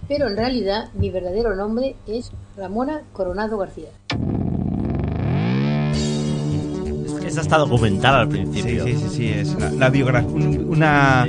pero 0.07 0.27
en 0.27 0.37
realidad 0.37 0.89
mi 0.93 1.09
verdadero 1.09 1.53
nombre 1.55 1.95
es 2.07 2.31
Ramona 2.55 3.01
Coronado 3.11 3.57
García. 3.57 3.89
Esa 7.25 7.41
está 7.41 7.57
documentada 7.57 8.21
al 8.21 8.27
Sí, 8.31 8.37
principio. 8.37 8.83
sí, 8.85 8.95
sí, 8.95 9.09
sí, 9.09 9.29
es 9.29 9.53
la, 9.59 9.69
la 9.71 9.89
biografía. 9.89 10.29
Una. 10.31 11.27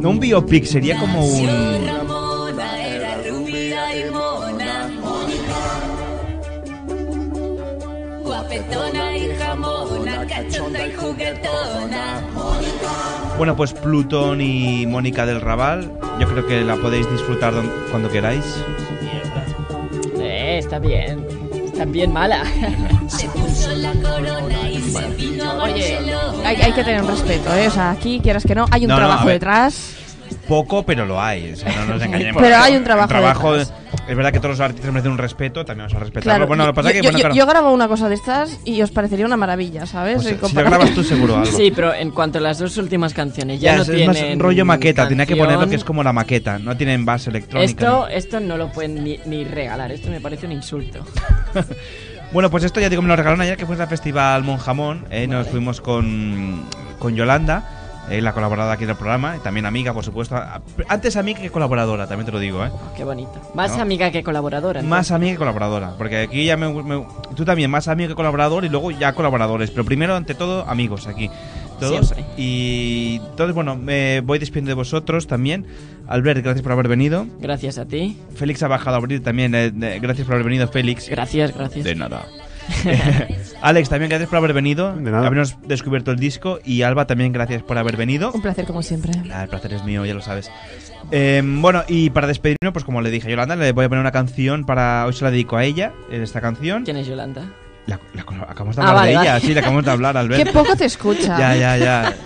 No 0.00 0.10
un 0.10 0.20
biopic, 0.20 0.64
sería 0.64 0.98
como 0.98 1.24
un. 1.24 1.48
Ramona 9.54 10.26
cachonda 10.26 10.86
y 10.86 10.92
juguetona. 10.94 12.20
Bueno, 13.38 13.54
pues 13.56 13.72
Plutón 13.72 14.40
y 14.40 14.84
Mónica 14.86 15.26
del 15.26 15.40
Raval. 15.40 15.92
Yo 16.18 16.26
creo 16.28 16.46
que 16.46 16.62
la 16.62 16.76
podéis 16.76 17.08
disfrutar 17.10 17.54
don- 17.54 17.70
cuando 17.90 18.10
queráis. 18.10 18.44
Eh, 20.18 20.58
está 20.58 20.78
bien. 20.80 21.24
Está 21.66 21.84
bien 21.84 22.12
mala. 22.12 22.42
Se 23.08 23.28
puso 23.28 23.72
la 23.76 23.92
corona 23.92 24.68
y 24.70 24.80
se 24.80 25.06
vino 25.10 25.44
a 25.50 25.64
Oye, 25.64 25.98
hay, 26.44 26.56
hay 26.56 26.72
que 26.72 26.82
tener 26.84 27.02
un 27.02 27.08
respeto, 27.08 27.54
¿eh? 27.54 27.68
O 27.68 27.70
sea, 27.70 27.90
aquí, 27.90 28.18
quieras 28.22 28.44
que 28.44 28.54
no, 28.54 28.66
hay 28.70 28.82
un 28.82 28.88
No, 28.88 28.94
no, 28.94 29.00
trabajo 29.00 29.22
a 29.22 29.26
ver. 29.26 29.34
detrás. 29.34 29.94
Poco, 30.48 30.82
pero 30.84 31.04
lo 31.06 31.20
hay. 31.20 31.52
O 31.52 31.56
sea, 31.56 31.72
no 31.84 31.94
nos 31.94 32.02
engañemos. 32.06 32.42
Pero 32.42 32.56
hay 32.56 32.76
un 32.76 32.84
trabajo 32.84 33.54
Es 34.08 34.14
verdad 34.16 34.32
que 34.32 34.38
todos 34.38 34.50
los 34.58 34.60
artistas 34.60 34.92
merecen 34.92 35.12
un 35.12 35.18
respeto, 35.18 35.64
también 35.64 35.86
vamos 35.86 35.94
a 35.96 35.98
respetarlo. 36.04 36.30
Claro, 36.30 36.46
bueno, 36.46 36.66
lo 36.66 36.72
que 36.72 36.76
pasa 36.76 36.88
yo, 36.90 36.92
que. 36.92 36.98
yo- 36.98 37.02
bueno, 37.04 37.18
yo- 37.18 37.22
claro. 37.22 37.34
yo 37.34 37.46
grabo 37.46 37.72
una 37.72 37.88
cosa 37.88 38.08
de 38.08 38.14
estas 38.16 38.60
y 38.64 38.82
os 38.82 38.90
parecería 38.90 39.24
una 39.24 39.36
maravilla, 39.38 39.86
¿sabes? 39.86 40.16
Pues, 40.22 40.50
si 40.50 40.56
lo 40.56 40.62
grabas 40.64 40.90
tú, 40.94 41.02
seguro 41.02 41.36
algo. 41.38 41.46
Sí, 41.56 41.72
pero 41.74 41.94
en 41.94 42.10
cuanto 42.10 42.38
a 42.38 42.40
las 42.42 42.58
dos 42.58 42.76
últimas 42.76 43.14
canciones, 43.14 43.60
ya, 43.60 43.70
Ya, 43.72 43.76
no 43.78 43.82
es, 43.82 43.88
es 43.88 44.06
más 44.06 44.16
tienen. 44.16 44.38
rollo 44.40 44.64
maqueta, 44.66 45.08
tenía 45.08 45.24
que 45.24 45.30
canción. 45.32 45.46
ponerlo 45.46 45.68
que 45.70 45.76
es 45.76 45.84
como 45.84 46.02
la 46.02 46.12
maqueta, 46.12 46.58
no 46.58 46.76
tienen 46.76 47.04
base 47.04 47.30
electrónica. 47.30 47.70
Esto, 47.70 48.08
esto 48.08 48.40
no 48.40 48.56
lo 48.58 48.70
pueden 48.72 49.02
ni, 49.02 49.18
ni 49.24 49.44
regalar, 49.44 49.90
esto 49.92 50.10
me 50.10 50.20
parece 50.20 50.46
un 50.46 50.52
insulto. 50.52 51.04
Bueno, 52.32 52.50
pues 52.50 52.64
esto 52.64 52.80
ya 52.80 52.88
digo, 52.88 53.00
me 53.00 53.06
lo 53.08 53.14
regalaron 53.14 53.40
ayer 53.42 53.56
que 53.56 53.64
fue 53.64 53.80
al 53.80 53.86
Festival 53.86 54.42
Monjamón. 54.42 55.04
eh, 55.10 55.28
Nos 55.28 55.46
fuimos 55.46 55.80
con, 55.80 56.64
con 56.98 57.14
Yolanda, 57.14 57.83
eh, 58.10 58.20
la 58.20 58.32
colaboradora 58.32 58.74
aquí 58.74 58.84
del 58.84 58.96
programa, 58.96 59.36
y 59.36 59.40
también 59.40 59.66
amiga, 59.66 59.92
por 59.94 60.04
supuesto. 60.04 60.36
Antes 60.88 61.16
amiga 61.16 61.40
que 61.40 61.50
colaboradora, 61.50 62.06
también 62.06 62.26
te 62.26 62.32
lo 62.32 62.38
digo, 62.38 62.64
¿eh? 62.64 62.70
Qué 62.96 63.04
bonito. 63.04 63.32
Más 63.54 63.76
¿No? 63.76 63.82
amiga 63.82 64.10
que 64.10 64.22
colaboradora. 64.22 64.82
¿no? 64.82 64.88
Más 64.88 65.10
amiga 65.10 65.32
que 65.32 65.38
colaboradora, 65.38 65.94
porque 65.96 66.18
aquí 66.22 66.44
ya 66.44 66.56
me, 66.56 66.72
me- 66.82 67.06
Tú 67.34 67.44
también, 67.44 67.70
más 67.70 67.88
amigo 67.88 68.08
que 68.10 68.14
colaborador 68.14 68.64
y 68.64 68.68
luego 68.68 68.90
ya 68.90 69.12
colaboradores. 69.14 69.70
Pero 69.70 69.84
primero, 69.84 70.14
ante 70.16 70.34
todo, 70.34 70.68
amigos 70.68 71.06
aquí. 71.06 71.30
Todos. 71.80 72.08
Siempre. 72.08 72.24
Y 72.36 73.20
entonces, 73.30 73.54
bueno, 73.54 73.74
me 73.74 74.20
voy 74.20 74.38
despidiendo 74.38 74.68
de 74.70 74.74
vosotros 74.74 75.26
también. 75.26 75.66
Albert, 76.06 76.42
gracias 76.44 76.62
por 76.62 76.70
haber 76.72 76.86
venido. 76.86 77.26
Gracias 77.40 77.78
a 77.78 77.86
ti. 77.86 78.16
Félix 78.36 78.62
ha 78.62 78.68
bajado 78.68 78.94
a 78.96 78.98
abrir 78.98 79.22
también. 79.24 79.54
eh, 79.54 79.72
gracias 80.00 80.24
por 80.26 80.34
haber 80.34 80.44
venido, 80.44 80.68
Félix. 80.68 81.08
Gracias, 81.08 81.52
gracias. 81.56 81.84
De 81.84 81.94
nada. 81.96 82.26
Alex, 83.62 83.88
también 83.88 84.08
gracias 84.10 84.28
por 84.28 84.38
haber 84.38 84.52
venido. 84.52 84.94
De 84.94 85.10
nada. 85.10 85.26
Habernos 85.26 85.56
descubierto 85.66 86.10
el 86.10 86.18
disco. 86.18 86.58
Y 86.64 86.82
Alba, 86.82 87.06
también 87.06 87.32
gracias 87.32 87.62
por 87.62 87.78
haber 87.78 87.96
venido. 87.96 88.32
Un 88.32 88.42
placer, 88.42 88.66
como 88.66 88.82
siempre. 88.82 89.12
Ah, 89.32 89.44
el 89.44 89.48
placer 89.48 89.72
es 89.72 89.84
mío, 89.84 90.04
ya 90.04 90.14
lo 90.14 90.22
sabes. 90.22 90.50
Eh, 91.10 91.42
bueno, 91.44 91.82
y 91.88 92.10
para 92.10 92.26
despedirme, 92.26 92.72
pues 92.72 92.84
como 92.84 93.00
le 93.00 93.10
dije 93.10 93.28
a 93.28 93.30
Yolanda, 93.30 93.56
le 93.56 93.72
voy 93.72 93.84
a 93.84 93.88
poner 93.88 94.00
una 94.00 94.12
canción 94.12 94.64
para. 94.64 95.06
Hoy 95.06 95.12
se 95.12 95.24
la 95.24 95.30
dedico 95.30 95.56
a 95.56 95.64
ella, 95.64 95.92
esta 96.10 96.40
canción. 96.40 96.84
¿Quién 96.84 96.96
es 96.96 97.06
Yolanda? 97.06 97.52
La, 97.86 98.00
la- 98.14 98.22
acabamos 98.48 98.76
de 98.76 98.82
Ah, 98.82 98.88
hablar 98.88 98.94
vale, 98.94 99.08
de 99.10 99.12
ella, 99.22 99.32
vale. 99.34 99.40
sí, 99.46 99.52
le 99.52 99.60
acabamos 99.60 99.84
de 99.84 99.90
hablar, 99.90 100.16
Albert. 100.16 100.42
Qué 100.44 100.52
poco 100.52 100.74
te 100.74 100.86
escucha. 100.86 101.38
Ya, 101.38 101.54
ya, 101.54 101.76
ya. 101.76 102.16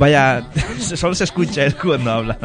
Vaya, 0.00 0.48
solo 0.80 1.14
se 1.14 1.24
escucha 1.24 1.64
él 1.64 1.76
cuando 1.76 2.10
habla. 2.10 2.36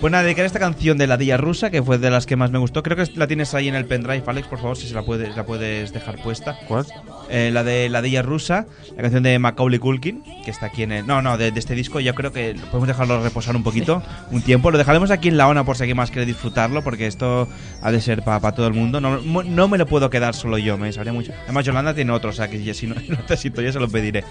Pues 0.00 0.10
nada, 0.10 0.22
dedicar 0.24 0.44
esta 0.44 0.58
canción 0.58 0.98
de 0.98 1.06
la 1.06 1.16
Dilla 1.16 1.38
Rusa, 1.38 1.70
que 1.70 1.82
fue 1.82 1.96
de 1.96 2.10
las 2.10 2.26
que 2.26 2.36
más 2.36 2.50
me 2.50 2.58
gustó. 2.58 2.82
Creo 2.82 2.96
que 2.98 3.10
la 3.16 3.26
tienes 3.26 3.54
ahí 3.54 3.68
en 3.68 3.74
el 3.74 3.86
pendrive, 3.86 4.22
Alex, 4.26 4.48
por 4.48 4.58
favor, 4.58 4.76
si 4.76 4.86
se 4.86 4.94
la 4.94 5.02
puedes, 5.02 5.34
la 5.34 5.46
puedes 5.46 5.92
dejar 5.94 6.16
puesta. 6.22 6.58
¿Cuál? 6.68 6.84
Eh, 7.28 7.50
la 7.52 7.64
de 7.64 7.88
la 7.88 8.02
Dilla 8.02 8.22
Rusa, 8.22 8.66
la 8.96 9.02
canción 9.02 9.22
de 9.22 9.38
Macaulay 9.38 9.78
Culkin, 9.78 10.22
que 10.44 10.50
está 10.50 10.66
aquí 10.66 10.82
en 10.82 10.92
el... 10.92 11.06
No, 11.06 11.22
no, 11.22 11.38
de, 11.38 11.50
de 11.50 11.58
este 11.58 11.74
disco 11.74 12.00
yo 12.00 12.14
creo 12.14 12.32
que 12.32 12.54
podemos 12.70 12.88
dejarlo 12.88 13.22
reposar 13.22 13.56
un 13.56 13.62
poquito, 13.62 14.02
un 14.30 14.42
tiempo. 14.42 14.70
Lo 14.70 14.78
dejaremos 14.78 15.10
aquí 15.10 15.28
en 15.28 15.36
la 15.36 15.48
ONA 15.48 15.64
por 15.64 15.76
si 15.76 15.84
alguien 15.84 15.96
más 15.96 16.10
quiere 16.10 16.26
disfrutarlo, 16.26 16.82
porque 16.82 17.06
esto 17.06 17.48
ha 17.80 17.90
de 17.90 18.00
ser 18.00 18.22
para 18.22 18.52
todo 18.52 18.66
el 18.66 18.74
mundo. 18.74 19.00
No, 19.00 19.20
no 19.20 19.68
me 19.68 19.78
lo 19.78 19.86
puedo 19.86 20.10
quedar 20.10 20.34
solo 20.34 20.58
yo, 20.58 20.76
me 20.76 20.92
sabría 20.92 21.12
mucho. 21.12 21.32
Además, 21.44 21.64
Yolanda 21.64 21.94
tiene 21.94 22.12
otro, 22.12 22.30
o 22.30 22.32
sea 22.32 22.48
que 22.48 22.74
si 22.74 22.86
no 22.86 22.94
ya 23.28 23.36
se 23.72 23.80
lo 23.80 23.88
pediré. 23.88 24.24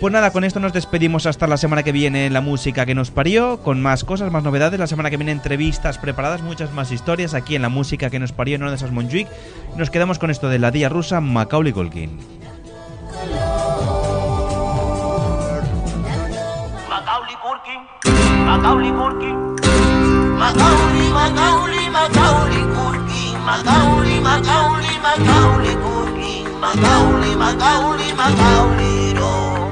Pues 0.00 0.12
nada, 0.12 0.30
con 0.30 0.44
esto 0.44 0.60
nos 0.60 0.74
despedimos 0.74 1.24
hasta 1.24 1.46
la 1.46 1.56
semana 1.56 1.82
que 1.82 1.90
viene 1.90 2.26
en 2.26 2.34
la 2.34 2.42
música 2.42 2.84
que 2.84 2.94
nos 2.94 3.10
parió, 3.10 3.62
con 3.62 3.80
más 3.80 4.04
cosas, 4.04 4.30
más 4.30 4.42
novedades. 4.42 4.78
La 4.78 4.86
semana 4.86 5.08
que 5.08 5.16
viene 5.16 5.32
entrevistas 5.32 5.96
preparadas, 5.96 6.42
muchas 6.42 6.70
más 6.72 6.92
historias 6.92 7.32
aquí 7.32 7.56
en 7.56 7.62
la 7.62 7.70
música 7.70 8.10
que 8.10 8.18
nos 8.18 8.32
parió 8.32 8.56
en 8.56 8.62
una 8.62 8.72
de 8.72 8.76
esas 8.76 8.92
Nos 8.92 9.90
quedamos 9.90 10.18
con 10.18 10.30
esto 10.30 10.50
de 10.50 10.58
la 10.58 10.70
día 10.70 10.90
rusa 10.90 11.22
Macaulay 11.22 11.72
Golkin. 11.72 12.18
Macaulay 16.90 17.36
Culkin, 17.42 18.44
Macaulay 18.44 18.92
Culkin, 18.92 19.56
Macaulay, 20.38 21.10
Macaulay, 21.10 21.90
Macaulay 21.90 22.62
Culkin, 22.74 23.40
Macaulay, 23.46 24.20
Macaulay, 24.20 24.98
Macaulay 25.00 25.76
Culkin, 25.76 26.60
Macaulay, 26.60 27.36
Macaulay, 27.36 28.12
Macaulay, 28.14 28.14
Macaulay, 28.14 29.65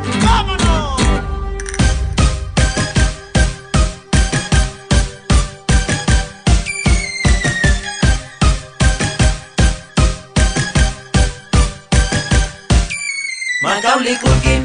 Macaulay 13.64 14.18
Culkin, 14.18 14.62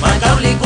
Macaulay 0.00 0.54
Culkin. 0.54 0.65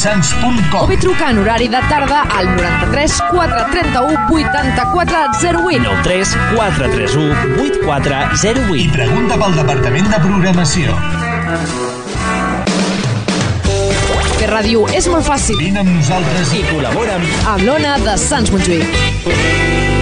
viladecavallersans.com 0.00 0.82
o 0.82 0.86
bé 0.86 0.96
trucar 0.96 1.30
en 1.30 1.38
horari 1.38 1.68
de 1.68 1.80
tarda 1.88 2.22
al 2.22 2.46
93 2.56 3.22
431 3.30 4.16
8408 4.30 5.82
93 5.82 6.36
431 6.56 7.32
8408 7.60 8.76
i 8.76 8.88
pregunta 8.88 9.36
pel 9.36 9.56
Departament 9.60 10.08
de 10.08 10.22
Programació. 10.24 10.96
Fer 14.40 14.48
ràdio 14.48 14.86
és 14.96 15.08
molt 15.12 15.26
fàcil. 15.28 15.60
Vine 15.60 15.84
amb 15.84 15.92
nosaltres 15.92 16.54
i 16.56 16.64
col·labora'm 16.72 17.26
amb 17.54 17.66
l'Ona 17.68 17.98
de 18.06 18.16
Sants 18.20 18.52
Montjuïc. 18.54 19.99